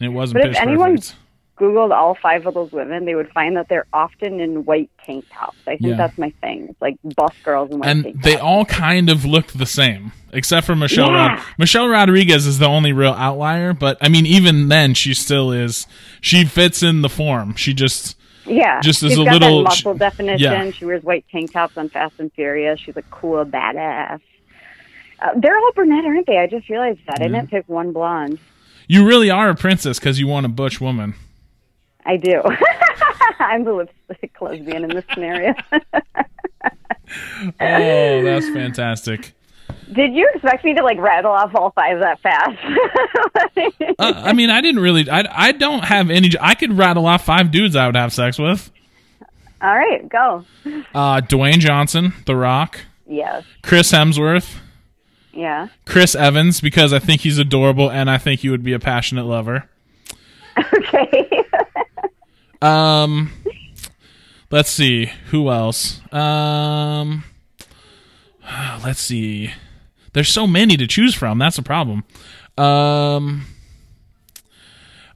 and 0.00 0.06
it 0.06 0.14
wasn't 0.14 0.42
But 0.42 0.50
if 0.52 0.56
anyone- 0.60 0.96
Perfect. 0.96 1.16
Googled 1.56 1.92
all 1.94 2.16
five 2.20 2.44
of 2.48 2.54
those 2.54 2.72
women, 2.72 3.04
they 3.04 3.14
would 3.14 3.28
find 3.30 3.56
that 3.56 3.68
they're 3.68 3.86
often 3.92 4.40
in 4.40 4.64
white 4.64 4.90
tank 5.06 5.24
tops. 5.32 5.56
I 5.68 5.76
think 5.76 5.82
Yeah. 5.82 5.94
that's 5.96 6.18
my 6.18 6.30
thing. 6.42 6.66
It's 6.70 6.82
like 6.82 6.96
buff 7.16 7.32
girls 7.44 7.70
in 7.70 7.78
white 7.78 7.88
And 7.90 8.04
they 8.24 8.32
tops. 8.32 8.42
all 8.42 8.64
kind 8.64 9.08
of 9.08 9.24
look 9.24 9.46
the 9.52 9.64
same, 9.64 10.10
except 10.32 10.66
for 10.66 10.74
Michelle. 10.74 11.12
Yeah. 11.12 11.28
Rod- 11.36 11.38
Michelle 11.56 11.86
Rodriguez 11.86 12.44
is 12.48 12.58
the 12.58 12.66
only 12.66 12.92
real 12.92 13.12
outlier, 13.12 13.72
but 13.72 13.98
I 14.00 14.08
mean, 14.08 14.26
even 14.26 14.66
then, 14.68 14.94
she 14.94 15.14
still 15.14 15.52
is. 15.52 15.86
She 16.20 16.44
fits 16.44 16.82
in 16.82 17.02
the 17.02 17.08
form. 17.08 17.54
She 17.54 17.72
just 17.72 18.16
Yeah, 18.46 18.80
Just 18.82 19.02
as 19.04 19.12
she's 19.12 19.18
a 19.20 19.24
got 19.24 19.34
little- 19.34 19.58
that 19.58 19.64
muscle 19.70 19.94
definition. 19.94 20.40
yeah. 20.52 20.70
She 20.72 20.84
wears 20.84 21.04
white 21.04 21.24
tank 21.30 21.52
tops 21.52 21.78
on 21.78 21.88
Fast 21.88 22.14
and 22.18 22.32
Furious. 22.32 22.78
She's 22.80 22.96
a 22.96 23.02
cool 23.12 23.42
badass. 23.46 24.20
Uh, 25.24 25.30
they're 25.36 25.56
all 25.56 25.72
brunette, 25.74 26.04
aren't 26.04 26.26
they? 26.26 26.36
I 26.38 26.46
just 26.46 26.68
realized 26.68 27.00
that. 27.08 27.20
I 27.20 27.24
didn't 27.28 27.48
pick 27.50 27.68
one 27.68 27.92
blonde. 27.92 28.38
you 28.88 29.06
really 29.06 29.30
are 29.30 29.48
a 29.48 29.54
princess 29.54 29.98
because 29.98 30.20
you 30.20 30.26
want 30.26 30.44
a 30.46 30.48
butch 30.50 30.80
woman. 30.80 31.14
I 32.04 32.16
do. 32.18 32.42
I'm 33.38 33.64
the 33.64 33.72
lipstick 33.72 34.40
lesbian 34.40 34.84
in 34.84 34.90
this 34.90 35.04
scenario. 35.12 35.54
Oh, 37.60 38.22
that's 38.24 38.48
fantastic. 38.48 39.32
Did 39.92 40.14
you 40.14 40.28
expect 40.34 40.64
me 40.64 40.74
to 40.74 40.82
like 40.82 40.98
rattle 40.98 41.30
off 41.30 41.54
all 41.54 41.70
five 41.72 42.00
that 42.00 42.20
fast? 42.20 42.58
Uh, 43.98 44.12
I 44.16 44.32
mean, 44.32 44.50
I 44.50 44.60
didn't 44.60 44.80
really. 44.80 45.08
I 45.08 45.24
I 45.48 45.52
don't 45.52 45.84
have 45.84 46.10
any. 46.10 46.30
I 46.40 46.54
could 46.54 46.76
rattle 46.76 47.06
off 47.06 47.24
five 47.24 47.50
dudes 47.52 47.76
I 47.76 47.86
would 47.86 47.94
have 47.94 48.12
sex 48.12 48.38
with. 48.38 48.70
all 49.62 49.76
right, 49.76 50.08
go. 50.08 50.44
Uh, 50.94 51.20
Dwayne 51.20 51.58
Johnson, 51.58 52.12
The 52.26 52.34
Rock, 52.34 52.80
Yes. 53.06 53.44
Chris 53.62 53.92
Hemsworth, 53.92 54.56
Yeah. 55.34 55.68
Chris 55.84 56.14
Evans 56.14 56.60
because 56.60 56.92
I 56.92 56.98
think 56.98 57.22
he's 57.22 57.38
adorable 57.38 57.90
and 57.90 58.10
I 58.10 58.18
think 58.18 58.40
he 58.40 58.50
would 58.50 58.62
be 58.62 58.72
a 58.72 58.78
passionate 58.78 59.24
lover. 59.26 59.68
Okay. 60.56 61.30
Um, 62.62 63.30
let's 64.50 64.70
see 64.70 65.06
who 65.30 65.50
else. 65.50 66.00
Um, 66.12 67.24
let's 68.84 69.00
see. 69.00 69.52
There's 70.14 70.30
so 70.30 70.46
many 70.46 70.78
to 70.78 70.86
choose 70.86 71.14
from. 71.14 71.38
That's 71.38 71.58
a 71.58 71.62
problem. 71.62 72.04
Um, 72.56 73.44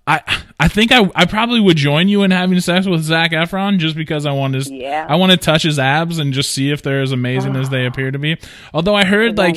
I 0.09 0.23
I 0.59 0.69
think 0.69 0.91
I 0.91 1.09
I 1.15 1.27
probably 1.27 1.61
would 1.61 1.77
join 1.77 2.09
you 2.09 2.23
in 2.23 2.31
having 2.31 2.59
sex 2.61 2.87
with 2.87 3.03
Zac 3.03 3.33
Efron 3.33 3.79
just 3.79 3.95
because 3.95 4.25
I 4.27 4.33
want 4.33 4.55
his 4.55 4.71
Yeah. 4.71 5.07
I 5.09 5.17
want 5.17 5.33
to 5.33 5.37
touch 5.37 5.63
his 5.63 5.79
abs 5.79 6.19
and 6.19 6.33
just 6.33 6.51
see 6.53 6.71
if 6.71 6.81
they're 6.83 7.03
as 7.03 7.13
amazing 7.13 7.55
as 7.57 7.69
they 7.69 7.85
appear 7.87 8.11
to 8.11 8.19
be. 8.19 8.39
Although 8.73 8.95
I 8.95 9.05
heard 9.05 9.37
like 9.37 9.57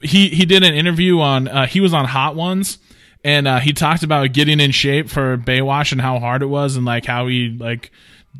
he 0.00 0.28
he 0.28 0.46
did 0.46 0.62
an 0.62 0.72
interview 0.72 1.18
on 1.20 1.48
uh, 1.48 1.66
he 1.66 1.80
was 1.80 1.92
on 1.92 2.04
Hot 2.04 2.36
Ones 2.36 2.78
and 3.24 3.48
uh, 3.48 3.58
he 3.58 3.72
talked 3.72 4.04
about 4.04 4.32
getting 4.32 4.60
in 4.60 4.70
shape 4.70 5.10
for 5.10 5.36
Baywatch 5.36 5.92
and 5.92 6.00
how 6.00 6.18
hard 6.20 6.42
it 6.42 6.46
was 6.46 6.76
and 6.76 6.86
like 6.86 7.04
how 7.04 7.26
he 7.26 7.48
like 7.58 7.90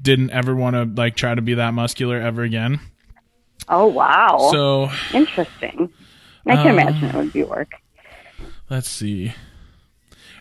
didn't 0.00 0.30
ever 0.30 0.54
want 0.54 0.74
to 0.76 0.84
like 1.02 1.16
try 1.16 1.34
to 1.34 1.42
be 1.42 1.54
that 1.54 1.74
muscular 1.74 2.18
ever 2.20 2.42
again. 2.42 2.78
oh 3.68 3.86
wow. 3.88 4.48
So 4.52 4.90
Interesting. 5.12 5.92
I 6.46 6.56
can 6.56 6.68
imagine 6.68 7.04
it 7.10 7.14
would 7.14 7.32
be 7.32 7.42
work. 7.44 7.72
let's 8.70 8.88
see, 8.88 9.32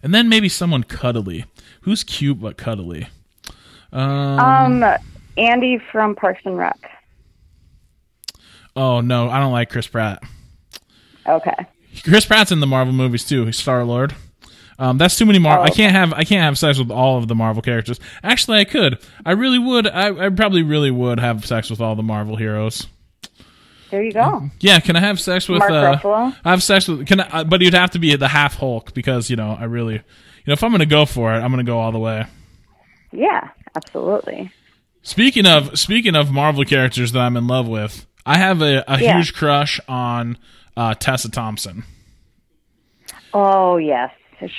and 0.04 0.14
then 0.14 0.30
maybe 0.30 0.50
someone 0.50 0.84
cuddly. 0.84 1.46
Who's 1.82 2.04
cute 2.04 2.40
but 2.40 2.58
cuddly? 2.58 3.08
Um, 3.92 4.84
Andy 5.38 5.80
from 5.92 6.16
Parks 6.16 6.42
and 6.46 6.58
Rec. 6.58 6.80
Oh 8.76 9.02
no, 9.02 9.30
I 9.30 9.40
don't 9.40 9.52
like 9.52 9.70
Chris 9.70 9.88
Pratt. 9.88 10.24
Okay. 11.28 11.56
Chris 12.04 12.26
Pratt's 12.26 12.52
in 12.52 12.62
the 12.62 12.68
Marvel 12.68 12.94
movies 12.94 13.26
too. 13.26 13.46
He's 13.46 13.58
Star 13.58 13.84
Lord. 13.84 14.16
Um, 14.80 14.98
that's 14.98 15.18
too 15.18 15.26
many 15.26 15.40
Marvel. 15.40 15.64
Oh, 15.64 15.68
I 15.68 15.70
can't 15.70 15.94
have 15.94 16.14
I 16.14 16.24
can't 16.24 16.44
have 16.44 16.58
sex 16.58 16.80
with 16.80 16.90
all 16.90 17.18
of 17.18 17.28
the 17.28 17.36
Marvel 17.36 17.62
characters. 17.62 18.00
Actually, 18.24 18.60
I 18.60 18.66
could. 18.66 19.00
I 19.26 19.32
really 19.32 19.60
would. 19.60 19.88
I, 19.88 20.26
I 20.26 20.30
probably 20.30 20.64
really 20.64 20.90
would 20.90 21.20
have 21.20 21.46
sex 21.46 21.70
with 21.70 21.82
all 21.82 21.96
the 21.96 22.04
Marvel 22.04 22.36
heroes. 22.36 22.88
There 23.92 24.02
you 24.04 24.14
go. 24.14 24.50
Yeah, 24.62 24.80
can 24.80 24.96
I 24.96 25.02
have 25.02 25.20
sex 25.20 25.48
with? 25.48 25.60
Mark 25.60 25.72
uh, 25.72 25.96
Ruffalo? 25.98 26.36
I 26.44 26.50
have 26.52 26.64
sex 26.64 26.88
with. 26.88 27.06
Can 27.06 27.20
I? 27.20 27.28
uh, 27.42 27.44
But 27.44 27.62
you'd 27.62 27.74
have 27.74 27.92
to 27.92 28.00
be 28.00 28.16
the 28.16 28.28
half 28.30 28.56
Hulk 28.56 28.94
because 28.94 29.30
you 29.30 29.36
know 29.36 29.56
I 29.60 29.66
really, 29.66 29.96
you 29.96 30.02
know, 30.48 30.54
if 30.54 30.64
I'm 30.64 30.72
gonna 30.72 30.86
go 30.86 31.06
for 31.06 31.34
it, 31.34 31.38
I'm 31.40 31.52
gonna 31.52 31.64
go 31.64 31.78
all 31.80 31.92
the 31.92 32.00
way. 32.00 32.26
Yeah, 33.12 33.50
absolutely. 33.76 34.52
Speaking 35.04 35.46
of 35.46 35.78
speaking 35.78 36.16
of 36.16 36.32
Marvel 36.32 36.64
characters 36.64 37.12
that 37.12 37.20
I'm 37.20 37.36
in 37.36 37.48
love 37.48 37.68
with, 37.68 38.06
I 38.26 38.38
have 38.38 38.62
a, 38.62 38.84
a 38.88 39.00
Yeah. 39.02 39.18
huge 39.18 39.34
crush 39.34 39.80
on 39.90 40.38
uh, 40.78 40.94
Tessa 40.94 41.30
Thompson. 41.30 41.84
Oh 43.34 43.78
yes, 43.78 44.12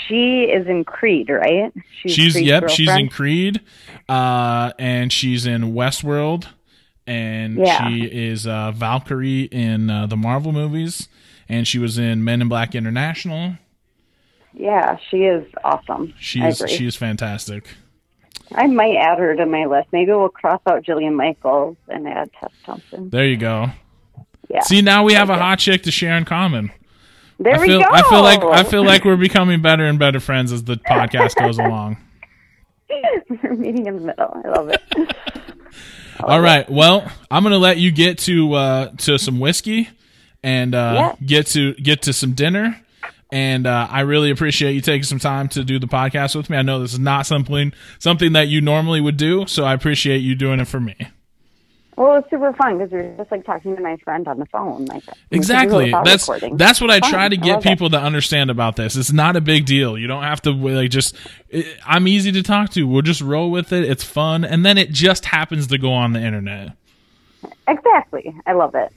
she 0.07 0.43
is 0.45 0.67
in 0.67 0.85
Creed, 0.85 1.29
right? 1.31 1.73
She's 2.05 2.35
Creed's 2.35 2.41
yep, 2.43 2.69
she's 2.69 2.89
in 2.89 3.09
girlfriend? 3.09 3.11
Creed, 3.13 3.61
uh, 4.09 4.73
and 4.79 5.13
she's 5.13 5.47
in 5.47 5.73
Westworld, 5.75 6.47
and 7.07 7.57
Yeah. 7.59 7.89
she 7.89 8.05
is 8.05 8.47
uh, 8.47 8.73
Valkyrie 8.73 9.43
in 9.45 9.91
uh, 9.91 10.07
the 10.07 10.17
Marvel 10.17 10.53
movies, 10.53 11.09
and 11.49 11.67
she 11.67 11.79
was 11.79 11.99
in 11.99 12.23
Men 12.25 12.41
in 12.43 12.49
Black 12.49 12.75
International. 12.75 13.55
Yeah, 14.55 14.99
she 15.11 15.19
is 15.25 15.47
awesome. 15.65 16.13
I 16.15 16.21
She's 16.21 16.61
agree. 16.61 16.77
she's 16.77 16.97
fantastic. 16.97 17.69
I 18.55 18.67
might 18.67 18.97
add 18.97 19.19
her 19.19 19.35
to 19.37 19.47
my 19.47 19.65
list. 19.65 19.89
Maybe 19.93 20.13
we'll 20.13 20.29
cross 20.29 20.61
out 20.67 20.85
Jillian 20.85 21.15
Michaels 21.15 21.77
and 21.89 22.07
add 22.07 22.31
Tess 22.39 22.51
Thompson. 22.67 23.09
There 23.09 23.25
you 23.27 23.39
go. 23.39 23.71
Yeah. 24.51 24.61
See, 24.61 24.83
now 24.83 25.05
we 25.05 25.15
have 25.15 25.31
a 25.31 25.39
hot 25.39 25.59
chick 25.59 25.85
to 25.85 25.91
share 25.91 26.19
in 26.19 26.27
common. 26.27 26.71
there 27.39 27.55
I 27.57 27.61
we 27.61 27.69
go. 27.69 27.81
I 27.91 28.03
feel 28.03 28.21
like 28.21 28.43
I 28.45 28.63
feel 28.63 28.85
like 28.85 29.07
we're 29.07 29.17
becoming 29.17 29.63
better 29.63 29.87
and 29.87 29.99
better 29.99 30.21
friends 30.21 30.53
as 30.53 30.65
the 30.65 30.77
podcast 30.77 31.35
goes 31.37 31.59
along. 31.59 31.97
we're 33.43 33.55
meeting 33.55 33.87
in 33.87 33.95
the 33.97 34.03
middle. 34.09 34.43
I 34.45 34.49
love 34.49 34.69
it. 34.69 34.83
All 36.25 36.41
right. 36.41 36.69
Well, 36.71 37.11
I'm 37.31 37.43
gonna 37.43 37.59
let 37.59 37.79
you 37.79 37.91
get 37.91 38.19
to 38.21 38.53
uh, 38.55 38.89
to 38.99 39.19
some 39.19 39.41
whiskey 39.41 39.89
and 40.43 40.75
uh, 40.75 41.15
Yeah. 41.21 41.27
get 41.27 41.47
to 41.49 41.75
get 41.75 42.03
to 42.03 42.13
some 42.13 42.33
dinner. 42.33 42.81
And 43.31 43.67
uh, 43.67 43.89
I 43.91 44.01
really 44.01 44.31
appreciate 44.31 44.73
you 44.75 44.83
taking 44.83 45.05
some 45.05 45.19
time 45.19 45.49
to 45.51 45.65
do 45.65 45.79
the 45.79 45.87
podcast 45.87 46.37
with 46.37 46.51
me. 46.51 46.59
I 46.59 46.63
know 46.63 46.81
this 46.81 46.93
is 46.93 46.99
not 46.99 47.25
something 47.27 47.73
something 47.99 48.35
that 48.35 48.49
you 48.49 48.61
normally 48.61 49.01
would 49.01 49.17
do, 49.17 49.47
so 49.47 49.65
I 49.65 49.73
appreciate 49.73 50.19
you 50.19 50.35
doing 50.35 50.61
it 50.61 50.69
for 50.69 50.81
me. 50.81 50.95
Well, 52.03 52.17
it's 52.17 52.29
super 52.31 52.53
fun 52.55 52.79
because 52.79 52.91
you're 52.91 53.15
just 53.17 53.31
like 53.31 53.45
talking 53.45 53.77
to 53.77 53.81
my 53.83 53.97
friend 53.99 54.27
on 54.27 54.41
the 54.41 54.47
phone. 54.47 54.87
Like 54.87 55.05
we 55.07 55.07
can 55.07 55.15
do 55.15 55.19
it 55.31 55.37
Exactly. 55.37 55.91
That's 56.05 56.29
recording. 56.29 56.57
that's 56.57 56.81
what 56.81 56.91
I 56.91 56.99
Fun. 56.99 57.11
try 57.11 57.29
to 57.29 57.37
get 57.37 57.59
it. 57.59 57.63
people 57.63 57.91
to 57.91 57.97
understand 57.97 58.51
about 58.51 58.75
this. 58.75 58.97
It's 58.97 59.13
not 59.13 59.37
a 59.37 59.41
big 59.41 59.67
deal. 59.67 59.97
You 59.97 60.09
don't 60.09 60.25
have 60.25 60.43
to 60.43 60.51
like 60.51 60.91
just. 60.91 61.15
It, 61.49 61.79
I'm 61.87 62.09
easy 62.09 62.33
to 62.33 62.43
talk 62.43 62.71
to. 62.71 62.83
We'll 62.89 63.03
just 63.03 63.21
roll 63.21 63.53
with 63.53 63.73
it. 63.73 63.85
It's 63.85 64.03
fun, 64.03 64.45
and 64.45 64.67
then 64.67 64.79
it 64.79 64.91
just 64.91 65.27
happens 65.27 65.69
to 65.69 65.79
go 65.79 65.93
on 65.93 66.13
the 66.13 66.21
internet. 66.21 66.77
Exactly. 67.69 68.35
I 68.47 68.53
love 68.55 68.75
it. 68.75 68.93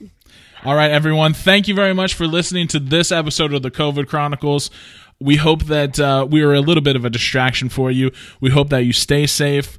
All 0.63 0.75
right, 0.75 0.89
everyone. 0.89 1.33
Thank 1.33 1.67
you 1.67 1.75
very 1.75 1.93
much 1.93 2.15
for 2.15 2.25
listening 2.25 2.67
to 2.69 2.79
this 2.79 3.11
episode 3.11 3.53
of 3.53 3.61
the 3.61 3.69
COVID 3.69 4.07
Chronicles. 4.07 4.71
We 5.19 5.35
hope 5.35 5.65
that 5.65 5.99
uh, 5.99 6.27
we 6.27 6.43
were 6.43 6.55
a 6.55 6.59
little 6.61 6.81
bit 6.81 6.95
of 6.95 7.05
a 7.05 7.09
distraction 7.11 7.69
for 7.69 7.91
you. 7.91 8.11
We 8.41 8.49
hope 8.49 8.69
that 8.69 8.79
you 8.83 8.93
stay 8.93 9.27
safe. 9.27 9.77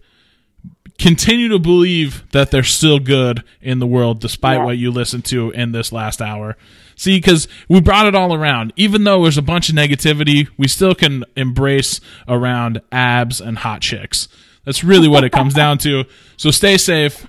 Continue 0.98 1.48
to 1.48 1.58
believe 1.58 2.24
that 2.32 2.50
they're 2.50 2.62
still 2.62 2.98
good 2.98 3.42
in 3.60 3.78
the 3.80 3.86
world 3.86 4.20
despite 4.20 4.58
Yeah. 4.58 4.64
what 4.64 4.78
you 4.78 4.90
listened 4.90 5.24
to 5.26 5.50
in 5.50 5.72
this 5.72 5.92
last 5.92 6.22
hour. 6.22 6.56
See, 6.96 7.18
because 7.18 7.46
we 7.68 7.80
brought 7.80 8.06
it 8.06 8.14
all 8.14 8.32
around. 8.32 8.72
Even 8.76 9.04
though 9.04 9.22
there's 9.22 9.36
a 9.36 9.42
bunch 9.42 9.68
of 9.68 9.74
negativity, 9.74 10.48
we 10.56 10.66
still 10.68 10.94
can 10.94 11.24
embrace 11.36 12.00
around 12.26 12.80
abs 12.90 13.40
and 13.40 13.58
hot 13.58 13.82
chicks. 13.82 14.28
That's 14.64 14.82
really 14.82 15.06
what 15.08 15.22
it 15.22 15.32
comes 15.32 15.52
down 15.62 15.78
to. 15.78 16.04
So 16.36 16.50
stay 16.50 16.76
safe 16.78 17.26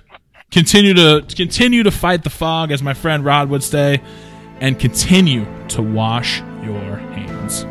continue 0.50 0.94
to 0.94 1.22
continue 1.36 1.82
to 1.82 1.90
fight 1.90 2.24
the 2.24 2.30
fog 2.30 2.70
as 2.72 2.82
my 2.82 2.94
friend 2.94 3.22
Rod 3.22 3.50
would 3.50 3.62
say 3.62 4.00
and 4.60 4.78
continue 4.78 5.46
to 5.68 5.82
wash 5.82 6.40
your 6.64 6.96
hands. 6.96 7.66